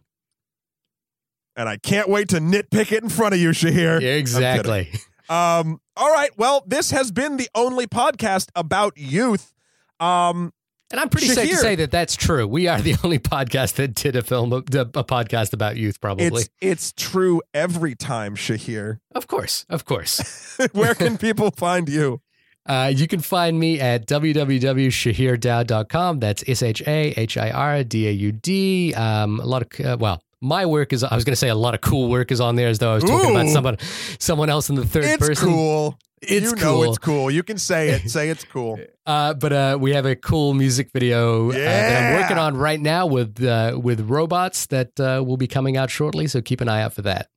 And 1.54 1.68
I 1.68 1.76
can't 1.76 2.08
wait 2.08 2.28
to 2.30 2.38
nitpick 2.38 2.90
it 2.92 3.02
in 3.04 3.08
front 3.08 3.34
of 3.34 3.40
you, 3.40 3.50
Shahir. 3.50 4.02
Exactly. 4.02 4.90
Um, 5.28 5.80
all 5.96 6.12
right. 6.12 6.30
Well, 6.36 6.62
this 6.66 6.90
has 6.90 7.10
been 7.10 7.36
the 7.36 7.48
only 7.54 7.86
podcast 7.86 8.48
about 8.54 8.96
youth. 8.96 9.52
Um, 10.00 10.52
And 10.92 11.00
I'm 11.00 11.08
pretty 11.08 11.28
safe 11.28 11.50
to 11.50 11.56
say 11.56 11.74
that 11.76 11.90
that's 11.90 12.14
true. 12.14 12.46
We 12.46 12.68
are 12.68 12.80
the 12.80 12.94
only 13.04 13.18
podcast 13.18 13.74
that 13.74 13.94
did 13.94 14.14
a 14.14 14.22
film, 14.22 14.52
a, 14.52 14.58
a 14.58 14.62
podcast 15.04 15.52
about 15.52 15.76
youth, 15.76 16.00
probably. 16.00 16.26
it's 16.26 16.48
it's 16.60 16.92
true 16.92 17.42
every 17.52 17.94
time, 17.96 18.36
Shahir. 18.36 18.98
of 19.14 19.26
course, 19.26 19.66
of 19.68 19.84
course. 19.84 20.58
Where 20.72 20.94
can 20.94 21.18
people 21.26 21.50
find 21.50 21.88
you? 21.88 22.20
Uh, 22.68 22.92
you 22.94 23.06
can 23.08 23.20
find 23.20 23.58
me 23.58 23.80
at 23.80 24.06
www.shahirdaud.com. 24.08 26.20
That's 26.20 26.44
S 26.46 26.62
H 26.62 26.82
A 26.86 27.14
H 27.16 27.36
I 27.36 27.50
R 27.50 27.84
D 27.84 28.08
A 28.08 28.10
U 28.10 28.32
D. 28.32 28.94
Um, 28.94 29.40
a 29.40 29.46
lot 29.46 29.62
of, 29.62 29.86
uh, 29.86 29.96
well, 29.98 30.22
my 30.40 30.66
work 30.66 30.92
is, 30.92 31.02
I 31.02 31.14
was 31.14 31.24
going 31.24 31.32
to 31.32 31.36
say 31.36 31.48
a 31.48 31.54
lot 31.54 31.74
of 31.74 31.80
cool 31.80 32.08
work 32.08 32.30
is 32.30 32.40
on 32.40 32.56
there 32.56 32.68
as 32.68 32.78
though 32.78 32.92
I 32.92 32.94
was 32.96 33.04
talking 33.04 33.30
about 33.30 33.48
someone, 33.48 33.76
someone 34.18 34.50
else 34.50 34.68
in 34.68 34.76
the 34.76 34.84
third 34.84 35.04
It's 35.04 35.26
person. 35.26 35.48
cool. 35.48 35.98
It's 36.22 36.50
you 36.50 36.56
know 36.56 36.62
cool. 36.62 36.84
it's 36.84 36.98
cool. 36.98 37.30
You 37.30 37.42
can 37.42 37.58
say 37.58 37.90
it. 37.90 38.10
Say 38.10 38.30
it's 38.30 38.44
cool. 38.44 38.80
Uh, 39.04 39.34
but 39.34 39.52
uh, 39.52 39.78
we 39.80 39.92
have 39.92 40.06
a 40.06 40.16
cool 40.16 40.54
music 40.54 40.90
video 40.92 41.50
uh, 41.50 41.52
that 41.52 42.14
I'm 42.14 42.20
working 42.20 42.38
on 42.38 42.56
right 42.56 42.80
now 42.80 43.06
with 43.06 43.42
uh, 43.44 43.78
with 43.80 44.00
robots 44.00 44.66
that 44.66 44.98
uh, 44.98 45.22
will 45.24 45.36
be 45.36 45.46
coming 45.46 45.76
out 45.76 45.90
shortly. 45.90 46.26
So 46.26 46.40
keep 46.40 46.62
an 46.62 46.68
eye 46.68 46.80
out 46.82 46.94
for 46.94 47.02
that. 47.02 47.28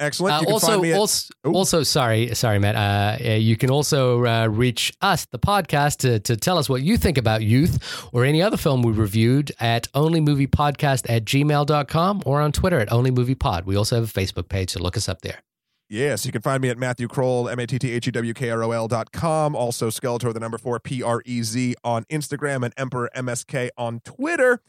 Excellent. 0.00 0.34
Uh, 0.34 0.38
You 0.40 0.46
can 0.46 0.52
also, 0.52 0.66
find 0.66 0.82
me 0.82 0.92
at, 0.92 0.98
also, 0.98 1.32
also, 1.44 1.82
sorry, 1.84 2.34
sorry, 2.34 2.58
Matt. 2.58 2.74
Uh, 2.74 3.24
uh, 3.24 3.32
you 3.34 3.56
can 3.56 3.70
also 3.70 4.24
uh, 4.26 4.46
reach 4.46 4.92
us, 5.00 5.24
the 5.26 5.38
podcast, 5.38 5.98
to, 5.98 6.18
to 6.20 6.36
tell 6.36 6.58
us 6.58 6.68
what 6.68 6.82
you 6.82 6.96
think 6.96 7.16
about 7.16 7.42
youth 7.42 8.08
or 8.12 8.24
any 8.24 8.42
other 8.42 8.56
film 8.56 8.82
we 8.82 8.92
reviewed 8.92 9.52
at 9.60 9.90
onlymoviepodcast 9.92 11.08
at 11.08 11.24
gmail.com 11.24 12.22
or 12.26 12.40
on 12.40 12.50
Twitter 12.50 12.80
at 12.80 12.88
onlymoviepod. 12.88 13.66
We 13.66 13.76
also 13.76 13.96
have 13.96 14.04
a 14.04 14.20
Facebook 14.20 14.48
page, 14.48 14.70
so 14.70 14.80
look 14.80 14.96
us 14.96 15.08
up 15.08 15.20
there. 15.22 15.42
Yes, 15.88 16.26
you 16.26 16.32
can 16.32 16.42
find 16.42 16.60
me 16.62 16.70
at 16.70 16.78
Matthew 16.78 17.06
Kroll, 17.06 17.48
M 17.48 17.58
A 17.60 17.66
T 17.66 17.78
T 17.78 17.92
H 17.92 18.08
E 18.08 18.10
W 18.10 18.34
K 18.34 18.50
R 18.50 18.64
O 18.64 18.70
L 18.72 18.88
dot 18.88 19.12
com. 19.12 19.54
Also, 19.54 19.90
Skeletor, 19.90 20.32
the 20.32 20.40
number 20.40 20.58
four, 20.58 20.80
P 20.80 21.02
R 21.02 21.22
E 21.24 21.42
Z 21.42 21.76
on 21.84 22.04
Instagram 22.04 22.64
and 22.64 22.72
Emperor 22.76 23.10
MSK 23.14 23.68
on 23.76 24.00
Twitter. 24.00 24.60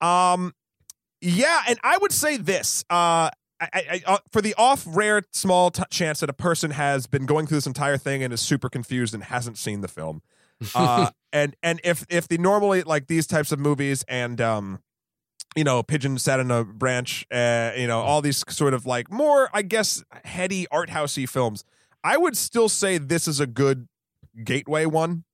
Um, 0.00 0.52
yeah, 1.20 1.62
and 1.68 1.78
I 1.82 1.96
would 1.98 2.12
say 2.12 2.36
this. 2.36 2.84
Uh, 2.90 3.30
I, 3.60 3.68
I, 3.74 4.02
uh, 4.06 4.18
for 4.30 4.40
the 4.40 4.54
off 4.56 4.84
rare 4.86 5.22
small 5.32 5.70
t- 5.70 5.82
chance 5.90 6.20
that 6.20 6.30
a 6.30 6.34
person 6.34 6.70
has 6.70 7.06
been 7.06 7.26
going 7.26 7.46
through 7.46 7.56
this 7.56 7.66
entire 7.66 7.96
thing 7.96 8.22
and 8.22 8.32
is 8.32 8.40
super 8.40 8.68
confused 8.68 9.14
and 9.14 9.24
hasn't 9.24 9.58
seen 9.58 9.80
the 9.80 9.88
film, 9.88 10.22
uh, 10.74 11.10
and 11.32 11.56
and 11.62 11.80
if 11.84 12.06
if 12.08 12.28
the 12.28 12.38
normally 12.38 12.82
like 12.82 13.06
these 13.08 13.26
types 13.26 13.50
of 13.50 13.58
movies 13.58 14.04
and 14.08 14.40
um, 14.40 14.80
you 15.56 15.64
know, 15.64 15.82
pigeon 15.82 16.18
sat 16.18 16.40
in 16.40 16.50
a 16.50 16.64
branch, 16.64 17.26
uh, 17.32 17.72
you 17.76 17.86
know, 17.86 18.00
all 18.00 18.22
these 18.22 18.44
sort 18.48 18.74
of 18.74 18.86
like 18.86 19.10
more, 19.10 19.48
I 19.52 19.62
guess, 19.62 20.04
heady 20.24 20.66
art 20.70 20.90
housey 20.90 21.28
films. 21.28 21.64
I 22.04 22.16
would 22.16 22.36
still 22.36 22.68
say 22.68 22.98
this 22.98 23.26
is 23.26 23.40
a 23.40 23.46
good 23.46 23.88
gateway 24.44 24.86
one. 24.86 25.24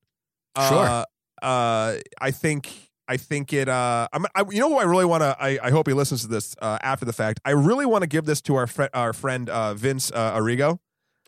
Sure. 0.57 0.79
Uh, 0.79 1.05
uh, 1.43 1.97
I 2.20 2.31
think. 2.31 2.91
I 3.09 3.17
think 3.17 3.53
it. 3.53 3.69
Uh, 3.69 4.09
I'm. 4.13 4.27
I, 4.35 4.45
you 4.51 4.61
know 4.61 4.69
who 4.71 4.79
I 4.79 4.85
really 4.85 5.05
want 5.05 5.23
to. 5.23 5.37
I, 5.39 5.59
I 5.63 5.71
hope 5.71 5.87
he 5.87 5.95
listens 5.95 6.23
to 6.23 6.29
this 6.29 6.55
uh, 6.63 6.79
after 6.83 7.05
the 7.05 7.13
fact. 7.13 7.41
I 7.45 7.51
really 7.51 7.87
want 7.87 8.03
to 8.03 8.09
give 8.09 8.25
this 8.25 8.41
to 8.43 8.55
our 8.57 8.67
fri 8.67 8.89
our 8.95 9.13
friend 9.13 9.49
uh, 9.51 9.75
Vince 9.75 10.11
uh, 10.15 10.37
Arrigo. 10.39 10.79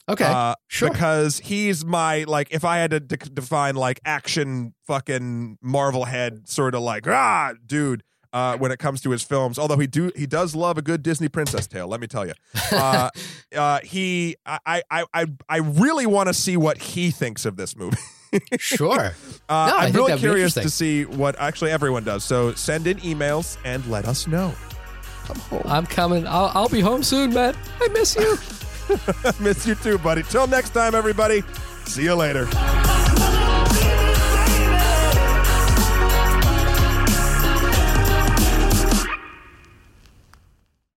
Okay, 0.08 0.24
Uh, 0.24 0.54
sure. 0.68 0.90
Because 0.90 1.40
he's 1.40 1.84
my 1.84 2.22
like, 2.24 2.48
if 2.52 2.64
I 2.64 2.78
had 2.78 2.92
to 2.92 3.00
de- 3.00 3.16
define 3.16 3.74
like 3.74 3.98
action 4.04 4.72
fucking 4.86 5.58
Marvel 5.60 6.04
head 6.04 6.48
sort 6.48 6.74
of 6.74 6.82
like 6.82 7.06
ah 7.08 7.54
dude. 7.66 8.02
Uh, 8.32 8.54
when 8.58 8.70
it 8.70 8.78
comes 8.78 9.00
to 9.00 9.10
his 9.10 9.22
films, 9.22 9.58
although 9.58 9.78
he 9.78 9.86
do 9.86 10.10
he 10.14 10.26
does 10.26 10.54
love 10.54 10.76
a 10.76 10.82
good 10.82 11.02
Disney 11.02 11.28
princess 11.28 11.66
tale, 11.66 11.88
let 11.88 12.00
me 12.00 12.06
tell 12.06 12.26
you. 12.26 12.34
Uh, 12.70 13.08
uh, 13.56 13.80
he 13.82 14.36
I 14.44 14.82
I 14.90 15.04
I 15.14 15.26
I 15.48 15.56
really 15.58 16.04
want 16.04 16.26
to 16.26 16.34
see 16.34 16.56
what 16.58 16.76
he 16.76 17.10
thinks 17.10 17.46
of 17.46 17.56
this 17.56 17.74
movie. 17.74 17.96
sure. 18.58 19.12
Uh, 19.48 19.68
No, 19.70 19.76
I'm 19.76 19.92
really 19.92 20.18
curious 20.18 20.54
to 20.54 20.68
see 20.68 21.04
what 21.04 21.38
actually 21.38 21.70
everyone 21.70 22.02
does. 22.02 22.24
So 22.24 22.52
send 22.54 22.88
in 22.88 22.96
emails 22.98 23.58
and 23.64 23.86
let 23.86 24.04
us 24.06 24.26
know. 24.26 24.52
Come 25.26 25.36
home. 25.38 25.62
I'm 25.66 25.86
coming. 25.86 26.26
I'll, 26.26 26.50
I'll 26.52 26.68
be 26.68 26.80
home 26.80 27.04
soon, 27.04 27.32
Matt. 27.32 27.56
I 27.80 27.86
miss 27.92 28.16
you. 28.16 28.36
Miss 29.40 29.64
you 29.66 29.76
too, 29.76 29.98
buddy. 29.98 30.24
Till 30.24 30.48
next 30.48 30.70
time, 30.70 30.96
everybody. 30.96 31.42
See 31.84 32.02
you 32.02 32.14
later. 32.16 32.48